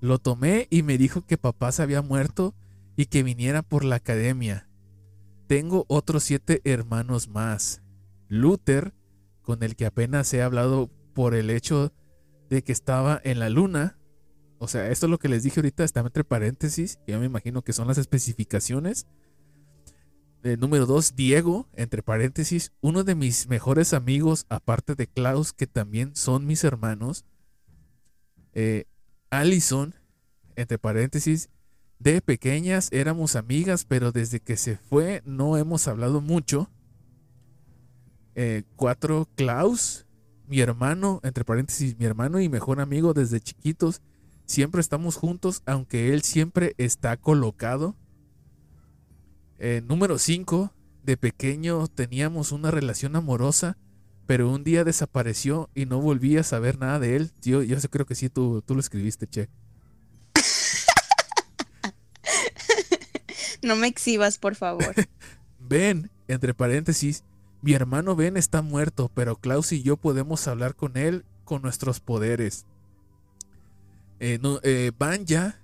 Lo 0.00 0.18
tomé 0.18 0.66
y 0.68 0.82
me 0.82 0.98
dijo 0.98 1.22
que 1.24 1.38
papá 1.38 1.72
se 1.72 1.82
había 1.82 2.02
muerto 2.02 2.54
y 2.98 3.06
que 3.06 3.22
viniera 3.22 3.62
por 3.62 3.84
la 3.84 3.94
academia. 3.94 4.68
Tengo 5.46 5.84
otros 5.86 6.24
siete 6.24 6.60
hermanos 6.64 7.28
más. 7.28 7.80
Luther, 8.26 8.92
con 9.40 9.62
el 9.62 9.76
que 9.76 9.86
apenas 9.86 10.34
he 10.34 10.42
hablado 10.42 10.90
por 11.14 11.36
el 11.36 11.50
hecho 11.50 11.92
de 12.50 12.64
que 12.64 12.72
estaba 12.72 13.20
en 13.22 13.38
la 13.38 13.50
luna. 13.50 14.00
O 14.58 14.66
sea, 14.66 14.90
esto 14.90 15.06
es 15.06 15.10
lo 15.10 15.20
que 15.20 15.28
les 15.28 15.44
dije 15.44 15.60
ahorita, 15.60 15.84
está 15.84 16.00
entre 16.00 16.24
paréntesis. 16.24 16.98
Yo 17.06 17.20
me 17.20 17.26
imagino 17.26 17.62
que 17.62 17.72
son 17.72 17.86
las 17.86 17.98
especificaciones. 17.98 19.06
Eh, 20.42 20.56
número 20.56 20.84
2, 20.84 21.14
Diego, 21.14 21.68
entre 21.74 22.02
paréntesis, 22.02 22.72
uno 22.80 23.04
de 23.04 23.14
mis 23.14 23.46
mejores 23.46 23.94
amigos, 23.94 24.44
aparte 24.48 24.96
de 24.96 25.06
Klaus, 25.06 25.52
que 25.52 25.68
también 25.68 26.16
son 26.16 26.46
mis 26.46 26.64
hermanos. 26.64 27.24
Eh, 28.54 28.86
Allison, 29.30 29.94
entre 30.56 30.78
paréntesis, 30.78 31.48
de 31.98 32.20
pequeñas 32.20 32.88
éramos 32.92 33.36
amigas, 33.36 33.84
pero 33.84 34.12
desde 34.12 34.40
que 34.40 34.56
se 34.56 34.76
fue 34.76 35.22
no 35.24 35.56
hemos 35.56 35.88
hablado 35.88 36.20
mucho. 36.20 36.70
Eh, 38.34 38.62
cuatro, 38.76 39.28
Klaus, 39.34 40.06
mi 40.46 40.60
hermano, 40.60 41.20
entre 41.24 41.44
paréntesis, 41.44 41.98
mi 41.98 42.04
hermano 42.04 42.40
y 42.40 42.48
mejor 42.48 42.80
amigo 42.80 43.14
desde 43.14 43.40
chiquitos. 43.40 44.00
Siempre 44.46 44.80
estamos 44.80 45.16
juntos, 45.16 45.62
aunque 45.66 46.14
él 46.14 46.22
siempre 46.22 46.74
está 46.78 47.16
colocado. 47.16 47.96
Eh, 49.58 49.82
número 49.86 50.18
5. 50.18 50.72
De 51.02 51.16
pequeño 51.16 51.86
teníamos 51.88 52.52
una 52.52 52.70
relación 52.70 53.16
amorosa, 53.16 53.78
pero 54.26 54.50
un 54.50 54.62
día 54.62 54.84
desapareció 54.84 55.70
y 55.74 55.86
no 55.86 56.00
volví 56.00 56.36
a 56.36 56.42
saber 56.42 56.78
nada 56.78 56.98
de 56.98 57.16
él. 57.16 57.30
Yo, 57.42 57.62
yo 57.62 57.76
creo 57.90 58.06
que 58.06 58.14
sí, 58.14 58.28
tú, 58.28 58.62
tú 58.62 58.74
lo 58.74 58.80
escribiste, 58.80 59.26
Che. 59.26 59.48
No 63.62 63.76
me 63.76 63.86
exhibas, 63.86 64.38
por 64.38 64.54
favor. 64.54 64.94
Ben, 65.60 66.10
entre 66.28 66.54
paréntesis, 66.54 67.24
mi 67.60 67.74
hermano 67.74 68.16
Ben 68.16 68.36
está 68.36 68.62
muerto, 68.62 69.10
pero 69.12 69.36
Klaus 69.36 69.72
y 69.72 69.82
yo 69.82 69.96
podemos 69.96 70.46
hablar 70.46 70.74
con 70.76 70.96
él 70.96 71.24
con 71.44 71.62
nuestros 71.62 72.00
poderes. 72.00 72.64
Eh, 74.20 74.38
no, 74.40 74.60
eh, 74.62 74.92
Banja 74.96 75.60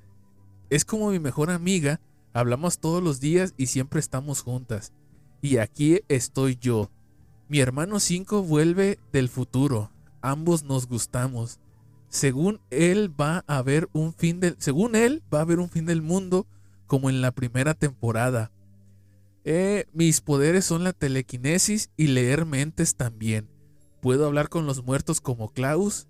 es 0.71 0.85
como 0.85 1.11
mi 1.11 1.21
mejor 1.21 1.51
amiga, 1.51 2.01
hablamos 2.33 2.79
todos 2.79 3.03
los 3.03 3.21
días 3.21 3.55
y 3.57 3.67
siempre 3.67 4.01
estamos 4.01 4.43
juntas. 4.43 4.93
Y 5.41 5.59
aquí 5.59 6.01
estoy 6.09 6.57
yo. 6.61 6.91
Mi 7.49 7.61
hermano 7.61 8.01
5 8.01 8.43
vuelve 8.43 8.99
del 9.13 9.29
futuro. 9.29 9.91
Ambos 10.23 10.65
nos 10.65 10.89
gustamos. 10.89 11.61
Según 12.09 12.61
él 12.71 13.13
va 13.21 13.45
a 13.47 13.59
haber 13.59 13.89
un 13.93 14.15
fin 14.15 14.41
del 14.41 14.57
según 14.59 14.97
él 14.97 15.23
va 15.33 15.41
a 15.41 15.43
haber 15.43 15.59
un 15.59 15.69
fin 15.69 15.85
del 15.85 16.01
mundo 16.01 16.47
como 16.95 17.11
en 17.11 17.21
la 17.21 17.33
primera 17.33 17.75
temporada. 17.75 18.53
Eh, 19.45 19.87
mis 19.93 20.21
poderes 20.21 20.65
son 20.65 20.85
la 20.85 20.93
telequinesis 20.93 21.91
y 21.97 22.07
leer 22.07 22.47
mentes 22.47 22.95
también. 22.95 23.51
Puedo 24.01 24.27
hablar 24.27 24.49
con 24.49 24.65
los 24.65 24.85
muertos 24.85 25.21
como 25.21 25.49
Klaus. 25.53 26.07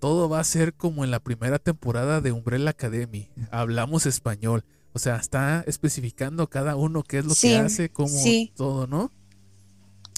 Todo 0.00 0.28
va 0.28 0.40
a 0.40 0.44
ser 0.44 0.74
como 0.74 1.04
en 1.04 1.12
la 1.12 1.20
primera 1.20 1.60
temporada 1.60 2.20
de 2.20 2.32
Umbrella 2.32 2.70
Academy. 2.70 3.30
Hablamos 3.52 4.06
español. 4.06 4.64
O 4.92 4.98
sea, 4.98 5.14
está 5.18 5.62
especificando 5.68 6.50
cada 6.50 6.74
uno 6.74 7.04
qué 7.04 7.18
es 7.18 7.26
lo 7.26 7.34
Sí, 7.36 7.50
que 7.50 7.56
hace, 7.58 7.88
como 7.90 8.08
sí. 8.08 8.52
todo, 8.56 8.88
¿no? 8.88 9.12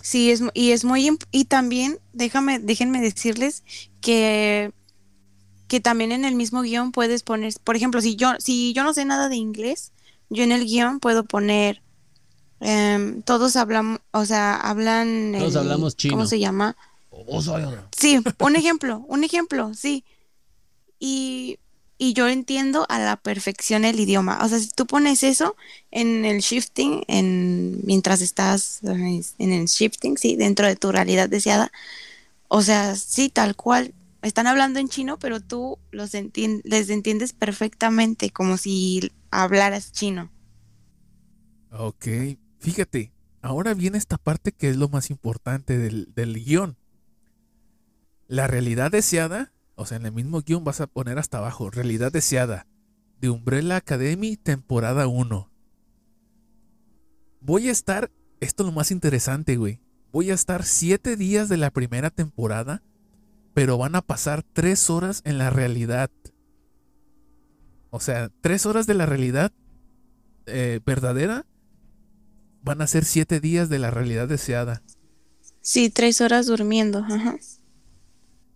Sí, 0.03 0.31
es, 0.31 0.43
y 0.55 0.71
es 0.71 0.87
muy 0.87 1.11
y 1.31 1.45
también 1.45 1.99
déjame, 2.15 2.59
déjenme 2.59 3.03
decirles 3.03 3.65
que 4.01 4.73
que 5.69 5.81
también 5.81 6.11
en 6.13 6.25
el 6.25 6.37
mismo 6.37 6.63
guion 6.63 6.91
puedes 6.91 7.23
poner, 7.23 7.53
por 7.65 7.77
ejemplo, 7.77 8.01
si 8.01 8.17
yo 8.17 8.31
si 8.39 8.73
yo 8.73 8.83
no 8.83 8.95
sé 8.95 9.05
nada 9.05 9.29
de 9.29 9.37
inglés, 9.37 9.93
yo 10.31 10.45
en 10.45 10.53
el 10.53 10.65
guion 10.65 11.01
puedo 11.01 11.25
poner 11.25 11.83
em, 12.61 13.23
todos 13.23 13.57
hablan, 13.57 14.01
o 14.13 14.25
sea, 14.25 14.57
hablan 14.57 15.33
Todos 15.37 15.53
el- 15.55 15.61
hablamos 15.61 15.97
chino. 15.97 16.15
¿Cómo 16.15 16.27
se 16.27 16.39
llama? 16.39 16.77
Sí, 17.97 18.19
un 18.41 18.57
ejemplo, 18.57 19.05
un 19.09 19.25
ejemplo, 19.25 19.75
sí. 19.75 20.05
Y, 20.99 21.59
y 21.99 22.13
yo 22.15 22.29
entiendo 22.29 22.87
a 22.89 22.99
la 22.99 23.17
perfección 23.17 23.85
el 23.85 24.01
idioma. 24.01 24.39
O 24.45 24.49
sea, 24.49 24.59
si 24.59 24.69
tú 24.71 24.87
pones 24.87 25.23
eso 25.23 25.57
en 25.91 26.25
el 26.25 26.41
shifting, 26.41 27.05
en, 27.09 27.81
mientras 27.85 28.21
estás 28.21 28.81
en 28.83 29.53
el 29.53 29.67
shifting, 29.67 30.17
sí, 30.17 30.37
dentro 30.37 30.67
de 30.67 30.77
tu 30.77 30.93
realidad 30.93 31.29
deseada, 31.29 31.71
o 32.49 32.63
sea, 32.63 32.97
sí, 32.97 33.29
tal 33.29 33.57
cual. 33.57 33.93
Están 34.23 34.47
hablando 34.49 34.81
en 34.81 34.89
chino, 34.89 35.19
pero 35.19 35.41
tú 35.41 35.79
los 35.93 36.13
les 36.13 36.91
entiendes 36.91 37.33
perfectamente, 37.33 38.31
como 38.31 38.57
si 38.57 39.13
hablaras 39.43 39.93
chino. 39.93 40.33
Ok, 41.71 42.07
fíjate, 42.59 43.13
ahora 43.43 43.75
viene 43.75 43.99
esta 43.99 44.17
parte 44.17 44.53
que 44.53 44.71
es 44.71 44.77
lo 44.77 44.89
más 44.89 45.11
importante 45.11 45.79
del, 45.79 46.13
del 46.15 46.43
guion. 46.43 46.79
La 48.29 48.47
realidad 48.47 48.91
deseada, 48.91 49.53
o 49.75 49.87
sea, 49.87 49.99
en 49.99 50.07
el 50.07 50.13
mismo 50.13 50.41
guion 50.41 50.65
vas 50.65 50.81
a 50.81 50.87
poner 50.87 51.19
hasta 51.19 51.39
abajo, 51.39 51.71
realidad 51.71 52.13
deseada, 52.13 52.67
de 53.21 53.31
Umbrella 53.31 53.77
Academy, 53.77 54.37
temporada 54.37 55.07
1. 55.07 55.51
Voy 57.41 57.69
a 57.69 57.73
estar, 57.73 58.11
esto 58.41 58.63
es 58.63 58.67
lo 58.67 58.73
más 58.73 58.91
interesante, 58.91 59.57
güey. 59.57 59.81
Voy 60.13 60.31
a 60.31 60.35
estar 60.35 60.65
siete 60.65 61.17
días 61.17 61.49
de 61.49 61.59
la 61.59 61.71
primera 61.71 62.11
temporada, 62.11 62.83
pero 63.55 63.79
van 63.79 63.95
a 63.95 64.03
pasar 64.03 64.43
tres 64.43 64.91
horas 64.91 65.23
en 65.25 65.39
la 65.39 65.51
realidad. 65.51 66.11
O 67.97 68.01
sea, 68.01 68.31
tres 68.43 68.67
horas 68.67 68.87
de 68.87 68.93
la 68.93 69.07
realidad 69.07 69.53
eh, 70.45 70.81
verdadera 70.85 71.47
van 72.61 72.83
a 72.83 72.87
ser 72.87 73.07
siete 73.07 73.41
días 73.41 73.71
de 73.71 73.79
la 73.79 73.91
realidad 73.91 74.29
deseada. 74.29 74.83
Sí, 75.63 75.89
tres 75.89 76.21
horas 76.21 76.45
durmiendo. 76.45 76.99
Ajá. 76.99 77.39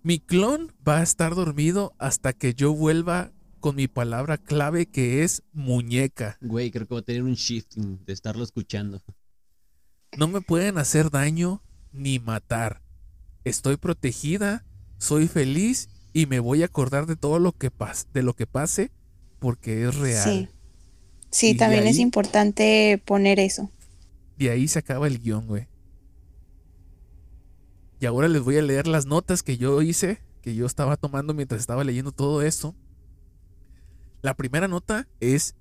Mi 0.02 0.20
clon 0.20 0.74
va 0.86 0.98
a 0.98 1.02
estar 1.02 1.34
dormido 1.34 1.94
hasta 1.96 2.34
que 2.34 2.52
yo 2.52 2.74
vuelva 2.74 3.32
con 3.60 3.76
mi 3.76 3.88
palabra 3.88 4.36
clave 4.36 4.84
que 4.84 5.24
es 5.24 5.42
muñeca. 5.54 6.36
Güey, 6.42 6.70
creo 6.70 6.86
que 6.86 6.94
va 6.96 7.00
a 7.00 7.04
tener 7.04 7.22
un 7.22 7.32
shifting 7.32 8.04
de 8.04 8.12
estarlo 8.12 8.44
escuchando. 8.44 9.02
No 10.18 10.28
me 10.28 10.42
pueden 10.42 10.76
hacer 10.76 11.10
daño 11.10 11.62
ni 11.92 12.18
matar. 12.18 12.82
estoy 13.44 13.78
protegida, 13.78 14.66
soy 14.98 15.28
feliz 15.28 15.88
y 16.12 16.26
me 16.26 16.40
voy 16.40 16.60
a 16.60 16.66
acordar 16.66 17.06
de 17.06 17.16
todo 17.16 17.38
lo 17.38 17.52
que 17.52 17.70
pase, 17.70 18.06
de 18.12 18.22
lo 18.22 18.34
que 18.34 18.46
pase 18.46 18.90
porque 19.40 19.88
es 19.88 19.96
real. 19.96 20.24
Sí. 20.24 20.48
Sí, 21.30 21.50
Y 21.50 21.56
también 21.56 21.86
es 21.86 21.98
importante 21.98 23.00
poner 23.04 23.38
eso. 23.38 23.70
Y 24.36 24.48
ahí 24.48 24.66
se 24.68 24.80
acaba 24.80 25.06
el 25.06 25.20
guion, 25.20 25.46
güey. 25.46 25.68
Y 28.00 28.06
ahora 28.06 28.28
les 28.28 28.42
voy 28.42 28.56
a 28.56 28.62
leer 28.62 28.86
las 28.86 29.06
notas 29.06 29.42
que 29.42 29.56
yo 29.56 29.82
hice, 29.82 30.20
que 30.42 30.54
yo 30.54 30.66
estaba 30.66 30.96
tomando 30.96 31.34
mientras 31.34 31.60
estaba 31.60 31.84
leyendo 31.84 32.12
todo 32.12 32.42
esto. 32.42 32.74
La 34.22 34.34
primera 34.34 34.68
nota 34.68 35.06
es 35.20 35.54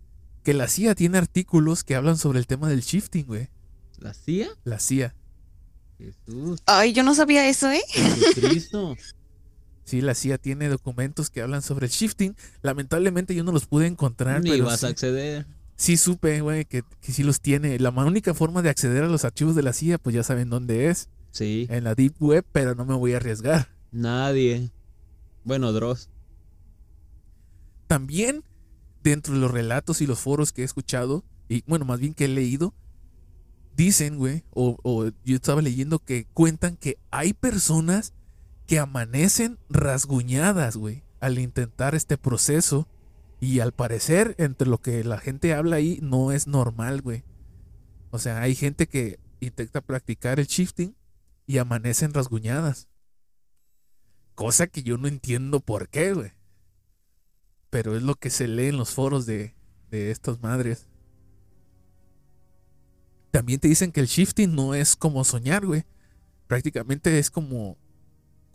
que 0.44 0.54
la 0.54 0.68
CIA 0.68 0.96
tiene 0.96 1.18
artículos 1.18 1.84
que 1.84 1.96
hablan 1.96 2.18
sobre 2.18 2.40
el 2.40 2.48
tema 2.48 2.70
del 2.70 2.82
shifting, 2.82 3.26
güey. 3.26 3.50
¿La 3.98 4.14
CIA? 4.14 4.48
La 4.64 4.80
CIA. 4.80 5.14
Jesús, 5.98 6.62
Ay, 6.66 6.94
yo 6.94 7.04
no 7.04 7.14
sabía 7.14 7.48
eso, 7.48 7.70
¿eh? 7.70 7.82
Jesucristo. 7.90 8.96
Sí, 9.90 10.02
la 10.02 10.14
CIA 10.14 10.38
tiene 10.38 10.70
documentos 10.70 11.32
que 11.32 11.42
hablan 11.42 11.64
sobre 11.64 11.88
el 11.88 11.92
shifting. 11.92 12.36
Lamentablemente 12.62 13.34
yo 13.34 13.44
no 13.44 13.52
los 13.52 13.66
pude 13.66 13.88
encontrar, 13.88 14.44
Ni 14.44 14.52
pero 14.52 14.66
vas 14.66 14.82
sí, 14.82 14.86
a 14.86 14.90
acceder. 14.90 15.48
sí 15.78 15.98
supe, 15.98 16.42
güey, 16.42 16.66
que, 16.66 16.84
que 17.02 17.12
sí 17.12 17.24
los 17.24 17.42
tiene. 17.42 17.80
La 17.80 17.90
única 17.90 18.36
forma 18.36 18.62
de 18.62 18.70
acceder 18.70 19.04
a 19.04 19.08
los 19.08 19.26
archivos 19.26 19.56
de 19.56 19.64
la 19.64 19.74
CIA, 19.74 19.98
pues 19.98 20.14
ya 20.14 20.22
saben 20.22 20.52
dónde 20.52 20.90
es. 20.90 21.10
Sí. 21.32 21.66
En 21.72 21.86
la 21.86 21.96
Deep 21.96 22.14
Web, 22.20 22.46
pero 22.52 22.76
no 22.76 22.86
me 22.86 22.94
voy 22.94 23.14
a 23.14 23.18
arriesgar. 23.18 23.70
Nadie. 23.92 24.70
Bueno, 25.44 25.74
Dross. 25.74 26.10
También 27.88 28.44
dentro 29.02 29.34
de 29.34 29.40
los 29.40 29.50
relatos 29.50 30.02
y 30.02 30.06
los 30.06 30.20
foros 30.20 30.54
que 30.54 30.62
he 30.62 30.66
escuchado, 30.66 31.24
y 31.48 31.64
bueno, 31.66 31.84
más 31.86 32.00
bien 32.00 32.14
que 32.14 32.26
he 32.26 32.28
leído, 32.28 32.76
dicen, 33.76 34.18
güey, 34.18 34.44
o, 34.52 34.78
o 34.84 35.06
yo 35.26 35.36
estaba 35.36 35.64
leyendo 35.64 35.98
que 35.98 36.28
cuentan 36.36 36.78
que 36.78 37.00
hay 37.10 37.34
personas 37.34 38.14
que 38.70 38.78
amanecen 38.78 39.58
rasguñadas, 39.68 40.78
güey, 40.78 41.04
al 41.20 41.40
intentar 41.40 41.96
este 41.96 42.20
proceso. 42.20 42.88
Y 43.40 43.62
al 43.62 43.72
parecer, 43.72 44.36
entre 44.38 44.68
lo 44.68 44.78
que 44.78 45.04
la 45.04 45.18
gente 45.18 45.56
habla 45.56 45.78
ahí, 45.78 45.98
no 46.04 46.32
es 46.32 46.46
normal, 46.46 47.02
güey. 47.02 47.24
O 48.12 48.20
sea, 48.20 48.44
hay 48.44 48.54
gente 48.54 48.86
que 48.86 49.20
intenta 49.40 49.82
practicar 49.82 50.40
el 50.40 50.46
shifting 50.46 50.96
y 51.48 51.58
amanecen 51.58 52.14
rasguñadas. 52.14 52.90
Cosa 54.36 54.68
que 54.68 54.84
yo 54.84 55.00
no 55.00 55.08
entiendo 55.08 55.62
por 55.62 55.90
qué, 55.90 56.14
güey. 56.14 56.34
Pero 57.72 57.98
es 57.98 58.04
lo 58.04 58.14
que 58.14 58.30
se 58.30 58.48
lee 58.48 58.68
en 58.68 58.78
los 58.78 58.92
foros 58.92 59.26
de, 59.26 59.56
de 59.90 60.12
estas 60.12 60.44
madres. 60.44 60.86
También 63.32 63.60
te 63.60 63.68
dicen 63.68 63.92
que 63.92 64.02
el 64.02 64.08
shifting 64.08 64.54
no 64.54 64.76
es 64.76 64.96
como 64.96 65.24
soñar, 65.24 65.66
güey. 65.66 65.86
Prácticamente 66.46 67.18
es 67.18 67.32
como, 67.32 67.80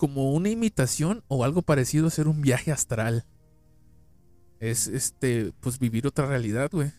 como 0.05 0.35
una 0.35 0.51
imitación 0.51 1.25
o 1.29 1.45
algo 1.45 1.63
parecido 1.63 2.07
a 2.07 2.11
ser 2.11 2.29
un 2.29 2.43
viaje 2.43 2.71
astral. 2.71 3.25
Es 4.61 4.87
este, 4.87 5.55
pues 5.61 5.79
vivir 5.79 6.07
otra 6.07 6.27
realidad, 6.27 6.69
güey. 6.71 6.93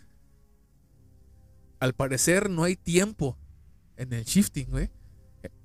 Al 1.79 1.93
parecer 1.93 2.49
no 2.49 2.63
hay 2.63 2.75
tiempo 2.75 3.37
en 3.95 4.11
el 4.11 4.23
shifting, 4.23 4.71
güey. 4.71 4.89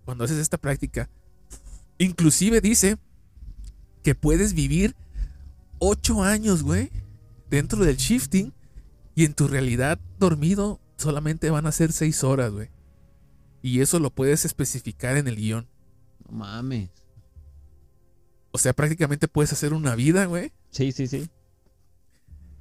Cuando 0.05 0.25
haces 0.25 0.37
esta 0.37 0.59
práctica. 0.59 1.09
Inclusive 1.97 2.61
dice 2.61 2.99
que 4.03 4.15
puedes 4.15 4.53
vivir 4.53 4.95
8 5.79 6.23
años, 6.23 6.63
güey, 6.63 6.91
dentro 7.49 7.83
del 7.87 7.97
shifting 7.97 8.53
y 9.15 9.25
en 9.25 9.33
tu 9.33 9.49
realidad 9.49 9.99
dormido 10.19 10.79
solamente 10.99 11.49
van 11.49 11.67
a 11.67 11.73
ser 11.73 11.93
6 11.93 12.23
horas, 12.23 12.53
güey. 12.53 12.69
Y 13.63 13.81
eso 13.81 13.99
lo 13.99 14.11
puedes 14.11 14.45
especificar 14.45 15.17
en 15.17 15.27
el 15.27 15.37
guion. 15.37 15.67
No 16.27 16.37
mames. 16.37 17.00
O 18.53 18.59
sea, 18.59 18.73
prácticamente 18.73 19.29
puedes 19.29 19.53
hacer 19.53 19.73
una 19.73 19.95
vida, 19.95 20.25
güey. 20.27 20.53
Sí, 20.71 20.93
sí, 20.93 21.07
sí. 21.07 21.29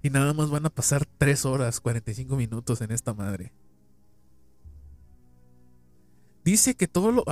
Y 0.01 0.09
nada 0.09 0.33
más 0.33 0.49
van 0.49 0.65
a 0.65 0.69
pasar 0.69 1.05
3 1.17 1.45
horas, 1.45 1.79
45 1.79 2.35
minutos 2.35 2.81
en 2.81 2.91
esta 2.91 3.13
madre. 3.13 3.51
Dice 6.45 6.75
que 6.75 6.87
todo 6.87 7.11
lo... 7.11 7.25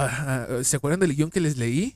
¿Se 0.64 0.76
acuerdan 0.76 1.00
del 1.00 1.16
guion 1.16 1.30
que 1.30 1.40
les 1.40 1.58
leí? 1.58 1.96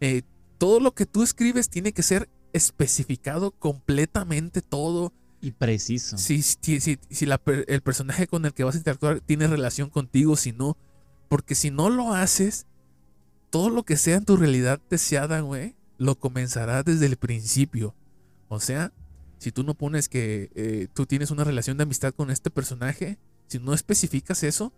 Eh, 0.00 0.22
todo 0.58 0.80
lo 0.80 0.94
que 0.94 1.06
tú 1.06 1.22
escribes 1.22 1.68
tiene 1.68 1.92
que 1.92 2.02
ser 2.02 2.28
especificado 2.52 3.50
completamente 3.50 4.62
todo. 4.62 5.12
Y 5.40 5.52
preciso. 5.52 6.18
Si, 6.18 6.42
si, 6.42 6.80
si, 6.80 6.98
si 7.08 7.26
la 7.26 7.40
el 7.66 7.80
personaje 7.82 8.26
con 8.26 8.44
el 8.44 8.52
que 8.52 8.64
vas 8.64 8.74
a 8.74 8.78
interactuar 8.78 9.20
tiene 9.20 9.46
relación 9.46 9.90
contigo, 9.90 10.36
si 10.36 10.52
no. 10.52 10.76
Porque 11.28 11.54
si 11.54 11.70
no 11.70 11.90
lo 11.90 12.12
haces, 12.12 12.66
todo 13.50 13.68
lo 13.68 13.82
que 13.82 13.96
sea 13.96 14.16
en 14.16 14.24
tu 14.24 14.36
realidad 14.36 14.80
deseada, 14.88 15.40
güey, 15.40 15.74
lo 15.98 16.18
comenzará 16.18 16.82
desde 16.82 17.06
el 17.06 17.16
principio. 17.16 17.94
O 18.48 18.60
sea, 18.60 18.92
si 19.38 19.52
tú 19.52 19.64
no 19.64 19.74
pones 19.74 20.08
que 20.08 20.50
eh, 20.54 20.88
tú 20.94 21.06
tienes 21.06 21.30
una 21.30 21.44
relación 21.44 21.76
de 21.76 21.82
amistad 21.82 22.14
con 22.14 22.30
este 22.30 22.50
personaje, 22.50 23.18
si 23.48 23.58
no 23.58 23.74
especificas 23.74 24.42
eso, 24.44 24.72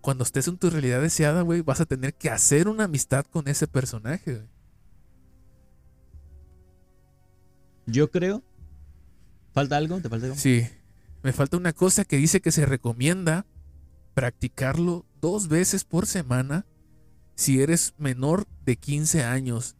cuando 0.00 0.24
estés 0.24 0.48
en 0.48 0.58
tu 0.58 0.70
realidad 0.70 1.00
deseada, 1.00 1.42
güey, 1.42 1.62
vas 1.62 1.80
a 1.80 1.86
tener 1.86 2.14
que 2.14 2.30
hacer 2.30 2.68
una 2.68 2.84
amistad 2.84 3.24
con 3.24 3.48
ese 3.48 3.66
personaje, 3.66 4.34
güey. 4.34 4.48
Yo 7.86 8.10
creo. 8.10 8.42
¿Falta 9.52 9.76
algo? 9.76 10.00
¿Te 10.00 10.08
falta 10.08 10.26
algo? 10.26 10.38
Sí. 10.38 10.66
Me 11.22 11.32
falta 11.32 11.56
una 11.56 11.72
cosa 11.72 12.04
que 12.04 12.16
dice 12.16 12.40
que 12.40 12.52
se 12.52 12.66
recomienda 12.66 13.46
practicarlo 14.14 15.06
dos 15.20 15.48
veces 15.48 15.84
por 15.84 16.06
semana 16.06 16.66
si 17.36 17.62
eres 17.62 17.94
menor 17.98 18.46
de 18.64 18.76
15 18.76 19.22
años, 19.22 19.76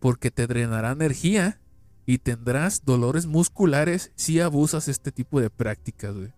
porque 0.00 0.30
te 0.32 0.46
drenará 0.48 0.90
energía 0.90 1.60
y 2.06 2.18
tendrás 2.18 2.84
dolores 2.84 3.26
musculares 3.26 4.10
si 4.16 4.40
abusas 4.40 4.88
este 4.88 5.12
tipo 5.12 5.40
de 5.40 5.48
prácticas, 5.50 6.14
güey. 6.16 6.32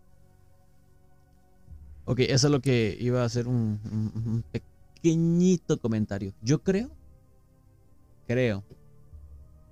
Ok, 2.05 2.21
eso 2.21 2.47
es 2.47 2.51
lo 2.53 2.61
que 2.61 2.97
iba 3.01 3.23
a 3.23 3.25
hacer 3.25 3.49
un, 3.49 3.81
un- 3.91 4.13
un 4.15 4.45
pequeñito 4.53 5.81
comentario. 5.81 6.33
Yo 6.43 6.63
creo, 6.63 6.91
creo 8.29 8.63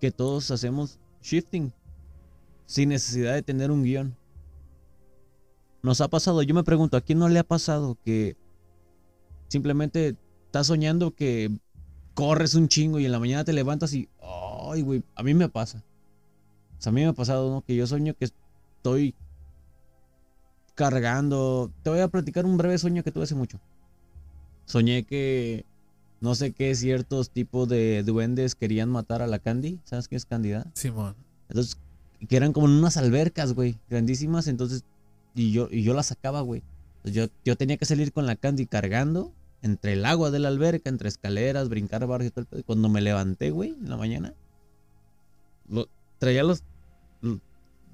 que 0.00 0.10
todos 0.10 0.50
hacemos 0.50 0.98
shifting 1.22 1.72
sin 2.66 2.88
necesidad 2.88 3.34
de 3.34 3.42
tener 3.42 3.70
un 3.70 3.84
guion. 3.84 4.16
Nos 5.82 6.00
ha 6.00 6.08
pasado, 6.08 6.42
yo 6.42 6.54
me 6.54 6.64
pregunto, 6.64 6.96
¿a 6.96 7.00
quién 7.02 7.18
no 7.18 7.28
le 7.28 7.38
ha 7.38 7.44
pasado 7.44 7.98
que 8.04 8.36
simplemente 9.48 10.16
estás 10.54 10.68
soñando 10.68 11.12
que 11.12 11.50
corres 12.14 12.54
un 12.54 12.68
chingo 12.68 13.00
y 13.00 13.06
en 13.06 13.10
la 13.10 13.18
mañana 13.18 13.42
te 13.42 13.52
levantas 13.52 13.92
y, 13.92 14.08
ay, 14.70 14.82
güey, 14.82 15.02
a 15.16 15.24
mí 15.24 15.34
me 15.34 15.48
pasa. 15.48 15.82
O 16.78 16.80
sea, 16.80 16.90
a 16.90 16.92
mí 16.92 17.00
me 17.00 17.08
ha 17.08 17.12
pasado, 17.12 17.50
¿no? 17.50 17.62
Que 17.62 17.74
yo 17.74 17.88
sueño 17.88 18.14
que 18.14 18.26
estoy 18.26 19.16
cargando. 20.76 21.72
Te 21.82 21.90
voy 21.90 21.98
a 21.98 22.06
platicar 22.06 22.46
un 22.46 22.56
breve 22.56 22.78
sueño 22.78 23.02
que 23.02 23.10
tuve 23.10 23.24
hace 23.24 23.34
mucho. 23.34 23.58
Soñé 24.64 25.02
que 25.02 25.64
no 26.20 26.36
sé 26.36 26.52
qué 26.52 26.72
ciertos 26.76 27.30
tipos 27.30 27.68
de 27.68 28.04
duendes 28.04 28.54
querían 28.54 28.90
matar 28.90 29.22
a 29.22 29.26
la 29.26 29.40
Candy. 29.40 29.80
¿Sabes 29.82 30.06
qué 30.06 30.14
es 30.14 30.24
Candida? 30.24 30.70
Simón. 30.74 31.16
Entonces, 31.48 31.78
que 32.28 32.36
eran 32.36 32.52
como 32.52 32.68
en 32.68 32.74
unas 32.74 32.96
albercas, 32.96 33.54
güey, 33.54 33.80
grandísimas. 33.90 34.46
Entonces, 34.46 34.84
y 35.34 35.50
yo, 35.50 35.66
y 35.68 35.82
yo 35.82 35.94
las 35.94 36.06
sacaba, 36.06 36.42
güey. 36.42 36.62
Yo, 37.02 37.26
yo 37.44 37.56
tenía 37.56 37.76
que 37.76 37.86
salir 37.86 38.12
con 38.12 38.24
la 38.24 38.36
Candy 38.36 38.66
cargando 38.66 39.32
entre 39.64 39.94
el 39.94 40.04
agua 40.04 40.30
de 40.30 40.38
la 40.38 40.48
alberca, 40.48 40.90
entre 40.90 41.08
escaleras, 41.08 41.68
brincar 41.70 42.06
barrios 42.06 42.28
y 42.28 42.30
todo 42.32 42.42
el 42.42 42.46
pedo. 42.46 42.62
Cuando 42.64 42.88
me 42.90 43.00
levanté, 43.00 43.50
güey, 43.50 43.70
en 43.70 43.88
la 43.88 43.96
mañana, 43.96 44.34
lo- 45.68 45.88
traía 46.18 46.42
los. 46.44 46.62
lo- 47.22 47.40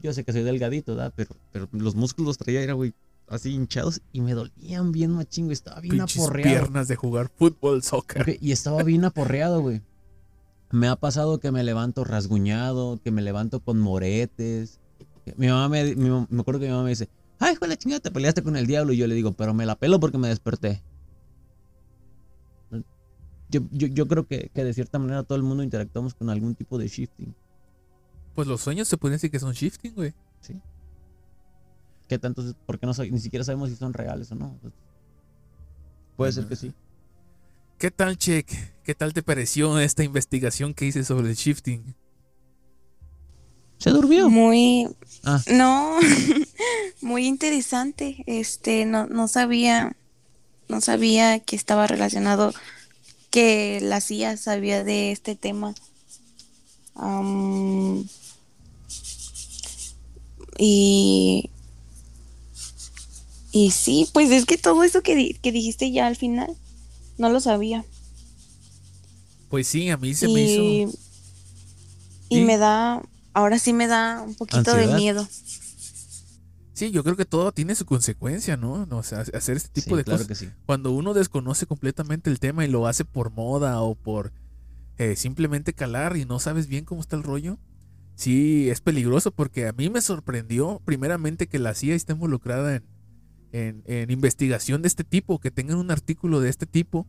yo 0.02 0.12
sé 0.12 0.24
que 0.24 0.32
soy 0.32 0.42
delgadito, 0.42 0.94
¿verdad? 0.96 1.12
Pero, 1.14 1.36
pero 1.52 1.68
los 1.72 1.94
músculos 1.94 2.38
traía, 2.38 2.60
era, 2.62 2.72
güey, 2.72 2.92
así 3.28 3.50
hinchados 3.52 4.00
y 4.12 4.20
me 4.20 4.32
dolían 4.34 4.90
bien 4.92 5.12
machingo. 5.12 5.52
Estaba 5.52 5.80
bien 5.80 5.98
Pinches 5.98 6.22
aporreado. 6.22 6.50
piernas 6.60 6.88
de 6.88 6.96
jugar 6.96 7.30
fútbol, 7.36 7.82
soccer. 7.82 8.36
Y 8.40 8.52
estaba 8.52 8.82
bien 8.82 9.04
aporreado, 9.04 9.60
güey. 9.60 9.82
Me 10.72 10.88
ha 10.88 10.96
pasado 10.96 11.38
que 11.38 11.50
me 11.52 11.62
levanto 11.64 12.04
rasguñado, 12.04 13.00
que 13.02 13.10
me 13.10 13.22
levanto 13.22 13.60
con 13.60 13.78
moretes. 13.80 14.80
Mi 15.36 15.48
mamá 15.48 15.68
me, 15.68 15.94
mi 15.94 16.08
me 16.28 16.40
acuerdo 16.40 16.60
que 16.60 16.66
mi 16.66 16.72
mamá 16.72 16.84
me 16.84 16.90
dice, 16.90 17.08
ay, 17.38 17.52
hijo 17.52 17.60
de 17.64 17.68
la 17.68 17.76
chingada, 17.76 18.00
te 18.00 18.10
peleaste 18.10 18.42
con 18.42 18.56
el 18.56 18.66
diablo. 18.66 18.92
Y 18.92 18.96
yo 18.96 19.06
le 19.06 19.14
digo, 19.14 19.32
pero 19.32 19.52
me 19.54 19.66
la 19.66 19.76
pelo 19.76 20.00
porque 20.00 20.18
me 20.18 20.28
desperté. 20.28 20.82
Yo, 23.50 23.60
yo, 23.72 23.88
yo 23.88 24.06
creo 24.06 24.26
que, 24.26 24.50
que 24.54 24.64
de 24.64 24.72
cierta 24.74 24.98
manera 24.98 25.22
todo 25.24 25.36
el 25.36 25.42
mundo 25.42 25.62
interactuamos 25.62 26.14
con 26.14 26.30
algún 26.30 26.54
tipo 26.54 26.78
de 26.78 26.86
shifting. 26.88 27.34
Pues 28.34 28.46
los 28.46 28.60
sueños 28.60 28.86
se 28.88 28.96
pueden 28.96 29.16
decir 29.16 29.30
que 29.30 29.40
son 29.40 29.52
shifting, 29.52 29.94
güey. 29.94 30.14
¿Qué 32.08 32.18
tanto? 32.18 32.42
es- 32.46 32.54
Porque 32.66 32.86
no, 32.86 32.92
ni 33.10 33.20
siquiera 33.20 33.44
sabemos 33.44 33.68
si 33.70 33.76
son 33.76 33.92
reales 33.92 34.30
o 34.32 34.34
no. 34.34 34.58
Puede 36.16 36.32
ser 36.32 36.46
que 36.46 36.56
sí. 36.56 36.72
¿Qué 37.78 37.90
tal, 37.90 38.18
Check? 38.18 38.48
¿Qué 38.84 38.94
tal 38.94 39.12
te 39.12 39.22
pareció 39.22 39.78
esta 39.78 40.02
investigación 40.04 40.74
que 40.74 40.86
hice 40.86 41.04
sobre 41.04 41.28
el 41.30 41.34
shifting? 41.36 41.94
Se 43.78 43.90
durmió. 43.90 44.28
Muy, 44.28 44.88
Ah. 45.24 45.40
no, 45.52 45.98
muy 47.00 47.26
interesante. 47.26 48.22
Este, 48.26 48.84
no, 48.84 49.06
no 49.06 49.28
sabía, 49.28 49.96
no 50.68 50.80
sabía 50.80 51.38
que 51.40 51.56
estaba 51.56 51.86
relacionado 51.86 52.52
que 53.30 53.80
la 53.80 54.00
CIA 54.00 54.36
sabía 54.36 54.84
de 54.84 55.12
este 55.12 55.36
tema. 55.36 55.74
Y, 60.58 61.50
y 63.52 63.70
sí, 63.70 64.08
pues 64.12 64.30
es 64.30 64.44
que 64.44 64.58
todo 64.58 64.84
eso 64.84 65.02
que, 65.02 65.14
di- 65.14 65.34
que 65.34 65.52
dijiste 65.52 65.90
ya 65.90 66.06
al 66.06 66.16
final, 66.16 66.54
no 67.18 67.30
lo 67.30 67.40
sabía. 67.40 67.84
Pues 69.48 69.66
sí, 69.66 69.88
a 69.90 69.96
mí 69.96 70.14
se 70.14 70.28
me 70.28 70.42
hizo. 70.42 70.62
y 70.62 72.36
Sí. 72.36 72.40
me 72.42 72.58
da, 72.58 73.02
ahora 73.32 73.58
sí 73.58 73.72
me 73.72 73.88
da 73.88 74.22
un 74.22 74.34
poquito 74.36 74.74
de 74.74 74.86
miedo. 74.96 75.26
Sí, 76.80 76.90
yo 76.92 77.04
creo 77.04 77.14
que 77.16 77.26
todo 77.26 77.52
tiene 77.52 77.74
su 77.74 77.84
consecuencia, 77.84 78.56
¿no? 78.56 78.86
O 78.90 79.02
sea, 79.02 79.20
hacer 79.20 79.56
este 79.58 79.68
tipo 79.68 79.90
Sí, 79.90 79.96
de 79.96 80.04
claro 80.04 80.24
cosas. 80.24 80.28
que 80.28 80.46
sí. 80.46 80.50
Cuando 80.64 80.92
uno 80.92 81.12
desconoce 81.12 81.66
completamente 81.66 82.30
el 82.30 82.40
tema 82.40 82.64
y 82.64 82.68
lo 82.68 82.86
hace 82.86 83.04
por 83.04 83.30
moda 83.30 83.82
o 83.82 83.94
por 83.94 84.32
eh, 84.96 85.14
simplemente 85.14 85.74
calar 85.74 86.16
y 86.16 86.24
no 86.24 86.38
sabes 86.38 86.68
bien 86.68 86.84
cómo 86.86 87.02
está 87.02 87.16
el 87.16 87.22
rollo, 87.22 87.58
sí 88.14 88.70
es 88.70 88.80
peligroso 88.80 89.30
porque 89.30 89.66
a 89.68 89.72
mí 89.72 89.90
me 89.90 90.00
sorprendió 90.00 90.80
primeramente 90.84 91.48
que 91.48 91.58
la 91.58 91.74
CIA 91.74 91.94
esté 91.94 92.14
involucrada 92.14 92.76
en, 92.76 92.84
en- 93.52 93.82
en 93.84 94.10
investigación 94.10 94.80
de 94.80 94.88
este 94.88 95.04
tipo, 95.04 95.38
que 95.38 95.50
tengan 95.50 95.76
un 95.76 95.90
artículo 95.90 96.40
de 96.40 96.48
este 96.48 96.64
tipo, 96.66 97.06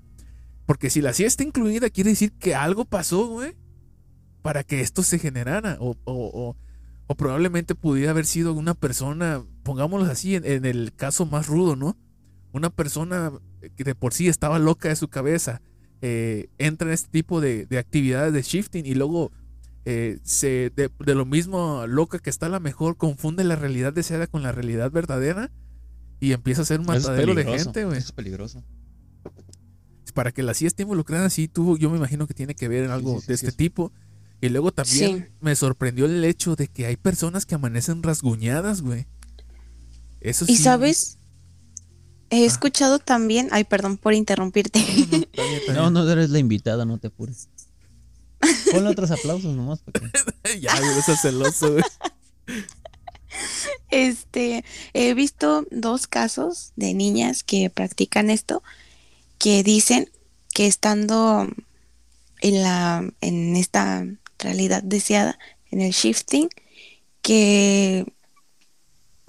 porque 0.66 0.90
si 0.90 1.00
la 1.02 1.14
CIA 1.14 1.28
está 1.28 1.44
incluida 1.44 1.90
quiere 1.90 2.10
decir 2.10 2.34
que 2.34 2.56
algo 2.56 2.84
pasó, 2.84 3.26
güey, 3.28 3.56
para 4.42 4.64
que 4.66 4.82
esto 4.82 5.02
se 5.04 5.18
generara 5.18 5.78
o, 5.80 5.92
o- 6.04 6.30
o- 6.34 6.58
o 7.08 7.16
probablemente 7.16 7.76
pudiera 7.76 8.12
haber 8.12 8.26
sido 8.26 8.54
una 8.54 8.74
persona, 8.74 9.44
pongámoslo 9.64 10.12
así, 10.12 10.36
en, 10.36 10.46
en 10.46 10.66
el 10.66 10.94
caso 10.96 11.26
más 11.26 11.48
rudo, 11.48 11.76
¿no? 11.76 11.98
Una 12.54 12.70
persona 12.70 13.32
que 13.76 13.84
de 13.84 13.96
por 13.96 14.14
sí 14.14 14.28
estaba 14.28 14.60
loca 14.60 14.90
de 14.90 14.96
su 14.96 15.08
cabeza, 15.08 15.62
eh, 16.02 16.50
entra 16.58 16.88
en 16.88 16.94
este 16.94 17.10
tipo 17.10 17.42
de, 17.42 17.66
de 17.68 17.78
actividades 17.78 18.34
de 18.34 18.42
shifting 18.42 18.86
y 18.86 18.96
luego 18.96 19.32
eh, 19.86 20.20
se, 20.24 20.72
de, 20.76 20.90
de 21.00 21.16
lo 21.16 21.26
mismo 21.26 21.86
loca 21.88 22.20
que 22.20 22.30
está 22.30 22.48
a 22.48 22.50
la 22.50 22.60
mejor, 22.60 22.98
confunde 22.98 23.44
la 23.44 23.56
realidad 23.56 23.94
deseada 23.94 24.28
con 24.28 24.44
la 24.44 24.52
realidad 24.52 24.92
verdadera 24.92 25.52
y 26.20 26.34
empieza 26.34 26.62
a 26.64 26.66
ser 26.66 26.80
un 26.80 26.86
matadero 26.88 27.34
de 27.36 27.44
gente, 27.46 27.86
güey. 27.86 27.98
Eso 27.98 28.08
es 28.08 28.12
peligroso. 28.12 28.64
Para 30.14 30.32
que 30.34 30.44
la 30.44 30.54
CIA 30.54 30.68
esté 30.68 30.84
involucrada 30.84 31.26
así, 31.26 31.48
tuvo, 31.48 31.78
yo 31.78 31.90
me 31.90 31.98
imagino 31.98 32.28
que 32.28 32.34
tiene 32.34 32.54
que 32.54 32.68
ver 32.68 32.84
en 32.84 32.92
algo 32.92 33.16
sí, 33.16 33.22
sí, 33.22 33.28
de 33.28 33.38
sí, 33.38 33.46
este 33.46 33.50
es- 33.50 33.56
tipo. 33.58 33.94
Y 34.42 34.50
luego 34.50 34.72
también 34.72 35.18
Sí. 35.20 35.34
me 35.40 35.56
sorprendió 35.56 36.06
el 36.06 36.24
hecho 36.26 36.56
de 36.56 36.68
que 36.68 36.88
hay 36.88 36.98
personas 36.98 37.46
que 37.46 37.56
amanecen 37.56 38.02
rasguñadas, 38.04 38.82
güey. 38.82 39.06
Eso 40.22 40.46
sí. 40.46 40.54
Y 40.54 40.58
sabes, 40.58 41.18
he 42.30 42.46
escuchado 42.46 43.00
también, 43.00 43.50
ay, 43.52 43.64
perdón 43.66 43.98
por 43.98 44.14
interrumpirte. 44.14 44.80
No, 45.74 45.90
no 45.90 46.10
eres 46.10 46.30
la 46.30 46.40
invitada, 46.40 46.86
no 46.86 46.98
te 47.00 47.08
apures. 47.08 47.50
Ponle 48.72 48.90
otros 48.90 49.12
aplausos 49.12 49.56
nomás. 49.56 49.82
para 49.82 50.10
que- 50.44 50.60
ya, 50.62 50.78
güey, 50.80 50.98
eso 50.98 51.12
es 51.14 51.22
celoso, 51.22 51.72
güey. 51.74 51.84
Este, 53.90 54.64
he 54.94 55.14
visto 55.14 55.66
dos 55.72 56.08
casos 56.08 56.72
de 56.76 56.94
niñas 56.94 57.44
que 57.44 57.70
practican 57.70 58.30
esto, 58.30 58.64
que 59.38 59.64
dicen 59.64 60.10
que 60.54 60.68
estando 60.68 61.48
en 62.42 62.62
la, 62.64 63.10
en 63.22 63.56
esta 63.56 64.06
realidad 64.40 64.84
deseada, 64.84 65.38
en 65.72 65.82
el 65.82 65.92
shifting, 65.92 66.50
que, 67.22 68.06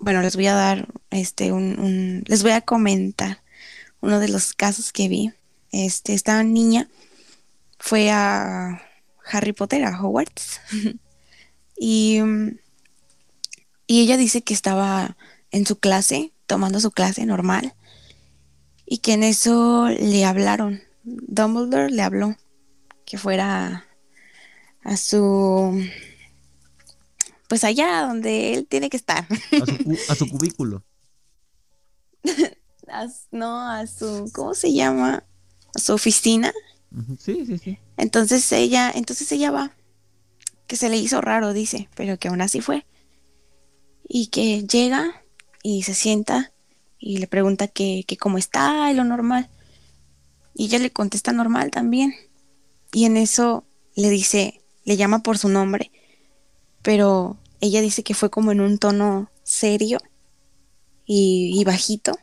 bueno, 0.03 0.21
les 0.21 0.37
voy 0.37 0.47
a 0.47 0.55
dar, 0.55 0.89
este, 1.11 1.53
un, 1.53 2.25
les 2.27 2.43
voy 2.43 2.53
a 2.53 2.61
comentar 2.61 3.43
uno 4.01 4.21
de 4.21 4.29
los 4.29 4.53
casos 4.53 4.93
que 4.93 5.09
vi. 5.09 5.33
Este, 5.71 6.13
esta 6.13 6.43
niña 6.43 6.89
fue 7.79 8.11
a 8.11 8.83
Harry 9.25 9.53
Potter, 9.53 9.85
a 9.85 9.99
Hogwarts, 9.99 10.61
y 11.79 12.21
y 13.93 14.01
ella 14.01 14.17
dice 14.17 14.41
que 14.41 14.55
estaba 14.55 15.19
en 15.51 15.67
su 15.67 15.79
clase, 15.79 16.33
tomando 16.47 16.81
su 16.81 16.93
clase 16.93 17.27
normal, 17.27 17.75
y 18.87 18.99
que 18.99 19.13
en 19.13 19.23
eso 19.23 19.89
le 19.89 20.25
hablaron. 20.25 20.83
Dumbledore 21.03 21.91
le 21.91 22.01
habló 22.01 22.37
que 23.05 23.19
fuera 23.19 23.85
a 24.83 24.97
su. 24.97 25.87
Pues 27.53 27.65
allá 27.65 28.07
donde 28.07 28.55
él 28.55 28.67
tiene 28.67 28.89
que 28.89 28.97
estar. 28.97 29.27
A 29.31 29.67
su, 29.67 29.85
cu- 29.85 29.99
a 30.09 30.15
su 30.15 30.27
cubículo. 30.31 30.83
A 32.89 33.07
no, 33.31 33.61
a 33.69 33.87
su. 33.87 34.31
¿Cómo 34.33 34.55
se 34.55 34.73
llama? 34.73 35.23
A 35.75 35.79
su 35.79 35.93
oficina. 35.93 36.51
Sí, 37.19 37.45
sí, 37.45 37.59
sí. 37.59 37.79
Entonces 37.99 38.51
ella, 38.53 38.91
entonces 38.95 39.31
ella 39.33 39.51
va, 39.51 39.77
que 40.67 40.77
se 40.77 40.89
le 40.89 40.97
hizo 40.97 41.21
raro, 41.21 41.53
dice, 41.53 41.91
pero 41.95 42.19
que 42.19 42.29
aún 42.29 42.41
así 42.41 42.63
fue. 42.63 42.87
Y 44.09 44.29
que 44.29 44.67
llega 44.67 45.23
y 45.63 45.83
se 45.83 45.93
sienta 45.93 46.53
y 46.99 47.19
le 47.19 47.27
pregunta 47.27 47.69
que, 47.69 48.05
que 48.09 48.17
cómo 48.17 48.39
está 48.39 48.91
y 48.91 48.95
lo 48.95 49.05
normal. 49.05 49.51
Y 50.55 50.65
ella 50.69 50.79
le 50.79 50.91
contesta 50.91 51.33
normal 51.33 51.71
también. 51.71 52.15
Y 52.95 53.05
en 53.05 53.19
eso 53.19 53.67
le 53.95 54.09
dice, 54.09 54.63
le 54.85 54.97
llama 54.97 55.19
por 55.23 55.37
su 55.37 55.51
nombre, 55.51 55.93
pero 56.83 57.37
ella 57.63 57.81
dice 57.81 58.03
que 58.03 58.15
fue 58.15 58.29
como 58.29 58.51
en 58.51 58.61
un 58.61 58.77
tono 58.77 59.31
serio 59.45 59.99
y, 61.07 61.63
bajito. 61.65 62.19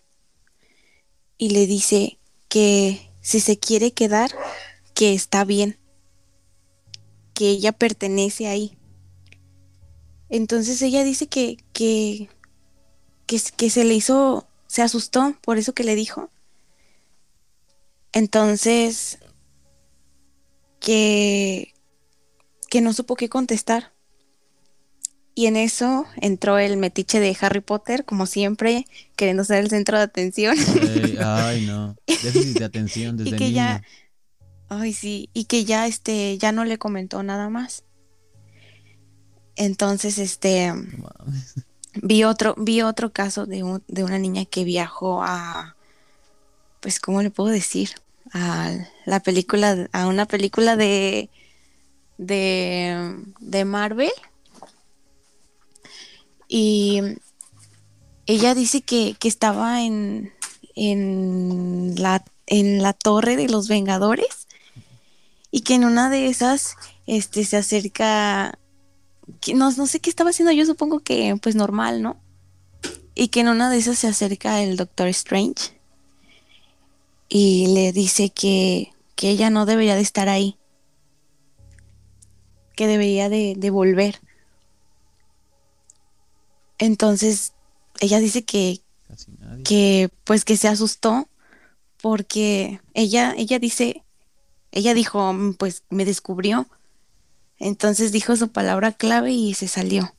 Y 1.38 1.52
le 1.52 1.66
dice 1.66 2.20
que 2.50 3.10
si 3.22 3.40
se 3.40 3.58
quiere 3.58 3.94
quedar, 3.94 4.32
que 4.94 5.14
está 5.14 5.46
bien, 5.46 5.80
que 7.34 7.52
ella 7.52 7.72
pertenece 7.72 8.48
ahí. 8.48 8.78
Entonces 10.28 10.82
ella 10.82 11.06
dice 11.06 11.28
que, 11.28 11.56
que, 11.72 12.30
que, 13.26 13.40
que 13.56 13.70
se 13.70 13.86
le 13.86 13.94
hizo, 13.94 14.46
se 14.68 14.82
asustó 14.82 15.38
por 15.42 15.58
eso 15.58 15.72
que 15.74 15.86
le 15.86 15.96
dijo. 15.96 16.30
Entonces, 18.12 19.20
que, 20.82 21.74
que 22.70 22.82
no 22.82 22.92
supo 22.92 23.16
qué 23.16 23.30
contestar. 23.30 23.94
Y 25.40 25.46
en 25.46 25.56
eso 25.56 26.06
entró 26.18 26.58
el 26.60 26.76
metiche 26.76 27.22
de 27.22 27.34
Harry 27.40 27.62
Potter, 27.62 28.04
como 28.04 28.26
siempre, 28.26 28.86
queriendo 29.16 29.46
ser 29.46 29.60
el 29.60 29.70
centro 29.70 29.96
de 29.98 30.04
atención. 30.04 30.58
Ey, 30.58 31.18
ay, 31.24 31.66
no. 31.66 31.96
Déficit 32.08 32.58
de 32.60 32.66
atención 32.66 33.16
desde 33.16 33.30
y 33.30 33.34
que 33.38 33.46
niño. 33.46 33.56
ya 33.56 33.82
ay 34.68 34.92
sí 34.92 35.30
y 35.34 35.46
que 35.46 35.64
ya 35.64 35.88
este 35.88 36.38
ya 36.38 36.52
no 36.52 36.66
le 36.66 36.78
comentó 36.78 37.24
nada 37.24 37.48
más 37.50 37.84
entonces 39.56 40.18
este 40.18 40.74
vi 42.04 42.24
otro 42.26 42.54
vi 42.58 42.82
otro 42.82 43.12
caso 43.14 43.46
de, 43.46 43.64
un- 43.64 43.84
de 43.88 44.04
una 44.04 44.20
niña 44.20 44.44
que 44.46 44.66
viajó 44.66 45.24
a 45.24 45.76
pues 46.82 47.00
cómo 47.00 47.22
le 47.22 47.30
puedo 47.32 47.50
decir 47.50 47.92
a 48.34 48.74
la 49.06 49.22
película 49.22 49.88
a 49.94 50.06
una 50.08 50.26
película 50.26 50.76
de 50.76 51.30
de 52.18 53.16
de 53.40 53.66
Marvel 53.66 54.12
y 56.50 57.00
ella 58.26 58.56
dice 58.56 58.82
que, 58.82 59.16
que 59.18 59.30
estaba 59.30 59.84
en 59.84 60.34
en 60.76 61.96
la 61.98 62.26
en 62.48 62.82
la 62.82 62.94
torre 62.94 63.36
de 63.36 63.48
los 63.48 63.68
Vengadores 63.68 64.48
y 65.52 65.62
que 65.62 65.76
en 65.76 65.86
una 65.86 66.10
de 66.10 66.28
esas 66.28 66.76
este 67.06 67.46
se 67.46 67.58
acerca 67.58 68.58
que 69.42 69.54
no, 69.54 69.72
no 69.72 69.86
sé 69.86 70.00
qué 70.00 70.10
estaba 70.10 70.32
haciendo 70.32 70.52
yo 70.52 70.66
supongo 70.66 71.00
que 71.00 71.38
pues 71.42 71.56
normal 71.56 72.02
no 72.02 72.18
y 73.14 73.28
que 73.28 73.42
en 73.42 73.50
una 73.50 73.70
de 73.70 73.78
esas 73.78 74.00
se 74.00 74.08
acerca 74.08 74.62
el 74.64 74.78
Doctor 74.78 75.08
Strange 75.10 75.78
y 77.28 77.68
le 77.68 77.92
dice 77.92 78.32
que, 78.32 78.92
que 79.16 79.30
ella 79.30 79.50
no 79.52 79.66
debería 79.68 79.96
de 79.96 80.02
estar 80.02 80.30
ahí 80.30 80.58
que 82.76 82.88
debería 82.88 83.30
de, 83.30 83.54
de 83.58 83.70
volver 83.70 84.20
entonces 86.80 87.54
ella 88.00 88.20
dice 88.20 88.44
que, 88.46 88.82
que 89.64 90.10
pues 90.24 90.46
que 90.46 90.58
se 90.58 90.68
asustó 90.68 91.28
porque 92.02 92.80
ella 92.94 93.34
ella 93.38 93.60
dice 93.60 94.04
ella 94.72 94.94
dijo 94.94 95.32
"Mm, 95.34 95.54
pues 95.56 95.84
me 95.90 96.06
descubrió 96.06 96.68
entonces 97.58 98.12
dijo 98.12 98.36
su 98.38 98.50
palabra 98.50 98.94
clave 98.94 99.32
y 99.34 99.54
se 99.54 99.68
salió. 99.68 100.14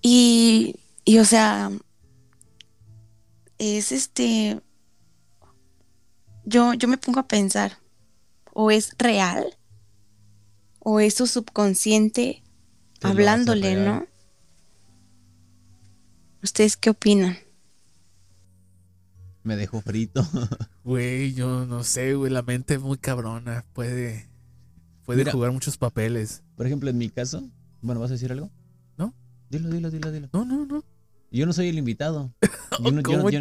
Y 0.00 0.76
y 1.04 1.18
o 1.18 1.24
sea 1.24 1.70
es 3.58 3.92
este 3.92 4.60
yo 6.44 6.74
yo 6.74 6.86
me 6.88 6.98
pongo 6.98 7.20
a 7.20 7.26
pensar 7.28 7.78
o 8.52 8.70
es 8.70 8.94
real 8.98 9.56
o 10.80 11.00
es 11.00 11.14
su 11.14 11.26
subconsciente 11.26 12.42
hablándole 13.02 13.74
no 13.76 14.06
ustedes 16.44 16.76
qué 16.76 16.90
opinan 16.90 17.36
Me 19.42 19.56
dejó 19.56 19.80
frito. 19.80 20.26
Güey, 20.84 21.32
yo 21.34 21.64
no 21.66 21.82
sé, 21.82 22.14
güey, 22.14 22.30
la 22.30 22.42
mente 22.42 22.74
es 22.74 22.80
muy 22.80 22.98
cabrona. 22.98 23.64
Puede, 23.72 24.28
puede 25.04 25.20
Mira. 25.20 25.32
jugar 25.32 25.50
muchos 25.52 25.76
papeles. 25.78 26.42
Por 26.56 26.66
ejemplo, 26.66 26.90
en 26.90 26.98
mi 26.98 27.08
caso, 27.08 27.42
bueno, 27.80 28.00
¿vas 28.02 28.10
a 28.10 28.14
decir 28.14 28.30
algo? 28.32 28.50
¿No? 28.98 29.14
Dilo, 29.48 29.70
dilo, 29.70 29.90
dilo, 29.90 30.12
dilo. 30.12 30.28
No, 30.32 30.44
no, 30.44 30.66
no. 30.66 30.84
Yo 31.30 31.46
no 31.46 31.52
soy 31.54 31.68
el 31.68 31.78
invitado. 31.78 32.32
Yo 32.84 32.90
no- 32.92 32.98
yo 32.98 33.02
¿Cómo 33.02 33.18
no- 33.22 33.30
yo 33.30 33.40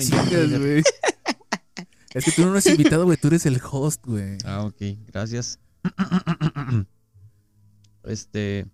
güey? 0.59 0.84
Es 2.13 2.25
que 2.25 2.31
tú 2.31 2.43
no 2.43 2.51
eres 2.51 2.65
invitado, 2.67 3.05
güey, 3.05 3.17
tú 3.17 3.27
eres 3.27 3.45
el 3.45 3.59
host, 3.69 4.05
güey. 4.05 4.38
Ah, 4.45 4.63
ok, 4.65 4.81
gracias. 5.07 5.59
Este, 8.03 8.65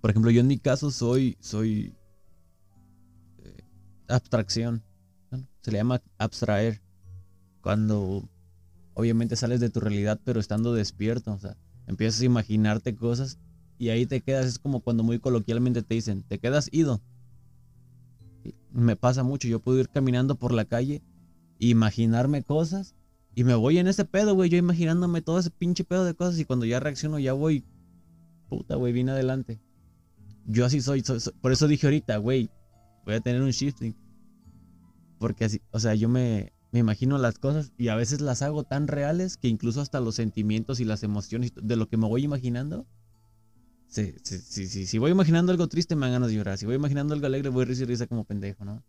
por 0.00 0.10
ejemplo, 0.10 0.30
yo 0.30 0.40
en 0.40 0.46
mi 0.46 0.58
caso 0.58 0.90
soy, 0.92 1.36
soy 1.40 1.95
abstracción. 4.08 4.82
Se 5.62 5.70
le 5.72 5.78
llama 5.78 6.02
abstraer. 6.18 6.80
Cuando 7.60 8.28
obviamente 8.94 9.36
sales 9.36 9.60
de 9.60 9.70
tu 9.70 9.80
realidad, 9.80 10.20
pero 10.24 10.40
estando 10.40 10.72
despierto. 10.72 11.32
O 11.32 11.38
sea, 11.38 11.56
empiezas 11.86 12.20
a 12.20 12.24
imaginarte 12.24 12.94
cosas 12.94 13.38
y 13.78 13.88
ahí 13.88 14.06
te 14.06 14.20
quedas. 14.20 14.46
Es 14.46 14.58
como 14.58 14.80
cuando 14.80 15.02
muy 15.02 15.18
coloquialmente 15.18 15.82
te 15.82 15.94
dicen, 15.94 16.22
te 16.22 16.38
quedas 16.38 16.68
ido. 16.72 17.00
Me 18.70 18.94
pasa 18.96 19.22
mucho. 19.22 19.48
Yo 19.48 19.60
puedo 19.60 19.78
ir 19.80 19.88
caminando 19.88 20.36
por 20.36 20.52
la 20.52 20.64
calle, 20.64 21.02
imaginarme 21.58 22.42
cosas 22.42 22.94
y 23.34 23.44
me 23.44 23.54
voy 23.54 23.78
en 23.78 23.88
ese 23.88 24.04
pedo, 24.04 24.34
güey. 24.34 24.48
Yo 24.50 24.56
imaginándome 24.58 25.22
todo 25.22 25.38
ese 25.38 25.50
pinche 25.50 25.84
pedo 25.84 26.04
de 26.04 26.14
cosas. 26.14 26.38
Y 26.38 26.44
cuando 26.44 26.64
ya 26.66 26.78
reacciono, 26.80 27.18
ya 27.18 27.32
voy. 27.32 27.64
Puta, 28.48 28.76
güey, 28.76 28.92
vine 28.92 29.10
adelante. 29.10 29.60
Yo 30.46 30.64
así 30.64 30.80
soy. 30.80 31.02
soy- 31.02 31.18
soy- 31.20 31.34
Por 31.40 31.50
eso 31.50 31.66
dije 31.66 31.86
ahorita, 31.88 32.18
güey. 32.18 32.48
Voy 33.06 33.14
a 33.14 33.20
tener 33.20 33.40
un 33.40 33.50
shifting. 33.50 33.96
Porque 35.18 35.46
así, 35.46 35.62
o 35.70 35.80
sea, 35.80 35.94
yo 35.94 36.08
me, 36.08 36.52
me 36.72 36.80
imagino 36.80 37.16
las 37.16 37.38
cosas 37.38 37.72
y 37.78 37.88
a 37.88 37.94
veces 37.94 38.20
las 38.20 38.42
hago 38.42 38.64
tan 38.64 38.88
reales 38.88 39.36
que 39.38 39.48
incluso 39.48 39.80
hasta 39.80 40.00
los 40.00 40.16
sentimientos 40.16 40.80
y 40.80 40.84
las 40.84 41.02
emociones 41.02 41.52
de 41.54 41.76
lo 41.76 41.88
que 41.88 41.96
me 41.96 42.06
voy 42.06 42.24
imaginando. 42.24 42.86
Sí, 43.86 44.14
sí, 44.22 44.66
sí. 44.66 44.86
Si 44.86 44.98
voy 44.98 45.12
imaginando 45.12 45.52
algo 45.52 45.68
triste, 45.68 45.94
me 45.94 46.02
dan 46.02 46.14
ganas 46.14 46.28
de 46.28 46.34
llorar. 46.34 46.58
Si 46.58 46.66
voy 46.66 46.74
imaginando 46.74 47.14
algo 47.14 47.26
alegre, 47.26 47.48
voy 47.48 47.62
a 47.62 47.66
risa 47.66 47.84
y 47.84 47.86
risa 47.86 48.06
como 48.08 48.24
pendejo, 48.24 48.64
¿no? 48.64 48.82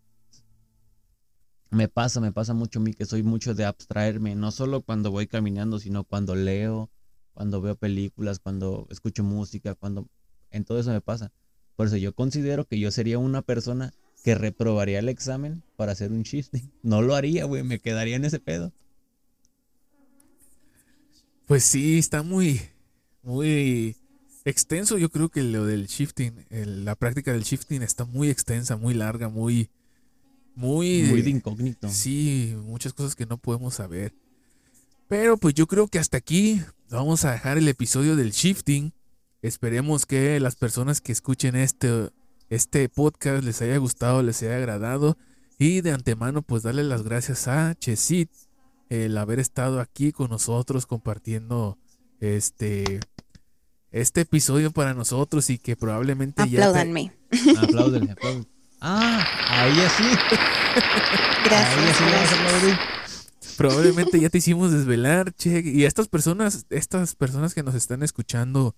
Me 1.69 1.87
pasa, 1.87 2.19
me 2.19 2.31
pasa 2.31 2.53
mucho 2.53 2.79
a 2.79 2.81
mí 2.81 2.93
que 2.93 3.05
soy 3.05 3.23
mucho 3.23 3.53
de 3.53 3.65
abstraerme, 3.65 4.35
no 4.35 4.51
solo 4.51 4.81
cuando 4.81 5.11
voy 5.11 5.27
caminando, 5.27 5.79
sino 5.79 6.05
cuando 6.05 6.33
leo, 6.33 6.89
cuando 7.33 7.61
veo 7.61 7.75
películas, 7.75 8.39
cuando 8.39 8.87
escucho 8.89 9.23
música, 9.23 9.75
cuando... 9.75 10.07
En 10.49 10.65
todo 10.65 10.79
eso 10.79 10.91
me 10.91 11.01
pasa. 11.01 11.31
Por 11.75 11.87
eso 11.87 11.97
yo 11.97 12.13
considero 12.13 12.65
que 12.65 12.79
yo 12.79 12.89
sería 12.89 13.19
una 13.19 13.41
persona 13.43 13.93
que 14.23 14.35
reprobaría 14.35 14.99
el 14.99 15.09
examen 15.09 15.63
para 15.75 15.91
hacer 15.93 16.11
un 16.11 16.23
shifting. 16.23 16.71
No 16.83 17.01
lo 17.01 17.15
haría, 17.15 17.45
güey, 17.45 17.63
me 17.63 17.79
quedaría 17.79 18.15
en 18.15 18.25
ese 18.25 18.39
pedo. 18.39 18.71
Pues 21.45 21.63
sí, 21.63 21.97
está 21.97 22.23
muy, 22.23 22.61
muy 23.23 23.95
extenso. 24.43 24.97
Yo 24.97 25.09
creo 25.09 25.29
que 25.29 25.43
lo 25.43 25.65
del 25.65 25.87
shifting, 25.87 26.45
el- 26.49 26.83
la 26.85 26.95
práctica 26.95 27.31
del 27.31 27.43
shifting 27.43 27.81
está 27.81 28.05
muy 28.05 28.29
extensa, 28.29 28.75
muy 28.75 28.93
larga, 28.93 29.29
muy, 29.29 29.69
muy, 30.55 31.03
Muy 31.03 31.21
de 31.21 31.29
incógnito. 31.29 31.89
Sí, 31.89 32.53
muchas 32.65 32.93
cosas 32.93 33.15
que 33.15 33.25
no 33.25 33.37
podemos 33.37 33.75
saber. 33.75 34.13
Pero 35.07 35.37
pues 35.37 35.53
yo 35.53 35.67
creo 35.67 35.87
que 35.87 35.99
hasta 35.99 36.17
aquí 36.17 36.61
vamos 36.89 37.23
a 37.23 37.31
dejar 37.31 37.57
el 37.57 37.67
episodio 37.69 38.15
del 38.17 38.31
shifting. 38.31 38.91
Esperemos 39.41 40.05
que 40.05 40.39
las 40.41 40.55
personas 40.57 40.99
que 40.99 41.13
escuchen 41.13 41.55
este, 41.55 42.09
este 42.49 42.87
podcast 42.89 43.43
les 43.43 43.61
haya 43.61 43.77
gustado, 43.77 44.23
les 44.23 44.41
haya 44.43 44.57
agradado. 44.57 45.17
Y 45.59 45.81
de 45.81 45.91
antemano 45.91 46.41
pues 46.43 46.63
darle 46.63 46.83
las 46.83 47.03
gracias 47.03 47.47
a 47.47 47.73
Chesit 47.75 48.29
el 48.89 49.17
haber 49.17 49.39
estado 49.39 49.79
aquí 49.81 50.11
con 50.11 50.29
nosotros 50.29 50.85
compartiendo 50.85 51.77
este 52.19 52.99
este 53.91 54.21
episodio 54.21 54.71
para 54.71 54.93
nosotros 54.93 55.49
y 55.49 55.57
que 55.57 55.75
probablemente 55.75 56.47
ya 56.49 56.59
te- 56.71 56.79
apláudele. 57.59 58.15
Ah, 58.81 59.25
ahí 59.49 59.79
así. 59.79 60.03
Ahí 60.03 61.49
Gracias, 61.49 61.89
así 61.89 62.03
le 62.03 62.11
vas 62.11 62.13
a 62.13 62.35
gracias. 62.35 62.39
aplaudir. 62.39 62.77
Probablemente 63.57 64.19
ya 64.19 64.29
te 64.29 64.37
hicimos 64.37 64.71
desvelar, 64.71 65.33
che. 65.33 65.61
Y 65.65 65.85
a 65.85 65.87
estas 65.87 66.07
personas, 66.07 66.67
estas 66.69 67.15
personas 67.15 67.55
que 67.55 67.63
nos 67.63 67.73
están 67.73 68.03
escuchando 68.03 68.75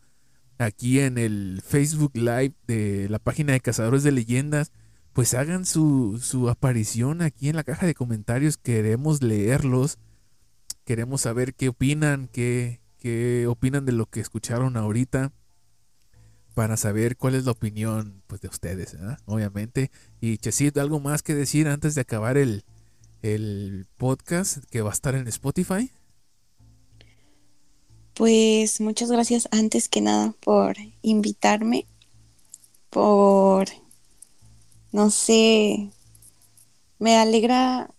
aquí 0.59 0.99
en 0.99 1.17
el 1.17 1.63
Facebook 1.65 2.11
Live 2.13 2.53
de 2.67 3.07
la 3.09 3.17
página 3.17 3.53
de 3.53 3.59
Cazadores 3.59 4.03
de 4.03 4.11
Leyendas, 4.11 4.71
pues 5.13 5.33
hagan 5.33 5.65
su, 5.65 6.19
su 6.21 6.49
aparición 6.49 7.23
aquí 7.23 7.49
en 7.49 7.55
la 7.55 7.63
caja 7.63 7.87
de 7.87 7.95
comentarios. 7.95 8.57
Queremos 8.57 9.23
leerlos. 9.23 9.97
Queremos 10.85 11.21
saber 11.21 11.55
qué 11.55 11.69
opinan, 11.69 12.29
qué, 12.31 12.81
qué 12.99 13.47
opinan 13.47 13.85
de 13.85 13.93
lo 13.93 14.05
que 14.05 14.19
escucharon 14.19 14.77
ahorita. 14.77 15.31
Para 16.53 16.77
saber 16.77 17.17
cuál 17.17 17.35
es 17.35 17.45
la 17.45 17.51
opinión 17.51 18.21
pues, 18.27 18.41
de 18.41 18.49
ustedes, 18.49 18.97
obviamente. 19.25 19.91
Y 20.19 20.37
Chesit, 20.37 20.77
¿algo 20.77 20.99
más 20.99 21.23
que 21.23 21.33
decir 21.33 21.67
antes 21.67 21.95
de 21.95 22.01
acabar 22.01 22.37
el, 22.37 22.63
el 23.21 23.85
podcast 23.97 24.63
que 24.69 24.81
va 24.81 24.89
a 24.89 24.93
estar 24.93 25.15
en 25.15 25.27
Spotify. 25.27 25.91
Pues 28.19 28.81
muchas 28.81 29.09
gracias 29.09 29.47
antes 29.49 29.87
que 29.87 30.01
nada 30.01 30.33
por 30.41 30.75
invitarme, 31.01 31.85
por, 32.89 33.69
no 34.91 35.09
sé, 35.09 35.89
me 36.99 37.15
alegra 37.15 37.89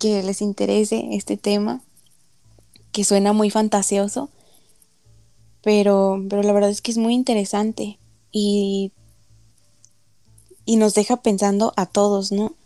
que 0.00 0.24
les 0.24 0.42
interese 0.42 1.10
este 1.12 1.36
tema, 1.36 1.82
que 2.90 3.04
suena 3.04 3.32
muy 3.32 3.48
fantasioso, 3.48 4.28
pero, 5.62 6.20
pero 6.28 6.42
la 6.42 6.52
verdad 6.52 6.70
es 6.70 6.82
que 6.82 6.90
es 6.90 6.98
muy 6.98 7.14
interesante 7.14 8.00
y, 8.32 8.90
y 10.64 10.78
nos 10.78 10.94
deja 10.94 11.18
pensando 11.18 11.72
a 11.76 11.86
todos, 11.86 12.32
¿no? 12.32 12.56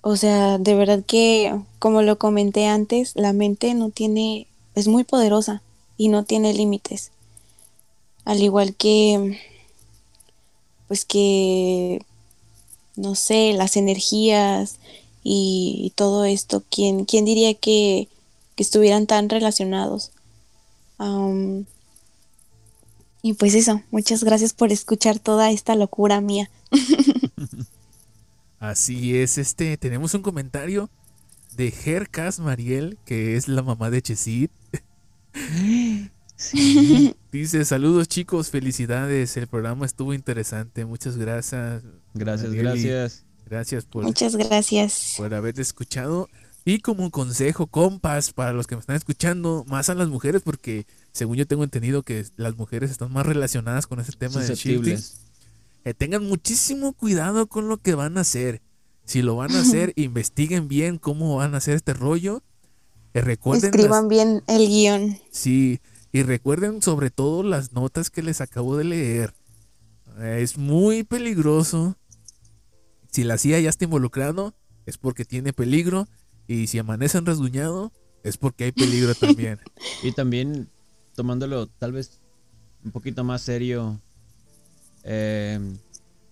O 0.00 0.16
sea, 0.16 0.58
de 0.58 0.74
verdad 0.74 1.04
que, 1.06 1.56
como 1.78 2.02
lo 2.02 2.18
comenté 2.18 2.66
antes, 2.66 3.12
la 3.14 3.32
mente 3.32 3.72
no 3.74 3.90
tiene, 3.90 4.48
es 4.74 4.88
muy 4.88 5.04
poderosa 5.04 5.62
y 5.96 6.08
no 6.08 6.24
tiene 6.24 6.52
límites. 6.52 7.12
Al 8.24 8.42
igual 8.42 8.74
que, 8.74 9.40
pues 10.88 11.04
que, 11.04 12.02
no 12.96 13.14
sé, 13.14 13.52
las 13.52 13.76
energías 13.76 14.78
y, 15.22 15.92
todo 15.96 16.24
esto, 16.24 16.62
¿quién, 16.70 17.04
quién 17.04 17.24
diría 17.24 17.54
que, 17.54 18.08
que 18.54 18.62
estuvieran 18.62 19.06
tan 19.06 19.28
relacionados? 19.28 20.10
Y 23.22 23.34
pues 23.34 23.54
eso, 23.54 23.82
muchas 23.90 24.22
gracias 24.24 24.52
por 24.52 24.72
escuchar 24.72 25.18
toda 25.18 25.50
esta 25.50 25.74
locura 25.74 26.20
mía. 26.20 26.48
Así 28.60 29.16
es, 29.16 29.36
este, 29.38 29.76
tenemos 29.76 30.14
un 30.14 30.22
comentario 30.22 30.88
de 31.56 31.70
Gercas 31.70 32.38
Mariel, 32.38 32.98
que 33.04 33.36
es 33.36 33.48
la 33.48 33.62
mamá 33.62 33.90
de 33.90 34.02
Chesit. 34.02 34.50
Dice, 37.32 37.64
saludos 37.64 38.08
chicos, 38.08 38.50
felicidades, 38.50 39.36
el 39.36 39.46
programa 39.46 39.86
estuvo 39.86 40.12
interesante, 40.12 40.84
muchas 40.84 41.16
gracias. 41.16 41.82
Gracias, 42.14 42.52
gracias. 42.52 43.24
Gracias 43.46 43.84
por, 43.84 44.04
Muchas 44.04 44.36
gracias. 44.36 45.14
por 45.16 45.32
haber 45.32 45.58
escuchado. 45.60 46.28
Y 46.64 46.80
como 46.80 47.10
consejo, 47.12 47.68
compas, 47.68 48.32
para 48.32 48.52
los 48.52 48.66
que 48.66 48.74
me 48.74 48.80
están 48.80 48.96
escuchando, 48.96 49.64
más 49.68 49.88
a 49.88 49.94
las 49.94 50.08
mujeres, 50.08 50.42
porque 50.42 50.84
según 51.12 51.36
yo 51.36 51.46
tengo 51.46 51.62
entendido 51.62 52.02
que 52.02 52.26
las 52.36 52.56
mujeres 52.56 52.90
están 52.90 53.12
más 53.12 53.24
relacionadas 53.24 53.86
con 53.86 54.00
ese 54.00 54.12
tema 54.12 54.40
de 54.40 54.54
shifting. 54.54 54.98
Eh, 55.84 55.94
tengan 55.94 56.24
muchísimo 56.24 56.92
cuidado 56.92 57.46
con 57.46 57.68
lo 57.68 57.76
que 57.76 57.94
van 57.94 58.18
a 58.18 58.22
hacer. 58.22 58.62
Si 59.04 59.22
lo 59.22 59.36
van 59.36 59.52
a 59.52 59.60
hacer, 59.62 59.92
investiguen 59.94 60.66
bien 60.66 60.98
cómo 60.98 61.36
van 61.36 61.54
a 61.54 61.58
hacer 61.58 61.76
este 61.76 61.94
rollo. 61.94 62.42
Recuerden 63.22 63.70
las- 63.70 63.74
Escriban 63.74 64.08
bien 64.08 64.42
el 64.46 64.66
guion. 64.68 65.18
Sí, 65.30 65.80
y 66.12 66.22
recuerden 66.22 66.82
sobre 66.82 67.10
todo 67.10 67.42
las 67.42 67.72
notas 67.72 68.10
que 68.10 68.22
les 68.22 68.40
acabo 68.40 68.76
de 68.76 68.84
leer. 68.84 69.34
Es 70.20 70.56
muy 70.58 71.02
peligroso. 71.04 71.96
Si 73.10 73.24
la 73.24 73.38
CIA 73.38 73.60
ya 73.60 73.70
está 73.70 73.84
involucrado, 73.84 74.54
es 74.86 74.98
porque 74.98 75.24
tiene 75.24 75.52
peligro. 75.52 76.06
Y 76.46 76.68
si 76.68 76.78
amanecen 76.78 77.26
rasguñado, 77.26 77.92
es 78.22 78.36
porque 78.36 78.64
hay 78.64 78.72
peligro 78.72 79.14
también. 79.20 79.58
Y 80.02 80.12
también 80.12 80.68
tomándolo 81.14 81.66
tal 81.66 81.92
vez 81.92 82.20
un 82.84 82.92
poquito 82.92 83.24
más 83.24 83.42
serio, 83.42 84.00
eh, 85.02 85.58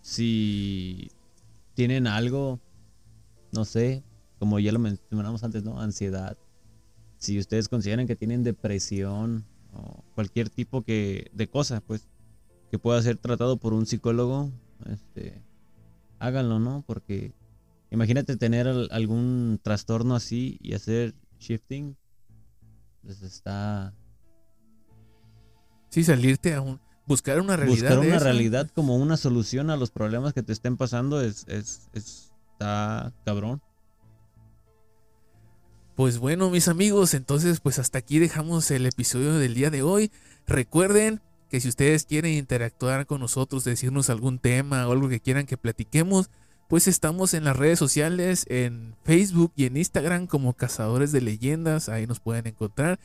si 0.02 1.10
tienen 1.74 2.06
algo, 2.06 2.60
no 3.52 3.64
sé, 3.64 4.02
como 4.38 4.58
ya 4.60 4.70
lo 4.72 4.78
mencionamos 4.78 5.42
antes, 5.42 5.64
¿no? 5.64 5.80
Ansiedad. 5.80 6.36
Si 7.24 7.38
ustedes 7.38 7.68
consideran 7.68 8.06
que 8.06 8.16
tienen 8.16 8.44
depresión 8.44 9.44
o 9.72 10.04
cualquier 10.14 10.50
tipo 10.50 10.82
que, 10.82 11.30
de 11.32 11.48
cosa, 11.48 11.80
pues, 11.80 12.06
que 12.70 12.78
pueda 12.78 13.00
ser 13.02 13.16
tratado 13.16 13.56
por 13.56 13.72
un 13.72 13.86
psicólogo, 13.86 14.50
este, 14.86 15.42
háganlo, 16.18 16.58
¿no? 16.58 16.84
Porque 16.86 17.32
Imagínate 17.90 18.36
tener 18.36 18.66
al- 18.66 18.88
algún 18.90 19.60
trastorno 19.62 20.16
así 20.16 20.58
y 20.60 20.74
hacer 20.74 21.14
shifting. 21.38 21.96
Pues 23.04 23.22
está. 23.22 23.94
Sí, 25.90 26.02
salirte 26.02 26.54
a 26.54 26.60
un. 26.60 26.80
Buscar 27.06 27.38
una 27.40 27.56
realidad. 27.56 27.90
Buscar 27.90 27.98
una 28.00 28.18
realidad 28.18 28.68
como 28.74 28.96
una 28.96 29.16
solución 29.16 29.70
a 29.70 29.76
los 29.76 29.92
problemas 29.92 30.32
que 30.32 30.42
te 30.42 30.52
estén 30.52 30.76
pasando 30.76 31.20
es, 31.20 31.44
es, 31.46 31.88
es- 31.92 32.32
está 32.52 33.12
cabrón. 33.24 33.62
Pues 35.96 36.18
bueno, 36.18 36.50
mis 36.50 36.66
amigos, 36.68 37.14
entonces 37.14 37.60
pues 37.60 37.78
hasta 37.78 37.98
aquí 37.98 38.18
dejamos 38.18 38.70
el 38.70 38.86
episodio 38.86 39.34
del 39.34 39.54
día 39.54 39.70
de 39.70 39.82
hoy. 39.82 40.10
Recuerden 40.46 41.20
que 41.50 41.60
si 41.60 41.68
ustedes 41.68 42.04
quieren 42.04 42.32
interactuar 42.34 43.06
con 43.06 43.20
nosotros, 43.20 43.62
decirnos 43.64 44.10
algún 44.10 44.38
tema 44.40 44.88
o 44.88 44.92
algo 44.92 45.08
que 45.08 45.20
quieran 45.20 45.46
que 45.46 45.56
platiquemos, 45.56 46.30
pues 46.68 46.88
estamos 46.88 47.32
en 47.34 47.44
las 47.44 47.56
redes 47.56 47.78
sociales, 47.78 48.44
en 48.48 48.96
Facebook 49.04 49.52
y 49.54 49.66
en 49.66 49.76
Instagram 49.76 50.26
como 50.26 50.54
Cazadores 50.54 51.12
de 51.12 51.20
Leyendas, 51.20 51.88
ahí 51.88 52.06
nos 52.08 52.18
pueden 52.18 52.48
encontrar. 52.48 52.98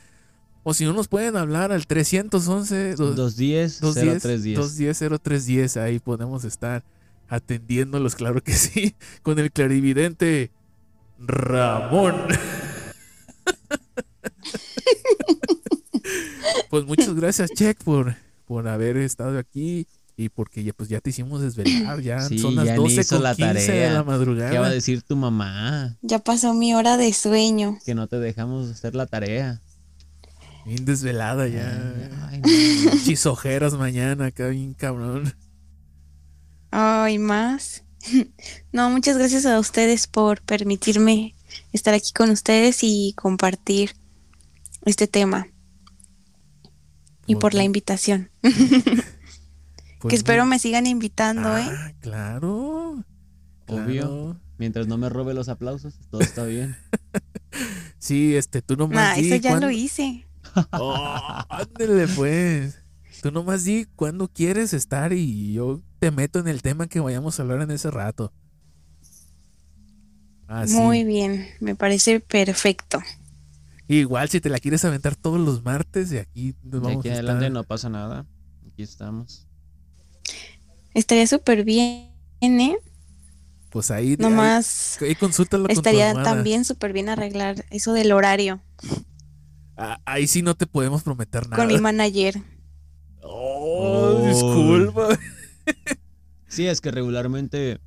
O 0.64 0.74
si 0.74 0.84
no 0.84 0.92
nos 0.92 1.06
pueden 1.08 1.36
hablar 1.36 1.70
al 1.70 1.86
311 1.86 2.96
dos- 2.96 3.14
210 3.16 3.80
210 3.80 4.22
0310. 4.22 4.56
210 4.58 4.98
0310, 5.22 5.76
ahí 5.76 5.98
podemos 6.00 6.44
estar 6.44 6.82
atendiéndolos, 7.28 8.16
claro 8.16 8.42
que 8.42 8.52
sí, 8.54 8.96
con 9.22 9.38
el 9.38 9.52
clarividente 9.52 10.50
Ramón. 11.20 12.16
Pues 16.70 16.86
muchas 16.86 17.14
gracias, 17.14 17.50
Check, 17.50 17.82
por, 17.84 18.14
por 18.46 18.66
haber 18.68 18.96
estado 18.96 19.38
aquí 19.38 19.86
y 20.16 20.28
porque 20.28 20.62
ya, 20.62 20.72
pues 20.72 20.88
ya 20.88 21.00
te 21.00 21.10
hicimos 21.10 21.40
desvelar, 21.40 22.00
ya 22.00 22.20
Sí, 22.20 22.38
son 22.38 22.54
las 22.54 22.66
ya 22.66 22.72
ni 22.72 22.78
12 22.78 23.00
hizo 23.00 23.16
con 23.16 23.22
la 23.24 23.34
15 23.34 23.52
de 23.54 23.66
tarea. 23.66 23.92
la 23.92 24.04
madrugada. 24.04 24.50
¿Qué 24.50 24.58
va 24.58 24.66
a 24.66 24.70
decir 24.70 25.02
tu 25.02 25.16
mamá? 25.16 25.96
Ya 26.02 26.18
pasó 26.18 26.54
mi 26.54 26.74
hora 26.74 26.96
de 26.96 27.12
sueño. 27.12 27.78
Que 27.84 27.94
no 27.94 28.06
te 28.06 28.18
dejamos 28.18 28.70
hacer 28.70 28.94
la 28.94 29.06
tarea. 29.06 29.60
Bien 30.66 30.84
desvelada 30.84 31.48
ya. 31.48 31.94
Ay, 32.30 32.40
no. 32.40 32.92
Chisojeras 33.04 33.74
mañana, 33.74 34.26
acá 34.26 34.48
bien 34.48 34.74
cabrón. 34.74 35.34
Ay, 36.70 37.18
más. 37.18 37.82
No, 38.72 38.88
muchas 38.90 39.18
gracias 39.18 39.44
a 39.46 39.58
ustedes 39.58 40.06
por 40.06 40.40
permitirme 40.42 41.34
estar 41.72 41.92
aquí 41.92 42.12
con 42.12 42.30
ustedes 42.30 42.78
y 42.82 43.12
compartir 43.16 43.92
este 44.84 45.06
tema. 45.06 45.48
Y 47.30 47.36
por 47.36 47.54
la 47.54 47.64
invitación. 47.64 48.30
Pues 50.00 50.12
que 50.12 50.16
espero 50.16 50.46
me 50.46 50.58
sigan 50.58 50.86
invitando, 50.86 51.58
¿eh? 51.58 51.66
Ah, 51.68 51.92
claro. 52.00 53.04
Obvio. 53.66 54.00
claro. 54.02 54.40
Mientras 54.56 54.86
no 54.86 54.96
me 54.96 55.10
robe 55.10 55.34
los 55.34 55.50
aplausos, 55.50 55.98
todo 56.10 56.22
está 56.22 56.44
bien. 56.44 56.74
Sí, 57.98 58.34
este, 58.34 58.62
tú 58.62 58.76
nomás 58.76 59.16
di 59.16 59.26
eso 59.26 59.36
ya 59.36 59.50
cuándo- 59.50 59.66
lo 59.66 59.72
hice. 59.72 60.24
Oh, 60.72 60.96
ándele 61.50 62.08
pues. 62.08 62.78
Tú 63.20 63.30
nomás 63.30 63.64
di 63.64 63.84
cuándo 63.94 64.26
quieres 64.28 64.72
estar 64.72 65.12
y 65.12 65.52
yo 65.52 65.82
te 65.98 66.10
meto 66.10 66.38
en 66.38 66.48
el 66.48 66.62
tema 66.62 66.86
que 66.86 67.00
vayamos 67.00 67.38
a 67.38 67.42
hablar 67.42 67.60
en 67.60 67.70
ese 67.70 67.90
rato. 67.90 68.32
Así. 70.46 70.74
Muy 70.74 71.04
bien, 71.04 71.46
me 71.60 71.74
parece 71.74 72.20
perfecto. 72.20 73.02
Igual 73.92 74.28
si 74.28 74.40
te 74.40 74.48
la 74.48 74.58
quieres 74.60 74.84
aventar 74.84 75.16
todos 75.16 75.40
los 75.40 75.64
martes 75.64 76.10
de 76.10 76.20
aquí 76.20 76.54
nos 76.62 76.80
De 76.80 76.88
vamos 76.88 77.00
aquí 77.00 77.08
a 77.08 77.12
en 77.12 77.14
adelante 77.18 77.44
estar. 77.46 77.52
no 77.52 77.64
pasa 77.64 77.88
nada. 77.88 78.26
Aquí 78.66 78.82
estamos. 78.82 79.46
Estaría 80.94 81.26
súper 81.26 81.64
bien, 81.64 82.10
¿eh? 82.40 82.76
Pues 83.70 83.90
ahí, 83.90 84.16
Nomás 84.16 84.98
ahí, 85.00 85.08
ahí 85.08 85.14
consúltalo 85.16 85.64
con 85.64 85.74
tu 85.74 85.80
estaría 85.80 86.12
también 86.22 86.64
súper 86.64 86.92
bien 86.92 87.08
arreglar 87.08 87.64
eso 87.70 87.92
del 87.92 88.10
horario 88.10 88.60
Ah, 89.76 90.00
ahí 90.04 90.26
sí 90.26 90.42
no 90.42 90.54
te 90.56 90.66
podemos 90.66 91.02
prometer 91.02 91.44
nada. 91.48 91.56
con 91.56 91.66
mi 91.68 91.78
manager. 91.80 92.42
Oh, 93.22 94.24
disculpa. 94.26 95.18
Sí, 96.48 96.66
es 96.66 96.80
que 96.80 96.90
regularmente 96.90 97.80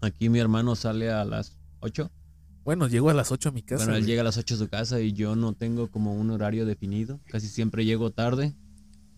aquí 0.00 0.28
mi 0.28 0.38
hermano 0.38 0.76
sale 0.76 1.10
a 1.10 1.24
las 1.24 1.56
8. 1.80 2.10
Bueno, 2.70 2.86
llego 2.86 3.10
a 3.10 3.14
las 3.14 3.32
8 3.32 3.48
a 3.48 3.52
mi 3.52 3.62
casa. 3.62 3.82
Bueno, 3.82 3.96
él 3.96 4.02
güey. 4.02 4.10
llega 4.12 4.20
a 4.20 4.24
las 4.24 4.36
8 4.36 4.54
a 4.54 4.58
su 4.58 4.68
casa 4.68 5.00
y 5.00 5.12
yo 5.12 5.34
no 5.34 5.54
tengo 5.54 5.90
como 5.90 6.14
un 6.14 6.30
horario 6.30 6.64
definido. 6.66 7.18
Casi 7.26 7.48
siempre 7.48 7.84
llego 7.84 8.12
tarde. 8.12 8.54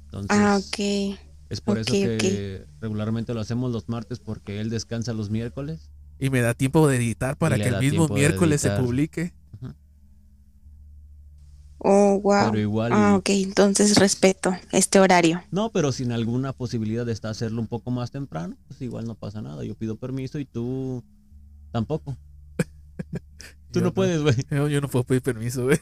Entonces, 0.05 0.31
Ah, 0.31 0.57
ok. 0.59 1.19
es 1.51 1.61
por 1.61 1.77
eso 1.77 1.93
que 1.93 2.65
regularmente 2.81 3.35
lo 3.35 3.41
hacemos 3.41 3.71
los 3.71 3.91
martes 3.91 4.21
porque 4.21 4.59
él 4.59 4.71
descansa 4.71 5.13
los 5.13 5.29
miércoles. 5.29 5.91
Y 6.19 6.31
me 6.31 6.41
da 6.41 6.55
tiempo 6.55 6.89
de 6.89 6.97
editar 6.97 7.37
para 7.37 7.57
que 7.59 7.69
el 7.69 7.79
mismo 7.79 8.09
miércoles 8.09 8.63
se 8.63 8.71
publique. 8.71 9.35
Oh, 11.77 12.21
wow. 12.23 12.47
Pero 12.53 12.59
igual. 12.59 12.93
Ah, 12.95 13.17
ok, 13.17 13.29
entonces 13.29 13.99
respeto 13.99 14.57
este 14.71 14.99
horario. 14.99 15.43
No, 15.51 15.71
pero 15.73 15.93
sin 15.93 16.13
alguna 16.13 16.55
posibilidad 16.55 17.05
de 17.05 17.13
estar 17.13 17.31
hacerlo 17.33 17.61
un 17.61 17.67
poco 17.67 17.91
más 17.91 18.11
temprano, 18.11 18.57
pues 18.69 18.81
igual 18.81 19.05
no 19.05 19.15
pasa 19.15 19.43
nada. 19.43 19.63
Yo 19.63 19.75
pido 19.75 19.97
permiso 19.99 20.39
y 20.39 20.47
tú 20.47 21.05
tampoco. 21.71 22.17
Tú 23.73 23.79
Yo 23.81 23.85
no 23.87 23.95
puedes, 23.95 24.23
güey. 24.23 24.35
Yo, 24.51 24.69
yo 24.69 24.81
no 24.81 24.89
puedo 24.89 25.05
pedir 25.05 25.23
permiso, 25.23 25.65
güey. 25.65 25.79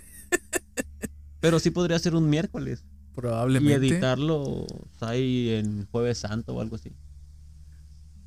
Pero 1.41 1.59
sí 1.59 1.71
podría 1.71 1.99
ser 1.99 2.15
un 2.15 2.29
miércoles. 2.31 2.85
Y 3.11 3.15
Probablemente. 3.15 3.75
editarlo 3.89 4.67
ahí 5.01 5.51
en 5.51 5.87
Jueves 5.91 6.19
Santo 6.19 6.55
o 6.55 6.61
algo 6.61 6.77
así. 6.77 6.93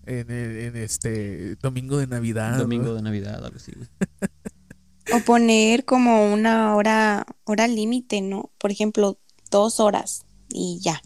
En, 0.05 0.29
el- 0.29 0.57
en 0.57 0.75
este 0.75 1.55
domingo 1.55 1.97
de 1.97 2.07
Navidad. 2.07 2.57
Domingo 2.57 2.87
¿no? 2.89 2.95
de 2.95 3.01
Navidad, 3.01 3.43
algo 3.43 3.57
así, 3.57 3.71
güey. 3.75 3.87
O 5.13 5.23
poner 5.25 5.85
como 5.85 6.33
una 6.33 6.75
hora, 6.75 7.25
hora 7.45 7.67
límite, 7.67 8.21
¿no? 8.21 8.51
Por 8.57 8.71
ejemplo, 8.71 9.17
dos 9.49 9.79
horas 9.79 10.25
y 10.51 10.79
ya. 10.81 11.01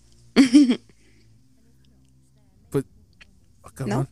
Ah, 3.63 3.71
cabrón. 3.73 4.09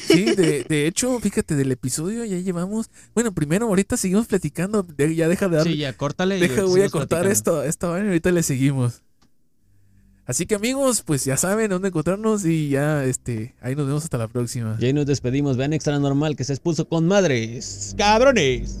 Sí, 0.00 0.24
de, 0.34 0.64
de 0.68 0.86
hecho, 0.86 1.18
fíjate, 1.20 1.54
del 1.56 1.72
episodio 1.72 2.24
ya 2.24 2.38
llevamos. 2.38 2.90
Bueno, 3.14 3.32
primero, 3.32 3.66
ahorita 3.66 3.96
seguimos 3.96 4.26
platicando. 4.26 4.82
de- 4.82 5.14
Ya 5.14 5.28
deja 5.28 5.48
de 5.48 5.56
dar. 5.56 5.66
Sí, 5.66 5.76
ya, 5.76 5.92
córtale. 5.92 6.38
deja, 6.38 6.62
voy 6.64 6.82
a 6.82 6.88
cortar 6.90 7.22
platicando. 7.22 7.32
esto, 7.32 7.62
esta 7.64 7.88
vaina 7.88 8.06
y 8.06 8.08
ahorita 8.08 8.30
le 8.32 8.42
seguimos. 8.42 9.02
Así 10.26 10.44
que 10.46 10.56
amigos, 10.56 11.02
pues 11.02 11.24
ya 11.24 11.36
saben 11.36 11.70
dónde 11.70 11.88
encontrarnos 11.88 12.44
y 12.44 12.70
ya, 12.70 13.04
este, 13.04 13.54
ahí 13.60 13.76
nos 13.76 13.86
vemos 13.86 14.02
hasta 14.02 14.18
la 14.18 14.26
próxima. 14.26 14.76
Y 14.80 14.86
ahí 14.86 14.92
nos 14.92 15.06
despedimos. 15.06 15.56
Vean 15.56 15.72
Extra 15.72 15.98
Normal 16.00 16.34
que 16.34 16.42
se 16.42 16.52
expuso 16.52 16.88
con 16.88 17.06
madres. 17.06 17.94
¡Cabrones! 17.96 18.80